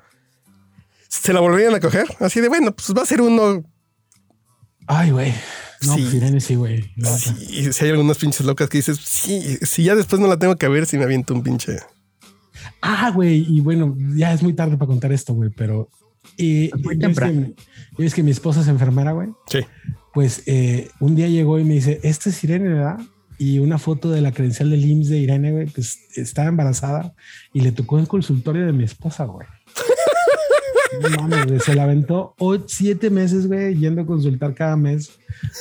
¿se 1.09 1.33
la 1.33 1.41
volverían 1.41 1.75
a 1.75 1.81
coger? 1.81 2.07
Así 2.21 2.41
de, 2.41 2.49
bueno, 2.49 2.73
pues 2.75 2.97
va 2.97 3.03
a 3.03 3.07
ser 3.07 3.21
uno 3.23 3.63
Ay, 4.87 5.11
güey. 5.11 5.35
No, 5.83 5.95
Sí. 5.95 6.19
pues 6.21 6.45
sí, 6.45 6.55
güey. 6.57 6.91
Sí, 7.19 7.73
si 7.73 7.85
hay 7.85 7.91
algunas 7.91 8.19
pinches 8.19 8.45
locas 8.45 8.69
que 8.69 8.79
dices, 8.79 8.99
sí, 9.05 9.59
si 9.63 9.85
ya 9.85 9.95
después 9.95 10.21
no 10.21 10.27
la 10.27 10.39
tengo 10.39 10.57
que 10.57 10.67
ver, 10.67 10.87
si 10.87 10.97
me 10.99 11.05
aviento 11.05 11.35
un 11.35 11.43
pinche. 11.43 11.77
Ah, 12.81 13.11
güey, 13.15 13.45
y 13.49 13.61
bueno, 13.61 13.97
ya 14.17 14.33
es 14.33 14.43
muy 14.43 14.55
tarde 14.55 14.77
para 14.77 14.89
contar 14.89 15.13
esto, 15.13 15.35
güey, 15.35 15.51
pero 15.51 15.89
eh, 16.37 16.71
Muy 16.83 16.99
temprano. 16.99 17.55
que, 17.55 17.55
ya 17.57 17.65
ves 17.99 18.15
que 18.15 18.23
mi 18.23 18.31
esposa 18.33 18.63
es 18.63 18.69
enfermera, 18.69 19.13
güey. 19.13 19.29
Sí. 19.49 19.61
Pues 20.13 20.43
eh, 20.47 20.89
un 21.01 21.15
día 21.15 21.29
llegó 21.29 21.59
y 21.61 21.65
me 21.65 21.75
dice, 21.75 22.01
esta 22.03 22.31
es 22.31 22.43
Irene, 22.43 22.71
¿verdad? 22.71 22.99
Y 23.39 23.61
una 23.61 23.79
foto 23.79 24.11
de 24.11 24.21
la 24.21 24.33
credencial 24.33 24.71
del 24.71 24.85
IMSS 24.85 25.09
de 25.11 25.19
Irene, 25.19 25.53
güey, 25.53 25.67
pues 25.67 25.99
estaba 26.17 26.49
embarazada 26.49 27.15
y 27.53 27.61
le 27.61 27.71
tocó 27.73 27.99
el 27.99 28.09
consultorio 28.09 28.67
de 28.67 28.73
mi 28.73 28.85
esposa, 28.85 29.25
güey. 29.25 29.47
No 31.03 31.11
mames, 31.11 31.47
güey, 31.47 31.61
se 31.61 31.75
la 31.75 31.83
aventó 31.85 32.35
o- 32.39 32.59
siete 32.67 33.11
meses, 33.11 33.47
güey, 33.47 33.77
yendo 33.77 34.03
a 34.03 34.07
consultar 34.07 34.55
cada 34.55 34.75
mes. 34.77 35.11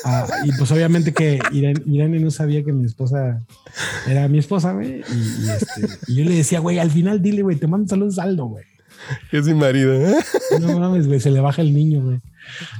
Ah, 0.05 0.25
y 0.45 0.51
pues 0.53 0.71
obviamente 0.71 1.13
que 1.13 1.39
Irene, 1.51 1.81
Irene 1.85 2.19
no 2.19 2.31
sabía 2.31 2.63
que 2.63 2.71
mi 2.71 2.85
esposa 2.85 3.43
era 4.07 4.27
mi 4.29 4.39
esposa, 4.39 4.71
güey. 4.71 5.01
Y, 5.01 5.45
y, 5.45 5.49
este, 5.49 5.87
y 6.07 6.15
yo 6.15 6.25
le 6.25 6.33
decía, 6.35 6.59
güey, 6.59 6.79
al 6.79 6.89
final 6.89 7.21
dile, 7.21 7.41
güey, 7.43 7.57
te 7.57 7.67
mando 7.67 7.87
saludos 7.89 8.15
saldo, 8.15 8.45
güey. 8.45 8.63
Es 9.31 9.45
mi 9.45 9.53
marido. 9.53 9.93
¿eh? 9.93 10.15
No 10.61 10.79
mames, 10.79 11.07
güey, 11.07 11.19
se 11.19 11.29
le 11.29 11.41
baja 11.41 11.61
el 11.61 11.73
niño, 11.73 12.01
güey. 12.03 12.19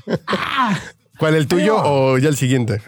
¡Ah! 0.27 0.79
¿Cuál, 1.19 1.35
el 1.35 1.47
tuyo 1.47 1.75
o 1.77 2.17
ya 2.17 2.29
el 2.29 2.37
siguiente? 2.37 2.81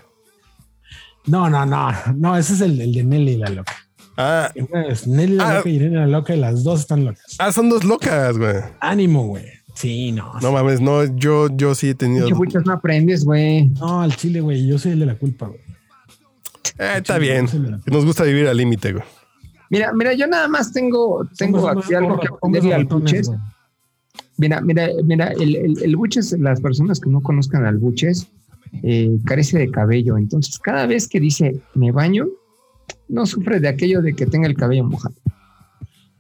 No, 1.30 1.50
no, 1.50 1.66
no, 1.66 1.92
no, 2.16 2.36
ese 2.38 2.54
es 2.54 2.62
el, 2.62 2.80
el 2.82 2.94
de 2.94 3.04
Nelly 3.04 3.38
la 3.38 3.50
loca. 3.50 3.74
Ah, 4.18 4.52
Es 4.90 5.08
Nelly 5.08 5.36
la 5.36 5.50
Ah. 5.50 5.54
loca 5.58 5.70
y 5.70 5.76
Irene 5.76 5.96
la 5.98 6.08
loca 6.08 6.36
y 6.36 6.40
las 6.40 6.64
dos 6.64 6.82
están 6.82 7.06
locas. 7.06 7.36
ah, 7.40 7.52
son 7.52 7.70
dos 7.70 7.84
locas, 7.84 8.38
güey. 8.38 8.56
Ánimo, 8.82 9.28
güey. 9.28 9.46
Sí, 9.76 10.12
no. 10.12 10.34
No 10.42 10.52
mames, 10.52 10.82
no, 10.82 11.06
yo, 11.16 11.48
yo 11.56 11.74
sí 11.76 11.90
he 11.90 11.96
tenido. 11.96 12.28
Buches 12.36 12.66
no 12.66 12.74
aprendes, 12.74 13.24
güey. 13.24 13.68
No, 13.80 14.02
al 14.02 14.14
chile, 14.16 14.42
güey. 14.42 14.68
Yo 14.68 14.78
soy 14.78 14.92
el 14.94 15.00
de 15.00 15.06
la 15.06 15.16
culpa, 15.16 15.48
güey. 15.48 15.60
Eh, 16.78 16.94
está 16.98 17.18
bien. 17.18 17.48
Nos 17.86 18.04
gusta 18.06 18.24
vivir 18.24 18.48
al 18.48 18.58
límite, 18.58 18.92
güey. 18.94 19.04
Mira, 19.70 19.94
mira, 19.94 20.14
yo 20.14 20.28
nada 20.28 20.48
más 20.50 20.74
tengo, 20.74 21.26
tengo 21.38 21.60
Somos 21.62 21.86
aquí 21.86 21.94
algo 21.94 22.20
que 22.20 22.28
aprenderle 22.28 22.74
al 22.74 22.86
buches. 22.86 23.32
Mira, 24.38 24.60
mira, 24.62 24.88
mira, 25.04 25.28
el, 25.34 25.56
el, 25.56 25.84
el 25.84 25.96
buches, 25.96 26.32
las 26.40 26.60
personas 26.60 27.00
que 27.00 27.10
no 27.10 27.22
conozcan 27.22 27.66
al 27.66 27.78
buches, 27.78 28.28
eh, 28.84 29.18
carece 29.26 29.58
de 29.58 29.70
cabello. 29.72 30.18
Entonces, 30.18 30.58
cada 30.60 30.86
vez 30.86 31.08
que 31.08 31.20
dice 31.20 31.62
me 31.76 31.92
baño, 31.92 32.28
no 33.08 33.26
sufre 33.26 33.60
de 33.60 33.68
aquello 33.68 34.02
de 34.02 34.14
que 34.16 34.26
tenga 34.26 34.48
el 34.48 34.56
cabello 34.56 34.84
mojado. 34.84 35.16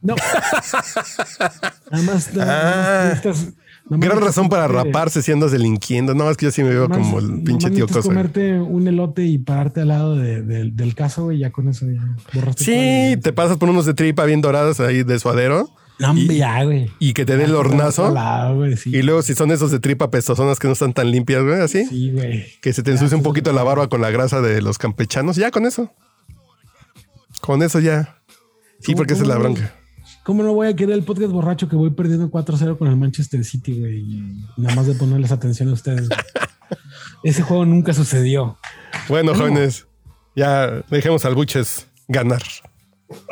No. 0.01 0.15
nada 1.91 2.03
más. 2.03 2.33
nada 2.33 2.49
Ah. 2.49 3.09
más 3.09 3.23
necesitas- 3.23 3.45
nada 3.45 3.97
más 3.97 3.99
Gran 4.01 4.21
razón 4.21 4.49
para 4.49 4.67
raparse 4.67 5.21
si 5.23 5.31
andas 5.31 5.51
delinquiendo. 5.51 6.13
No, 6.13 6.29
es 6.29 6.37
que 6.37 6.45
yo 6.45 6.51
sí 6.51 6.63
me 6.63 6.69
veo 6.69 6.87
más- 6.87 6.97
como 6.99 7.19
el 7.19 7.41
pinche 7.43 7.67
más 7.67 7.75
tío 7.75 7.87
cosa. 7.87 8.01
comerte 8.01 8.59
un 8.59 8.87
elote 8.87 9.25
y 9.25 9.39
pararte 9.39 9.81
al 9.81 9.87
lado 9.89 10.15
de- 10.15 10.41
de- 10.43 10.69
del 10.71 10.93
caso, 10.95 11.25
güey. 11.25 11.39
Ya 11.39 11.51
con 11.51 11.67
eso 11.69 11.85
ya 11.89 12.15
borraste 12.33 12.63
Sí, 12.63 13.17
te 13.21 13.33
pasas 13.33 13.57
por 13.57 13.69
unos 13.69 13.85
de 13.85 13.93
tripa 13.95 14.25
bien 14.25 14.41
doradas 14.41 14.79
ahí 14.79 15.03
de 15.03 15.17
suadero 15.19 15.69
No, 15.99 16.11
hombre, 16.11 16.37
ya, 16.37 16.63
güey. 16.63 16.89
y 16.99 17.13
que 17.13 17.25
te 17.25 17.35
dé 17.35 17.43
el 17.43 17.53
hornazo. 17.55 18.05
Hola, 18.07 18.51
güey, 18.53 18.77
sí. 18.77 18.89
Y 18.95 19.01
luego 19.01 19.21
si 19.21 19.35
son 19.35 19.51
esos 19.51 19.69
de 19.71 19.79
tripa 19.79 20.09
pestosonas 20.09 20.57
que 20.57 20.67
no 20.67 20.73
están 20.73 20.93
tan 20.93 21.11
limpias, 21.11 21.43
güey, 21.43 21.59
así. 21.59 21.85
Sí, 21.85 22.11
güey. 22.11 22.45
Que 22.61 22.71
se 22.73 22.83
te 22.83 22.91
ensucia 22.91 23.17
un 23.17 23.23
poquito 23.23 23.51
la 23.51 23.63
barba 23.63 23.89
con 23.89 23.99
la 24.01 24.09
grasa 24.09 24.39
de 24.41 24.61
los 24.61 24.77
campechanos. 24.77 25.35
Ya 25.35 25.51
con 25.51 25.65
eso. 25.65 25.91
Con 27.41 27.61
eso 27.63 27.79
ya. 27.79 28.17
Sí, 28.79 28.87
¿Cómo- 28.93 28.97
porque 28.97 29.13
esa 29.13 29.23
es 29.23 29.27
la 29.27 29.35
cómo 29.35 29.47
no? 29.49 29.53
bronca. 29.55 29.75
¿Cómo 30.23 30.43
no 30.43 30.53
voy 30.53 30.67
a 30.67 30.75
querer 30.75 30.95
el 30.95 31.03
podcast 31.03 31.31
borracho 31.31 31.67
que 31.67 31.75
voy 31.75 31.89
perdiendo 31.89 32.29
4-0 32.29 32.77
con 32.77 32.87
el 32.87 32.95
Manchester 32.95 33.43
City, 33.43 33.79
güey? 33.79 33.97
Y 33.99 34.45
Nada 34.57 34.75
más 34.75 34.85
de 34.87 34.93
ponerles 34.93 35.31
atención 35.31 35.69
a 35.69 35.73
ustedes. 35.73 36.07
güey. 36.07 36.19
Ese 37.23 37.41
juego 37.41 37.65
nunca 37.65 37.93
sucedió. 37.93 38.57
Bueno, 39.07 39.33
jóvenes, 39.35 39.87
ya 40.35 40.83
dejemos 40.89 41.25
al 41.25 41.35
Buches 41.35 41.87
ganar. 42.07 42.41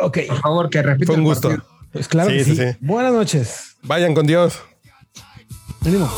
Ok. 0.02 0.20
Por 0.28 0.42
favor, 0.42 0.70
que 0.70 0.82
repita 0.82 1.08
Fue 1.14 1.16
un 1.18 1.24
gusto. 1.24 1.50
partido. 1.50 1.77
Pues 1.98 2.08
claro 2.08 2.30
Sí, 2.30 2.38
que 2.38 2.44
sí, 2.44 2.56
sí. 2.56 2.64
Buenas 2.80 3.12
noches. 3.12 3.76
Vayan 3.82 4.14
con 4.14 4.28
Dios. 4.28 4.60
Venimos. 5.82 6.12